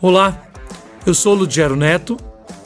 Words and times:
Olá, 0.00 0.46
eu 1.04 1.12
sou 1.12 1.34
Ludgero 1.34 1.74
Neto 1.74 2.16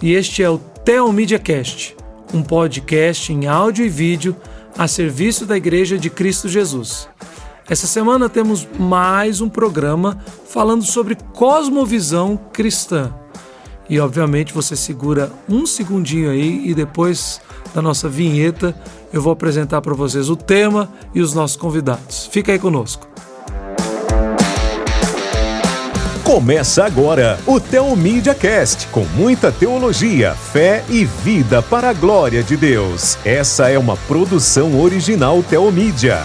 e 0.02 0.12
este 0.12 0.42
é 0.42 0.50
o 0.50 0.58
Theo 0.58 1.10
Media 1.10 1.38
Cast, 1.38 1.96
um 2.34 2.42
podcast 2.42 3.32
em 3.32 3.46
áudio 3.46 3.86
e 3.86 3.88
vídeo 3.88 4.36
a 4.76 4.86
serviço 4.86 5.46
da 5.46 5.56
Igreja 5.56 5.96
de 5.96 6.10
Cristo 6.10 6.46
Jesus. 6.46 7.08
Essa 7.66 7.86
semana 7.86 8.28
temos 8.28 8.68
mais 8.78 9.40
um 9.40 9.48
programa 9.48 10.18
falando 10.46 10.84
sobre 10.84 11.16
cosmovisão 11.32 12.38
cristã. 12.52 13.14
E 13.88 13.98
obviamente 13.98 14.52
você 14.52 14.76
segura 14.76 15.32
um 15.48 15.64
segundinho 15.64 16.30
aí 16.30 16.68
e 16.68 16.74
depois 16.74 17.40
da 17.74 17.80
nossa 17.80 18.10
vinheta 18.10 18.78
eu 19.10 19.22
vou 19.22 19.32
apresentar 19.32 19.80
para 19.80 19.94
vocês 19.94 20.28
o 20.28 20.36
tema 20.36 20.92
e 21.14 21.22
os 21.22 21.32
nossos 21.32 21.56
convidados. 21.56 22.26
Fica 22.26 22.52
aí 22.52 22.58
conosco. 22.58 23.11
Começa 26.32 26.82
agora 26.82 27.38
o 27.46 27.60
Teomídia 27.60 28.34
Cast, 28.34 28.86
com 28.86 29.04
muita 29.04 29.52
teologia, 29.52 30.34
fé 30.34 30.82
e 30.88 31.04
vida 31.04 31.60
para 31.60 31.90
a 31.90 31.92
glória 31.92 32.42
de 32.42 32.56
Deus. 32.56 33.18
Essa 33.22 33.68
é 33.68 33.78
uma 33.78 33.98
produção 33.98 34.80
original 34.80 35.42
Teomídia. 35.42 36.20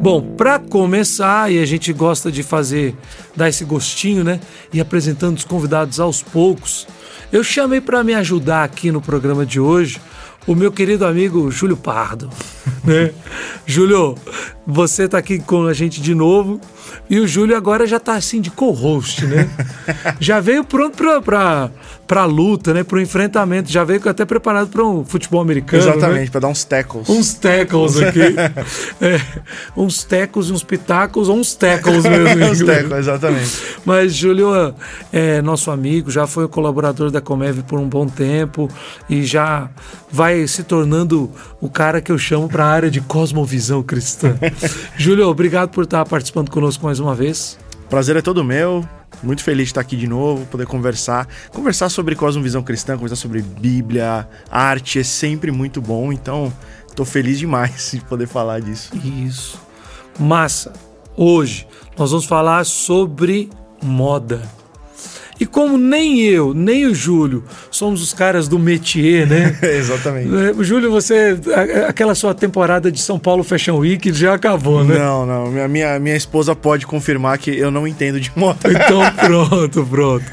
Bom, 0.00 0.22
para 0.22 0.60
começar, 0.60 1.50
e 1.50 1.60
a 1.60 1.66
gente 1.66 1.92
gosta 1.92 2.30
de 2.30 2.44
fazer, 2.44 2.94
dar 3.34 3.48
esse 3.48 3.64
gostinho, 3.64 4.22
né? 4.22 4.38
E 4.72 4.80
apresentando 4.80 5.38
os 5.38 5.44
convidados 5.44 5.98
aos 5.98 6.22
poucos, 6.22 6.86
eu 7.32 7.42
chamei 7.42 7.80
para 7.80 8.04
me 8.04 8.14
ajudar 8.14 8.62
aqui 8.62 8.92
no 8.92 9.02
programa 9.02 9.44
de 9.44 9.58
hoje 9.58 10.00
o 10.46 10.54
meu 10.54 10.70
querido 10.70 11.04
amigo 11.04 11.50
Júlio 11.50 11.76
Pardo. 11.76 12.30
Né? 12.84 13.10
Júlio, 13.66 14.14
você 14.66 15.04
está 15.04 15.18
aqui 15.18 15.38
com 15.38 15.66
a 15.66 15.74
gente 15.74 16.00
de 16.00 16.14
novo 16.14 16.60
e 17.10 17.18
o 17.18 17.26
Júlio 17.26 17.56
agora 17.56 17.86
já 17.86 17.98
está 17.98 18.14
assim 18.14 18.40
de 18.40 18.50
co-host, 18.50 19.26
né? 19.26 19.48
já 20.20 20.40
veio 20.40 20.64
pronto 20.64 20.96
para 21.22 21.70
para 22.08 22.24
luta, 22.24 22.72
né, 22.72 22.82
para 22.82 22.96
o 22.96 23.00
enfrentamento. 23.00 23.70
Já 23.70 23.84
veio 23.84 24.00
até 24.08 24.24
preparado 24.24 24.68
para 24.68 24.82
um 24.82 25.04
futebol 25.04 25.42
americano. 25.42 25.82
Exatamente, 25.82 26.24
né? 26.24 26.30
para 26.30 26.40
dar 26.40 26.48
uns 26.48 26.64
tackles. 26.64 27.06
Uns 27.06 27.34
tackles 27.34 27.98
aqui. 27.98 28.34
é, 28.98 29.20
uns 29.76 30.08
e 30.10 30.52
uns 30.52 30.62
pitacos, 30.62 31.28
ou 31.28 31.36
uns 31.36 31.54
tackles 31.54 32.04
mesmo. 32.04 32.46
uns 32.46 32.60
tackles, 32.60 32.98
exatamente. 33.00 33.62
Mas 33.84 34.14
Júlio 34.14 34.74
é 35.12 35.42
nosso 35.42 35.70
amigo, 35.70 36.10
já 36.10 36.26
foi 36.26 36.48
colaborador 36.48 37.10
da 37.10 37.20
Comev 37.20 37.62
por 37.64 37.78
um 37.78 37.86
bom 37.86 38.06
tempo 38.06 38.70
e 39.08 39.22
já 39.24 39.68
vai 40.10 40.46
se 40.46 40.62
tornando 40.62 41.30
o 41.60 41.68
cara 41.68 42.00
que 42.00 42.10
eu 42.10 42.16
chamo 42.16 42.48
para 42.58 42.66
a 42.66 42.70
área 42.70 42.90
de 42.90 43.00
cosmovisão 43.00 43.84
cristã. 43.84 44.36
Júlio, 44.98 45.28
obrigado 45.28 45.70
por 45.70 45.84
estar 45.84 46.04
participando 46.04 46.50
conosco 46.50 46.84
mais 46.84 46.98
uma 46.98 47.14
vez. 47.14 47.56
Prazer 47.88 48.16
é 48.16 48.20
todo 48.20 48.42
meu. 48.42 48.84
Muito 49.22 49.44
feliz 49.44 49.66
de 49.66 49.70
estar 49.70 49.80
aqui 49.80 49.96
de 49.96 50.08
novo, 50.08 50.44
poder 50.46 50.66
conversar. 50.66 51.28
Conversar 51.52 51.88
sobre 51.88 52.16
cosmovisão 52.16 52.60
cristã, 52.60 52.94
conversar 52.96 53.14
sobre 53.14 53.42
Bíblia, 53.42 54.28
arte 54.50 54.98
é 54.98 55.04
sempre 55.04 55.52
muito 55.52 55.80
bom. 55.80 56.12
Então, 56.12 56.52
estou 56.88 57.06
feliz 57.06 57.38
demais 57.38 57.92
de 57.94 58.00
poder 58.00 58.26
falar 58.26 58.60
disso. 58.60 58.90
Isso. 59.04 59.60
Massa. 60.18 60.72
Hoje 61.16 61.64
nós 61.96 62.10
vamos 62.10 62.26
falar 62.26 62.66
sobre 62.66 63.50
moda. 63.80 64.57
E 65.40 65.46
como 65.46 65.78
nem 65.78 66.20
eu, 66.20 66.52
nem 66.52 66.86
o 66.86 66.94
Júlio 66.94 67.44
somos 67.70 68.02
os 68.02 68.12
caras 68.12 68.48
do 68.48 68.58
métier, 68.58 69.26
né? 69.26 69.56
Exatamente. 69.62 70.28
O 70.28 70.64
Júlio, 70.64 70.90
você. 70.90 71.38
Aquela 71.88 72.14
sua 72.14 72.34
temporada 72.34 72.90
de 72.90 73.00
São 73.00 73.18
Paulo 73.18 73.44
Fashion 73.44 73.76
Week 73.76 74.12
já 74.12 74.34
acabou, 74.34 74.84
né? 74.84 74.98
Não, 74.98 75.24
não. 75.24 75.50
Minha, 75.50 75.68
minha, 75.68 75.98
minha 75.98 76.16
esposa 76.16 76.54
pode 76.54 76.86
confirmar 76.86 77.38
que 77.38 77.56
eu 77.56 77.70
não 77.70 77.86
entendo 77.86 78.20
de 78.20 78.32
moda. 78.34 78.58
Então 78.88 79.00
pronto, 79.16 79.86
pronto. 79.86 80.24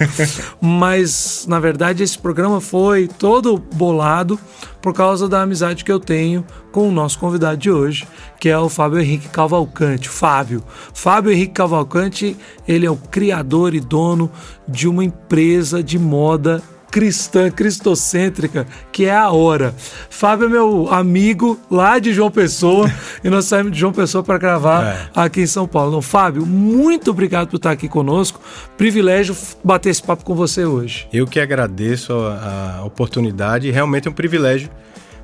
Mas, 0.61 1.45
na 1.47 1.59
verdade, 1.59 2.03
esse 2.03 2.17
programa 2.17 2.61
foi 2.61 3.07
todo 3.07 3.57
bolado 3.57 4.39
por 4.85 4.93
causa 4.93 5.27
da 5.27 5.41
amizade 5.41 5.83
que 5.83 5.91
eu 5.91 5.99
tenho 5.99 6.45
com 6.71 6.87
o 6.87 6.91
nosso 6.91 7.17
convidado 7.17 7.57
de 7.57 7.71
hoje, 7.71 8.07
que 8.39 8.49
é 8.49 8.59
o 8.59 8.69
Fábio 8.69 8.99
Henrique 8.99 9.27
Cavalcante. 9.29 10.07
Fábio. 10.07 10.63
Fábio 10.93 11.31
Henrique 11.31 11.53
Cavalcante, 11.53 12.37
ele 12.67 12.85
é 12.85 12.91
o 12.91 12.95
criador 12.95 13.73
e 13.73 13.79
dono 13.79 14.29
de 14.67 14.87
uma 14.87 15.03
empresa 15.03 15.81
de 15.81 15.97
moda 15.97 16.61
cristã, 16.95 17.51
cristocêntrica, 17.51 18.65
que 18.89 19.03
é 19.03 19.13
a 19.13 19.29
Hora. 19.29 19.75
Fábio 20.09 20.45
é 20.45 20.49
meu 20.49 20.87
amigo 20.89 21.59
lá 21.69 21.99
de 21.99 22.13
João 22.13 22.31
Pessoa 22.31 22.89
e 23.21 23.29
nós 23.29 23.43
saímos 23.43 23.73
de 23.73 23.79
João 23.79 23.91
Pessoa 23.91 24.23
para 24.23 24.37
gravar 24.37 24.85
é. 24.85 25.09
aqui 25.13 25.41
em 25.41 25.45
São 25.45 25.67
Paulo. 25.67 25.89
Então, 25.89 26.01
Fábio, 26.01 26.45
muito 26.45 27.11
obrigado 27.11 27.49
por 27.49 27.57
estar 27.57 27.71
aqui 27.71 27.89
conosco. 27.89 28.39
Privilégio 28.77 29.35
bater 29.61 29.89
esse 29.89 30.01
papo 30.01 30.23
com 30.23 30.33
você 30.35 30.63
hoje. 30.63 31.05
Eu 31.11 31.27
que 31.27 31.37
agradeço 31.37 32.13
a, 32.13 32.77
a 32.77 32.85
oportunidade. 32.85 33.69
Realmente 33.71 34.07
é 34.07 34.11
um 34.11 34.13
privilégio 34.13 34.69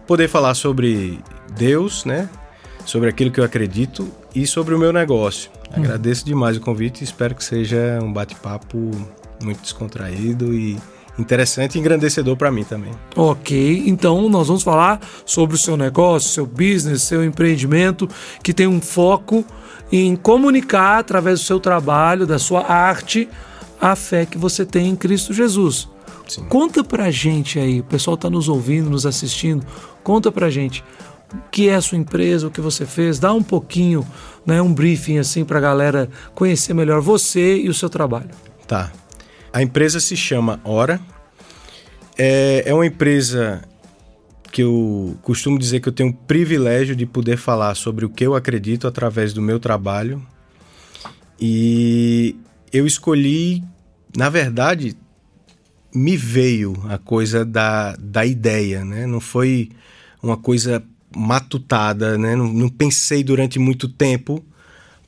poder 0.05 0.27
falar 0.27 0.55
sobre 0.55 1.21
Deus, 1.57 2.03
né? 2.03 2.29
Sobre 2.83 3.07
aquilo 3.07 3.31
que 3.31 3.39
eu 3.39 3.45
acredito 3.45 4.11
e 4.35 4.45
sobre 4.45 4.75
o 4.75 4.77
meu 4.77 4.91
negócio. 4.91 5.49
Hum. 5.69 5.75
Agradeço 5.77 6.25
demais 6.25 6.57
o 6.57 6.59
convite 6.59 6.99
e 6.99 7.05
espero 7.05 7.33
que 7.33 7.45
seja 7.45 7.97
um 8.03 8.11
bate-papo 8.11 8.91
muito 9.41 9.61
descontraído 9.61 10.53
e 10.53 10.77
interessante 11.17 11.75
e 11.75 11.79
engrandecedor 11.79 12.35
para 12.35 12.51
mim 12.51 12.63
também. 12.63 12.91
Ok, 13.15 13.83
então 13.85 14.29
nós 14.29 14.47
vamos 14.47 14.63
falar 14.63 14.99
sobre 15.25 15.55
o 15.55 15.59
seu 15.59 15.75
negócio, 15.77 16.29
seu 16.29 16.45
business, 16.45 17.03
seu 17.03 17.23
empreendimento, 17.23 18.07
que 18.43 18.53
tem 18.53 18.67
um 18.67 18.81
foco 18.81 19.45
em 19.91 20.15
comunicar 20.15 20.99
através 20.99 21.39
do 21.39 21.45
seu 21.45 21.59
trabalho, 21.59 22.25
da 22.25 22.39
sua 22.39 22.65
arte, 22.65 23.27
a 23.79 23.95
fé 23.95 24.25
que 24.25 24.37
você 24.37 24.65
tem 24.65 24.89
em 24.89 24.95
Cristo 24.95 25.33
Jesus. 25.33 25.89
Sim. 26.27 26.45
Conta 26.45 26.83
pra 26.83 27.11
gente 27.11 27.59
aí, 27.59 27.81
o 27.81 27.83
pessoal 27.83 28.15
está 28.15 28.29
nos 28.29 28.47
ouvindo, 28.47 28.89
nos 28.89 29.05
assistindo, 29.05 29.65
conta 30.01 30.31
pra 30.31 30.49
gente 30.49 30.83
o 31.33 31.49
que 31.49 31.67
é 31.67 31.75
a 31.75 31.81
sua 31.81 31.97
empresa, 31.97 32.47
o 32.47 32.51
que 32.51 32.61
você 32.61 32.85
fez, 32.85 33.19
dá 33.19 33.33
um 33.33 33.43
pouquinho, 33.43 34.05
né, 34.45 34.61
um 34.61 34.73
briefing 34.73 35.17
assim 35.17 35.43
para 35.43 35.57
a 35.57 35.61
galera 35.61 36.09
conhecer 36.33 36.73
melhor 36.73 37.01
você 37.01 37.57
e 37.57 37.69
o 37.69 37.73
seu 37.73 37.89
trabalho. 37.89 38.29
Tá. 38.67 38.91
A 39.53 39.61
empresa 39.61 39.99
se 39.99 40.15
chama 40.15 40.61
Hora. 40.63 40.99
É, 42.17 42.63
é 42.65 42.73
uma 42.73 42.85
empresa 42.85 43.61
que 44.51 44.63
eu 44.63 45.17
costumo 45.21 45.57
dizer 45.59 45.79
que 45.79 45.89
eu 45.89 45.93
tenho 45.93 46.09
o 46.09 46.13
privilégio 46.13 46.95
de 46.95 47.05
poder 47.05 47.37
falar 47.37 47.75
sobre 47.75 48.05
o 48.05 48.09
que 48.09 48.25
eu 48.25 48.35
acredito 48.35 48.87
através 48.87 49.33
do 49.33 49.41
meu 49.41 49.59
trabalho. 49.59 50.25
E 51.39 52.35
eu 52.71 52.85
escolhi, 52.85 53.63
na 54.15 54.29
verdade, 54.29 54.95
me 55.93 56.15
veio 56.15 56.73
a 56.87 56.97
coisa 56.97 57.43
da, 57.43 57.95
da 57.97 58.25
ideia, 58.25 58.85
né? 58.85 59.05
Não 59.05 59.19
foi 59.19 59.69
uma 60.23 60.37
coisa 60.37 60.81
matutada, 61.13 62.17
né? 62.17 62.35
Não, 62.35 62.47
não 62.47 62.69
pensei 62.69 63.23
durante 63.23 63.59
muito 63.59 63.89
tempo 63.89 64.43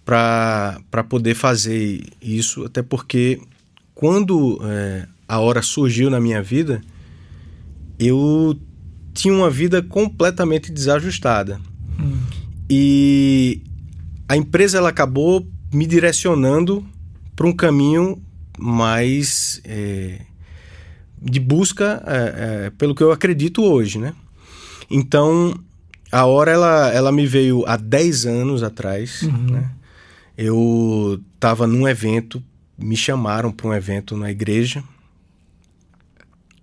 para 0.03 1.03
poder 1.07 1.33
fazer 1.33 2.03
isso, 2.21 2.65
até 2.65 2.81
porque 2.81 3.39
quando 4.03 4.59
é, 4.61 5.07
a 5.25 5.39
hora 5.39 5.61
surgiu 5.61 6.09
na 6.09 6.19
minha 6.19 6.43
vida, 6.43 6.81
eu 7.97 8.53
tinha 9.13 9.33
uma 9.33 9.49
vida 9.49 9.81
completamente 9.81 10.69
desajustada. 10.73 11.57
Hum. 11.97 12.19
E 12.69 13.61
a 14.27 14.35
empresa 14.35 14.77
ela 14.77 14.89
acabou 14.89 15.47
me 15.73 15.87
direcionando 15.87 16.85
para 17.33 17.47
um 17.47 17.53
caminho 17.53 18.21
mais 18.59 19.61
é, 19.63 20.19
de 21.21 21.39
busca 21.39 22.03
é, 22.05 22.65
é, 22.65 22.69
pelo 22.71 22.93
que 22.93 23.03
eu 23.03 23.09
acredito 23.13 23.63
hoje, 23.63 23.99
né? 23.99 24.13
Então, 24.91 25.57
a 26.11 26.25
hora 26.25 26.51
ela, 26.51 26.91
ela 26.91 27.11
me 27.13 27.25
veio 27.25 27.63
há 27.65 27.77
10 27.77 28.25
anos 28.25 28.63
atrás, 28.63 29.21
uhum. 29.21 29.51
né? 29.53 29.71
Eu 30.37 31.21
estava 31.35 31.65
num 31.65 31.87
evento 31.87 32.43
me 32.77 32.95
chamaram 32.95 33.51
para 33.51 33.67
um 33.67 33.73
evento 33.73 34.17
na 34.17 34.31
igreja 34.31 34.83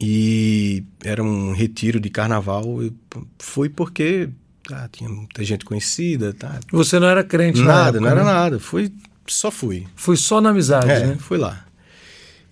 e 0.01 0.83
era 1.05 1.23
um 1.23 1.53
retiro 1.53 2.01
de 2.01 2.09
carnaval. 2.09 2.83
Eu 2.83 2.93
fui 3.39 3.69
porque 3.69 4.31
tá, 4.67 4.89
tinha 4.91 5.11
muita 5.11 5.45
gente 5.45 5.65
conhecida. 5.65 6.33
Tá. 6.33 6.59
Você 6.73 6.99
não 6.99 7.07
era 7.07 7.23
crente 7.23 7.61
Nada, 7.61 7.99
época, 7.99 8.01
não 8.01 8.09
era 8.09 8.25
né? 8.25 8.33
nada. 8.33 8.59
Fui, 8.59 8.91
só 9.27 9.51
fui. 9.51 9.87
Fui 9.95 10.17
só 10.17 10.41
na 10.41 10.51
amizade, 10.51 10.91
é, 10.91 11.07
né? 11.07 11.17
Fui 11.21 11.37
lá. 11.37 11.67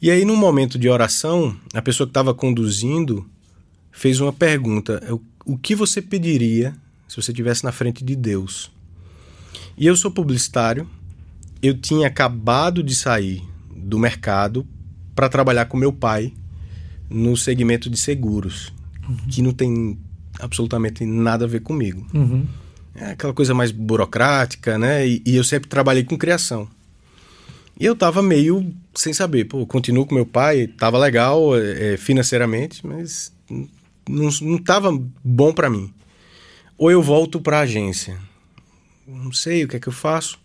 E 0.00 0.10
aí, 0.10 0.24
num 0.24 0.36
momento 0.36 0.78
de 0.78 0.88
oração, 0.88 1.56
a 1.74 1.82
pessoa 1.82 2.06
que 2.06 2.10
estava 2.10 2.34
conduzindo 2.34 3.28
fez 3.90 4.20
uma 4.20 4.32
pergunta: 4.32 5.02
o 5.44 5.56
que 5.56 5.74
você 5.74 6.02
pediria 6.02 6.76
se 7.08 7.16
você 7.16 7.32
estivesse 7.32 7.64
na 7.64 7.72
frente 7.72 8.04
de 8.04 8.14
Deus? 8.14 8.70
E 9.76 9.86
eu 9.86 9.96
sou 9.96 10.10
publicitário, 10.10 10.88
eu 11.62 11.76
tinha 11.78 12.06
acabado 12.06 12.82
de 12.82 12.94
sair 12.94 13.42
do 13.74 13.98
mercado 13.98 14.66
para 15.14 15.28
trabalhar 15.28 15.66
com 15.66 15.76
meu 15.76 15.92
pai 15.92 16.32
no 17.10 17.36
segmento 17.36 17.88
de 17.88 17.96
seguros, 17.96 18.72
uhum. 19.08 19.16
que 19.28 19.42
não 19.42 19.52
tem 19.52 19.98
absolutamente 20.38 21.04
nada 21.04 21.44
a 21.44 21.48
ver 21.48 21.60
comigo. 21.60 22.06
Uhum. 22.14 22.46
é 22.94 23.12
aquela 23.12 23.32
coisa 23.32 23.54
mais 23.54 23.72
burocrática, 23.72 24.78
né? 24.78 25.06
E, 25.06 25.22
e 25.24 25.36
eu 25.36 25.44
sempre 25.44 25.68
trabalhei 25.68 26.04
com 26.04 26.16
criação. 26.16 26.68
E 27.80 27.84
eu 27.84 27.94
tava 27.94 28.22
meio 28.22 28.74
sem 28.94 29.12
saber, 29.12 29.44
pô, 29.44 29.64
continuo 29.64 30.04
com 30.04 30.14
meu 30.14 30.26
pai, 30.26 30.66
tava 30.66 30.98
legal 30.98 31.56
é, 31.56 31.96
financeiramente, 31.96 32.84
mas 32.84 33.32
não, 34.08 34.28
não 34.42 34.58
tava 34.58 34.90
bom 35.22 35.52
para 35.52 35.70
mim. 35.70 35.92
Ou 36.76 36.90
eu 36.90 37.02
volto 37.02 37.40
para 37.40 37.58
a 37.58 37.62
agência. 37.62 38.18
Não 39.06 39.32
sei 39.32 39.64
o 39.64 39.68
que 39.68 39.76
é 39.76 39.80
que 39.80 39.88
eu 39.88 39.92
faço. 39.92 40.38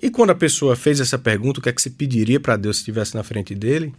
E 0.00 0.10
quando 0.10 0.30
a 0.30 0.34
pessoa 0.34 0.76
fez 0.76 1.00
essa 1.00 1.18
pergunta, 1.18 1.60
o 1.60 1.62
que 1.62 1.68
é 1.68 1.72
que 1.72 1.80
você 1.80 1.90
pediria 1.90 2.40
para 2.40 2.56
Deus 2.56 2.76
se 2.76 2.82
estivesse 2.82 3.14
na 3.14 3.22
frente 3.22 3.54
dele? 3.54 3.94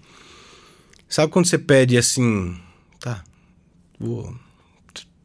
Sabe 1.07 1.31
quando 1.31 1.45
você 1.45 1.57
pede 1.57 1.97
assim, 1.97 2.57
tá, 2.99 3.23
vou, 3.99 4.35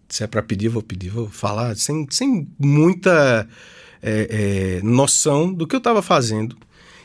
se 0.08 0.22
é 0.24 0.26
para 0.26 0.42
pedir, 0.42 0.68
vou 0.68 0.82
pedir, 0.82 1.08
vou 1.08 1.28
falar, 1.28 1.76
sem, 1.76 2.06
sem 2.10 2.48
muita 2.58 3.48
é, 4.02 4.78
é, 4.80 4.82
noção 4.82 5.52
do 5.52 5.66
que 5.66 5.74
eu 5.74 5.78
estava 5.78 6.02
fazendo. 6.02 6.56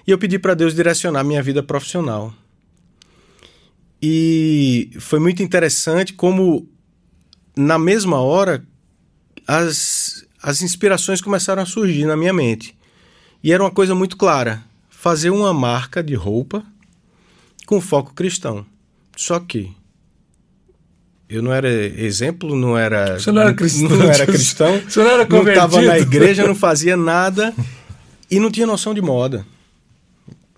E 0.06 0.12
eu 0.12 0.18
pedi 0.18 0.38
para 0.38 0.54
Deus 0.54 0.76
direcionar 0.76 1.24
minha 1.24 1.42
vida 1.42 1.64
profissional. 1.64 2.34
E 4.02 4.92
foi 5.00 5.20
muito 5.20 5.42
interessante 5.42 6.14
como, 6.14 6.70
na 7.56 7.80
mesma 7.80 8.20
hora, 8.20 8.64
as, 9.48 10.26
as 10.42 10.62
inspirações 10.62 11.22
começaram 11.22 11.64
a 11.64 11.66
surgir 11.66 12.06
na 12.06 12.16
minha 12.16 12.34
mente. 12.34 12.78
E 13.44 13.52
era 13.52 13.64
uma 13.64 13.72
coisa 13.72 13.94
muito 13.96 14.18
clara: 14.18 14.64
fazer 14.90 15.30
uma 15.30 15.54
marca 15.54 16.04
de 16.04 16.16
roupa 16.16 16.64
com 17.66 17.80
foco 17.82 18.14
cristão. 18.14 18.66
Só 19.16 19.40
que 19.40 19.72
eu 21.28 21.42
não 21.42 21.54
era 21.54 21.70
exemplo, 21.70 22.56
não 22.56 22.78
era. 22.78 23.20
Você 23.20 23.32
não 23.32 23.42
era 23.42 23.54
cristão. 23.54 23.90
Não 23.90 24.06
era 24.06 24.26
cristão. 24.26 24.82
Você 24.88 25.04
não 25.04 25.12
era 25.12 25.26
convertido. 25.26 25.60
Não 25.60 25.66
estava 25.66 25.82
na 25.82 26.00
igreja, 26.00 26.48
não 26.48 26.56
fazia 26.56 26.96
nada 26.96 27.54
e 28.30 28.40
não 28.40 28.52
tinha 28.52 28.68
noção 28.68 28.94
de 28.94 29.02
moda. 29.02 29.46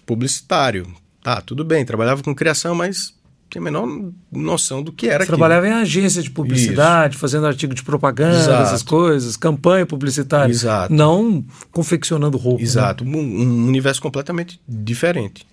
Publicitário. 0.06 0.88
Tá, 1.24 1.42
tudo 1.42 1.64
bem, 1.66 1.84
trabalhava 1.84 2.24
com 2.24 2.34
criação, 2.34 2.74
mas 2.74 3.14
tinha 3.58 3.62
a 3.62 3.64
menor 3.64 4.12
noção 4.32 4.84
do 4.84 4.92
que 4.92 5.08
era 5.08 5.24
Você 5.24 5.28
trabalhava 5.28 5.68
em 5.68 5.72
agência 5.72 6.22
de 6.22 6.30
publicidade, 6.30 7.16
Isso. 7.16 7.22
fazendo 7.22 7.48
artigo 7.48 7.74
de 7.74 7.84
propaganda, 7.84 8.38
Exato. 8.38 8.64
essas 8.64 8.84
coisas, 8.84 9.36
campanha 9.36 9.86
publicitária. 9.86 10.52
Exato. 10.52 10.94
Não 10.94 11.44
confeccionando 11.72 12.38
roupa. 12.38 12.62
Exato, 12.62 13.04
né? 13.04 13.18
um, 13.18 13.20
um, 13.20 13.68
universo 13.68 14.02
completamente 14.02 14.62
diferente. 14.68 15.46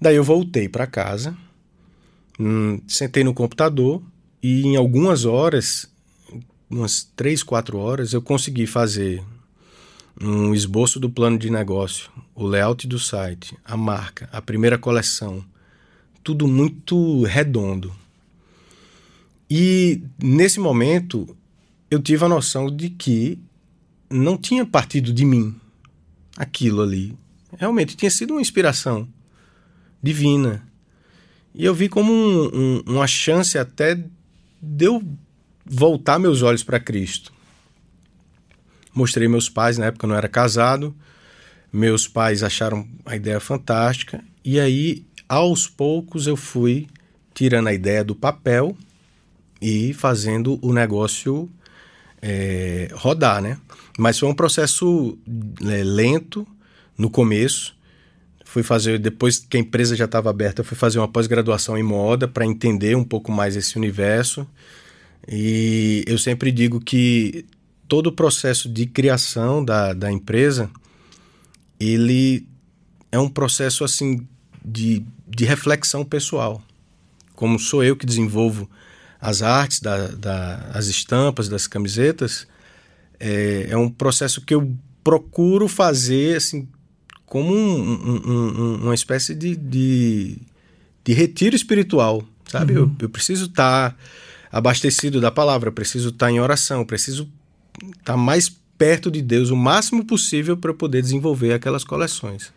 Daí 0.00 0.16
eu 0.16 0.24
voltei 0.24 0.68
para 0.68 0.86
casa, 0.86 1.34
hum, 2.38 2.80
sentei 2.86 3.24
no 3.24 3.34
computador 3.34 4.02
e 4.42 4.64
em 4.64 4.76
algumas 4.76 5.24
horas, 5.24 5.90
umas 6.70 7.02
três, 7.16 7.42
quatro 7.42 7.78
horas, 7.78 8.12
eu 8.12 8.22
consegui 8.22 8.66
fazer 8.66 9.22
um 10.20 10.54
esboço 10.54 11.00
do 11.00 11.08
plano 11.08 11.38
de 11.38 11.50
negócio, 11.50 12.10
o 12.34 12.46
layout 12.46 12.86
do 12.86 12.98
site, 12.98 13.56
a 13.64 13.76
marca, 13.76 14.28
a 14.32 14.42
primeira 14.42 14.76
coleção, 14.76 15.44
tudo 16.22 16.46
muito 16.46 17.22
redondo. 17.24 17.92
E 19.50 20.02
nesse 20.22 20.60
momento 20.60 21.36
eu 21.90 22.00
tive 22.00 22.24
a 22.24 22.28
noção 22.28 22.74
de 22.74 22.90
que 22.90 23.38
não 24.10 24.36
tinha 24.36 24.64
partido 24.64 25.12
de 25.12 25.24
mim 25.24 25.54
aquilo 26.36 26.82
ali. 26.82 27.16
Realmente 27.56 27.96
tinha 27.96 28.10
sido 28.10 28.32
uma 28.32 28.40
inspiração 28.40 29.08
divina. 30.02 30.62
E 31.54 31.64
eu 31.64 31.74
vi 31.74 31.88
como 31.88 32.12
um, 32.12 32.46
um, 32.46 32.82
uma 32.86 33.06
chance 33.06 33.58
até 33.58 33.94
de 34.60 34.84
eu 34.84 35.02
voltar 35.64 36.18
meus 36.18 36.42
olhos 36.42 36.62
para 36.62 36.78
Cristo. 36.78 37.32
Mostrei 38.94 39.28
meus 39.28 39.48
pais, 39.48 39.78
na 39.78 39.86
época 39.86 40.06
eu 40.06 40.08
não 40.08 40.16
era 40.16 40.28
casado. 40.28 40.94
Meus 41.72 42.08
pais 42.08 42.42
acharam 42.42 42.86
a 43.04 43.16
ideia 43.16 43.40
fantástica. 43.40 44.22
E 44.44 44.58
aí, 44.58 45.04
aos 45.28 45.66
poucos, 45.66 46.26
eu 46.26 46.36
fui 46.36 46.86
tirando 47.34 47.68
a 47.68 47.74
ideia 47.74 48.02
do 48.02 48.14
papel 48.14 48.76
e 49.60 49.92
fazendo 49.92 50.58
o 50.62 50.72
negócio 50.72 51.48
é, 52.22 52.88
rodar, 52.92 53.42
né? 53.42 53.58
Mas 53.98 54.18
foi 54.18 54.28
um 54.28 54.34
processo 54.34 55.18
é, 55.62 55.82
lento 55.84 56.46
no 56.96 57.10
começo. 57.10 57.76
Fui 58.44 58.62
fazer, 58.62 58.98
depois 58.98 59.38
que 59.38 59.56
a 59.56 59.60
empresa 59.60 59.94
já 59.94 60.06
estava 60.06 60.30
aberta, 60.30 60.64
fui 60.64 60.76
fazer 60.76 60.98
uma 60.98 61.08
pós-graduação 61.08 61.76
em 61.76 61.82
moda 61.82 62.26
para 62.26 62.46
entender 62.46 62.96
um 62.96 63.04
pouco 63.04 63.30
mais 63.30 63.56
esse 63.56 63.76
universo. 63.76 64.46
E 65.28 66.02
eu 66.06 66.16
sempre 66.16 66.50
digo 66.50 66.80
que 66.80 67.44
todo 67.86 68.06
o 68.08 68.12
processo 68.12 68.68
de 68.68 68.86
criação 68.86 69.64
da, 69.64 69.92
da 69.92 70.10
empresa, 70.10 70.70
ele 71.78 72.48
é 73.12 73.18
um 73.18 73.28
processo 73.28 73.84
assim 73.84 74.26
de, 74.68 75.04
de 75.26 75.44
reflexão 75.44 76.04
pessoal. 76.04 76.62
Como 77.34 77.58
sou 77.58 77.82
eu 77.82 77.96
que 77.96 78.06
desenvolvo 78.06 78.68
as 79.20 79.42
artes, 79.42 79.80
da, 79.80 80.08
da, 80.08 80.70
as 80.72 80.86
estampas 80.86 81.48
das 81.48 81.66
camisetas, 81.66 82.46
é, 83.18 83.68
é 83.70 83.76
um 83.76 83.88
processo 83.88 84.40
que 84.40 84.54
eu 84.54 84.72
procuro 85.02 85.66
fazer 85.66 86.36
assim 86.36 86.68
como 87.26 87.54
um, 87.54 87.92
um, 87.92 88.26
um, 88.26 88.74
uma 88.84 88.94
espécie 88.94 89.34
de, 89.34 89.54
de, 89.54 90.38
de, 91.04 91.12
retiro 91.12 91.54
espiritual, 91.54 92.24
sabe? 92.46 92.72
Uhum. 92.72 92.84
Eu, 92.84 92.96
eu, 93.00 93.08
preciso 93.08 93.46
estar 93.46 93.90
tá 93.90 93.96
abastecido 94.50 95.20
da 95.20 95.30
palavra, 95.30 95.70
preciso 95.70 96.08
estar 96.08 96.26
tá 96.26 96.32
em 96.32 96.40
oração, 96.40 96.86
preciso 96.86 97.28
estar 97.82 98.14
tá 98.14 98.16
mais 98.16 98.48
perto 98.78 99.10
de 99.10 99.20
Deus 99.20 99.50
o 99.50 99.56
máximo 99.56 100.04
possível 100.04 100.56
para 100.56 100.72
poder 100.72 101.02
desenvolver 101.02 101.52
aquelas 101.52 101.84
coleções. 101.84 102.52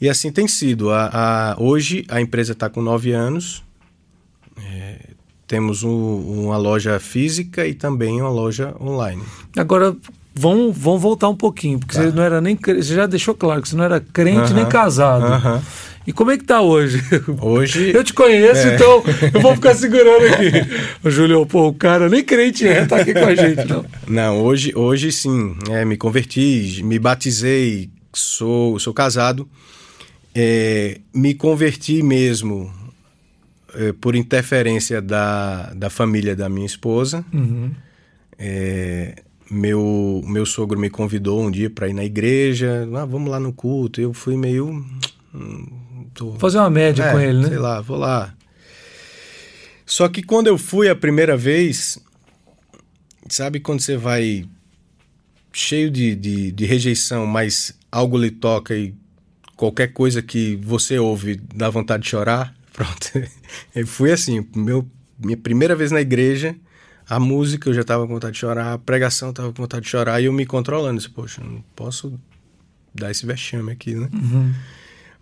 E 0.00 0.08
assim 0.08 0.30
tem 0.30 0.46
sido. 0.46 0.90
A, 0.90 1.10
a 1.12 1.56
hoje 1.58 2.04
a 2.08 2.20
empresa 2.20 2.52
está 2.52 2.68
com 2.68 2.82
nove 2.82 3.12
anos. 3.12 3.64
É, 4.58 4.98
temos 5.46 5.82
um, 5.82 6.44
uma 6.44 6.56
loja 6.56 6.98
física 6.98 7.66
e 7.66 7.74
também 7.74 8.20
uma 8.20 8.30
loja 8.30 8.74
online. 8.80 9.22
Agora, 9.56 9.96
vamos, 10.34 10.76
vamos 10.76 11.00
voltar 11.00 11.28
um 11.28 11.36
pouquinho, 11.36 11.78
porque 11.78 11.94
tá. 11.94 12.02
você 12.02 12.10
não 12.10 12.22
era 12.22 12.40
nem 12.40 12.56
você 12.56 12.94
já 12.94 13.06
deixou 13.06 13.34
claro 13.34 13.62
que 13.62 13.68
você 13.68 13.76
não 13.76 13.84
era 13.84 14.00
crente 14.00 14.38
uh 14.38 14.44
-huh, 14.44 14.54
nem 14.54 14.66
casado. 14.66 15.24
Uh 15.24 15.58
-huh. 15.58 15.62
E 16.06 16.12
como 16.12 16.30
é 16.30 16.38
que 16.38 16.44
tá 16.44 16.60
hoje? 16.60 17.02
Hoje. 17.40 17.90
Eu 17.94 18.04
te 18.04 18.14
conheço, 18.14 18.68
é. 18.68 18.74
então 18.76 19.02
eu 19.34 19.40
vou 19.40 19.54
ficar 19.56 19.74
segurando 19.74 20.24
aqui. 20.26 20.52
o 21.02 21.10
Júlio, 21.10 21.44
pô, 21.44 21.66
o 21.66 21.74
cara 21.74 22.08
nem 22.08 22.22
crente 22.22 22.66
é, 22.66 22.86
tá 22.86 22.98
aqui 22.98 23.12
com 23.12 23.24
a 23.24 23.34
gente, 23.34 23.64
não. 23.66 23.84
Não, 24.06 24.44
hoje, 24.44 24.72
hoje 24.76 25.10
sim. 25.10 25.56
É, 25.68 25.84
me 25.84 25.96
converti, 25.96 26.80
me 26.84 26.96
batizei, 27.00 27.90
sou, 28.12 28.78
sou 28.78 28.94
casado. 28.94 29.48
É, 30.38 31.00
me 31.14 31.32
converti 31.32 32.02
mesmo 32.02 32.70
é, 33.74 33.90
por 33.94 34.14
interferência 34.14 35.00
da, 35.00 35.72
da 35.72 35.88
família 35.88 36.36
da 36.36 36.46
minha 36.46 36.66
esposa. 36.66 37.24
Uhum. 37.32 37.70
É, 38.38 39.22
meu, 39.50 40.22
meu 40.26 40.44
sogro 40.44 40.78
me 40.78 40.90
convidou 40.90 41.42
um 41.42 41.50
dia 41.50 41.70
para 41.70 41.88
ir 41.88 41.94
na 41.94 42.04
igreja, 42.04 42.86
ah, 42.94 43.06
vamos 43.06 43.30
lá 43.30 43.40
no 43.40 43.50
culto. 43.50 43.98
Eu 43.98 44.12
fui 44.12 44.36
meio. 44.36 44.84
Hum, 45.34 46.06
tô... 46.12 46.34
Fazer 46.34 46.58
uma 46.58 46.68
média 46.68 47.02
é, 47.02 47.12
com 47.12 47.18
ele, 47.18 47.38
né? 47.38 47.48
Sei 47.48 47.58
lá, 47.58 47.80
vou 47.80 47.96
lá. 47.96 48.34
Só 49.86 50.06
que 50.06 50.22
quando 50.22 50.48
eu 50.48 50.58
fui 50.58 50.90
a 50.90 50.94
primeira 50.94 51.34
vez, 51.34 51.98
sabe 53.26 53.58
quando 53.58 53.80
você 53.80 53.96
vai 53.96 54.44
cheio 55.50 55.90
de, 55.90 56.14
de, 56.14 56.52
de 56.52 56.66
rejeição, 56.66 57.24
mas 57.24 57.72
algo 57.90 58.18
lhe 58.18 58.30
toca 58.30 58.76
e 58.76 58.92
qualquer 59.56 59.88
coisa 59.88 60.22
que 60.22 60.56
você 60.56 60.98
ouve 60.98 61.40
dá 61.54 61.70
vontade 61.70 62.02
de 62.04 62.10
chorar? 62.10 62.54
Pronto. 62.72 63.10
Eu 63.74 63.86
fui 63.86 64.12
assim, 64.12 64.46
meu, 64.54 64.86
minha 65.18 65.36
primeira 65.36 65.74
vez 65.74 65.90
na 65.90 66.00
igreja 66.00 66.54
a 67.08 67.20
música 67.20 67.68
eu 67.70 67.74
já 67.74 67.84
tava 67.84 68.06
com 68.06 68.14
vontade 68.14 68.34
de 68.34 68.40
chorar, 68.40 68.72
a 68.72 68.78
pregação 68.78 69.28
eu 69.28 69.32
tava 69.32 69.52
com 69.52 69.62
vontade 69.62 69.84
de 69.84 69.90
chorar, 69.90 70.20
e 70.20 70.24
eu 70.24 70.32
me 70.32 70.44
controlando. 70.44 70.98
Disse, 70.98 71.08
Poxa, 71.08 71.40
não 71.42 71.62
posso 71.74 72.18
dar 72.92 73.10
esse 73.10 73.24
vexame 73.24 73.70
aqui, 73.70 73.94
né? 73.94 74.08
Uhum. 74.12 74.52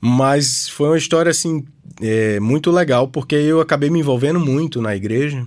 Mas 0.01 0.69
foi 0.69 0.89
uma 0.89 0.99
história, 0.99 1.31
assim, 1.31 1.65
é, 2.01 2.41
muito 2.41 2.71
legal, 2.71 3.09
porque 3.09 3.35
eu 3.35 3.61
acabei 3.61 3.91
me 3.91 4.01
envolvendo 4.01 4.41
muito 4.41 4.81
na 4.81 4.97
igreja, 4.97 5.47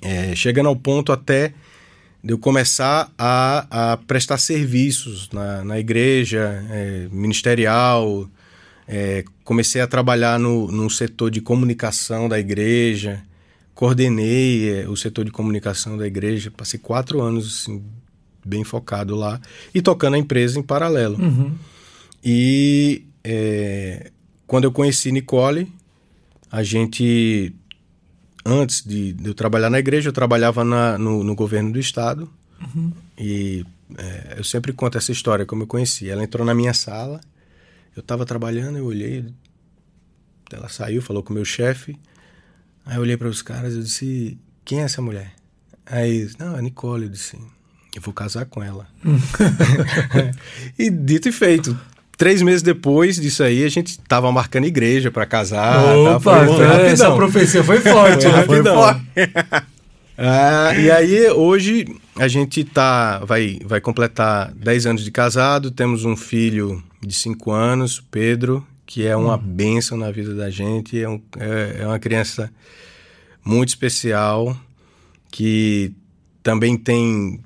é, 0.00 0.34
chegando 0.34 0.68
ao 0.68 0.76
ponto 0.76 1.12
até 1.12 1.52
de 2.22 2.32
eu 2.32 2.38
começar 2.38 3.12
a, 3.16 3.92
a 3.92 3.96
prestar 3.96 4.38
serviços 4.38 5.30
na, 5.30 5.64
na 5.64 5.78
igreja, 5.78 6.64
é, 6.70 7.08
ministerial, 7.10 8.28
é, 8.86 9.24
comecei 9.44 9.80
a 9.80 9.86
trabalhar 9.86 10.38
no, 10.38 10.70
no 10.72 10.88
setor 10.90 11.30
de 11.30 11.40
comunicação 11.40 12.28
da 12.28 12.38
igreja, 12.38 13.22
coordenei 13.74 14.80
é, 14.80 14.88
o 14.88 14.96
setor 14.96 15.24
de 15.24 15.30
comunicação 15.30 15.96
da 15.96 16.06
igreja, 16.06 16.50
passei 16.50 16.80
quatro 16.80 17.20
anos 17.20 17.62
assim, 17.62 17.84
bem 18.44 18.64
focado 18.64 19.14
lá 19.14 19.40
e 19.74 19.80
tocando 19.82 20.14
a 20.14 20.18
empresa 20.18 20.58
em 20.58 20.62
paralelo. 20.62 21.16
Uhum. 21.20 21.54
E 22.24 23.04
é, 23.22 24.10
quando 24.46 24.64
eu 24.64 24.72
conheci 24.72 25.12
Nicole, 25.12 25.70
a 26.50 26.62
gente, 26.62 27.54
antes 28.44 28.84
de, 28.84 29.12
de, 29.12 29.28
eu 29.28 29.34
trabalhar 29.34 29.70
na 29.70 29.78
igreja, 29.78 30.08
eu 30.08 30.12
trabalhava 30.12 30.64
na, 30.64 30.98
no, 30.98 31.22
no, 31.22 31.34
governo 31.34 31.72
do 31.72 31.78
estado, 31.78 32.30
E 33.16 33.64
é, 33.96 34.34
eu 34.38 34.44
sempre 34.44 34.72
conto 34.72 34.98
essa 34.98 35.12
história, 35.12 35.46
como 35.46 35.62
eu 35.62 35.66
conheci. 35.66 36.08
Ela 36.08 36.24
entrou 36.24 36.46
na 36.46 36.54
minha 36.54 36.74
sala, 36.74 37.20
eu 37.96 38.00
estava 38.00 38.24
trabalhando, 38.24 38.78
eu 38.78 38.86
olhei, 38.86 39.24
ela 40.52 40.68
saiu, 40.68 41.02
falou 41.02 41.22
com 41.22 41.30
o 41.30 41.34
meu 41.34 41.44
chefe. 41.44 41.98
Aí 42.84 42.96
eu 42.96 43.02
olhei 43.02 43.16
para 43.16 43.28
os 43.28 43.42
caras 43.42 43.74
e 43.74 43.82
disse: 43.82 44.38
Quem 44.64 44.80
é 44.80 44.84
essa 44.84 45.02
mulher? 45.02 45.34
Aí, 45.84 46.30
não, 46.38 46.56
é 46.56 46.62
Nicole. 46.62 47.04
Eu 47.04 47.10
disse: 47.10 47.36
Eu 47.94 48.00
vou 48.00 48.14
casar 48.14 48.46
com 48.46 48.62
ela. 48.62 48.86
e 50.78 50.90
dito 50.90 51.28
e 51.28 51.32
feito. 51.32 51.78
Três 52.18 52.42
meses 52.42 52.62
depois 52.62 53.14
disso 53.14 53.44
aí, 53.44 53.62
a 53.62 53.68
gente 53.68 53.96
tava 54.00 54.32
marcando 54.32 54.64
igreja 54.64 55.08
para 55.08 55.24
casar. 55.24 55.80
Opa, 55.96 56.44
foi, 56.46 56.64
é, 56.64 56.90
essa 56.90 57.14
profecia 57.14 57.62
foi 57.62 57.78
forte, 57.78 58.24
foi 58.24 58.32
né? 58.32 58.38
rapidão. 58.38 58.82
ah, 60.18 60.74
e 60.76 60.90
aí, 60.90 61.30
hoje, 61.30 61.86
a 62.16 62.26
gente 62.26 62.64
tá, 62.64 63.20
vai, 63.20 63.60
vai 63.64 63.80
completar 63.80 64.50
10 64.52 64.86
anos 64.86 65.04
de 65.04 65.12
casado, 65.12 65.70
temos 65.70 66.04
um 66.04 66.16
filho 66.16 66.82
de 67.00 67.14
5 67.14 67.52
anos, 67.52 68.02
Pedro, 68.10 68.66
que 68.84 69.06
é 69.06 69.14
uma 69.14 69.36
hum. 69.36 69.40
bênção 69.40 69.96
na 69.96 70.10
vida 70.10 70.34
da 70.34 70.50
gente, 70.50 71.00
é, 71.00 71.08
um, 71.08 71.22
é, 71.38 71.82
é 71.82 71.86
uma 71.86 72.00
criança 72.00 72.50
muito 73.44 73.68
especial, 73.68 74.56
que 75.30 75.92
também 76.42 76.76
tem, 76.76 77.38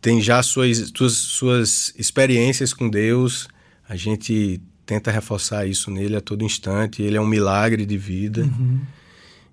tem 0.00 0.20
já 0.20 0.40
suas, 0.40 0.92
suas, 0.96 1.12
suas 1.14 1.94
experiências 1.98 2.72
com 2.72 2.88
Deus, 2.88 3.48
a 3.88 3.96
gente 3.96 4.60
tenta 4.86 5.10
reforçar 5.10 5.66
isso 5.66 5.90
nele 5.90 6.16
a 6.16 6.20
todo 6.20 6.44
instante, 6.44 7.02
ele 7.02 7.16
é 7.16 7.20
um 7.20 7.26
milagre 7.26 7.86
de 7.86 7.96
vida. 7.96 8.42
Uhum. 8.42 8.80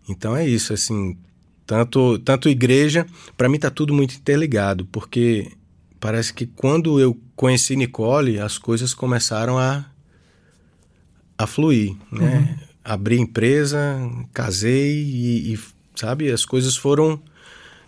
Então 0.07 0.35
é 0.35 0.47
isso, 0.47 0.73
assim, 0.73 1.17
tanto, 1.65 2.19
tanto 2.19 2.49
igreja, 2.49 3.05
para 3.37 3.47
mim 3.47 3.59
tá 3.59 3.69
tudo 3.69 3.93
muito 3.93 4.15
interligado, 4.15 4.85
porque 4.85 5.51
parece 5.99 6.33
que 6.33 6.45
quando 6.45 6.99
eu 6.99 7.17
conheci 7.35 7.75
Nicole, 7.75 8.39
as 8.39 8.57
coisas 8.57 8.93
começaram 8.93 9.57
a, 9.57 9.85
a 11.37 11.47
fluir, 11.47 11.95
né? 12.11 12.57
Uhum. 12.59 12.71
Abri 12.83 13.19
empresa, 13.19 13.79
casei 14.33 15.03
e, 15.03 15.53
e, 15.53 15.59
sabe, 15.95 16.31
as 16.31 16.43
coisas 16.43 16.75
foram 16.75 17.21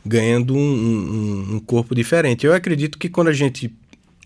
ganhando 0.06 0.56
um, 0.56 0.60
um, 0.60 1.56
um, 1.56 1.60
corpo 1.60 1.96
diferente. 1.96 2.46
Eu 2.46 2.54
acredito 2.54 3.00
que 3.00 3.10
quando 3.10 3.30
a 3.30 3.34
gente 3.34 3.74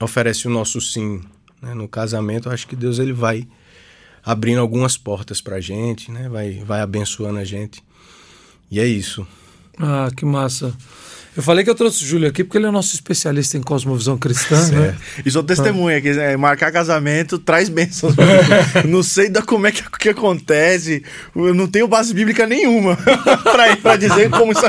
oferece 0.02 0.46
o 0.46 0.50
nosso 0.50 0.82
sim 0.82 1.22
né, 1.68 1.74
no 1.74 1.88
casamento, 1.88 2.48
eu 2.48 2.54
acho 2.54 2.68
que 2.68 2.76
Deus 2.76 2.98
ele 2.98 3.14
vai 3.14 3.46
abrindo 4.24 4.60
algumas 4.60 4.98
portas 4.98 5.42
para 5.42 5.58
a 5.58 5.62
gente, 5.62 6.12
né? 6.12 6.30
Vai, 6.30 6.64
vai 6.66 6.82
abençoando 6.82 7.40
a 7.40 7.44
gente. 7.44 7.84
E 8.72 8.80
é 8.80 8.86
isso. 8.86 9.28
Ah, 9.78 10.10
que 10.16 10.26
massa. 10.26 10.76
Eu 11.38 11.44
falei 11.44 11.64
que 11.64 11.70
eu 11.70 11.76
trouxe 11.76 12.04
o 12.04 12.08
Júlio 12.08 12.28
aqui 12.28 12.44
porque 12.44 12.58
ele 12.58 12.66
é 12.66 12.72
nosso 12.72 12.96
especialista 12.96 13.60
em 13.60 13.62
cosmovisão 13.62 14.18
cristã, 14.18 14.58
né? 14.70 14.98
E 15.24 15.30
sou 15.30 15.44
testemunha, 15.44 16.02
que 16.02 16.10
é, 16.10 16.36
marcar 16.36 16.72
casamento 16.72 17.38
traz 17.38 17.70
bênçãos. 17.70 18.16
não 18.90 19.04
sei 19.04 19.30
da 19.30 19.44
como 19.44 19.68
é 19.68 19.72
que, 19.72 19.84
que 20.00 20.10
acontece, 20.10 21.04
eu 21.36 21.54
não 21.54 21.68
tenho 21.68 21.88
base 21.88 22.12
bíblica 22.12 22.48
nenhuma 22.48 22.98
para 23.84 23.96
dizer 23.98 24.32
como 24.32 24.52
isso... 24.52 24.64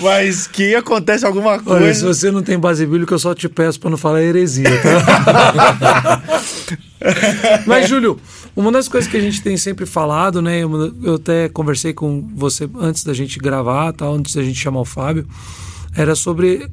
Mas 0.00 0.48
que 0.48 0.74
acontece 0.74 1.24
alguma 1.24 1.60
coisa... 1.60 1.84
Olha, 1.84 1.94
se 1.94 2.02
você 2.02 2.28
não 2.32 2.42
tem 2.42 2.58
base 2.58 2.84
bíblica, 2.84 3.14
eu 3.14 3.18
só 3.20 3.32
te 3.32 3.48
peço 3.48 3.78
para 3.78 3.90
não 3.90 3.96
falar 3.96 4.20
heresia, 4.20 4.68
tá? 4.82 6.22
Mas, 7.66 7.88
Júlio, 7.88 8.18
uma 8.56 8.72
das 8.72 8.88
coisas 8.88 9.08
que 9.08 9.16
a 9.16 9.20
gente 9.20 9.40
tem 9.42 9.56
sempre 9.56 9.86
falado, 9.86 10.42
né? 10.42 10.60
Eu 10.60 11.14
até 11.14 11.48
conversei 11.48 11.92
com 11.92 12.28
você 12.34 12.68
antes 12.80 13.04
da 13.04 13.14
gente 13.14 13.38
gravar, 13.38 13.92
tá? 13.92 14.06
antes 14.06 14.34
da 14.34 14.42
gente 14.42 14.58
chamar 14.58 14.80
o 14.80 14.84
Fábio, 14.84 15.24
era 15.94 16.14
sobre 16.14 16.70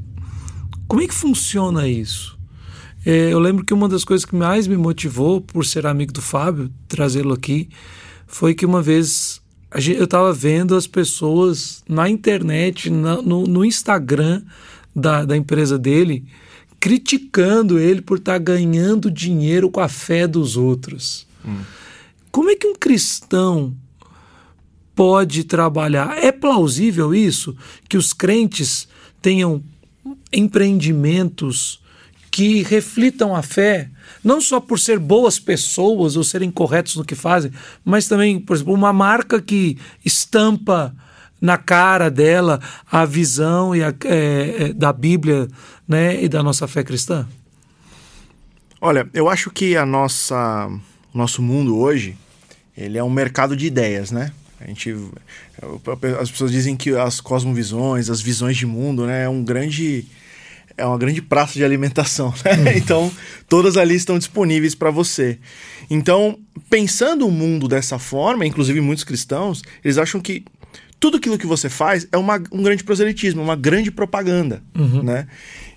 como 0.87 1.01
é 1.01 1.07
que 1.07 1.13
funciona 1.13 1.87
isso. 1.87 2.37
É, 3.05 3.31
eu 3.31 3.39
lembro 3.39 3.63
que 3.63 3.73
uma 3.73 3.87
das 3.87 4.03
coisas 4.03 4.25
que 4.25 4.35
mais 4.35 4.67
me 4.67 4.77
motivou 4.77 5.39
por 5.39 5.65
ser 5.65 5.85
amigo 5.85 6.11
do 6.11 6.21
Fábio, 6.21 6.71
trazê-lo 6.87 7.33
aqui, 7.33 7.69
foi 8.25 8.53
que 8.53 8.65
uma 8.65 8.81
vez 8.81 9.41
eu 9.73 10.05
estava 10.05 10.33
vendo 10.33 10.75
as 10.75 10.87
pessoas 10.87 11.83
na 11.87 12.09
internet, 12.09 12.89
na, 12.89 13.21
no, 13.21 13.45
no, 13.45 13.65
Instagram 13.65 14.41
da, 14.95 15.25
da 15.25 15.37
empresa 15.37 15.77
dele, 15.77 16.25
criticando 16.79 17.79
ele 17.79 18.01
por 18.01 18.17
estar 18.17 18.33
tá 18.33 18.37
ganhando 18.39 19.11
dinheiro 19.11 19.69
com 19.69 19.79
a 19.79 19.89
fé 19.89 20.27
dos 20.27 20.57
outros. 20.57 21.27
Hum. 21.45 21.59
Como 22.31 22.49
é 22.49 22.55
que 22.55 22.67
um 22.67 22.75
cristão 22.75 23.75
pode 24.95 25.43
trabalhar? 25.43 26.17
É 26.17 26.31
plausível 26.31 27.13
isso? 27.13 27.55
Que 27.89 27.97
os 27.97 28.13
crentes 28.13 28.87
tenham 29.27 29.61
empreendimentos 30.31 31.81
que 32.31 32.63
reflitam 32.63 33.35
a 33.35 33.41
fé, 33.41 33.89
não 34.23 34.39
só 34.39 34.61
por 34.61 34.79
ser 34.79 34.99
boas 34.99 35.37
pessoas 35.37 36.15
ou 36.15 36.23
serem 36.23 36.49
corretos 36.49 36.95
no 36.95 37.03
que 37.03 37.13
fazem, 37.13 37.51
mas 37.83 38.07
também, 38.07 38.39
por 38.39 38.55
exemplo, 38.55 38.73
uma 38.73 38.93
marca 38.93 39.41
que 39.41 39.77
estampa 40.05 40.95
na 41.41 41.57
cara 41.57 42.09
dela 42.09 42.61
a 42.89 43.03
visão 43.03 43.75
e 43.75 43.83
a, 43.83 43.93
é, 44.05 44.55
é 44.69 44.73
da 44.73 44.93
Bíblia 44.93 45.49
né, 45.85 46.23
e 46.23 46.29
da 46.29 46.41
nossa 46.41 46.65
fé 46.69 46.85
cristã? 46.85 47.27
Olha, 48.79 49.09
eu 49.13 49.27
acho 49.27 49.51
que 49.51 49.75
a 49.75 49.85
nossa 49.85 50.71
nosso 51.13 51.41
mundo 51.41 51.77
hoje, 51.77 52.15
ele 52.77 52.97
é 52.97 53.03
um 53.03 53.09
mercado 53.09 53.57
de 53.57 53.65
ideias, 53.65 54.09
né? 54.09 54.31
A 54.59 54.65
gente, 54.65 54.93
as 56.19 56.31
pessoas 56.31 56.51
dizem 56.51 56.75
que 56.75 56.91
as 56.91 57.21
cosmovisões, 57.21 58.09
as 58.09 58.21
visões 58.21 58.57
de 58.57 58.65
mundo, 58.65 59.05
né, 59.05 59.23
é 59.23 59.29
um 59.29 59.43
grande 59.43 60.05
é 60.77 60.85
uma 60.85 60.97
grande 60.97 61.21
praça 61.23 61.53
de 61.53 61.65
alimentação, 61.65 62.31
né? 62.45 62.71
Uhum. 62.71 62.77
Então, 62.77 63.11
todas 63.49 63.77
ali 63.77 63.95
estão 63.95 64.17
disponíveis 64.17 64.75
para 64.75 64.91
você. 64.91 65.39
Então, 65.89 66.37
pensando 66.69 67.27
o 67.27 67.31
mundo 67.31 67.67
dessa 67.67 67.97
forma, 67.97 68.45
inclusive 68.45 68.79
muitos 68.79 69.03
cristãos, 69.03 69.63
eles 69.83 69.97
acham 69.97 70.21
que 70.21 70.45
tudo 70.99 71.17
aquilo 71.17 71.37
que 71.37 71.47
você 71.47 71.67
faz 71.67 72.07
é 72.11 72.17
uma, 72.17 72.41
um 72.51 72.61
grande 72.61 72.83
proselitismo, 72.83 73.41
uma 73.41 73.55
grande 73.55 73.89
propaganda, 73.89 74.63
uhum. 74.75 75.01
né? 75.01 75.27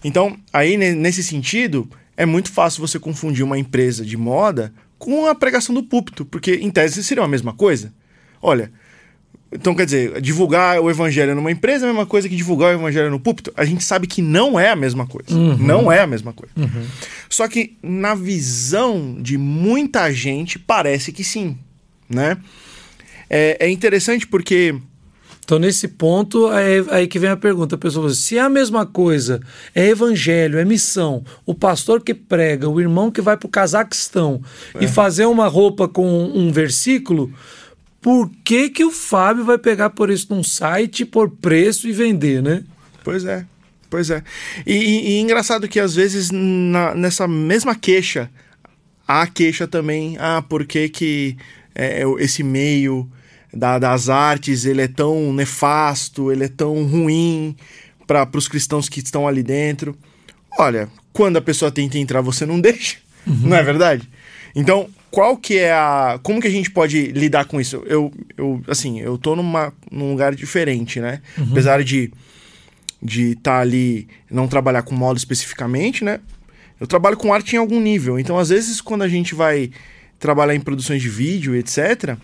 Então, 0.05 0.37
aí 0.53 0.77
nesse 0.77 1.23
sentido, 1.25 1.89
é 2.17 2.27
muito 2.27 2.51
fácil 2.53 2.87
você 2.87 2.99
confundir 2.99 3.43
uma 3.43 3.59
empresa 3.59 4.05
de 4.05 4.17
moda 4.17 4.73
com 4.99 5.27
a 5.27 5.35
pregação 5.35 5.75
do 5.75 5.83
púlpito, 5.83 6.27
porque 6.27 6.57
em 6.57 6.71
tese 6.71 7.03
seria 7.03 7.25
a 7.25 7.29
mesma 7.29 7.55
coisa. 7.55 7.93
Olha, 8.43 8.71
então 9.53 9.75
quer 9.75 9.85
dizer, 9.85 10.21
divulgar 10.21 10.81
o 10.81 10.89
evangelho 10.89 11.35
numa 11.35 11.51
empresa 11.51 11.85
é 11.85 11.89
a 11.89 11.93
mesma 11.93 12.07
coisa 12.07 12.29
que 12.29 12.37
divulgar 12.37 12.71
o 12.75 12.79
evangelho 12.79 13.11
no 13.11 13.19
púlpito. 13.19 13.53
A 13.57 13.65
gente 13.65 13.83
sabe 13.83 14.07
que 14.07 14.23
não 14.23 14.59
é 14.59 14.71
a 14.71 14.77
mesma 14.77 15.07
coisa. 15.07 15.35
Uhum. 15.35 15.57
Não 15.57 15.91
é 15.91 16.01
a 16.01 16.07
mesma 16.07 16.33
coisa. 16.33 16.53
Uhum. 16.57 16.87
Só 17.29 17.49
que 17.49 17.77
na 17.83 18.15
visão 18.15 19.17
de 19.21 19.37
muita 19.37 20.13
gente 20.13 20.59
parece 20.59 21.13
que 21.13 21.25
sim, 21.25 21.59
né? 22.09 22.37
É, 23.29 23.67
é 23.67 23.71
interessante 23.71 24.27
porque 24.27 24.75
então, 25.51 25.59
nesse 25.59 25.89
ponto, 25.89 26.49
é 26.53 26.85
aí 26.91 27.09
que 27.09 27.19
vem 27.19 27.29
a 27.29 27.37
pergunta, 27.37 27.75
a 27.75 27.79
pessoa 27.79 28.09
se 28.15 28.39
é 28.39 28.41
a 28.41 28.49
mesma 28.49 28.87
coisa, 28.87 29.41
é 29.75 29.89
evangelho, 29.89 30.61
é 30.61 30.65
missão, 30.65 31.25
o 31.45 31.53
pastor 31.53 32.03
que 32.03 32.15
prega, 32.15 32.69
o 32.69 32.81
irmão 32.81 33.11
que 33.11 33.21
vai 33.21 33.37
para 33.37 33.49
o 33.49 33.51
Cazaquistão 33.51 34.41
é. 34.77 34.85
e 34.85 34.87
fazer 34.87 35.25
uma 35.25 35.49
roupa 35.49 35.89
com 35.89 36.07
um 36.27 36.53
versículo, 36.53 37.33
por 38.01 38.31
que, 38.43 38.71
que 38.71 38.85
o 38.85 38.91
Fábio 38.91 39.45
vai 39.45 39.59
pegar 39.59 39.91
por 39.91 40.11
isso 40.11 40.29
num 40.31 40.43
site, 40.43 41.05
por 41.05 41.31
preço 41.31 41.87
e 41.87 41.93
vender, 41.93 42.43
né? 42.43 42.65
Pois 43.05 43.25
é, 43.25 43.45
pois 43.89 44.11
é. 44.11 44.23
E, 44.67 44.75
e, 44.75 45.11
e 45.11 45.21
engraçado 45.21 45.69
que 45.69 45.79
às 45.79 45.95
vezes 45.95 46.31
na, 46.31 46.95
nessa 46.95 47.29
mesma 47.29 47.75
queixa, 47.75 48.31
há 49.07 49.27
queixa 49.27 49.67
também, 49.67 50.17
ah, 50.19 50.43
por 50.49 50.65
que, 50.65 50.89
que 50.89 51.37
é, 51.75 52.03
esse 52.19 52.43
meio 52.43 53.11
da, 53.53 53.79
das 53.79 54.09
artes, 54.09 54.65
ele 54.65 54.83
é 54.83 54.89
tão 54.89 55.33
nefasto, 55.33 56.31
ele 56.31 56.45
é 56.45 56.49
tão 56.49 56.85
ruim 56.85 57.57
para 58.07 58.29
os 58.35 58.49
cristãos 58.49 58.89
que 58.89 59.01
estão 59.01 59.27
ali 59.27 59.43
dentro. 59.43 59.97
Olha, 60.59 60.89
quando 61.13 61.37
a 61.37 61.43
pessoa 61.43 61.71
tenta 61.71 61.99
entrar, 61.99 62.21
você 62.21 62.47
não 62.47 62.59
deixa, 62.61 62.97
uhum. 63.27 63.49
não 63.49 63.57
é 63.57 63.63
verdade? 63.63 64.09
Então, 64.55 64.89
qual 65.11 65.37
que 65.37 65.59
é 65.59 65.73
a. 65.73 66.21
Como 66.23 66.41
que 66.41 66.47
a 66.47 66.51
gente 66.51 66.71
pode 66.71 67.07
lidar 67.07 67.45
com 67.47 67.61
isso? 67.61 67.83
Eu, 67.87 68.13
eu 68.37 68.63
assim, 68.69 69.01
eu 69.01 69.19
tô 69.19 69.35
numa, 69.35 69.73
num 69.91 70.11
lugar 70.11 70.35
diferente, 70.35 71.01
né? 71.01 71.21
Uhum. 71.37 71.49
Apesar 71.51 71.83
de 71.83 72.13
de 73.03 73.31
estar 73.31 73.53
tá 73.53 73.61
ali, 73.61 74.09
não 74.31 74.47
trabalhar 74.47 74.83
com 74.83 74.95
moda 74.95 75.19
especificamente, 75.19 76.05
né? 76.05 76.21
Eu 76.79 76.87
trabalho 76.87 77.17
com 77.17 77.33
arte 77.33 77.55
em 77.55 77.59
algum 77.59 77.81
nível. 77.81 78.19
Então, 78.19 78.39
às 78.39 78.51
vezes, 78.51 78.81
quando 78.81 79.03
a 79.03 79.09
gente 79.09 79.35
vai 79.35 79.71
trabalhar 80.19 80.55
em 80.55 80.61
produções 80.61 81.01
de 81.01 81.09
vídeo, 81.09 81.55
etc., 81.55 82.17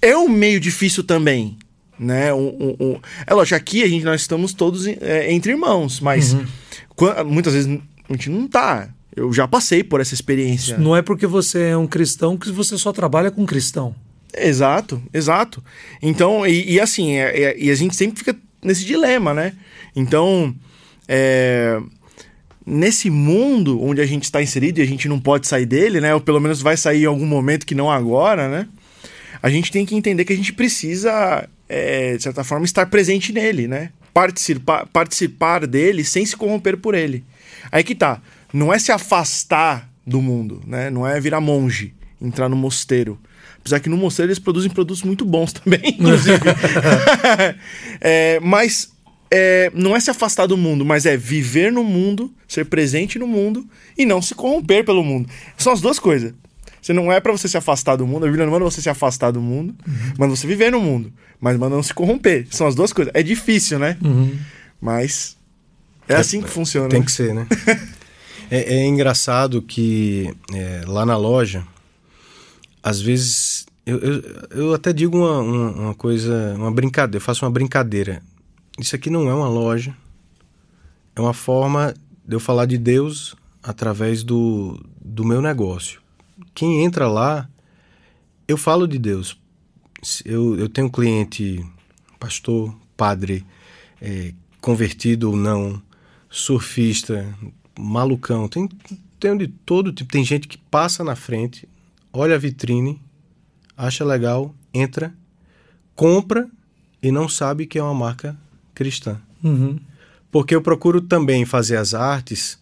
é 0.00 0.16
um 0.16 0.28
meio 0.28 0.60
difícil 0.60 1.04
também, 1.04 1.58
né? 1.98 2.32
Um, 2.32 2.48
um, 2.48 2.76
um... 2.80 3.00
É 3.26 3.34
lógico, 3.34 3.56
aqui 3.56 3.82
a 3.82 3.88
gente, 3.88 4.04
nós 4.04 4.20
estamos 4.20 4.52
todos 4.52 4.86
é, 4.86 5.32
entre 5.32 5.52
irmãos, 5.52 6.00
mas 6.00 6.32
uhum. 6.34 6.46
quando, 6.94 7.24
muitas 7.26 7.54
vezes 7.54 7.80
a 8.08 8.12
gente 8.12 8.30
não 8.30 8.48
tá. 8.48 8.88
Eu 9.14 9.32
já 9.32 9.46
passei 9.46 9.84
por 9.84 10.00
essa 10.00 10.14
experiência. 10.14 10.78
Não 10.78 10.96
é 10.96 11.02
porque 11.02 11.26
você 11.26 11.70
é 11.70 11.76
um 11.76 11.86
cristão 11.86 12.36
que 12.36 12.50
você 12.50 12.78
só 12.78 12.92
trabalha 12.92 13.30
com 13.30 13.44
cristão. 13.44 13.94
Exato, 14.34 15.02
exato. 15.12 15.62
Então, 16.00 16.46
e, 16.46 16.72
e 16.72 16.80
assim, 16.80 17.16
é, 17.16 17.42
é, 17.42 17.58
e 17.58 17.70
a 17.70 17.74
gente 17.74 17.94
sempre 17.94 18.18
fica 18.18 18.34
nesse 18.62 18.84
dilema, 18.84 19.34
né? 19.34 19.52
Então, 19.94 20.54
é, 21.06 21.78
nesse 22.64 23.10
mundo 23.10 23.82
onde 23.82 24.00
a 24.00 24.06
gente 24.06 24.24
está 24.24 24.42
inserido 24.42 24.78
e 24.78 24.82
a 24.82 24.86
gente 24.86 25.08
não 25.08 25.20
pode 25.20 25.46
sair 25.46 25.66
dele, 25.66 26.00
né? 26.00 26.14
Ou 26.14 26.20
pelo 26.20 26.40
menos 26.40 26.62
vai 26.62 26.76
sair 26.76 27.02
em 27.02 27.06
algum 27.06 27.26
momento 27.26 27.66
que 27.66 27.74
não 27.74 27.90
agora, 27.90 28.48
né? 28.48 28.66
A 29.42 29.50
gente 29.50 29.70
tem 29.70 29.84
que 29.84 29.94
entender 29.94 30.24
que 30.24 30.32
a 30.32 30.36
gente 30.36 30.52
precisa, 30.52 31.46
é, 31.68 32.16
de 32.16 32.22
certa 32.22 32.44
forma, 32.44 32.64
estar 32.64 32.86
presente 32.86 33.32
nele, 33.32 33.68
né? 33.68 33.90
Participar, 34.14 34.86
participar 34.86 35.66
dele 35.66 36.04
sem 36.04 36.24
se 36.24 36.36
corromper 36.36 36.78
por 36.78 36.94
ele. 36.94 37.24
Aí 37.70 37.82
que 37.82 37.94
tá. 37.94 38.22
Não 38.52 38.72
é 38.72 38.78
se 38.78 38.92
afastar 38.92 39.90
do 40.06 40.20
mundo, 40.20 40.62
né? 40.66 40.90
Não 40.90 41.06
é 41.06 41.18
virar 41.20 41.40
monge, 41.40 41.94
entrar 42.20 42.48
no 42.48 42.56
mosteiro. 42.56 43.18
Apesar 43.58 43.80
que 43.80 43.88
no 43.88 43.96
mosteiro 43.96 44.30
eles 44.30 44.38
produzem 44.38 44.70
produtos 44.70 45.02
muito 45.02 45.24
bons 45.24 45.52
também, 45.54 45.80
inclusive. 45.84 46.40
é, 48.00 48.40
mas 48.40 48.92
é, 49.30 49.70
não 49.74 49.96
é 49.96 50.00
se 50.00 50.10
afastar 50.10 50.46
do 50.46 50.56
mundo, 50.56 50.84
mas 50.84 51.06
é 51.06 51.16
viver 51.16 51.72
no 51.72 51.84
mundo, 51.84 52.32
ser 52.46 52.66
presente 52.66 53.18
no 53.18 53.26
mundo 53.26 53.66
e 53.96 54.04
não 54.04 54.20
se 54.20 54.34
corromper 54.34 54.84
pelo 54.84 55.02
mundo. 55.02 55.28
São 55.56 55.72
as 55.72 55.80
duas 55.80 55.98
coisas. 55.98 56.34
Você 56.82 56.92
não 56.92 57.12
é 57.12 57.20
para 57.20 57.30
você 57.30 57.46
se 57.46 57.56
afastar 57.56 57.94
do 57.94 58.04
mundo, 58.04 58.24
a 58.24 58.26
Bíblia 58.26 58.44
não 58.44 58.52
manda 58.52 58.64
você 58.64 58.82
se 58.82 58.90
afastar 58.90 59.30
do 59.30 59.40
mundo, 59.40 59.72
uhum. 59.86 60.12
manda 60.18 60.34
você 60.34 60.48
viver 60.48 60.72
no 60.72 60.80
mundo, 60.80 61.12
mas 61.40 61.56
manda 61.56 61.76
não 61.76 61.82
se 61.82 61.94
corromper. 61.94 62.44
São 62.50 62.66
as 62.66 62.74
duas 62.74 62.92
coisas. 62.92 63.12
É 63.14 63.22
difícil, 63.22 63.78
né? 63.78 63.96
Uhum. 64.02 64.36
Mas 64.80 65.36
é, 66.08 66.14
é, 66.14 66.16
assim 66.16 66.42
que 66.42 66.50
funciona. 66.50 66.88
Tem 66.88 67.02
que 67.02 67.12
ser, 67.12 67.32
né? 67.32 67.46
é, 68.54 68.74
é, 68.74 68.86
engraçado 68.86 69.62
que 69.62 70.36
é, 70.52 70.82
lá 70.86 71.06
na 71.06 71.16
loja, 71.16 71.66
às 72.82 73.00
vezes 73.00 73.64
eu, 73.86 73.98
eu, 73.98 74.22
eu 74.50 74.74
até 74.74 74.92
digo 74.92 75.16
uma, 75.16 75.38
uma, 75.38 75.70
uma, 75.70 75.94
coisa, 75.94 76.54
uma 76.54 76.70
brincadeira, 76.70 77.16
eu 77.16 77.22
faço 77.22 77.46
uma 77.46 77.50
brincadeira. 77.50 78.22
Isso 78.78 78.94
aqui 78.94 79.08
não 79.08 79.30
é 79.30 79.32
uma 79.32 79.48
loja, 79.48 79.96
é 81.16 81.20
uma 81.22 81.32
forma 81.32 81.94
de 82.26 82.36
eu 82.36 82.40
falar 82.40 82.66
de 82.66 82.76
Deus 82.76 83.34
através 83.62 84.22
do, 84.22 84.78
do 85.00 85.24
meu 85.24 85.40
negócio. 85.40 86.02
Quem 86.54 86.84
entra 86.84 87.08
lá, 87.08 87.48
eu 88.46 88.58
falo 88.58 88.86
de 88.86 88.98
Deus. 88.98 89.34
Eu, 90.26 90.58
eu 90.58 90.68
tenho 90.68 90.88
um 90.88 90.90
cliente, 90.90 91.64
pastor, 92.20 92.74
padre, 92.98 93.46
é, 93.98 94.34
convertido 94.60 95.30
ou 95.30 95.36
não, 95.36 95.80
surfista, 96.28 97.34
malucão, 97.78 98.48
tem, 98.48 98.68
tem 99.18 99.36
de 99.36 99.48
todo 99.48 99.92
tipo. 99.92 100.10
Tem 100.10 100.24
gente 100.24 100.48
que 100.48 100.58
passa 100.58 101.02
na 101.02 101.16
frente, 101.16 101.68
olha 102.12 102.34
a 102.34 102.38
vitrine, 102.38 103.00
acha 103.76 104.04
legal, 104.04 104.54
entra, 104.72 105.14
compra 105.94 106.48
e 107.02 107.10
não 107.10 107.28
sabe 107.28 107.66
que 107.66 107.78
é 107.78 107.82
uma 107.82 107.94
marca 107.94 108.36
cristã. 108.74 109.20
Uhum. 109.42 109.78
Porque 110.30 110.54
eu 110.54 110.62
procuro 110.62 111.00
também 111.00 111.44
fazer 111.44 111.76
as 111.76 111.94
artes 111.94 112.58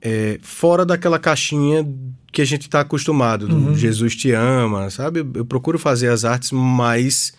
é, 0.00 0.38
fora 0.42 0.84
daquela 0.84 1.18
caixinha 1.18 1.86
que 2.32 2.42
a 2.42 2.44
gente 2.44 2.62
está 2.62 2.80
acostumado, 2.80 3.48
do 3.48 3.56
uhum. 3.56 3.74
Jesus 3.74 4.14
te 4.14 4.30
ama, 4.30 4.90
sabe? 4.90 5.20
Eu, 5.20 5.30
eu 5.36 5.44
procuro 5.44 5.78
fazer 5.78 6.08
as 6.08 6.24
artes 6.24 6.52
mais 6.52 7.32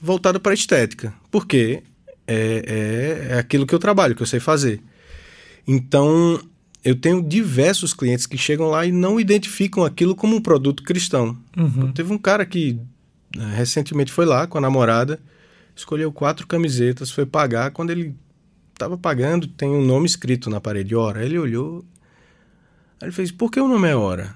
voltadas 0.00 0.40
para 0.40 0.52
a 0.52 0.54
estética. 0.54 1.12
Porque 1.30 1.82
é, 2.26 3.28
é, 3.28 3.34
é 3.34 3.38
aquilo 3.38 3.66
que 3.66 3.74
eu 3.74 3.78
trabalho, 3.78 4.14
que 4.16 4.22
eu 4.22 4.26
sei 4.26 4.40
fazer. 4.40 4.82
Então, 5.72 6.40
eu 6.84 6.96
tenho 6.96 7.22
diversos 7.22 7.94
clientes 7.94 8.26
que 8.26 8.36
chegam 8.36 8.66
lá 8.66 8.84
e 8.84 8.90
não 8.90 9.20
identificam 9.20 9.84
aquilo 9.84 10.16
como 10.16 10.34
um 10.34 10.40
produto 10.40 10.82
cristão. 10.82 11.38
Uhum. 11.56 11.92
Teve 11.92 12.12
um 12.12 12.18
cara 12.18 12.44
que 12.44 12.76
né, 13.36 13.54
recentemente 13.54 14.10
foi 14.10 14.26
lá 14.26 14.48
com 14.48 14.58
a 14.58 14.60
namorada, 14.60 15.20
escolheu 15.76 16.10
quatro 16.10 16.44
camisetas, 16.44 17.12
foi 17.12 17.24
pagar. 17.24 17.70
Quando 17.70 17.90
ele 17.90 18.16
estava 18.72 18.98
pagando, 18.98 19.46
tem 19.46 19.68
um 19.68 19.84
nome 19.84 20.06
escrito 20.06 20.50
na 20.50 20.60
parede, 20.60 20.96
Hora. 20.96 21.24
Ele 21.24 21.38
olhou, 21.38 21.84
aí 23.00 23.06
ele 23.06 23.12
fez: 23.12 23.30
Por 23.30 23.48
que 23.48 23.60
o 23.60 23.68
nome 23.68 23.88
é 23.88 23.94
Hora? 23.94 24.34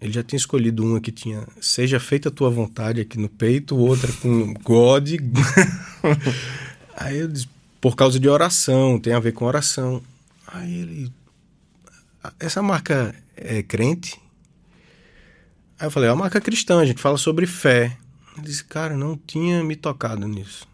Ele 0.00 0.12
já 0.12 0.22
tinha 0.22 0.36
escolhido 0.36 0.84
uma 0.84 1.00
que 1.00 1.10
tinha 1.10 1.44
Seja 1.60 1.98
feita 1.98 2.28
a 2.28 2.32
tua 2.32 2.50
vontade 2.50 3.00
aqui 3.00 3.18
no 3.18 3.28
peito, 3.28 3.76
outra 3.76 4.12
com 4.12 4.54
God. 4.62 5.08
aí 6.96 7.18
eu 7.18 7.26
disse: 7.26 7.48
Por 7.80 7.96
causa 7.96 8.20
de 8.20 8.28
oração, 8.28 9.00
tem 9.00 9.12
a 9.12 9.18
ver 9.18 9.32
com 9.32 9.44
oração. 9.44 10.00
Aí 10.46 10.80
ele 10.80 11.12
essa 12.38 12.62
marca 12.62 13.14
é 13.36 13.62
crente? 13.62 14.20
Aí 15.78 15.86
eu 15.86 15.90
falei, 15.90 16.08
é 16.08 16.12
uma 16.12 16.24
marca 16.24 16.40
cristã, 16.40 16.78
a 16.80 16.86
gente 16.86 17.00
fala 17.00 17.16
sobre 17.16 17.46
fé. 17.46 17.96
Ele 18.36 18.46
disse, 18.46 18.64
cara, 18.64 18.96
não 18.96 19.16
tinha 19.16 19.62
me 19.64 19.74
tocado 19.74 20.26
nisso. 20.28 20.66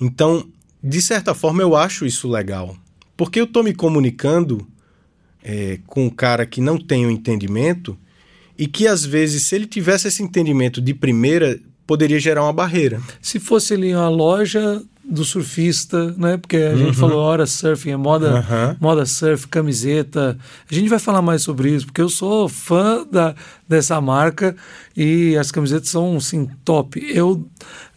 Então, 0.00 0.48
de 0.82 1.02
certa 1.02 1.34
forma, 1.34 1.62
eu 1.62 1.76
acho 1.76 2.06
isso 2.06 2.28
legal. 2.28 2.76
Porque 3.16 3.40
eu 3.40 3.44
estou 3.44 3.62
me 3.62 3.74
comunicando 3.74 4.66
é, 5.42 5.80
com 5.86 6.06
um 6.06 6.10
cara 6.10 6.46
que 6.46 6.60
não 6.60 6.78
tem 6.78 7.04
o 7.04 7.08
um 7.08 7.10
entendimento 7.10 7.98
e 8.56 8.66
que, 8.66 8.86
às 8.86 9.04
vezes, 9.04 9.42
se 9.44 9.54
ele 9.54 9.66
tivesse 9.66 10.08
esse 10.08 10.22
entendimento 10.22 10.80
de 10.80 10.94
primeira, 10.94 11.60
poderia 11.86 12.18
gerar 12.18 12.44
uma 12.44 12.52
barreira. 12.52 13.00
Se 13.20 13.38
fosse 13.38 13.74
ali 13.74 13.94
uma 13.94 14.08
loja 14.08 14.82
do 15.08 15.24
surfista, 15.24 16.14
né? 16.18 16.36
Porque 16.36 16.56
a 16.56 16.70
uhum. 16.70 16.76
gente 16.76 16.96
falou 16.96 17.18
hora 17.18 17.46
surfing, 17.46 17.90
é 17.90 17.96
moda, 17.96 18.34
uhum. 18.36 18.76
moda 18.78 19.06
surf, 19.06 19.48
camiseta. 19.48 20.38
A 20.70 20.74
gente 20.74 20.88
vai 20.88 20.98
falar 20.98 21.22
mais 21.22 21.42
sobre 21.42 21.70
isso, 21.74 21.86
porque 21.86 22.02
eu 22.02 22.10
sou 22.10 22.46
fã 22.46 23.06
da, 23.10 23.34
dessa 23.66 23.98
marca 24.02 24.54
e 24.94 25.34
as 25.38 25.50
camisetas 25.50 25.88
são, 25.88 26.18
assim, 26.18 26.46
top. 26.62 27.02
Eu 27.10 27.42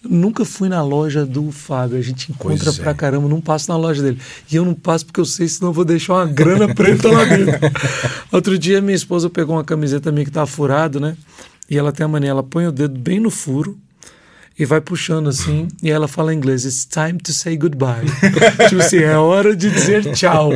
nunca 0.02 0.46
fui 0.46 0.70
na 0.70 0.82
loja 0.82 1.26
do 1.26 1.52
Fábio, 1.52 1.98
a 1.98 2.02
gente 2.02 2.32
encontra 2.32 2.64
pois 2.64 2.78
pra 2.80 2.92
é. 2.92 2.94
caramba, 2.94 3.28
não 3.28 3.42
passo 3.42 3.70
na 3.70 3.78
loja 3.78 4.02
dele. 4.02 4.20
E 4.50 4.56
eu 4.56 4.64
não 4.64 4.74
passo 4.74 5.06
porque 5.06 5.20
eu 5.20 5.26
sei, 5.26 5.50
senão 5.50 5.72
eu 5.72 5.74
vou 5.74 5.84
deixar 5.84 6.14
uma 6.14 6.26
grana 6.26 6.74
preta 6.74 7.12
lá 7.12 7.26
dentro. 7.26 7.60
Outro 8.32 8.58
dia 8.58 8.82
minha 8.82 8.96
esposa 8.96 9.30
pegou 9.30 9.58
uma 9.58 9.66
camiseta 9.66 10.14
minha 10.14 10.24
que 10.24 10.32
tá 10.32 10.46
furada, 10.46 10.98
né? 10.98 11.18
E 11.70 11.78
ela 11.78 11.92
tem 11.92 12.06
a 12.06 12.08
mania, 12.08 12.30
ela 12.30 12.44
põe 12.44 12.68
o 12.68 12.72
dedo 12.72 12.98
bem 12.98 13.20
no 13.20 13.30
furo, 13.30 13.78
e 14.60 14.66
vai 14.66 14.82
puxando 14.82 15.30
assim, 15.30 15.68
e 15.82 15.90
ela 15.90 16.08
fala 16.08 16.34
em 16.34 16.38
inglês: 16.38 16.66
It's 16.66 16.86
time 16.86 17.18
to 17.20 17.32
say 17.32 17.58
goodbye. 17.58 18.06
tipo 18.70 18.82
assim, 18.82 18.98
é 18.98 19.18
hora 19.18 19.56
de 19.56 19.70
dizer 19.70 20.12
tchau. 20.14 20.54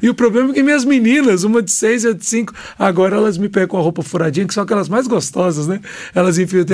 E 0.00 0.08
o 0.08 0.14
problema 0.14 0.50
é 0.50 0.54
que 0.54 0.62
minhas 0.62 0.84
meninas, 0.84 1.42
uma 1.42 1.62
de 1.62 1.72
seis 1.72 2.04
e 2.04 2.08
outra 2.08 2.20
de 2.20 2.26
cinco, 2.26 2.52
agora 2.78 3.16
elas 3.16 3.38
me 3.38 3.48
pegam 3.48 3.68
com 3.68 3.78
a 3.78 3.80
roupa 3.80 4.02
furadinha, 4.02 4.46
que 4.46 4.54
são 4.54 4.62
aquelas 4.62 4.88
mais 4.88 5.06
gostosas, 5.06 5.66
né? 5.66 5.80
Elas 6.14 6.38
enfiam 6.38 6.62
o 6.62 6.64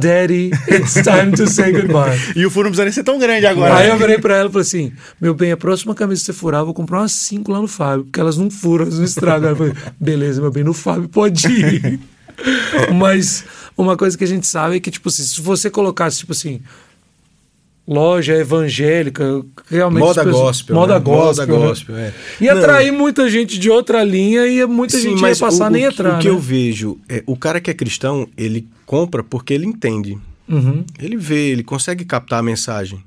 Daddy, 0.00 0.50
it's 0.68 0.94
time 0.94 1.32
to 1.36 1.46
say 1.46 1.72
goodbye. 1.72 2.18
e 2.34 2.46
o 2.46 2.50
furo 2.50 2.64
não 2.64 2.70
precisa 2.70 2.84
nem 2.84 2.92
ser 2.92 3.04
tão 3.04 3.18
grande 3.18 3.46
agora. 3.46 3.76
Aí 3.76 3.88
eu 3.88 3.98
virei 3.98 4.18
pra 4.18 4.36
ela 4.36 4.48
e 4.48 4.52
falei 4.52 4.66
assim: 4.66 4.92
Meu 5.20 5.34
bem, 5.34 5.52
a 5.52 5.56
próxima 5.56 5.94
camisa 5.94 6.20
que 6.20 6.26
você 6.26 6.32
furar, 6.32 6.62
eu 6.62 6.66
vou 6.66 6.74
comprar 6.74 7.00
umas 7.00 7.12
cinco 7.12 7.52
lá 7.52 7.60
no 7.60 7.68
Fábio, 7.68 8.04
porque 8.04 8.18
elas 8.18 8.36
não 8.36 8.50
furam, 8.50 8.84
elas 8.84 8.98
não 8.98 9.04
estragam. 9.04 9.50
Eu 9.50 9.56
falei: 9.56 9.74
Beleza, 10.00 10.40
meu 10.40 10.50
bem, 10.50 10.64
no 10.64 10.72
Fábio 10.72 11.08
pode 11.08 11.46
ir. 11.46 12.00
Mas 12.94 13.44
uma 13.76 13.96
coisa 13.96 14.16
que 14.16 14.24
a 14.24 14.28
gente 14.28 14.46
sabe 14.46 14.76
é 14.76 14.80
que, 14.80 14.90
tipo, 14.90 15.10
se 15.10 15.40
você 15.40 15.70
colocasse, 15.70 16.18
tipo 16.18 16.32
assim, 16.32 16.60
loja 17.86 18.34
evangélica, 18.34 19.44
realmente. 19.70 20.00
Moda 20.00 20.24
pessoas, 20.24 20.42
gospel. 20.42 20.76
Moda 20.76 20.94
né? 20.94 21.00
gospel. 21.00 21.46
Moda 21.46 21.46
né? 21.46 21.68
gospel, 21.68 21.96
é. 21.96 22.14
Ia 22.40 22.54
atrair 22.54 22.92
muita 22.92 23.28
gente 23.30 23.58
de 23.58 23.70
outra 23.70 24.02
linha 24.02 24.46
e 24.46 24.64
muita 24.66 24.96
Sim, 24.96 25.10
gente 25.10 25.22
ia 25.22 25.36
passar 25.36 25.68
o, 25.68 25.70
nem 25.70 25.84
entrar. 25.84 26.16
O 26.16 26.18
que 26.18 26.28
né? 26.28 26.34
eu 26.34 26.38
vejo 26.38 26.98
é 27.08 27.22
o 27.26 27.36
cara 27.36 27.60
que 27.60 27.70
é 27.70 27.74
cristão, 27.74 28.28
ele 28.36 28.66
compra 28.84 29.22
porque 29.22 29.54
ele 29.54 29.66
entende. 29.66 30.18
Uhum. 30.48 30.84
Ele 30.98 31.16
vê, 31.16 31.50
ele 31.50 31.62
consegue 31.62 32.04
captar 32.04 32.40
a 32.40 32.42
mensagem. 32.42 33.02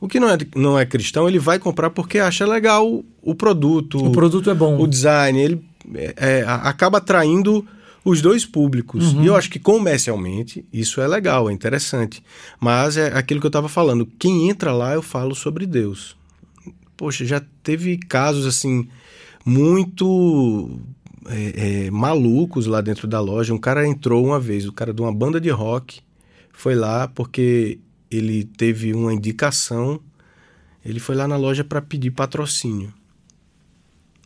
O 0.00 0.08
que 0.08 0.18
não 0.18 0.30
é, 0.30 0.38
não 0.56 0.78
é 0.78 0.86
cristão, 0.86 1.28
ele 1.28 1.38
vai 1.38 1.58
comprar 1.58 1.90
porque 1.90 2.18
acha 2.18 2.46
legal 2.46 2.88
o, 2.88 3.04
o 3.22 3.34
produto. 3.34 3.98
O 3.98 4.10
produto 4.10 4.48
é 4.48 4.54
bom. 4.54 4.80
O 4.80 4.86
design. 4.86 5.38
Ele 5.38 5.62
é, 5.94 6.14
é, 6.16 6.44
acaba 6.46 6.98
atraindo 6.98 7.66
os 8.04 8.22
dois 8.22 8.46
públicos. 8.46 9.12
Uhum. 9.12 9.24
E 9.24 9.26
eu 9.26 9.36
acho 9.36 9.50
que 9.50 9.58
comercialmente 9.58 10.64
isso 10.72 11.00
é 11.00 11.06
legal, 11.06 11.50
é 11.50 11.52
interessante. 11.52 12.22
Mas 12.58 12.96
é 12.96 13.08
aquilo 13.16 13.40
que 13.40 13.46
eu 13.46 13.50
estava 13.50 13.68
falando. 13.68 14.06
Quem 14.18 14.48
entra 14.48 14.72
lá, 14.72 14.94
eu 14.94 15.02
falo 15.02 15.34
sobre 15.34 15.66
Deus. 15.66 16.16
Poxa, 16.96 17.24
já 17.24 17.42
teve 17.62 17.96
casos 17.96 18.46
assim 18.46 18.88
muito 19.44 20.78
é, 21.26 21.86
é, 21.86 21.90
malucos 21.90 22.66
lá 22.66 22.80
dentro 22.80 23.06
da 23.06 23.20
loja. 23.20 23.54
Um 23.54 23.58
cara 23.58 23.86
entrou 23.86 24.24
uma 24.24 24.40
vez, 24.40 24.66
o 24.66 24.72
cara 24.72 24.92
de 24.92 25.00
uma 25.00 25.12
banda 25.12 25.40
de 25.40 25.50
rock 25.50 26.00
foi 26.52 26.74
lá 26.74 27.08
porque 27.08 27.78
ele 28.10 28.44
teve 28.44 28.92
uma 28.92 29.12
indicação. 29.12 30.00
Ele 30.84 31.00
foi 31.00 31.14
lá 31.14 31.28
na 31.28 31.36
loja 31.36 31.62
para 31.62 31.82
pedir 31.82 32.10
patrocínio. 32.10 32.92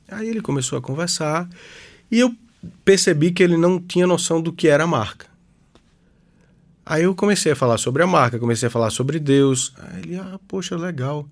Aí 0.08 0.28
ele 0.28 0.40
começou 0.40 0.78
a 0.78 0.82
conversar 0.82 1.48
e 2.10 2.20
eu 2.20 2.34
percebi 2.84 3.32
que 3.32 3.42
ele 3.42 3.56
não 3.56 3.80
tinha 3.80 4.06
noção 4.06 4.40
do 4.40 4.52
que 4.52 4.68
era 4.68 4.84
a 4.84 4.86
marca. 4.86 5.26
Aí 6.86 7.04
eu 7.04 7.14
comecei 7.14 7.52
a 7.52 7.56
falar 7.56 7.78
sobre 7.78 8.02
a 8.02 8.06
marca, 8.06 8.38
comecei 8.38 8.66
a 8.66 8.70
falar 8.70 8.90
sobre 8.90 9.18
Deus. 9.18 9.72
Aí 9.78 10.02
ele, 10.02 10.16
ah, 10.16 10.38
poxa, 10.46 10.76
legal. 10.76 11.26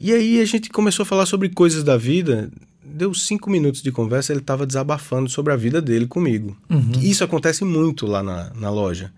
E 0.00 0.12
aí 0.12 0.40
a 0.40 0.44
gente 0.44 0.70
começou 0.70 1.02
a 1.02 1.06
falar 1.06 1.26
sobre 1.26 1.48
coisas 1.48 1.82
da 1.82 1.96
vida, 1.96 2.50
deu 2.84 3.12
cinco 3.14 3.50
minutos 3.50 3.82
de 3.82 3.90
conversa, 3.90 4.32
ele 4.32 4.40
estava 4.40 4.66
desabafando 4.66 5.28
sobre 5.28 5.52
a 5.52 5.56
vida 5.56 5.80
dele 5.82 6.06
comigo. 6.06 6.56
Uhum. 6.70 6.92
Isso 7.02 7.24
acontece 7.24 7.64
muito 7.64 8.06
lá 8.06 8.22
na, 8.22 8.52
na 8.54 8.70
loja. 8.70 9.12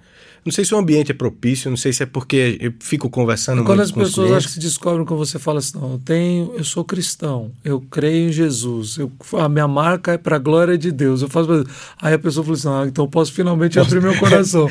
Não 0.48 0.52
sei 0.52 0.64
se 0.64 0.74
o 0.74 0.78
ambiente 0.78 1.10
é 1.10 1.14
propício, 1.14 1.68
não 1.68 1.76
sei 1.76 1.92
se 1.92 2.02
é 2.02 2.06
porque 2.06 2.56
eu 2.58 2.72
fico 2.80 3.10
conversando 3.10 3.62
Quando 3.64 3.78
muito 3.80 3.82
as 3.82 3.92
pessoas 3.92 4.32
acho 4.32 4.46
que 4.46 4.52
se 4.54 4.58
descobrem 4.60 5.04
que 5.04 5.12
você 5.12 5.38
fala 5.38 5.58
assim, 5.58 5.76
não, 5.78 5.92
eu 5.92 5.98
tenho, 5.98 6.54
eu 6.56 6.64
sou 6.64 6.82
cristão, 6.84 7.52
eu 7.62 7.80
creio 7.82 8.30
em 8.30 8.32
Jesus, 8.32 8.96
eu, 8.96 9.12
a 9.38 9.46
minha 9.46 9.68
marca 9.68 10.12
é 10.12 10.16
para 10.18 10.36
a 10.36 10.38
glória 10.38 10.78
de 10.78 10.90
Deus. 10.90 11.20
Eu 11.20 11.28
faço, 11.28 11.66
aí 12.00 12.14
a 12.14 12.18
pessoa 12.18 12.42
fala 12.44 12.56
assim, 12.56 12.68
ah, 12.68 12.84
então 12.88 13.04
eu 13.04 13.10
posso 13.10 13.30
finalmente 13.32 13.78
abrir 13.78 14.00
meu 14.00 14.16
coração. 14.18 14.70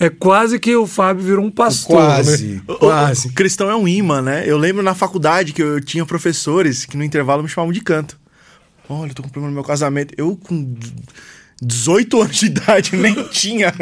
É 0.00 0.10
quase 0.10 0.58
que 0.58 0.74
o 0.74 0.86
Fábio 0.88 1.22
virou 1.24 1.44
um 1.44 1.50
pastor. 1.52 1.96
né? 1.96 2.06
Quase, 2.06 2.62
O- 2.66 2.72
o- 2.72 2.78
quase. 2.78 3.28
O 3.28 3.32
cristão 3.32 3.70
é 3.70 3.76
um 3.76 3.86
imã, 3.86 4.20
né? 4.20 4.42
Eu 4.44 4.58
lembro 4.58 4.82
na 4.82 4.94
faculdade 4.94 5.52
que 5.52 5.62
eu 5.62 5.80
tinha 5.80 6.04
professores 6.04 6.84
que 6.84 6.96
no 6.96 7.04
intervalo 7.04 7.44
me 7.44 7.48
chamavam 7.48 7.72
de 7.72 7.80
canto. 7.80 8.18
Olha, 8.88 9.10
eu 9.10 9.14
tô 9.14 9.22
com 9.22 9.28
problema 9.28 9.50
no 9.50 9.54
meu 9.54 9.64
casamento. 9.64 10.12
Eu 10.18 10.36
com 10.36 10.74
18 11.64 12.22
anos 12.22 12.36
de 12.36 12.46
idade 12.46 12.96
nem 12.98 13.14
tinha 13.28 13.72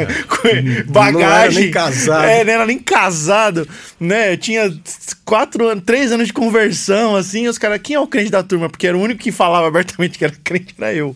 bagagem. 0.87 1.13
Não 1.13 1.31
era 1.31 1.51
nem 1.51 1.71
casado. 1.71 2.25
É, 2.25 2.43
não 2.43 2.53
era 2.53 2.65
nem 2.67 2.79
casado, 2.79 3.67
né? 3.99 4.33
Eu 4.33 4.37
tinha 4.37 4.81
quatro 5.25 5.67
anos, 5.67 5.83
três 5.83 6.11
anos 6.11 6.27
de 6.27 6.33
conversão, 6.33 7.15
assim. 7.15 7.47
Os 7.47 7.57
caras, 7.57 7.81
quem 7.81 7.95
é 7.95 7.99
o 7.99 8.05
crente 8.05 8.29
da 8.29 8.43
turma? 8.43 8.69
Porque 8.69 8.85
era 8.85 8.95
o 8.95 9.01
único 9.01 9.19
que 9.19 9.31
falava 9.31 9.67
abertamente 9.67 10.19
que 10.19 10.23
era 10.23 10.33
crente, 10.43 10.75
era 10.77 10.93
eu. 10.93 11.15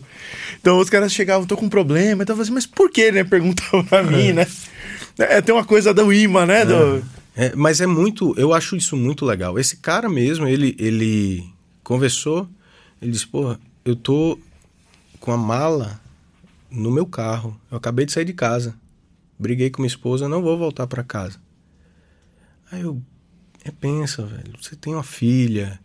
Então 0.60 0.78
os 0.78 0.90
caras 0.90 1.12
chegavam, 1.12 1.46
tô 1.46 1.56
com 1.56 1.66
um 1.66 1.70
problema. 1.70 2.24
Então 2.24 2.34
eu 2.34 2.36
falava 2.36 2.42
assim, 2.42 2.52
mas 2.52 2.66
por 2.66 2.90
que, 2.90 3.12
né? 3.12 3.22
Perguntavam 3.22 3.84
pra 3.84 4.02
mim, 4.02 4.32
né? 4.32 4.46
É, 5.18 5.40
tem 5.40 5.54
uma 5.54 5.64
coisa 5.64 5.94
do 5.94 6.12
imã, 6.12 6.44
né? 6.44 6.64
Do... 6.64 7.02
É, 7.36 7.52
mas 7.54 7.80
é 7.80 7.86
muito, 7.86 8.34
eu 8.36 8.52
acho 8.52 8.74
isso 8.76 8.96
muito 8.96 9.24
legal. 9.24 9.56
Esse 9.56 9.76
cara 9.76 10.08
mesmo, 10.08 10.48
ele, 10.48 10.74
ele 10.80 11.44
conversou, 11.84 12.48
ele 13.00 13.12
disse, 13.12 13.26
porra, 13.26 13.60
eu 13.84 13.94
tô 13.94 14.36
com 15.20 15.30
a 15.30 15.36
mala 15.36 16.00
no 16.70 16.90
meu 16.90 17.06
carro. 17.06 17.58
Eu 17.70 17.76
acabei 17.76 18.06
de 18.06 18.12
sair 18.12 18.24
de 18.24 18.32
casa. 18.32 18.74
Briguei 19.38 19.70
com 19.70 19.82
minha 19.82 19.88
esposa, 19.88 20.28
não 20.28 20.42
vou 20.42 20.56
voltar 20.56 20.86
para 20.86 21.02
casa. 21.02 21.38
Aí 22.70 22.80
eu, 22.80 23.00
é, 23.64 23.70
pensa, 23.70 24.24
velho, 24.24 24.52
você 24.60 24.74
tem 24.74 24.94
uma 24.94 25.02
filha. 25.02 25.78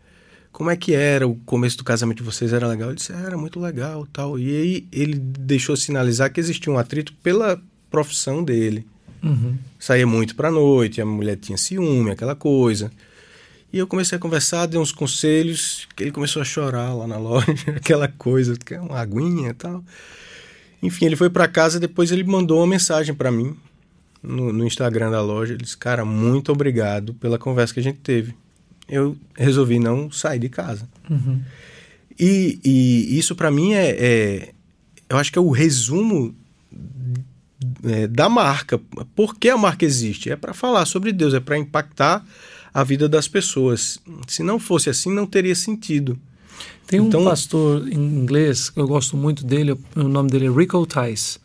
Como 0.52 0.70
é 0.70 0.76
que 0.76 0.94
era 0.94 1.28
o 1.28 1.36
começo 1.46 1.78
do 1.78 1.84
casamento 1.84 2.18
de 2.18 2.24
vocês? 2.24 2.54
Era 2.54 2.68
legal? 2.68 2.90
Ele 2.90 2.98
disse, 2.98 3.12
era 3.12 3.38
muito 3.38 3.60
legal, 3.60 4.06
tal. 4.12 4.38
E 4.40 4.56
aí 4.56 4.88
ele 4.92 5.18
deixou 5.18 5.76
sinalizar 5.76 6.32
que 6.32 6.40
existia 6.40 6.72
um 6.72 6.78
atrito 6.78 7.14
pela 7.22 7.62
profissão 7.90 8.44
dele 8.44 8.86
Uhum. 9.24 9.56
saía 9.78 10.08
muito 10.08 10.36
pra 10.36 10.50
noite, 10.50 11.00
a 11.00 11.06
mulher 11.06 11.36
tinha 11.36 11.58
ciúme, 11.58 12.10
aquela 12.10 12.36
coisa. 12.36 12.92
E 13.72 13.78
eu 13.78 13.86
comecei 13.88 14.18
a 14.18 14.20
conversar, 14.20 14.66
dei 14.66 14.80
uns 14.80 14.92
conselhos, 14.92 15.88
que 15.96 16.04
ele 16.04 16.12
começou 16.12 16.42
a 16.42 16.46
chorar 16.46 16.94
lá 16.94 17.06
na 17.08 17.18
loja, 17.18 17.54
aquela 17.78 18.08
coisa, 18.08 18.56
quer 18.58 18.82
uma 18.82 19.00
aguinha 19.00 19.50
e 19.50 19.54
tal. 19.54 19.84
Enfim, 20.82 21.06
ele 21.06 21.16
foi 21.16 21.30
pra 21.30 21.48
casa, 21.48 21.80
depois 21.80 22.12
ele 22.12 22.24
mandou 22.24 22.60
uma 22.60 22.68
mensagem 22.68 23.14
pra 23.14 23.32
mim 23.32 23.56
no, 24.22 24.52
no 24.52 24.66
Instagram 24.66 25.12
da 25.12 25.22
loja. 25.22 25.54
Ele 25.54 25.64
disse: 25.64 25.78
Cara, 25.78 26.04
muito 26.04 26.52
obrigado 26.52 27.14
pela 27.16 27.38
conversa 27.38 27.74
que 27.74 27.80
a 27.80 27.84
gente 27.84 28.00
teve. 28.00 28.34
Eu 28.90 29.16
resolvi 29.38 29.80
não 29.80 30.12
sair 30.12 30.40
de 30.40 30.50
casa. 30.50 30.90
Uhum. 31.10 31.42
E, 32.20 32.60
e 32.64 33.18
isso 33.18 33.36
pra 33.36 33.50
mim 33.52 33.74
é, 33.74 33.90
é- 33.98 34.54
Eu 35.10 35.18
acho 35.18 35.32
que 35.32 35.38
é 35.40 35.42
o 35.42 35.50
resumo 35.52 36.36
é, 37.84 38.08
da 38.08 38.28
marca. 38.28 38.80
Por 39.16 39.36
que 39.38 39.50
a 39.50 39.58
marca 39.58 39.86
existe? 39.86 40.30
É 40.30 40.36
para 40.36 40.54
falar 40.54 40.86
sobre 40.86 41.12
Deus, 41.14 41.34
é 41.34 41.40
para 41.40 41.58
impactar 41.58 42.26
a 42.74 42.84
vida 42.84 43.08
das 43.08 43.28
pessoas. 43.28 44.00
Se 44.28 44.44
não 44.44 44.58
fosse 44.60 44.90
assim, 44.90 45.14
não 45.14 45.26
teria 45.26 45.56
sentido. 45.56 46.18
Tem 46.88 47.00
um 47.00 47.08
Então- 47.08 47.24
pastor 47.24 47.88
em 47.88 47.96
inglês 48.00 48.70
que 48.70 48.80
eu 48.80 48.88
gosto 48.88 49.16
muito 49.16 49.46
dele, 49.46 49.78
o 49.96 50.04
nome 50.04 50.30
dele 50.30 50.48
é 50.48 50.52
Rico 50.52 50.86
Tice. 50.86 51.40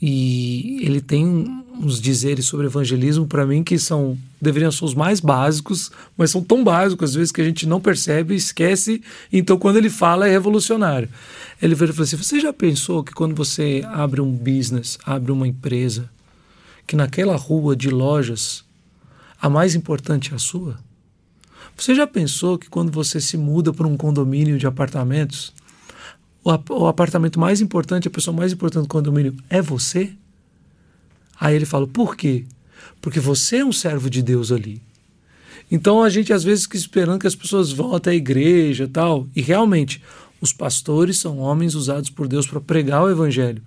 E 0.00 0.80
ele 0.82 1.00
tem 1.00 1.62
uns 1.80 2.00
dizeres 2.00 2.44
sobre 2.46 2.66
evangelismo 2.66 3.26
para 3.26 3.46
mim 3.46 3.64
que 3.64 3.78
são 3.78 4.16
deveriam 4.40 4.70
ser 4.70 4.84
os 4.84 4.94
mais 4.94 5.18
básicos, 5.18 5.90
mas 6.16 6.30
são 6.30 6.42
tão 6.42 6.62
básicos 6.62 7.10
às 7.10 7.14
vezes 7.16 7.32
que 7.32 7.40
a 7.40 7.44
gente 7.44 7.66
não 7.66 7.80
percebe, 7.80 8.34
esquece. 8.34 9.00
Então 9.32 9.56
quando 9.58 9.76
ele 9.76 9.88
fala 9.88 10.28
é 10.28 10.30
revolucionário. 10.30 11.08
Ele 11.62 11.74
vira 11.74 11.90
e 11.90 11.94
fala 11.94 12.04
assim: 12.04 12.16
"Você 12.16 12.38
já 12.40 12.52
pensou 12.52 13.02
que 13.02 13.12
quando 13.12 13.34
você 13.34 13.82
abre 13.86 14.20
um 14.20 14.30
business, 14.30 14.98
abre 15.06 15.32
uma 15.32 15.48
empresa, 15.48 16.10
que 16.86 16.96
naquela 16.96 17.36
rua 17.36 17.74
de 17.74 17.88
lojas 17.88 18.62
a 19.40 19.48
mais 19.48 19.74
importante 19.74 20.32
é 20.32 20.36
a 20.36 20.38
sua?" 20.38 20.78
Você 21.76 21.94
já 21.94 22.06
pensou 22.06 22.58
que 22.58 22.68
quando 22.68 22.92
você 22.92 23.20
se 23.20 23.36
muda 23.36 23.72
para 23.72 23.86
um 23.86 23.96
condomínio 23.96 24.58
de 24.58 24.66
apartamentos, 24.66 25.52
o, 26.42 26.50
ap- 26.50 26.70
o 26.70 26.86
apartamento 26.86 27.38
mais 27.40 27.60
importante, 27.60 28.06
a 28.08 28.10
pessoa 28.10 28.36
mais 28.36 28.52
importante 28.52 28.84
do 28.84 28.88
condomínio 28.88 29.34
é 29.50 29.60
você? 29.60 30.12
Aí 31.38 31.54
ele 31.54 31.66
fala: 31.66 31.86
por 31.86 32.16
quê? 32.16 32.44
Porque 33.00 33.18
você 33.18 33.58
é 33.58 33.64
um 33.64 33.72
servo 33.72 34.08
de 34.08 34.22
Deus 34.22 34.52
ali. 34.52 34.80
Então 35.70 36.02
a 36.02 36.08
gente 36.08 36.32
às 36.32 36.44
vezes 36.44 36.64
fica 36.64 36.76
esperando 36.76 37.20
que 37.20 37.26
as 37.26 37.34
pessoas 37.34 37.72
vão 37.72 37.94
até 37.94 38.10
a 38.10 38.14
igreja 38.14 38.88
tal. 38.90 39.26
E 39.34 39.40
realmente, 39.40 40.02
os 40.40 40.52
pastores 40.52 41.18
são 41.18 41.38
homens 41.38 41.74
usados 41.74 42.10
por 42.10 42.28
Deus 42.28 42.46
para 42.46 42.60
pregar 42.60 43.02
o 43.02 43.10
evangelho. 43.10 43.62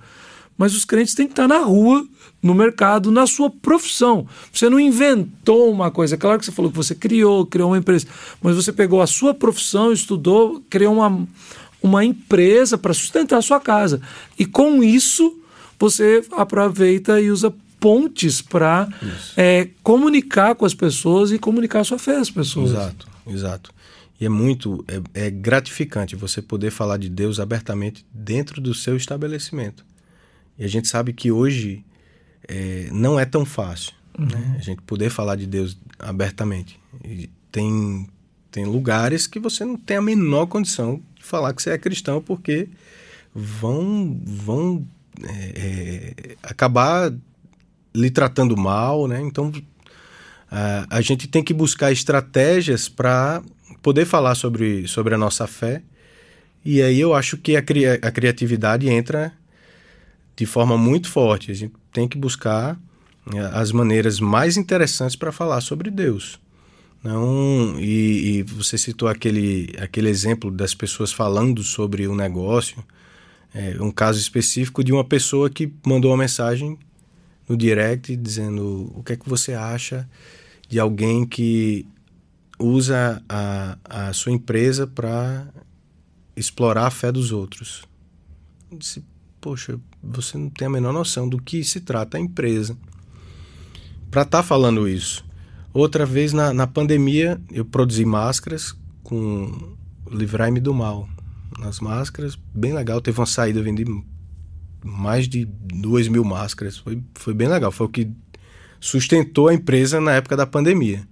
Mas 0.58 0.74
os 0.74 0.84
crentes 0.84 1.13
têm 1.13 1.28
que 1.28 1.34
estar 1.34 1.48
na 1.48 1.60
rua, 1.60 2.06
no 2.41 2.54
mercado, 2.54 3.12
na 3.12 3.28
sua 3.28 3.50
profissão. 3.50 4.28
Você 4.52 4.70
não 4.70 4.80
inventou 4.80 5.72
uma 5.72 5.91
coisa. 5.91 6.15
É 6.15 6.17
Claro 6.17 6.39
que 6.39 6.46
você 6.46 6.52
falou 6.52 6.72
que 6.72 6.78
você 6.78 6.96
criou, 6.96 7.46
criou 7.46 7.70
uma 7.70 7.78
empresa. 7.78 8.08
Mas 8.41 8.56
você 8.56 8.74
pegou 8.74 9.02
a 9.02 9.08
sua 9.08 9.34
profissão, 9.34 9.91
estudou, 9.91 10.63
criou 10.70 10.96
uma, 10.96 11.28
uma 11.82 12.04
empresa 12.04 12.78
para 12.78 12.93
sustentar 12.93 13.38
a 13.38 13.41
sua 13.41 13.60
casa. 13.60 14.02
E 14.38 14.46
com 14.46 14.84
isso, 14.84 15.39
você 15.80 16.24
aproveita 16.32 17.22
e 17.22 17.30
usa 17.30 17.54
pontes 17.80 18.41
para 18.41 18.88
comunicar 19.84 20.56
com 20.56 20.65
as 20.65 20.74
pessoas 20.74 21.32
e 21.32 21.38
comunicar 21.38 21.82
a 21.82 21.84
sua 21.84 22.00
fé 22.00 22.17
às 22.17 22.32
pessoas. 22.32 22.72
Exato, 22.72 23.08
exato. 23.28 23.78
E 24.20 24.26
é 24.26 24.30
muito 24.30 24.84
é, 24.88 25.28
é 25.28 25.30
gratificante 25.30 26.15
você 26.15 26.41
poder 26.41 26.72
falar 26.72 26.98
de 26.98 27.08
Deus 27.08 27.39
abertamente 27.39 28.04
dentro 28.12 28.60
do 28.60 28.74
seu 28.74 28.98
estabelecimento. 28.98 29.86
E 30.58 30.65
a 30.65 30.67
gente 30.67 30.88
sabe 30.88 31.13
que 31.13 31.32
hoje 31.32 31.86
é, 32.48 32.89
não 32.91 33.20
é 33.20 33.26
tão 33.26 33.46
fácil 33.46 33.93
né? 34.17 34.56
a 34.58 34.62
gente 34.62 34.82
poder 34.82 35.10
falar 35.10 35.36
de 35.36 35.46
Deus 35.46 35.78
abertamente. 36.00 36.80
E 37.06 37.30
tem, 37.52 38.08
tem 38.52 38.65
lugares 38.65 39.28
que 39.28 39.39
você 39.39 39.63
não 39.63 39.78
tem 39.78 39.98
a 39.98 40.02
menor 40.02 40.48
condição 40.48 41.02
de 41.15 41.24
falar 41.24 41.54
que 41.54 41.62
você 41.62 41.72
é 41.72 41.78
cristão 41.78 42.22
porque 42.22 42.67
vão, 43.34 44.20
vão 44.26 44.88
é, 45.24 45.54
é, 45.56 46.36
acabar 46.41 47.13
lhe 47.93 48.10
tratando 48.10 48.58
mal, 48.58 49.08
né? 49.08 49.22
Então 49.22 49.52
a, 50.50 50.98
a 50.98 51.02
gente 51.02 51.28
tem 51.28 51.43
que 51.43 51.54
buscar 51.54 51.91
estratégias 51.91 52.89
para 52.89 53.41
poder 53.82 54.06
falar 54.06 54.36
sobre, 54.36 54.88
sobre 54.88 55.13
a 55.13 55.17
nossa 55.17 55.46
fé. 55.46 55.84
E 56.65 56.82
aí 56.82 57.00
eu 57.00 57.13
acho 57.13 57.38
que 57.38 57.56
a, 57.56 57.62
cria- 57.62 58.00
a 58.02 58.12
criatividade 58.12 58.89
entra 58.89 59.34
de 60.38 60.45
forma 60.45 60.78
muito 60.78 61.10
forte. 61.10 61.52
A 61.52 61.54
gente 61.56 61.73
tem 61.91 62.08
que 62.08 62.17
buscar 62.17 62.80
né, 63.26 63.50
as 63.54 63.71
maneiras 63.71 64.19
mais 64.19 64.56
interessantes 64.56 65.15
para 65.15 65.32
falar 65.32 65.60
sobre 65.62 65.89
Deus. 65.89 66.39
Não, 67.04 67.80
e, 67.80 68.38
e 68.38 68.43
você 68.43 68.78
citou 68.78 69.08
aquele, 69.08 69.73
aquele 69.80 70.10
exemplo 70.10 70.52
das 70.52 70.73
pessoas 70.73 71.12
falando 71.12 71.63
sobre 71.63 72.08
o 72.08 72.15
negócio, 72.15 72.84
é, 73.54 73.76
um 73.82 73.91
caso 73.91 74.19
específico 74.19 74.84
de 74.84 74.91
uma 74.93 75.04
pessoa 75.04 75.50
que 75.50 75.71
mandou 75.86 76.12
uma 76.12 76.17
mensagem 76.17 76.78
no 77.47 77.58
direct 77.58 78.15
dizendo 78.15 78.91
o 78.95 79.04
que 79.04 79.13
é 79.13 79.15
que 79.15 79.28
você 79.28 79.54
acha 79.54 80.08
de 80.67 80.80
alguém 80.80 81.26
que 81.26 81.88
usa 82.60 83.23
a, 83.28 83.78
a 83.84 84.13
sua 84.13 84.34
empresa 84.34 84.86
para 84.86 85.47
explorar 86.36 86.88
a 86.88 86.91
fé 86.91 87.12
dos 87.12 87.32
outros. 87.32 87.84
Eu 88.69 88.78
disse, 88.78 89.04
poxa, 89.48 89.80
você 90.04 90.38
não 90.38 90.50
tem 90.50 90.68
a 90.68 90.70
menor 90.70 90.92
noção 90.92 91.30
do 91.30 91.42
que 91.42 91.64
se 91.64 91.80
trata 91.80 92.18
a 92.18 92.20
empresa 92.20 92.78
para 94.12 94.24
estar 94.24 94.44
falando 94.44 94.90
isso. 94.90 95.24
Outra 95.74 96.06
vez 96.06 96.34
na, 96.34 96.54
na 96.54 96.68
pandemia 96.68 97.40
eu 97.50 97.64
produzi 97.64 98.04
máscaras 98.04 98.76
com 99.04 99.78
Livrai-me 100.12 100.60
do 100.60 100.74
Mal. 100.74 101.08
Nas 101.60 101.80
máscaras, 101.80 102.38
bem 102.54 102.74
legal. 102.74 103.00
Teve 103.00 103.22
uma 103.22 103.26
saída, 103.26 103.60
eu 103.60 103.64
vendi 103.64 103.86
mais 104.84 105.30
de 105.30 105.46
duas 105.46 106.10
mil 106.10 106.26
máscaras. 106.26 106.78
Foi, 106.78 107.02
foi 107.16 107.34
bem 107.34 107.48
legal. 107.48 107.72
Foi 107.72 107.88
o 107.88 107.90
que 107.90 108.12
sustentou 108.82 109.48
a 109.48 109.54
empresa 109.54 110.02
na 110.02 110.12
época 110.12 110.36
da 110.36 110.46
pandemia. 110.46 111.08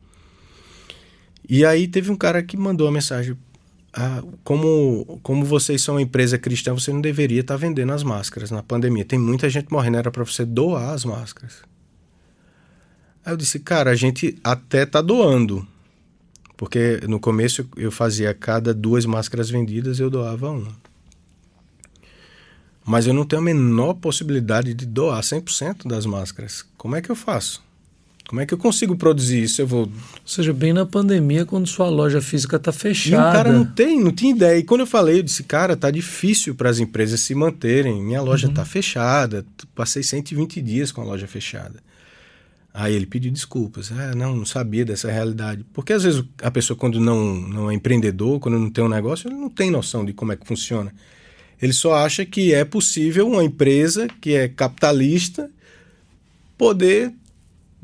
E 1.47 1.63
aí 1.63 1.87
teve 1.87 2.11
um 2.11 2.17
cara 2.17 2.43
que 2.43 2.57
mandou 2.57 2.85
uma 2.85 2.93
mensagem. 2.93 3.37
Ah, 3.97 4.21
como, 4.43 5.19
como 5.23 5.45
vocês 5.45 5.81
são 5.81 5.95
uma 5.95 6.01
empresa 6.01 6.37
cristã, 6.37 6.73
você 6.73 6.91
não 6.91 6.99
deveria 6.99 7.39
estar 7.39 7.55
vendendo 7.55 7.93
as 7.93 8.03
máscaras 8.03 8.51
na 8.51 8.61
pandemia. 8.61 9.05
Tem 9.05 9.17
muita 9.17 9.49
gente 9.49 9.71
morrendo, 9.71 9.97
era 9.97 10.11
para 10.11 10.25
você 10.25 10.43
doar 10.43 10.89
as 10.89 11.05
máscaras. 11.05 11.63
Aí 13.25 13.31
eu 13.31 13.37
disse, 13.37 13.57
cara, 13.57 13.91
a 13.91 13.95
gente 13.95 14.37
até 14.43 14.85
tá 14.85 15.01
doando. 15.01 15.65
Porque 16.57 16.99
no 17.07 17.19
começo 17.21 17.67
eu 17.77 17.89
fazia 17.91 18.33
cada 18.33 18.73
duas 18.73 19.05
máscaras 19.05 19.49
vendidas, 19.49 19.99
eu 19.99 20.09
doava 20.09 20.51
uma. 20.51 20.75
Mas 22.85 23.07
eu 23.07 23.13
não 23.13 23.25
tenho 23.25 23.41
a 23.41 23.45
menor 23.45 23.95
possibilidade 23.95 24.73
de 24.73 24.85
doar 24.85 25.21
100% 25.21 25.87
das 25.87 26.05
máscaras. 26.05 26.65
Como 26.77 26.97
é 26.97 27.01
que 27.01 27.09
eu 27.09 27.15
faço? 27.15 27.64
Como 28.27 28.41
é 28.41 28.45
que 28.45 28.53
eu 28.53 28.57
consigo 28.57 28.95
produzir 28.95 29.43
isso? 29.43 29.61
Eu 29.61 29.67
vou. 29.67 29.81
Ou 29.83 29.91
seja, 30.25 30.51
bem 30.51 30.73
na 30.73 30.85
pandemia, 30.85 31.45
quando 31.45 31.67
sua 31.67 31.89
loja 31.89 32.21
física 32.21 32.55
está 32.55 32.71
fechada. 32.71 33.27
E 33.27 33.29
o 33.29 33.33
cara 33.33 33.51
não 33.51 33.65
tem, 33.65 33.99
não 34.01 34.11
tinha 34.11 34.31
ideia. 34.31 34.57
E 34.57 34.63
quando 34.63 34.81
eu 34.81 34.87
falei, 34.87 35.19
eu 35.19 35.23
disse, 35.23 35.43
cara, 35.43 35.77
tá 35.77 35.91
difícil 35.91 36.55
para 36.55 36.69
as 36.69 36.79
empresas 36.79 37.19
se 37.19 37.35
manterem. 37.35 38.01
Minha 38.01 38.21
loja 38.21 38.47
está 38.47 38.61
uhum. 38.61 38.67
fechada. 38.67 39.45
Passei 39.75 40.01
120 40.01 40.59
dias 40.61 40.91
com 40.91 41.01
a 41.01 41.05
loja 41.05 41.27
fechada. 41.27 41.83
Aí 42.73 42.95
ele 42.95 43.05
pediu 43.05 43.31
desculpas. 43.31 43.91
Ah, 43.91 44.15
não, 44.15 44.35
não 44.35 44.45
sabia 44.45 44.83
dessa 44.83 45.09
realidade. 45.11 45.63
Porque 45.71 45.93
às 45.93 46.03
vezes 46.03 46.23
a 46.41 46.49
pessoa, 46.49 46.75
quando 46.75 46.99
não, 46.99 47.35
não 47.35 47.71
é 47.71 47.75
empreendedor, 47.75 48.39
quando 48.39 48.57
não 48.57 48.71
tem 48.71 48.83
um 48.83 48.89
negócio, 48.89 49.29
ele 49.29 49.35
não 49.35 49.49
tem 49.49 49.69
noção 49.69 50.03
de 50.03 50.13
como 50.13 50.31
é 50.31 50.35
que 50.35 50.47
funciona. 50.47 50.91
Ele 51.61 51.71
só 51.71 51.93
acha 51.93 52.25
que 52.25 52.53
é 52.53 52.65
possível 52.65 53.27
uma 53.27 53.43
empresa 53.43 54.07
que 54.19 54.33
é 54.33 54.47
capitalista 54.47 55.49
poder 56.57 57.13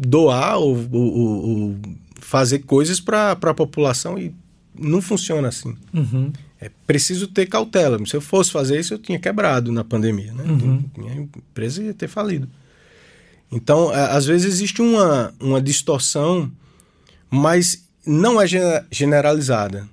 doar 0.07 0.57
ou, 0.57 0.77
ou, 0.91 1.49
ou 1.49 1.75
fazer 2.19 2.59
coisas 2.59 2.99
para 2.99 3.31
a 3.31 3.53
população 3.53 4.17
e 4.17 4.33
não 4.77 5.01
funciona 5.01 5.49
assim. 5.49 5.75
Uhum. 5.93 6.31
É 6.59 6.69
preciso 6.85 7.27
ter 7.27 7.47
cautela. 7.47 7.97
Se 8.05 8.15
eu 8.15 8.21
fosse 8.21 8.51
fazer 8.51 8.79
isso, 8.79 8.93
eu 8.93 8.99
tinha 8.99 9.19
quebrado 9.19 9.71
na 9.71 9.83
pandemia. 9.83 10.33
Né? 10.33 10.43
Uhum. 10.43 10.83
Minha 10.97 11.15
empresa 11.15 11.83
ia 11.83 11.93
ter 11.93 12.07
falido. 12.07 12.47
Então, 13.51 13.89
às 13.89 14.25
vezes 14.25 14.53
existe 14.53 14.81
uma, 14.81 15.33
uma 15.39 15.61
distorção, 15.61 16.49
mas 17.29 17.83
não 18.05 18.39
é 18.39 18.45
generalizada. 18.89 19.89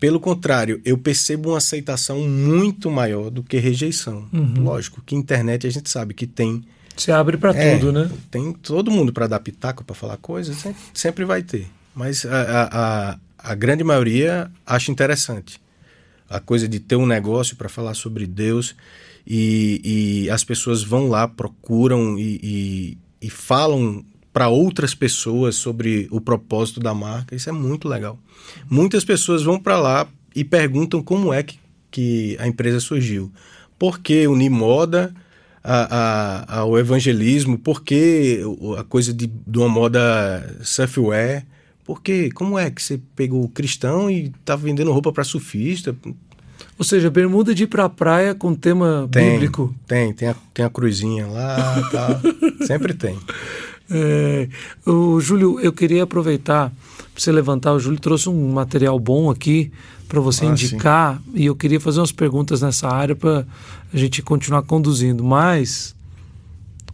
Pelo 0.00 0.18
contrário, 0.18 0.80
eu 0.84 0.96
percebo 0.98 1.50
uma 1.50 1.58
aceitação 1.58 2.26
muito 2.26 2.90
maior 2.90 3.30
do 3.30 3.42
que 3.42 3.58
rejeição. 3.58 4.26
Uhum. 4.32 4.64
Lógico 4.64 5.02
que 5.04 5.14
internet 5.14 5.66
a 5.66 5.70
gente 5.70 5.88
sabe 5.90 6.14
que 6.14 6.26
tem. 6.26 6.64
Se 6.96 7.10
abre 7.10 7.36
para 7.36 7.56
é, 7.56 7.76
tudo, 7.76 7.92
né? 7.92 8.10
Tem 8.30 8.52
todo 8.52 8.90
mundo 8.90 9.12
para 9.12 9.26
dar 9.26 9.40
pitaco, 9.40 9.84
para 9.84 9.94
falar 9.94 10.16
coisas, 10.18 10.56
sempre, 10.56 10.82
sempre, 10.92 11.24
vai 11.24 11.42
ter. 11.42 11.66
Mas 11.94 12.24
a, 12.24 12.68
a, 12.72 13.18
a 13.50 13.54
grande 13.54 13.82
maioria 13.82 14.50
acha 14.66 14.90
interessante. 14.90 15.60
A 16.28 16.40
coisa 16.40 16.66
de 16.66 16.80
ter 16.80 16.96
um 16.96 17.06
negócio 17.06 17.56
para 17.56 17.68
falar 17.68 17.94
sobre 17.94 18.26
Deus 18.26 18.74
e, 19.26 20.24
e 20.24 20.30
as 20.30 20.44
pessoas 20.44 20.82
vão 20.82 21.08
lá, 21.08 21.28
procuram 21.28 22.18
e, 22.18 22.40
e, 22.42 22.98
e 23.20 23.30
falam 23.30 24.04
para 24.32 24.48
outras 24.48 24.94
pessoas 24.94 25.56
sobre 25.56 26.08
o 26.10 26.20
propósito 26.20 26.80
da 26.80 26.94
marca. 26.94 27.34
Isso 27.34 27.48
é 27.48 27.52
muito 27.52 27.86
legal. 27.88 28.18
Muitas 28.68 29.04
pessoas 29.04 29.42
vão 29.42 29.60
para 29.60 29.78
lá 29.78 30.08
e 30.34 30.42
perguntam 30.42 31.02
como 31.02 31.32
é 31.32 31.42
que, 31.42 31.58
que 31.90 32.36
a 32.40 32.48
empresa 32.48 32.80
surgiu. 32.80 33.30
Por 33.78 34.00
que 34.00 34.26
unir 34.26 34.50
moda 34.50 35.14
a, 35.62 36.46
a, 36.54 36.60
ao 36.60 36.78
evangelismo? 36.78 37.58
Por 37.58 37.82
que 37.82 38.40
a 38.78 38.84
coisa 38.84 39.12
de, 39.12 39.26
de 39.26 39.58
uma 39.58 39.68
moda 39.68 40.56
surfwear? 40.62 41.46
Por 41.84 42.00
que? 42.00 42.30
Como 42.30 42.58
é 42.58 42.70
que 42.70 42.82
você 42.82 43.00
pegou 43.16 43.42
o 43.42 43.48
cristão 43.48 44.10
e 44.10 44.32
está 44.40 44.56
vendendo 44.56 44.92
roupa 44.92 45.12
para 45.12 45.24
surfista? 45.24 45.94
Ou 46.78 46.84
seja, 46.84 47.10
bermuda 47.10 47.54
de 47.54 47.64
ir 47.64 47.66
pra 47.66 47.88
praia 47.88 48.34
com 48.34 48.54
tema 48.54 49.08
tem, 49.10 49.32
bíblico. 49.32 49.74
Tem, 49.86 50.12
tem 50.12 50.28
a, 50.28 50.36
tem 50.54 50.64
a 50.64 50.70
cruzinha 50.70 51.26
lá 51.26 51.90
tal. 51.90 52.20
Sempre 52.66 52.94
tem. 52.94 53.18
É, 53.90 54.48
o 54.86 55.20
Júlio, 55.20 55.60
eu 55.60 55.72
queria 55.72 56.04
aproveitar 56.04 56.70
para 56.70 57.22
você 57.22 57.30
levantar. 57.30 57.72
O 57.72 57.78
Júlio 57.78 58.00
trouxe 58.00 58.28
um 58.28 58.52
material 58.52 58.98
bom 58.98 59.30
aqui 59.30 59.70
para 60.08 60.20
você 60.20 60.44
ah, 60.44 60.48
indicar 60.48 61.16
sim. 61.16 61.32
e 61.34 61.46
eu 61.46 61.54
queria 61.54 61.80
fazer 61.80 62.00
umas 62.00 62.12
perguntas 62.12 62.62
nessa 62.62 62.88
área 62.88 63.16
para 63.16 63.46
a 63.92 63.96
gente 63.96 64.22
continuar 64.22 64.62
conduzindo. 64.62 65.22
Mas 65.22 65.94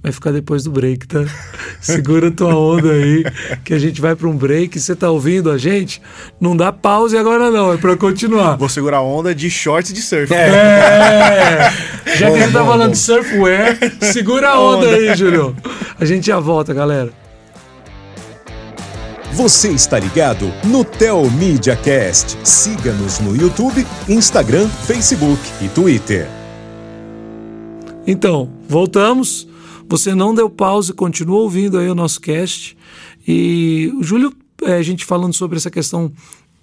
vai 0.02 0.12
ficar 0.12 0.32
depois 0.32 0.64
do 0.64 0.70
break, 0.70 1.06
tá? 1.06 1.24
Segura 1.80 2.30
tua 2.30 2.54
onda 2.54 2.90
aí, 2.90 3.24
que 3.64 3.74
a 3.74 3.78
gente 3.78 4.00
vai 4.00 4.14
para 4.14 4.28
um 4.28 4.36
break. 4.36 4.78
Você 4.78 4.94
tá 4.94 5.10
ouvindo 5.10 5.50
a 5.50 5.58
gente? 5.58 6.00
Não 6.40 6.56
dá 6.56 6.72
pause 6.72 7.16
agora 7.16 7.50
não, 7.50 7.72
é 7.72 7.76
para 7.76 7.96
continuar. 7.96 8.56
Vou 8.56 8.68
segurar 8.68 8.98
a 8.98 9.02
onda 9.02 9.34
de 9.34 9.50
shorts 9.50 9.92
de 9.92 10.02
surf. 10.02 10.32
É. 10.32 11.70
Já 12.16 12.28
bom, 12.28 12.34
que 12.34 12.40
a 12.40 12.44
gente 12.44 12.52
tá 12.52 12.64
falando 12.64 12.86
bom. 12.86 12.92
de 12.92 12.98
surfwear, 12.98 13.78
segura 14.00 14.50
a 14.50 14.58
onda, 14.60 14.86
onda 14.86 14.96
aí, 14.96 15.14
Júlio. 15.14 15.56
A 16.00 16.04
gente 16.04 16.26
já 16.26 16.40
volta, 16.40 16.72
galera. 16.72 17.12
Você 19.32 19.68
está 19.68 19.98
ligado 19.98 20.52
no 20.64 20.84
Tel 20.84 21.30
Media 21.30 21.76
Cast. 21.76 22.36
Siga-nos 22.42 23.20
no 23.20 23.36
YouTube, 23.36 23.86
Instagram, 24.08 24.68
Facebook 24.68 25.40
e 25.60 25.68
Twitter. 25.68 26.37
Então, 28.10 28.50
voltamos. 28.66 29.46
Você 29.86 30.14
não 30.14 30.34
deu 30.34 30.48
pause, 30.48 30.94
continua 30.94 31.40
ouvindo 31.40 31.76
aí 31.76 31.90
o 31.90 31.94
nosso 31.94 32.18
cast. 32.22 32.74
E 33.26 33.92
o 33.98 34.02
Júlio, 34.02 34.32
é, 34.62 34.76
a 34.76 34.82
gente 34.82 35.04
falando 35.04 35.34
sobre 35.34 35.58
essa 35.58 35.70
questão 35.70 36.10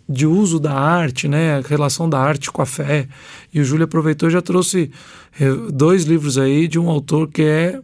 de 0.10 0.25
uso 0.25 0.60
da 0.60 0.73
arte, 0.73 1.27
né, 1.27 1.58
a 1.58 1.62
relação 1.62 2.10
da 2.10 2.19
arte 2.19 2.51
com 2.51 2.63
a 2.63 2.65
fé. 2.65 3.08
E 3.53 3.62
o 3.62 3.63
Júlio 3.63 3.86
aproveitou 3.86 4.27
e 4.27 4.31
já 4.31 4.41
trouxe 4.41 4.89
é, 5.39 5.47
dois 5.71 6.05
livros 6.05 6.39
aí 6.39 6.67
de 6.67 6.79
um 6.79 6.89
autor 6.89 7.27
que 7.27 7.43
é 7.43 7.79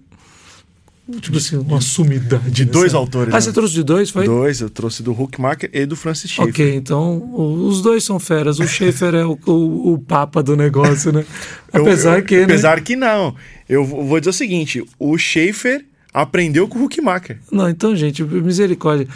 tipo 1.20 1.38
assim, 1.38 1.58
uma 1.58 1.82
sumidade. 1.82 2.50
De 2.52 2.66
dois 2.66 2.94
autores. 2.94 3.34
Ah, 3.34 3.38
né? 3.38 3.42
você 3.42 3.52
trouxe 3.52 3.74
de 3.74 3.84
dois, 3.84 4.10
foi? 4.10 4.26
Dois, 4.26 4.62
eu 4.62 4.70
trouxe 4.70 5.04
do 5.04 5.12
Huckmacher 5.12 5.70
e 5.74 5.86
do 5.86 5.96
Francis 5.96 6.32
Schaeffer. 6.32 6.54
Ok, 6.54 6.76
então 6.76 7.34
os 7.36 7.82
dois 7.82 8.04
são 8.04 8.20
feras. 8.20 8.60
O 8.60 8.68
Schaeffer 8.68 9.16
é 9.16 9.26
o, 9.26 9.38
o, 9.46 9.94
o, 9.94 10.00
papa 10.00 10.42
do 10.42 10.56
negócio, 10.56 11.12
né? 11.12 11.26
Apesar 11.74 12.14
eu, 12.14 12.20
eu, 12.20 12.26
que. 12.26 12.38
Né? 12.38 12.44
Apesar 12.44 12.82
que 12.82 12.96
não. 12.96 13.36
Eu 13.68 13.86
vou 13.86 14.20
dizer 14.20 14.30
o 14.30 14.34
seguinte: 14.34 14.84
o 15.00 15.18
Schaeffer 15.18 15.86
aprendeu 16.14 16.68
com 16.68 16.80
o 16.80 16.86
Huckmacher. 16.86 17.40
Não, 17.52 17.70
então, 17.70 17.96
gente, 17.96 18.24
misericórdia. 18.24 19.08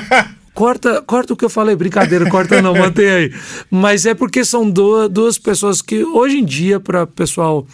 corta, 0.54 1.02
corta 1.02 1.32
o 1.32 1.36
que 1.36 1.44
eu 1.44 1.50
falei, 1.50 1.74
brincadeira, 1.76 2.28
corta 2.28 2.60
não, 2.60 2.74
mantém 2.74 3.08
aí. 3.08 3.34
Mas 3.70 4.06
é 4.06 4.14
porque 4.14 4.44
são 4.44 4.68
duas, 4.68 5.08
duas 5.08 5.38
pessoas 5.38 5.80
que 5.80 6.04
hoje 6.04 6.38
em 6.38 6.44
dia, 6.44 6.80
para 6.80 7.06
pessoal 7.06 7.66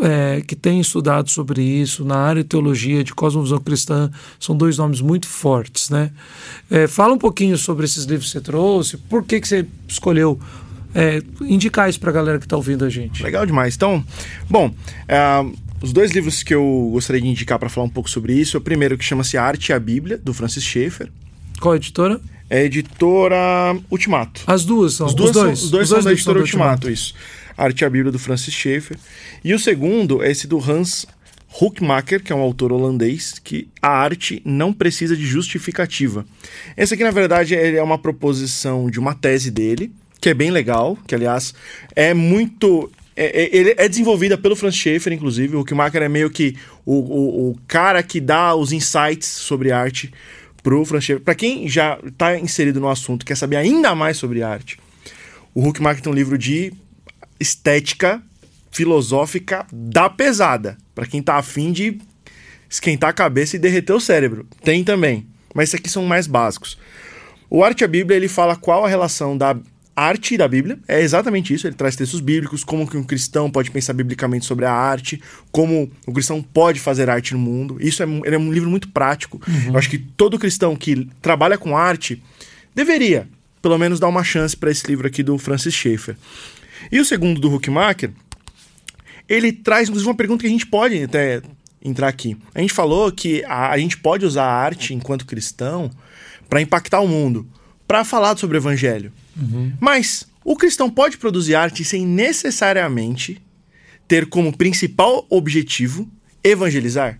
é, 0.00 0.40
que 0.40 0.54
tem 0.54 0.80
estudado 0.80 1.30
sobre 1.30 1.62
isso 1.62 2.04
na 2.04 2.16
área 2.16 2.42
de 2.42 2.48
teologia, 2.48 3.02
de 3.02 3.14
cosmovisão 3.14 3.58
cristã, 3.58 4.10
são 4.38 4.56
dois 4.56 4.78
nomes 4.78 5.00
muito 5.00 5.26
fortes, 5.26 5.90
né? 5.90 6.10
É, 6.70 6.86
fala 6.86 7.14
um 7.14 7.18
pouquinho 7.18 7.56
sobre 7.58 7.84
esses 7.84 8.04
livros 8.04 8.26
que 8.26 8.32
você 8.32 8.40
trouxe, 8.40 8.96
por 8.96 9.24
que, 9.24 9.40
que 9.40 9.48
você 9.48 9.66
escolheu 9.86 10.38
é, 10.94 11.22
indicar 11.42 11.88
isso 11.88 12.00
para 12.00 12.10
a 12.10 12.12
galera 12.12 12.38
que 12.38 12.46
está 12.46 12.56
ouvindo 12.56 12.84
a 12.84 12.88
gente. 12.88 13.22
Legal 13.22 13.44
demais. 13.44 13.74
Então, 13.74 14.04
bom, 14.48 14.74
é, 15.06 15.44
os 15.80 15.92
dois 15.92 16.10
livros 16.10 16.42
que 16.42 16.54
eu 16.54 16.90
gostaria 16.92 17.20
de 17.20 17.28
indicar 17.28 17.58
para 17.58 17.68
falar 17.68 17.86
um 17.86 17.90
pouco 17.90 18.08
sobre 18.10 18.34
isso, 18.34 18.56
é 18.56 18.58
o 18.58 18.60
primeiro 18.60 18.96
que 18.96 19.04
chama-se 19.04 19.36
Arte 19.36 19.68
e 19.68 19.72
a 19.72 19.78
Bíblia, 19.78 20.18
do 20.18 20.32
Francis 20.34 20.64
Schaeffer. 20.64 21.10
Qual 21.60 21.76
editora? 21.76 22.20
É 22.50 22.60
a 22.60 22.64
editora 22.64 23.76
Ultimato. 23.90 24.42
As 24.46 24.64
duas 24.64 24.94
são? 24.94 25.06
Os, 25.06 25.14
dois 25.14 25.30
os 25.30 25.34
dois, 25.34 25.44
são, 25.44 25.52
os 25.52 25.70
dois, 25.70 25.82
os 25.82 25.88
dois 25.88 25.88
são 25.88 26.02
da 26.02 26.12
editora 26.12 26.38
Ultimato, 26.40 26.88
Ultimato, 26.88 26.90
isso. 26.90 27.14
Arte 27.58 27.84
a 27.84 27.90
Bíblia 27.90 28.12
do 28.12 28.18
Francis 28.18 28.54
Schaeffer. 28.54 28.96
E 29.44 29.52
o 29.52 29.58
segundo 29.58 30.22
é 30.22 30.30
esse 30.30 30.46
do 30.46 30.58
Hans 30.58 31.06
Hoekmaker, 31.60 32.22
que 32.22 32.32
é 32.32 32.36
um 32.36 32.40
autor 32.40 32.72
holandês, 32.72 33.40
que 33.42 33.68
a 33.82 33.88
arte 33.88 34.40
não 34.44 34.72
precisa 34.72 35.16
de 35.16 35.26
justificativa. 35.26 36.24
Esse 36.76 36.94
aqui, 36.94 37.02
na 37.02 37.10
verdade, 37.10 37.56
é 37.56 37.82
uma 37.82 37.98
proposição 37.98 38.88
de 38.88 39.00
uma 39.00 39.14
tese 39.14 39.50
dele, 39.50 39.90
que 40.20 40.28
é 40.28 40.34
bem 40.34 40.50
legal, 40.50 40.96
que 41.06 41.14
aliás 41.14 41.52
é 41.96 42.14
muito. 42.14 42.90
É, 43.16 43.58
é, 43.58 43.84
é 43.84 43.88
desenvolvida 43.88 44.38
pelo 44.38 44.54
Franz 44.54 44.76
Schaeffer, 44.76 45.12
inclusive. 45.12 45.56
O 45.56 45.60
Huckmacher 45.60 46.02
é 46.02 46.08
meio 46.08 46.30
que 46.30 46.56
o, 46.86 46.94
o, 46.94 47.50
o 47.50 47.58
cara 47.66 48.00
que 48.00 48.20
dá 48.20 48.54
os 48.54 48.70
insights 48.70 49.26
sobre 49.26 49.72
arte 49.72 50.12
pro 50.62 50.84
Franz 50.84 51.04
Schaeffer. 51.04 51.24
Para 51.24 51.34
quem 51.34 51.68
já 51.68 51.98
está 52.06 52.38
inserido 52.38 52.78
no 52.78 52.88
assunto, 52.88 53.26
quer 53.26 53.36
saber 53.36 53.56
ainda 53.56 53.92
mais 53.96 54.16
sobre 54.16 54.44
arte, 54.44 54.78
o 55.52 55.66
Huckmacher 55.66 56.00
tem 56.00 56.12
um 56.12 56.14
livro 56.14 56.38
de 56.38 56.72
estética 57.40 58.22
filosófica 58.70 59.66
da 59.72 60.08
pesada. 60.08 60.76
para 60.94 61.06
quem 61.06 61.22
tá 61.22 61.36
afim 61.36 61.72
de 61.72 61.98
esquentar 62.68 63.10
a 63.10 63.12
cabeça 63.12 63.56
e 63.56 63.58
derreter 63.58 63.92
o 63.92 64.00
cérebro. 64.00 64.46
Tem 64.62 64.84
também. 64.84 65.26
Mas 65.54 65.70
esses 65.70 65.80
aqui 65.80 65.88
são 65.88 66.04
mais 66.04 66.26
básicos. 66.26 66.78
O 67.48 67.64
Arte 67.64 67.84
a 67.84 67.88
Bíblia, 67.88 68.16
ele 68.16 68.28
fala 68.28 68.56
qual 68.56 68.84
a 68.84 68.88
relação 68.88 69.36
da 69.36 69.56
arte 69.98 70.36
da 70.36 70.46
Bíblia. 70.46 70.78
É 70.86 71.00
exatamente 71.00 71.52
isso. 71.52 71.66
Ele 71.66 71.74
traz 71.74 71.96
textos 71.96 72.20
bíblicos, 72.20 72.62
como 72.62 72.88
que 72.88 72.96
um 72.96 73.02
cristão 73.02 73.50
pode 73.50 73.70
pensar 73.70 73.92
biblicamente 73.92 74.46
sobre 74.46 74.64
a 74.64 74.72
arte, 74.72 75.20
como 75.50 75.90
o 76.06 76.12
cristão 76.12 76.40
pode 76.40 76.78
fazer 76.78 77.10
arte 77.10 77.32
no 77.32 77.40
mundo. 77.40 77.78
Isso 77.80 78.02
é, 78.02 78.06
ele 78.24 78.36
é 78.36 78.38
um 78.38 78.52
livro 78.52 78.70
muito 78.70 78.88
prático. 78.88 79.40
Uhum. 79.48 79.72
Eu 79.72 79.78
acho 79.78 79.90
que 79.90 79.98
todo 79.98 80.38
cristão 80.38 80.76
que 80.76 81.08
trabalha 81.20 81.58
com 81.58 81.76
arte 81.76 82.22
deveria, 82.74 83.26
pelo 83.60 83.76
menos, 83.76 83.98
dar 83.98 84.06
uma 84.06 84.22
chance 84.22 84.56
para 84.56 84.70
esse 84.70 84.86
livro 84.86 85.06
aqui 85.06 85.22
do 85.22 85.36
Francis 85.36 85.74
Schaeffer. 85.74 86.16
E 86.90 87.00
o 87.00 87.04
segundo 87.04 87.40
do 87.40 87.54
Huckmacher, 87.54 88.10
ele 89.28 89.52
traz 89.52 89.88
inclusive 89.88 90.08
uma 90.08 90.16
pergunta 90.16 90.40
que 90.40 90.46
a 90.46 90.50
gente 90.50 90.66
pode 90.66 91.02
até 91.02 91.42
entrar 91.82 92.08
aqui. 92.08 92.36
A 92.54 92.60
gente 92.60 92.72
falou 92.72 93.10
que 93.12 93.44
a, 93.44 93.70
a 93.70 93.78
gente 93.78 93.96
pode 93.98 94.24
usar 94.24 94.44
a 94.44 94.52
arte 94.52 94.94
enquanto 94.94 95.26
cristão 95.26 95.90
para 96.48 96.60
impactar 96.60 97.00
o 97.00 97.08
mundo. 97.08 97.46
para 97.86 98.04
falar 98.04 98.36
sobre 98.36 98.56
o 98.56 98.60
evangelho. 98.60 99.10
Mas 99.80 100.26
o 100.44 100.56
cristão 100.56 100.90
pode 100.90 101.16
produzir 101.16 101.54
arte 101.54 101.84
sem 101.84 102.06
necessariamente 102.06 103.40
ter 104.06 104.26
como 104.26 104.56
principal 104.56 105.26
objetivo 105.30 106.08
evangelizar? 106.44 107.18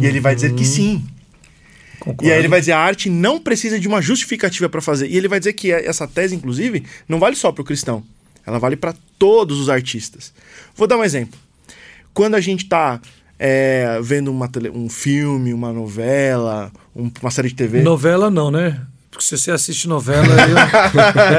E 0.00 0.06
ele 0.06 0.20
vai 0.20 0.34
dizer 0.34 0.54
que 0.54 0.64
sim. 0.64 1.04
Concordo. 1.98 2.24
E 2.24 2.32
aí 2.32 2.38
ele 2.38 2.48
vai 2.48 2.60
dizer 2.60 2.72
a 2.72 2.78
arte 2.78 3.08
não 3.08 3.40
precisa 3.40 3.78
de 3.78 3.88
uma 3.88 4.00
justificativa 4.02 4.68
para 4.68 4.80
fazer. 4.80 5.08
E 5.08 5.16
ele 5.16 5.28
vai 5.28 5.38
dizer 5.38 5.52
que 5.52 5.72
essa 5.72 6.06
tese, 6.06 6.34
inclusive, 6.34 6.84
não 7.08 7.18
vale 7.18 7.36
só 7.36 7.50
para 7.52 7.62
o 7.62 7.64
cristão. 7.64 8.04
Ela 8.46 8.58
vale 8.58 8.76
para 8.76 8.94
todos 9.18 9.58
os 9.60 9.68
artistas. 9.68 10.32
Vou 10.76 10.86
dar 10.86 10.96
um 10.98 11.04
exemplo. 11.04 11.38
Quando 12.12 12.34
a 12.34 12.40
gente 12.40 12.64
está 12.64 13.00
é, 13.38 13.98
vendo 14.02 14.30
uma 14.30 14.48
tele- 14.48 14.70
um 14.70 14.88
filme, 14.88 15.52
uma 15.52 15.72
novela, 15.72 16.70
um- 16.94 17.10
uma 17.20 17.30
série 17.30 17.48
de 17.48 17.54
TV. 17.54 17.82
Novela 17.82 18.30
não, 18.30 18.50
né? 18.50 18.80
Porque 19.10 19.24
se 19.26 19.38
você 19.38 19.52
assiste 19.52 19.86
novela, 19.86 20.26
eu... 20.26 20.56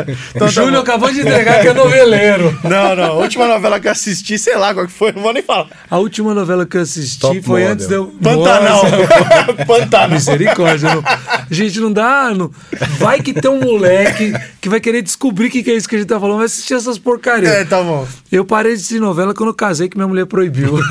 Então 0.33 0.47
tá 0.47 0.53
Júlio 0.53 0.71
bom. 0.75 0.79
acabou 0.79 1.11
de 1.11 1.19
entregar 1.19 1.59
que 1.61 1.67
é 1.67 1.73
noveleiro. 1.73 2.57
Não, 2.63 2.95
não. 2.95 3.03
A 3.03 3.13
última 3.15 3.47
novela 3.47 3.81
que 3.81 3.87
eu 3.87 3.91
assisti, 3.91 4.37
sei 4.39 4.55
lá 4.55 4.73
qual 4.73 4.85
que 4.87 4.93
foi, 4.93 5.11
não 5.11 5.21
vou 5.21 5.33
nem 5.33 5.43
falar. 5.43 5.67
A 5.89 5.97
última 5.97 6.33
novela 6.33 6.65
que 6.65 6.77
eu 6.77 6.81
assisti 6.81 7.19
Top 7.19 7.41
foi 7.41 7.61
Model. 7.61 7.73
antes 7.73 7.87
de 7.87 7.93
eu... 7.95 8.07
Pantanal. 8.23 8.81
Pantanal. 9.67 10.09
Misericórdia. 10.11 10.95
Não. 10.95 11.03
Gente, 11.49 11.79
não 11.79 11.91
dá. 11.91 12.33
Não... 12.33 12.51
Vai 12.99 13.21
que 13.21 13.33
tem 13.33 13.49
um 13.49 13.59
moleque 13.59 14.33
que 14.61 14.69
vai 14.69 14.79
querer 14.79 15.01
descobrir 15.01 15.47
o 15.47 15.49
que, 15.49 15.63
que 15.63 15.71
é 15.71 15.75
isso 15.75 15.87
que 15.87 15.95
a 15.95 15.99
gente 15.99 16.07
tá 16.07 16.19
falando, 16.19 16.37
vai 16.37 16.45
assistir 16.45 16.73
essas 16.73 16.97
porcarias. 16.97 17.51
É, 17.51 17.65
tá 17.65 17.81
bom. 17.81 18.07
Eu 18.31 18.45
parei 18.45 18.73
de 18.73 18.77
assistir 18.77 18.99
novela 18.99 19.33
quando 19.33 19.49
eu 19.49 19.53
casei, 19.53 19.89
que 19.89 19.97
minha 19.97 20.07
mulher 20.07 20.25
proibiu. 20.25 20.75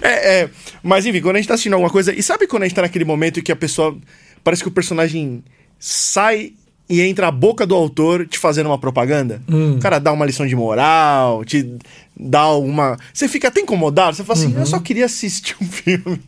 É, 0.00 0.40
é, 0.40 0.50
mas 0.82 1.04
enfim, 1.04 1.20
quando 1.20 1.36
a 1.36 1.38
gente 1.38 1.48
tá 1.48 1.52
assistindo 1.52 1.74
alguma 1.74 1.90
coisa. 1.90 2.14
E 2.14 2.22
sabe 2.22 2.46
quando 2.46 2.62
a 2.62 2.66
gente 2.66 2.74
tá 2.74 2.80
naquele 2.80 3.04
momento 3.04 3.42
que 3.42 3.52
a 3.52 3.56
pessoa. 3.56 3.94
Parece 4.42 4.62
que 4.62 4.68
o 4.68 4.72
personagem 4.72 5.44
sai 5.78 6.54
e 6.88 7.00
entra 7.00 7.28
a 7.28 7.30
boca 7.30 7.66
do 7.66 7.74
autor 7.74 8.26
te 8.26 8.38
fazendo 8.38 8.66
uma 8.66 8.78
propaganda? 8.78 9.42
O 9.76 9.78
cara 9.78 9.98
dá 9.98 10.12
uma 10.12 10.26
lição 10.26 10.46
de 10.46 10.54
moral, 10.54 11.44
te 11.44 11.76
dá 12.14 12.48
uma. 12.50 12.98
Você 13.12 13.28
fica 13.28 13.48
até 13.48 13.60
incomodado, 13.60 14.16
você 14.16 14.24
fala 14.24 14.38
assim, 14.38 14.54
eu 14.56 14.66
só 14.66 14.78
queria 14.78 15.06
assistir 15.06 15.56
um 15.60 15.66
filme. 15.66 16.20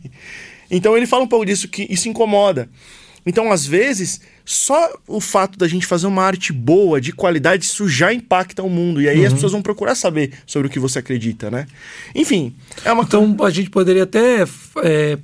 Então 0.69 0.95
ele 0.95 1.05
fala 1.05 1.23
um 1.23 1.27
pouco 1.27 1.45
disso, 1.45 1.67
que 1.67 1.87
isso 1.89 2.09
incomoda. 2.09 2.69
Então, 3.25 3.51
às 3.51 3.65
vezes, 3.65 4.21
só 4.45 4.93
o 5.07 5.19
fato 5.19 5.57
da 5.57 5.67
gente 5.67 5.87
fazer 5.87 6.05
uma 6.05 6.23
arte 6.23 6.53
boa, 6.53 7.01
de 7.01 7.11
qualidade, 7.11 7.65
isso 7.65 7.89
já 7.89 8.13
impacta 8.13 8.61
o 8.61 8.69
mundo. 8.69 9.01
E 9.01 9.09
aí 9.09 9.25
as 9.25 9.33
pessoas 9.33 9.51
vão 9.51 9.63
procurar 9.63 9.95
saber 9.95 10.31
sobre 10.45 10.67
o 10.67 10.71
que 10.71 10.79
você 10.79 10.99
acredita, 10.99 11.49
né? 11.49 11.65
Enfim, 12.13 12.55
é 12.83 12.91
uma 12.91 13.03
Então 13.03 13.35
a 13.41 13.49
gente 13.49 13.71
poderia 13.71 14.03
até, 14.03 14.45
é, 14.83 15.17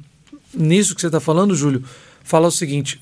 nisso 0.52 0.96
que 0.96 1.02
você 1.02 1.08
está 1.08 1.20
falando, 1.20 1.56
Júlio, 1.56 1.84
falar 2.24 2.48
o 2.48 2.52
seguinte: 2.52 3.00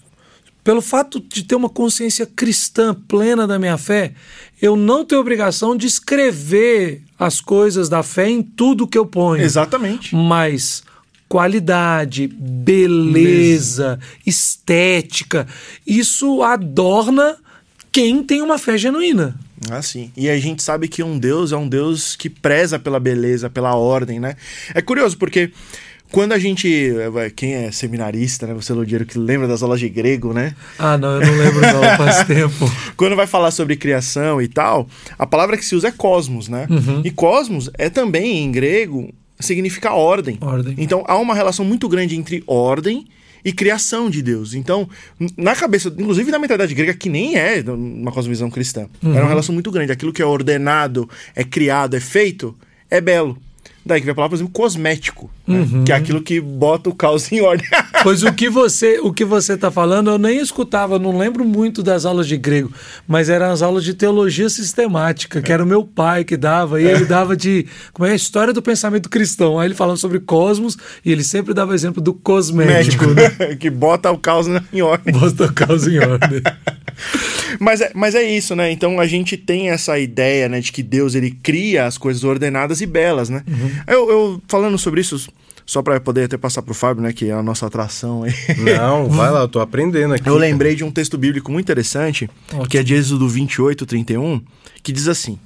pelo 0.65 0.81
fato 0.81 1.21
de 1.21 1.43
ter 1.43 1.55
uma 1.55 1.69
consciência 1.69 2.25
cristã 2.25 2.93
plena 2.93 3.47
da 3.47 3.57
minha 3.57 3.77
fé, 3.77 4.13
eu 4.61 4.75
não 4.75 5.05
tenho 5.05 5.21
obrigação 5.21 5.77
de 5.77 5.87
escrever 5.87 7.01
as 7.17 7.39
coisas 7.39 7.87
da 7.87 8.03
fé 8.03 8.29
em 8.29 8.43
tudo 8.43 8.85
que 8.85 8.97
eu 8.97 9.05
ponho. 9.05 9.41
Exatamente. 9.41 10.13
Mas 10.13 10.83
qualidade, 11.29 12.27
beleza, 12.27 13.99
estética, 14.25 15.47
isso 15.85 16.41
adorna 16.41 17.37
quem 17.91 18.23
tem 18.23 18.41
uma 18.41 18.57
fé 18.57 18.77
genuína. 18.77 19.39
Ah, 19.69 19.81
sim. 19.81 20.11
E 20.17 20.29
a 20.29 20.37
gente 20.39 20.63
sabe 20.63 20.87
que 20.87 21.03
um 21.03 21.19
Deus 21.19 21.51
é 21.51 21.57
um 21.57 21.67
Deus 21.67 22.15
que 22.15 22.29
preza 22.29 22.79
pela 22.79 22.99
beleza, 22.99 23.49
pela 23.49 23.75
ordem, 23.75 24.19
né? 24.19 24.35
É 24.73 24.81
curioso 24.81 25.17
porque 25.17 25.51
quando 26.11 26.31
a 26.33 26.39
gente. 26.39 26.93
Quem 27.35 27.53
é 27.53 27.71
seminarista, 27.71 28.47
né? 28.47 28.53
Você, 28.53 28.73
Lodiero, 28.73 29.05
que 29.05 29.17
lembra 29.17 29.47
das 29.47 29.61
aulas 29.61 29.79
de 29.79 29.89
grego, 29.89 30.33
né? 30.33 30.55
Ah, 30.77 30.97
não, 30.97 31.21
eu 31.21 31.27
não 31.27 31.37
lembro 31.37 31.61
não, 31.61 31.83
faz 31.97 32.25
tempo. 32.25 32.71
Quando 32.97 33.15
vai 33.15 33.27
falar 33.27 33.51
sobre 33.51 33.75
criação 33.75 34.41
e 34.41 34.47
tal, 34.47 34.87
a 35.17 35.27
palavra 35.27 35.57
que 35.57 35.65
se 35.65 35.75
usa 35.75 35.89
é 35.89 35.91
cosmos, 35.91 36.47
né? 36.47 36.67
E 37.03 37.11
cosmos 37.11 37.69
é 37.77 37.89
também, 37.89 38.43
em 38.43 38.51
grego, 38.51 39.13
significa 39.39 39.93
ordem. 39.93 40.37
Ordem. 40.41 40.75
Então 40.77 41.03
há 41.07 41.17
uma 41.17 41.33
relação 41.33 41.63
muito 41.65 41.87
grande 41.87 42.15
entre 42.15 42.43
ordem 42.45 43.07
e 43.43 43.53
criação 43.53 44.09
de 44.09 44.21
Deus. 44.21 44.53
Então, 44.53 44.89
na 45.37 45.55
cabeça, 45.55 45.87
inclusive 45.97 46.31
na 46.31 46.39
mentalidade 46.39 46.73
grega, 46.73 46.93
que 46.93 47.09
nem 47.09 47.35
é 47.35 47.63
uma 47.67 48.11
cosmovisão 48.11 48.49
cristã, 48.49 48.87
era 49.01 49.23
uma 49.23 49.29
relação 49.29 49.53
muito 49.53 49.71
grande. 49.71 49.91
Aquilo 49.91 50.11
que 50.11 50.21
é 50.21 50.25
ordenado, 50.25 51.09
é 51.35 51.43
criado, 51.43 51.95
é 51.95 51.99
feito, 51.99 52.55
é 52.89 52.99
belo. 52.99 53.37
Daí 53.89 53.99
que 53.99 54.05
vem 54.05 54.11
a 54.11 54.15
palavra, 54.15 54.37
por 54.37 54.43
exemplo, 54.43 54.53
cosmético, 54.53 55.31
né? 55.47 55.65
que 55.83 55.91
é 55.91 55.95
aquilo 55.95 56.21
que 56.21 56.39
bota 56.39 56.91
o 56.91 56.93
caos 56.93 57.31
em 57.31 57.41
ordem. 57.41 57.67
Pois 58.01 58.23
o 58.23 58.31
que 58.31 58.49
você 58.49 58.97
o 58.99 59.11
que 59.11 59.25
você 59.25 59.53
está 59.53 59.69
falando, 59.69 60.09
eu 60.09 60.17
nem 60.17 60.39
escutava, 60.39 60.97
não 60.97 61.17
lembro 61.17 61.43
muito 61.43 61.83
das 61.83 62.05
aulas 62.05 62.27
de 62.27 62.37
grego, 62.37 62.71
mas 63.05 63.27
eram 63.27 63.51
as 63.51 63.61
aulas 63.61 63.83
de 63.83 63.93
teologia 63.93 64.47
sistemática, 64.47 65.41
que 65.41 65.51
era 65.51 65.61
o 65.61 65.67
meu 65.67 65.83
pai 65.83 66.23
que 66.23 66.37
dava, 66.37 66.81
e 66.81 66.85
ele 66.85 67.03
dava 67.03 67.35
de 67.35 67.65
como 67.91 68.07
é 68.07 68.11
a 68.11 68.15
história 68.15 68.53
do 68.53 68.61
pensamento 68.61 69.09
cristão. 69.09 69.59
Aí 69.59 69.67
ele 69.67 69.75
falando 69.75 69.97
sobre 69.97 70.19
cosmos 70.19 70.77
e 71.03 71.11
ele 71.11 71.25
sempre 71.25 71.53
dava 71.53 71.75
exemplo 71.75 72.01
do 72.01 72.13
cosmético, 72.13 73.07
né? 73.07 73.55
que 73.59 73.69
bota 73.69 74.09
o 74.11 74.17
caos 74.17 74.47
em 74.47 74.81
ordem. 74.81 75.13
Bota 75.13 75.45
o 75.45 75.53
caos 75.53 75.85
em 75.87 75.99
ordem. 75.99 76.41
Mas 77.59 77.81
é, 77.81 77.91
mas 77.95 78.15
é 78.15 78.23
isso, 78.23 78.55
né? 78.55 78.71
Então 78.71 78.99
a 78.99 79.07
gente 79.07 79.35
tem 79.35 79.69
essa 79.69 79.97
ideia, 79.97 80.47
né, 80.47 80.59
de 80.59 80.71
que 80.71 80.83
Deus 80.83 81.15
ele 81.15 81.31
cria 81.31 81.85
as 81.85 81.97
coisas 81.97 82.23
ordenadas 82.23 82.79
e 82.79 82.85
belas, 82.85 83.29
né? 83.29 83.43
Eu, 83.87 84.09
eu 84.09 84.41
falando 84.47 84.77
sobre 84.77 85.01
isso, 85.01 85.29
só 85.65 85.81
para 85.81 85.99
poder 85.99 86.25
até 86.25 86.37
passar 86.37 86.61
pro 86.61 86.73
Fábio, 86.73 87.01
né, 87.01 87.11
que 87.11 87.29
é 87.29 87.31
a 87.31 87.41
nossa 87.41 87.65
atração 87.65 88.23
aí. 88.23 88.33
Não, 88.57 89.09
vai 89.09 89.31
lá, 89.31 89.41
eu 89.41 89.47
tô 89.47 89.59
aprendendo 89.59 90.13
aqui. 90.13 90.29
Eu 90.29 90.37
lembrei 90.37 90.75
de 90.75 90.83
um 90.83 90.91
texto 90.91 91.17
bíblico 91.17 91.51
muito 91.51 91.65
interessante, 91.65 92.29
que 92.69 92.77
é 92.77 92.83
de 92.83 92.93
Êxodo 92.93 93.27
28, 93.27 93.85
31, 93.85 94.41
que 94.83 94.91
diz 94.91 95.07
assim: 95.07 95.39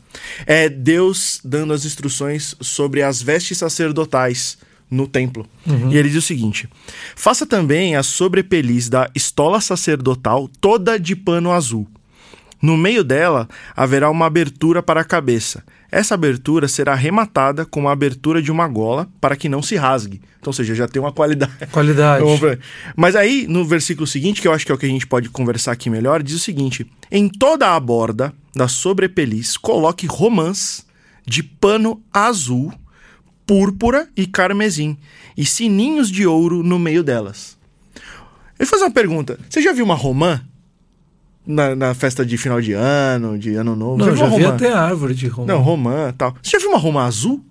É 0.46 0.68
Deus 0.68 1.40
dando 1.44 1.74
as 1.74 1.86
instruções 1.86 2.56
sobre 2.60 3.02
as 3.02 3.22
vestes 3.22 3.58
sacerdotais 3.58 4.58
no 4.94 5.08
templo. 5.08 5.46
E 5.92 5.98
ele 5.98 6.10
diz 6.10 6.24
o 6.24 6.28
seguinte: 6.28 6.70
Faça 7.16 7.46
também 7.46 7.96
a 7.96 8.04
sobrepeliz 8.04 8.90
da 8.90 9.10
estola 9.16 9.60
sacerdotal 9.60 10.50
toda 10.62 11.00
de 11.00 11.16
pano 11.16 11.52
azul. 11.52 11.88
No 12.62 12.78
meio 12.78 13.04
dela 13.04 13.50
haverá 13.76 14.10
uma 14.10 14.26
abertura 14.26 14.82
para 14.82 15.02
a 15.02 15.04
cabeça. 15.04 15.66
Essa 15.92 16.14
abertura 16.14 16.68
será 16.68 16.96
rematada 16.96 17.66
com 17.66 17.90
a 17.90 17.92
abertura 17.92 18.42
de 18.42 18.52
uma 18.52 18.68
gola 18.68 19.08
para 19.20 19.36
que 19.36 19.50
não 19.50 19.62
se 19.62 19.76
rasgue. 19.76 20.22
Então, 20.40 20.50
ou 20.50 20.54
seja, 20.54 20.74
já 20.74 20.88
tem 20.88 21.02
uma 21.02 21.12
qualidade. 21.12 21.52
Qualidade. 21.72 22.24
Mas 22.96 23.16
aí, 23.16 23.46
no 23.50 23.66
versículo 23.66 24.08
seguinte, 24.08 24.42
que 24.42 24.48
eu 24.48 24.54
acho 24.54 24.66
que 24.66 24.72
é 24.72 24.76
o 24.76 24.78
que 24.78 24.86
a 24.86 24.90
gente 24.90 25.06
pode 25.06 25.30
conversar 25.30 25.74
aqui 25.74 25.90
melhor, 25.90 26.24
diz 26.24 26.36
o 26.36 26.40
seguinte: 26.40 26.90
Em 27.12 27.28
toda 27.28 27.76
a 27.76 27.80
borda 27.80 28.34
da 28.56 28.68
sobrepeliz, 28.70 29.58
coloque 29.58 30.08
romãs 30.08 30.86
de 31.28 31.44
pano 31.44 32.02
azul, 32.14 32.74
púrpura 33.46 34.08
e 34.16 34.26
carmesim, 34.26 34.98
e 35.38 35.46
sininhos 35.46 36.10
de 36.10 36.26
ouro 36.26 36.64
no 36.64 36.78
meio 36.80 37.04
delas. 37.04 37.58
Eu 38.60 38.66
vou 38.66 38.68
fazer 38.68 38.84
uma 38.84 38.92
pergunta: 38.92 39.40
Você 39.50 39.62
já 39.62 39.72
viu 39.74 39.84
uma 39.86 39.96
romã? 39.96 40.42
Na, 41.46 41.76
na 41.76 41.94
festa 41.94 42.26
de 42.26 42.38
final 42.38 42.62
de 42.62 42.72
ano, 42.72 43.38
de 43.38 43.54
ano 43.56 43.76
novo? 43.76 43.98
Não, 43.98 44.16
já 44.16 44.26
vi 44.28 44.44
romã? 44.44 44.56
até 44.56 44.72
árvore 44.72 45.14
de 45.14 45.28
romã. 45.28 45.54
Não, 45.54 45.62
romã 45.62 46.14
tal. 46.18 46.34
Você 46.42 46.52
já 46.52 46.60
viu 46.60 46.70
uma 46.70 46.78
romã 46.80 47.04
azul? 47.04 47.44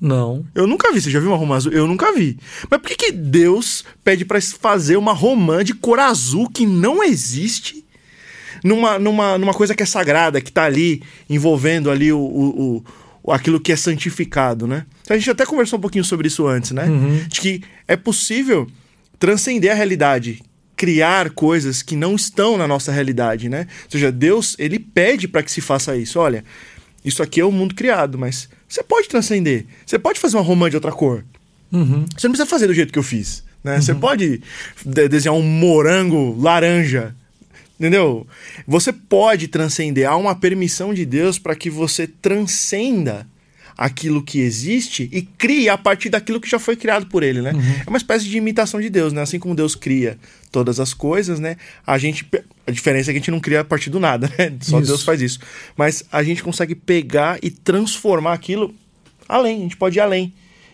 Não. 0.00 0.44
Eu 0.54 0.68
nunca 0.68 0.92
vi. 0.92 1.00
Você 1.00 1.10
já 1.10 1.18
viu 1.18 1.30
uma 1.30 1.36
romã 1.36 1.56
azul? 1.56 1.72
Eu 1.72 1.88
nunca 1.88 2.12
vi. 2.12 2.38
Mas 2.70 2.80
por 2.80 2.88
que, 2.88 2.94
que 2.96 3.10
Deus 3.12 3.84
pede 4.04 4.24
pra 4.24 4.40
fazer 4.40 4.96
uma 4.96 5.12
romã 5.12 5.64
de 5.64 5.74
cor 5.74 5.98
azul 5.98 6.48
que 6.48 6.64
não 6.64 7.02
existe 7.02 7.84
numa, 8.62 9.00
numa, 9.00 9.36
numa 9.36 9.52
coisa 9.52 9.74
que 9.74 9.82
é 9.82 9.86
sagrada, 9.86 10.40
que 10.40 10.52
tá 10.52 10.62
ali 10.64 11.02
envolvendo 11.28 11.90
ali 11.90 12.12
o, 12.12 12.20
o, 12.20 12.84
o- 13.24 13.32
aquilo 13.32 13.58
que 13.58 13.72
é 13.72 13.76
santificado, 13.76 14.64
né? 14.64 14.86
A 15.14 15.18
gente 15.18 15.30
até 15.30 15.44
conversou 15.44 15.78
um 15.78 15.82
pouquinho 15.82 16.04
sobre 16.04 16.28
isso 16.28 16.46
antes, 16.46 16.70
né? 16.70 16.86
De 17.28 17.40
que 17.40 17.62
é 17.88 17.96
possível 17.96 18.66
transcender 19.18 19.70
a 19.70 19.74
realidade, 19.74 20.42
criar 20.76 21.30
coisas 21.30 21.82
que 21.82 21.94
não 21.96 22.14
estão 22.14 22.56
na 22.56 22.66
nossa 22.66 22.90
realidade, 22.92 23.48
né? 23.48 23.66
Ou 23.84 23.90
seja, 23.90 24.10
Deus, 24.10 24.56
ele 24.58 24.78
pede 24.78 25.28
para 25.28 25.42
que 25.42 25.50
se 25.50 25.60
faça 25.60 25.96
isso. 25.96 26.18
Olha, 26.18 26.44
isso 27.04 27.22
aqui 27.22 27.40
é 27.40 27.44
o 27.44 27.52
mundo 27.52 27.74
criado, 27.74 28.16
mas 28.16 28.48
você 28.68 28.82
pode 28.82 29.08
transcender. 29.08 29.66
Você 29.84 29.98
pode 29.98 30.18
fazer 30.20 30.36
uma 30.36 30.42
romã 30.42 30.70
de 30.70 30.76
outra 30.76 30.92
cor. 30.92 31.24
Uhum. 31.72 32.04
Você 32.16 32.26
não 32.28 32.32
precisa 32.32 32.46
fazer 32.46 32.66
do 32.66 32.74
jeito 32.74 32.92
que 32.92 32.98
eu 32.98 33.02
fiz. 33.02 33.42
Né? 33.62 33.80
Você 33.80 33.94
pode 33.94 34.40
de- 34.86 35.08
desenhar 35.08 35.34
um 35.36 35.42
morango 35.42 36.34
laranja. 36.40 37.14
Entendeu? 37.78 38.26
Você 38.66 38.92
pode 38.92 39.48
transcender. 39.48 40.08
Há 40.08 40.16
uma 40.16 40.34
permissão 40.34 40.92
de 40.94 41.04
Deus 41.04 41.38
para 41.38 41.54
que 41.56 41.68
você 41.70 42.06
transcenda 42.06 43.26
aquilo 43.76 44.22
que 44.22 44.40
existe 44.40 45.08
e 45.12 45.22
crie 45.22 45.68
a 45.68 45.78
partir 45.78 46.08
daquilo 46.08 46.40
que 46.40 46.48
já 46.48 46.58
foi 46.58 46.76
criado 46.76 47.06
por 47.06 47.22
ele, 47.22 47.40
né? 47.40 47.52
É 47.86 47.88
uma 47.88 47.98
espécie 47.98 48.26
de 48.26 48.36
imitação 48.36 48.80
de 48.80 48.90
Deus, 48.90 49.12
né? 49.12 49.22
Assim 49.22 49.38
como 49.38 49.54
Deus 49.54 49.74
cria 49.74 50.18
todas 50.50 50.80
as 50.80 50.92
coisas, 50.92 51.38
né? 51.38 51.56
A 51.86 51.98
gente 51.98 52.26
a 52.66 52.70
diferença 52.70 53.10
é 53.10 53.12
que 53.12 53.18
a 53.18 53.20
gente 53.20 53.30
não 53.30 53.40
cria 53.40 53.60
a 53.60 53.64
partir 53.64 53.90
do 53.90 54.00
nada, 54.00 54.30
né? 54.38 54.52
Só 54.62 54.78
Isso. 54.78 54.88
Deus 54.88 55.02
faz 55.02 55.20
isso. 55.20 55.40
Mas 55.76 56.04
a 56.10 56.22
gente 56.22 56.42
consegue 56.42 56.74
pegar 56.74 57.38
e 57.42 57.50
transformar 57.50 58.32
aquilo 58.32 58.74
além, 59.28 59.58
a 59.58 59.62
gente 59.62 59.76
pode 59.76 59.98
ir 59.98 60.00
além. 60.00 60.32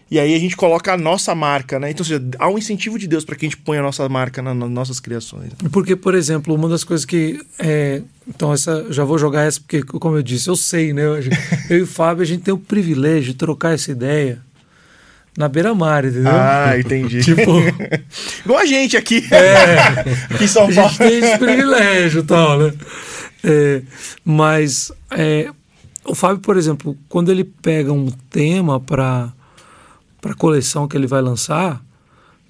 E 0.09 0.21
aí 0.21 0.35
a 0.37 0.39
gente 0.39 0.57
coloca 0.57 0.93
a 0.93 0.97
nossa 0.97 1.35
marca, 1.35 1.81
né? 1.81 1.91
Então, 1.91 2.05
seja, 2.07 2.23
há 2.39 2.49
um 2.49 2.57
incentivo 2.57 2.97
de 2.97 3.09
Deus 3.09 3.25
para 3.25 3.35
que 3.35 3.45
a 3.45 3.49
gente 3.49 3.57
ponha 3.57 3.81
a 3.81 3.83
nossa 3.83 4.09
marca 4.09 4.41
na- 4.41 4.55
nas 4.55 4.71
nossas 4.71 5.01
criações. 5.01 5.51
Porque, 5.73 5.97
por 5.97 6.15
exemplo, 6.15 6.55
uma 6.55 6.69
das 6.69 6.85
coisas 6.85 7.05
que. 7.05 7.41
É, 7.59 8.03
então, 8.29 8.53
essa, 8.53 8.87
já 8.91 9.03
vou 9.03 9.19
jogar 9.19 9.43
essa, 9.43 9.61
porque, 9.61 9.83
como 9.83 10.17
eu 10.17 10.23
disse, 10.23 10.49
eu 10.49 10.55
sei, 10.55 10.93
né? 10.93 11.03
Eu, 11.03 11.19
e 11.77 11.83
o 11.83 11.87
Fábio, 11.89 12.23
a 12.23 12.27
gente 12.27 12.43
tem 12.45 12.55
o 12.55 12.59
privilégio 12.59 13.33
de 13.33 13.35
trocar 13.35 13.75
essa 13.75 13.91
ideia 13.91 14.39
na 15.37 15.49
beira-mar, 15.49 16.05
entendeu? 16.05 16.31
Ah, 16.33 16.79
entendi. 16.79 17.19
Tipo, 17.27 17.51
Igual 18.45 18.61
a 18.61 18.65
gente 18.65 18.97
aqui. 18.97 19.25
aqui 20.33 20.45
em 20.45 20.47
São 20.47 20.69
a 20.69 20.73
Paulo. 20.73 20.89
gente 20.89 20.99
tem 20.99 21.19
esse 21.19 21.37
privilégio 21.39 22.21
e 22.21 22.25
tal, 22.25 22.59
né? 22.61 22.73
É, 23.43 23.83
mas 24.25 24.93
é, 25.11 25.51
o 26.05 26.15
Fábio, 26.15 26.39
por 26.39 26.57
exemplo, 26.57 26.97
quando 27.09 27.31
ele 27.33 27.43
pega 27.45 27.93
um 27.93 28.09
tema 28.31 28.79
para 28.81 29.33
a 30.25 30.35
coleção 30.35 30.89
que 30.89 30.97
ele 30.97 31.07
vai 31.07 31.23
lançar, 31.23 31.85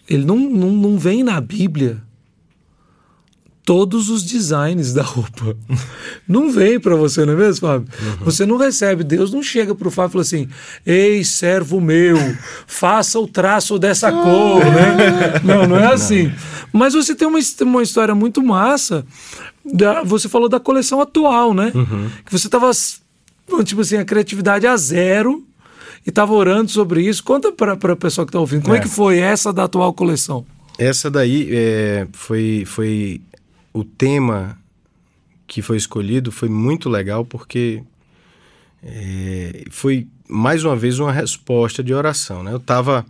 ele 0.08 0.24
não, 0.24 0.38
não, 0.38 0.70
não 0.70 0.98
vem 0.98 1.22
na 1.22 1.40
Bíblia 1.40 2.02
todos 3.66 4.08
os 4.08 4.22
designs 4.22 4.94
da 4.94 5.02
roupa. 5.02 5.56
Não 6.26 6.50
vem 6.50 6.78
para 6.78 6.94
você, 6.94 7.24
não 7.24 7.34
é 7.34 7.36
mesmo, 7.36 7.68
Fábio? 7.68 7.88
Você 8.20 8.44
não 8.44 8.56
recebe, 8.56 9.04
Deus 9.04 9.32
não 9.32 9.42
chega 9.42 9.74
pro 9.76 9.92
Fábio 9.92 10.10
e 10.10 10.12
fala 10.12 10.22
assim: 10.22 10.48
"Ei, 10.84 11.24
servo 11.24 11.80
meu, 11.80 12.16
faça 12.66 13.18
o 13.18 13.28
traço 13.28 13.78
dessa 13.78 14.10
cor", 14.10 14.64
né? 14.64 15.40
Não, 15.44 15.68
não 15.68 15.76
é 15.76 15.92
assim. 15.92 16.32
Mas 16.72 16.94
você 16.94 17.14
tem 17.14 17.28
uma, 17.28 17.38
uma 17.62 17.82
história 17.82 18.14
muito 18.14 18.42
massa. 18.42 19.06
Da, 19.64 20.02
você 20.02 20.28
falou 20.28 20.48
da 20.48 20.58
coleção 20.58 21.00
atual, 21.00 21.54
né? 21.54 21.72
Que 22.24 22.32
você 22.32 22.48
tava 22.48 22.70
tipo 23.64 23.80
assim, 23.80 23.96
a 23.96 24.04
criatividade 24.04 24.66
a 24.66 24.76
zero 24.76 25.45
e 26.06 26.12
tava 26.12 26.32
orando 26.32 26.70
sobre 26.70 27.02
isso. 27.02 27.24
Conta 27.24 27.50
para 27.50 27.92
o 27.92 27.96
pessoal 27.96 28.26
que 28.26 28.32
tá 28.32 28.38
ouvindo, 28.38 28.62
como 28.62 28.76
é. 28.76 28.78
É. 28.78 28.82
que 28.82 28.88
foi 28.88 29.18
essa 29.18 29.52
da 29.52 29.64
atual 29.64 29.92
coleção? 29.92 30.46
Essa 30.78 31.10
daí 31.10 31.48
é, 31.50 32.06
foi, 32.12 32.64
foi 32.66 33.20
o 33.72 33.82
tema 33.82 34.58
que 35.46 35.62
foi 35.62 35.76
escolhido 35.76 36.32
foi 36.32 36.48
muito 36.48 36.88
legal 36.88 37.24
porque 37.24 37.82
é, 38.82 39.64
foi 39.70 40.08
mais 40.28 40.64
uma 40.64 40.76
vez 40.76 40.98
uma 40.98 41.12
resposta 41.12 41.82
de 41.82 41.94
oração. 41.94 42.42
Né? 42.42 42.52
Eu 42.52 42.58
estava 42.58 43.06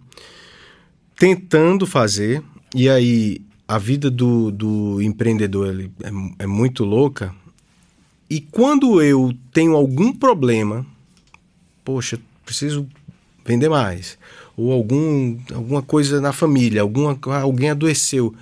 tentando 1.18 1.86
fazer 1.86 2.42
e 2.74 2.88
aí 2.88 3.40
a 3.66 3.78
vida 3.78 4.10
do, 4.10 4.50
do 4.50 5.02
empreendedor 5.02 5.68
ele 5.68 5.90
é, 6.02 6.44
é 6.44 6.46
muito 6.46 6.84
louca 6.84 7.34
e 8.28 8.40
quando 8.40 9.00
eu 9.00 9.32
tenho 9.52 9.74
algum 9.74 10.12
problema, 10.12 10.84
poxa, 11.84 12.18
preciso 12.46 12.86
vender 13.44 13.68
mais 13.68 14.16
ou 14.56 14.72
algum, 14.72 15.36
alguma 15.54 15.82
coisa 15.82 16.18
na 16.18 16.32
família, 16.32 16.80
alguma, 16.80 17.18
alguém 17.42 17.68
adoeceu. 17.70 18.34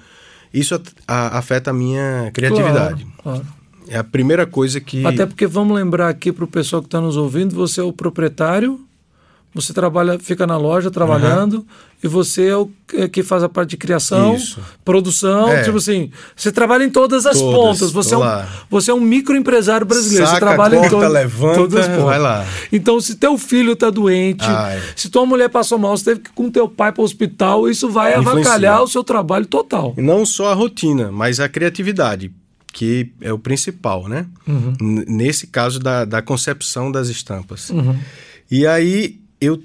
Isso 0.53 0.81
a- 1.09 1.37
afeta 1.39 1.71
a 1.71 1.75
minha 1.75 2.31
criatividade. 2.33 3.05
Claro, 3.21 3.41
claro. 3.43 3.47
É 3.89 3.99
a 3.99 4.05
primeira 4.05 4.47
coisa 4.47 4.81
que. 4.81 5.05
Até 5.05 5.27
porque 5.27 5.47
vamos 5.47 5.75
lembrar 5.77 6.09
aqui 6.09 6.31
para 6.33 6.45
o 6.45 6.49
pessoal 6.49 6.81
que 6.81 6.87
está 6.87 7.01
nos 7.01 7.17
ouvindo, 7.17 7.55
você 7.55 7.81
é 7.81 7.83
o 7.83 7.93
proprietário, 7.93 8.81
você 9.55 9.73
trabalha, 9.73 10.19
fica 10.19 10.47
na 10.47 10.57
loja 10.57 10.91
trabalhando 10.91 11.65
e 12.03 12.09
você 12.09 12.49
é 12.49 12.57
o 12.57 12.69
que- 13.11 13.23
faz 13.23 13.43
a 13.43 13.49
parte 13.49 13.71
de 13.71 13.77
criação, 13.77 14.35
Isso. 14.35 14.61
produção, 14.85 15.49
É. 15.49 15.63
tipo 15.63 15.77
assim, 15.79 16.11
você 16.37 16.51
trabalha 16.53 16.85
em 16.85 16.91
todas 16.91 17.25
as 17.25 17.39
Todas, 17.39 17.55
pontas. 17.57 17.93
Você 17.93 18.15
é, 18.15 18.17
um, 18.17 18.21
lá. 18.21 18.49
você 18.69 18.91
é 18.91 18.95
um 18.95 19.01
microempresário 19.01 19.87
brasileiro. 19.87 20.27
você 20.27 20.33
Saca, 20.33 20.45
trabalha 20.47 20.77
em 20.77 20.81
corta, 20.81 20.97
todas, 20.97 21.13
levanta, 21.13 21.55
todas 21.55 21.81
as 21.81 21.87
pontas. 21.87 22.05
vai 22.05 22.19
lá. 22.19 22.45
Então, 22.73 23.01
se 23.01 23.15
teu 23.15 23.39
filho 23.39 23.73
está 23.73 23.91
doente, 23.91 24.45
Ai. 24.45 24.83
se 24.97 25.09
tua 25.09 25.25
mulher 25.25 25.49
passou 25.49 25.79
mal, 25.79 25.97
você 25.97 26.05
teve 26.07 26.21
que 26.21 26.31
ir 26.31 26.33
com 26.35 26.51
teu 26.51 26.69
pai 26.69 26.91
para 26.93 27.01
o 27.01 27.05
hospital, 27.05 27.69
isso 27.71 27.89
vai 27.89 28.11
Influencia. 28.19 28.41
avacalhar 28.41 28.83
o 28.83 28.89
seu 28.89 29.05
trabalho 29.05 29.47
total. 29.47 29.95
E 29.97 30.03
Não 30.03 30.27
só 30.27 30.51
a 30.51 30.55
rotina, 30.55 31.11
mas 31.13 31.39
a 31.41 31.49
criatividade, 31.49 32.31
que 32.73 33.13
é 33.21 33.33
o 33.33 33.39
principal, 33.39 34.09
né? 34.09 34.27
N- 34.47 35.05
Nesse 35.07 35.47
caso 35.47 35.79
da, 35.79 36.05
da 36.05 36.21
concepção 36.21 36.91
das 36.91 37.09
estampas. 37.09 37.71
E 38.51 38.67
aí 38.67 39.21
eu 39.41 39.63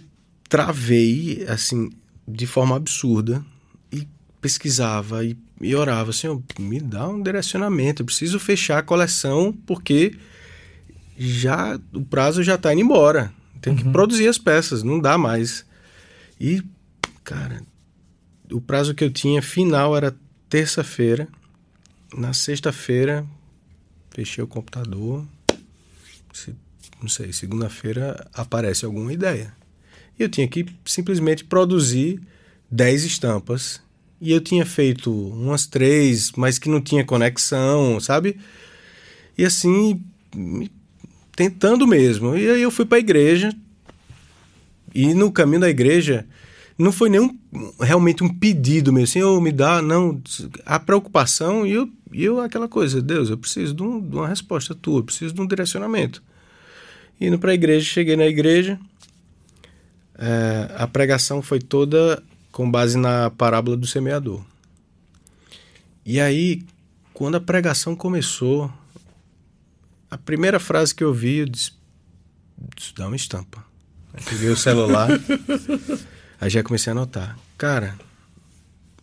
travei, 0.48 1.46
assim, 1.48 1.90
de 2.28 2.46
forma 2.48 2.76
absurda 2.76 3.44
e 3.92 4.08
pesquisava 4.42 5.24
e, 5.24 5.38
e 5.62 5.76
orava, 5.76 6.12
Senhor, 6.12 6.42
me 6.60 6.80
dá 6.80 7.08
um 7.08 7.22
direcionamento, 7.22 8.02
eu 8.02 8.06
preciso 8.06 8.40
fechar 8.40 8.80
a 8.80 8.84
coleção 8.84 9.54
porque 9.66 10.18
já 11.18 11.80
o 11.94 12.04
prazo 12.04 12.42
já 12.44 12.56
está 12.56 12.74
indo 12.74 12.82
embora. 12.82 13.32
Tenho 13.62 13.76
que 13.76 13.90
produzir 13.90 14.28
as 14.28 14.38
peças, 14.38 14.84
não 14.84 15.00
dá 15.00 15.18
mais. 15.18 15.66
E, 16.40 16.64
cara, 17.26 17.62
o 18.52 18.62
prazo 18.62 18.96
que 18.96 19.04
eu 19.04 19.12
tinha 19.12 19.42
final 19.42 19.96
era 19.98 20.16
terça-feira. 20.48 21.28
Na 22.14 22.32
sexta-feira, 22.34 23.26
fechei 24.12 24.42
o 24.44 24.48
computador. 24.48 25.26
Se- 26.34 26.56
não 27.02 27.10
sei, 27.10 27.32
segunda-feira 27.34 28.28
aparece 28.34 28.86
alguma 28.86 29.12
ideia. 29.12 29.54
E 30.20 30.24
eu 30.24 30.30
tinha 30.30 30.48
que 30.48 30.66
simplesmente 30.86 31.46
produzir 31.46 32.20
10 32.70 33.06
estampas. 33.06 33.82
E 34.22 34.32
eu 34.34 34.42
tinha 34.42 34.66
feito 34.66 35.10
umas 35.12 35.66
três, 35.66 36.34
mas 36.36 36.60
que 36.60 36.68
não 36.68 36.82
tinha 36.82 37.06
conexão, 37.06 38.00
sabe? 38.02 38.38
E 39.38 39.46
assim, 39.46 40.02
tentando 41.34 41.88
mesmo. 41.88 42.36
E 42.36 42.50
aí 42.50 42.62
eu 42.62 42.70
fui 42.70 42.86
para 42.86 42.98
a 42.98 43.00
igreja. 43.00 43.56
E 44.94 45.14
no 45.14 45.32
caminho 45.32 45.62
da 45.62 45.70
igreja, 45.70 46.26
não 46.78 46.92
foi 46.92 47.10
nenhum 47.10 47.38
realmente 47.80 48.24
um 48.24 48.30
pedido 48.34 48.92
mesmo, 48.92 49.08
Senhor, 49.08 49.40
me 49.42 49.52
dá, 49.52 49.82
não. 49.82 50.22
A 50.66 50.80
preocupação 50.80 51.66
e 51.66 51.72
eu, 51.72 51.90
eu 52.12 52.42
aquela 52.42 52.68
coisa, 52.68 53.02
Deus, 53.02 53.30
eu 53.30 53.38
preciso 53.38 53.74
de, 53.74 53.84
um- 53.84 54.02
de 54.02 54.16
uma 54.16 54.28
resposta 54.28 54.76
tua, 54.76 55.00
eu 55.00 55.04
preciso 55.04 55.34
de 55.34 55.42
um 55.42 55.48
direcionamento. 55.48 56.22
Indo 57.22 57.38
para 57.38 57.52
a 57.52 57.54
igreja, 57.54 57.86
cheguei 57.86 58.16
na 58.16 58.26
igreja, 58.26 58.80
eh, 60.20 60.76
a 60.78 60.86
pregação 60.86 61.42
foi 61.42 61.60
toda 61.60 62.22
com 62.52 62.70
base 62.70 62.98
na 62.98 63.30
parábola 63.30 63.78
do 63.78 63.88
semeador. 63.88 64.44
E 66.06 66.20
aí, 66.20 66.64
quando 67.14 67.36
a 67.36 67.40
pregação 67.40 67.96
começou, 67.96 68.72
a 70.12 70.18
primeira 70.18 70.60
frase 70.60 70.94
que 70.94 71.04
eu 71.04 71.14
vi, 71.14 71.38
eu 71.38 71.46
disse, 71.46 71.72
isso 72.78 72.94
dá 72.96 73.08
uma 73.08 73.16
estampa. 73.16 73.64
Aí 74.14 74.22
peguei 74.24 74.50
o 74.50 74.58
celular, 74.58 75.10
aí 76.42 76.50
já 76.50 76.62
comecei 76.64 76.92
a 76.92 76.96
anotar. 76.96 77.40
Cara, 77.58 77.98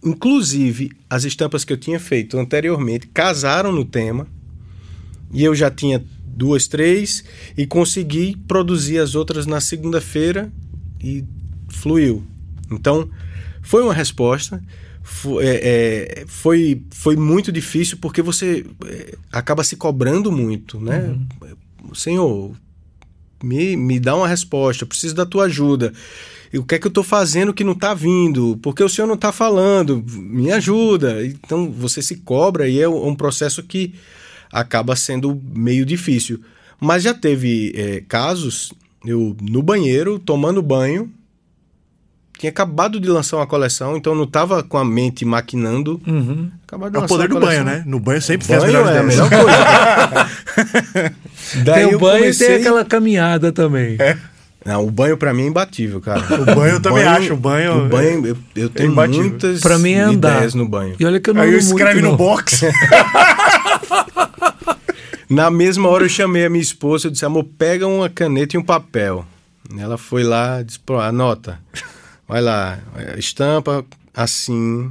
inclusive 0.04 0.92
as 1.08 1.24
estampas 1.24 1.64
que 1.64 1.72
eu 1.72 1.78
tinha 1.78 1.98
feito 1.98 2.38
anteriormente 2.38 3.06
casaram 3.06 3.72
no 3.72 3.84
tema 3.84 4.26
e 5.32 5.42
eu 5.42 5.54
já 5.54 5.70
tinha 5.70 6.04
duas, 6.26 6.66
três 6.66 7.24
e 7.56 7.66
consegui 7.66 8.36
produzir 8.46 8.98
as 8.98 9.14
outras 9.14 9.46
na 9.46 9.60
segunda-feira 9.60 10.52
e 11.06 11.24
fluiu. 11.68 12.22
Então 12.70 13.08
foi 13.62 13.82
uma 13.82 13.94
resposta. 13.94 14.62
Fo- 15.02 15.40
é, 15.40 15.54
é, 15.62 16.24
foi, 16.26 16.82
foi 16.90 17.14
muito 17.16 17.52
difícil 17.52 17.96
porque 18.00 18.20
você 18.20 18.66
é, 18.86 19.14
acaba 19.30 19.62
se 19.62 19.76
cobrando 19.76 20.32
muito, 20.32 20.80
né? 20.80 21.16
Senhor, 21.94 22.52
me, 23.42 23.76
me 23.76 24.00
dá 24.00 24.16
uma 24.16 24.26
resposta, 24.26 24.82
eu 24.82 24.88
preciso 24.88 25.14
da 25.14 25.24
tua 25.24 25.44
ajuda. 25.44 25.92
E 26.52 26.58
o 26.58 26.64
que 26.64 26.74
é 26.74 26.78
que 26.78 26.86
eu 26.86 26.90
estou 26.90 27.04
fazendo 27.04 27.52
que 27.54 27.62
não 27.64 27.72
está 27.72 27.92
vindo? 27.94 28.58
Porque 28.62 28.82
o 28.82 28.88
senhor 28.88 29.06
não 29.06 29.14
está 29.14 29.30
falando? 29.30 30.02
Me 30.08 30.50
ajuda. 30.52 31.24
Então 31.24 31.70
você 31.70 32.02
se 32.02 32.16
cobra 32.16 32.68
e 32.68 32.80
é 32.80 32.88
um 32.88 33.08
um 33.08 33.14
processo 33.14 33.62
que 33.62 33.94
acaba 34.50 34.96
sendo 34.96 35.40
meio 35.54 35.84
difícil. 35.84 36.40
Mas 36.80 37.02
já 37.02 37.14
teve 37.14 37.72
é, 37.76 38.02
casos, 38.08 38.72
eu 39.06 39.36
no 39.40 39.62
banheiro, 39.62 40.18
tomando 40.18 40.60
banho, 40.62 41.10
tinha 42.38 42.50
acabado 42.50 43.00
de 43.00 43.08
lançar 43.08 43.38
uma 43.38 43.46
coleção, 43.46 43.96
então 43.96 44.14
não 44.14 44.24
estava 44.24 44.62
com 44.62 44.76
a 44.76 44.84
mente 44.84 45.24
maquinando. 45.24 46.00
Uhum. 46.06 46.50
É 46.94 46.98
o 46.98 47.06
poder 47.06 47.28
do 47.28 47.40
banho, 47.40 47.64
né? 47.64 47.82
No 47.86 47.98
banho 47.98 48.20
sempre 48.20 48.46
tem 48.46 48.56
as 48.56 48.62
Banho 48.64 48.74
melhores 48.84 48.96
é 48.96 49.00
a 49.00 49.02
melhor 49.02 49.30
coisa. 49.30 49.56
Daí 51.64 51.74
tem 51.84 51.90
eu 51.92 51.96
o 51.96 52.00
banho 52.00 52.16
e 52.16 52.20
comecei- 52.20 52.46
tem 52.48 52.56
aquela 52.56 52.84
caminhada 52.84 53.52
também. 53.52 53.96
Não, 54.64 54.84
o 54.84 54.90
banho 54.90 55.16
pra 55.16 55.32
mim 55.32 55.44
é 55.44 55.46
imbatível, 55.46 56.00
cara. 56.00 56.20
O 56.42 56.44
banho 56.44 56.74
eu 56.74 56.80
também 56.82 57.04
acho, 57.04 57.32
o 57.34 57.36
banho- 57.36 57.86
O 57.86 57.88
banho, 57.88 58.26
eu, 58.26 58.36
eu 58.56 58.68
tenho 58.68 58.90
imbatível. 58.90 59.22
muitas 59.30 59.60
Pra 59.60 59.78
mim 59.78 59.92
é 59.92 60.00
andar. 60.02 60.34
ideias 60.36 60.54
no 60.54 60.68
banho. 60.68 60.96
E 60.98 61.04
olha 61.06 61.20
que 61.20 61.30
eu 61.30 61.34
não 61.34 61.42
Aí 61.42 61.56
escreve 61.56 62.00
muito, 62.02 62.10
no 62.10 62.16
box. 62.18 62.62
Na 65.28 65.50
mesma 65.50 65.88
hora 65.88 66.04
eu 66.04 66.08
chamei 66.08 66.44
a 66.44 66.50
minha 66.50 66.62
esposa, 66.62 67.06
eu 67.08 67.10
disse, 67.10 67.24
amor, 67.24 67.44
pega 67.58 67.86
uma 67.86 68.08
caneta 68.08 68.56
e 68.56 68.58
um 68.58 68.62
papel. 68.64 69.24
Ela 69.78 69.98
foi 69.98 70.22
lá, 70.22 70.62
disse, 70.62 70.78
anota. 71.02 71.58
Vai 72.28 72.40
lá, 72.40 72.78
estampa 73.16 73.84
assim, 74.14 74.90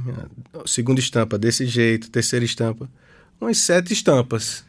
segunda 0.66 1.00
estampa 1.00 1.36
desse 1.38 1.66
jeito, 1.66 2.10
terceira 2.10 2.44
estampa. 2.44 2.88
Umas 3.40 3.58
sete 3.58 3.92
estampas. 3.92 4.64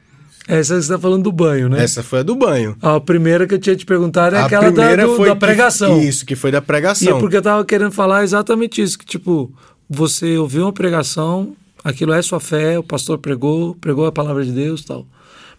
Essa 0.47 0.75
que 0.75 0.81
você 0.81 0.93
tá 0.93 0.97
falando 0.99 1.23
do 1.23 1.31
banho, 1.31 1.67
né? 1.69 1.83
Essa 1.83 2.01
foi 2.01 2.19
a 2.19 2.23
do 2.23 2.33
banho. 2.35 2.75
A 2.81 2.99
primeira 2.99 3.45
que 3.45 3.53
eu 3.53 3.59
tinha 3.59 3.75
te 3.75 3.85
perguntar 3.85 4.33
é 4.33 4.37
a 4.37 4.45
aquela 4.45 4.71
da, 4.71 4.95
do- 4.95 5.17
da 5.25 5.33
que- 5.33 5.39
pregação. 5.39 6.01
isso, 6.01 6.25
que 6.25 6.35
foi 6.35 6.51
da 6.51 6.57
E 6.57 6.59
é 6.59 6.61
pregação. 6.61 7.19
porque 7.19 7.35
eu 7.37 7.41
tava 7.41 7.63
querendo 7.65 7.91
falar 7.91 8.23
exatamente 8.23 8.81
isso, 8.81 8.97
que 8.97 9.05
tipo, 9.05 9.51
você 9.89 10.37
ouviu 10.37 10.63
uma 10.63 10.73
pregação, 10.73 11.53
aquilo 11.83 12.13
é 12.13 12.21
sua 12.21 12.39
fé, 12.39 12.79
o 12.79 12.83
pastor 12.83 13.17
pregou, 13.19 13.75
pregou 13.75 14.05
a 14.05 14.11
palavra 14.11 14.43
de 14.45 14.51
Deus 14.53 14.83
tal. 14.85 15.05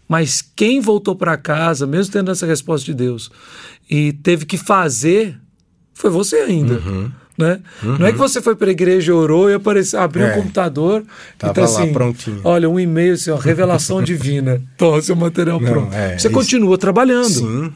Mas 0.08 0.42
quem 0.56 0.80
voltou 0.80 1.14
para 1.14 1.36
casa, 1.36 1.86
mesmo 1.86 2.12
tendo 2.12 2.30
essa 2.30 2.46
resposta 2.46 2.86
de 2.86 2.94
Deus, 2.94 3.30
e 3.90 4.12
teve 4.14 4.46
que 4.46 4.56
fazer, 4.56 5.38
foi 5.92 6.10
você 6.10 6.36
ainda. 6.36 6.74
Uhum. 6.74 7.10
Né? 7.36 7.60
Não 7.82 8.04
é 8.06 8.10
que 8.10 8.18
você 8.18 8.42
foi 8.42 8.56
para 8.56 8.66
a 8.66 8.72
igreja, 8.72 9.14
orou 9.14 9.48
e 9.48 9.54
apareceu, 9.54 10.00
abriu 10.00 10.26
É. 10.26 10.32
o 10.32 10.42
computador 10.42 11.04
Tava 11.38 11.52
e 11.52 11.54
tá 11.54 11.60
lá, 11.60 11.66
assim, 11.68 11.92
prontinho. 11.92 12.40
olha, 12.42 12.68
um 12.68 12.80
e-mail 12.80 13.14
assim, 13.14 13.30
ó, 13.30 13.36
revelação 13.38 14.02
divina. 14.02 14.60
Toma 14.76 15.00
seu 15.02 15.14
material 15.14 15.60
Não, 15.60 15.70
pronto. 15.70 15.94
é, 15.94 16.18
você 16.18 16.26
isso- 16.26 16.30
continua 16.34 16.76
trabalhando. 16.76 17.28
Sim. 17.28 17.72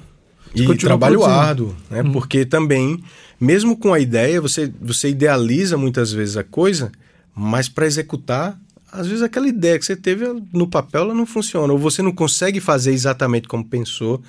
E 0.54 0.64
continua 0.66 0.90
trabalho 0.90 1.18
produzindo. 1.20 1.40
árduo, 1.46 1.76
né? 1.88 2.02
Porque 2.12 2.44
também, 2.44 3.02
mesmo 3.40 3.76
com 3.76 3.94
a 3.94 4.00
ideia, 4.00 4.40
você, 4.40 4.70
você 4.80 5.10
idealiza 5.10 5.76
muitas 5.76 6.12
vezes 6.12 6.36
a 6.36 6.42
coisa, 6.42 6.90
mas 7.34 7.68
para 7.68 7.86
executar, 7.86 8.58
às 8.92 9.06
vezes 9.06 9.22
aquela 9.22 9.48
ideia 9.48 9.78
que 9.78 9.84
você 9.86 9.96
teve 9.96 10.24
no 10.52 10.66
papel 10.68 11.02
ela 11.02 11.14
não 11.14 11.26
funciona, 11.26 11.72
ou 11.72 11.78
você 11.78 12.02
não 12.02 12.12
consegue 12.12 12.60
fazer 12.60 12.92
exatamente 12.92 13.48
como 13.48 13.64
pensou, 13.64 14.22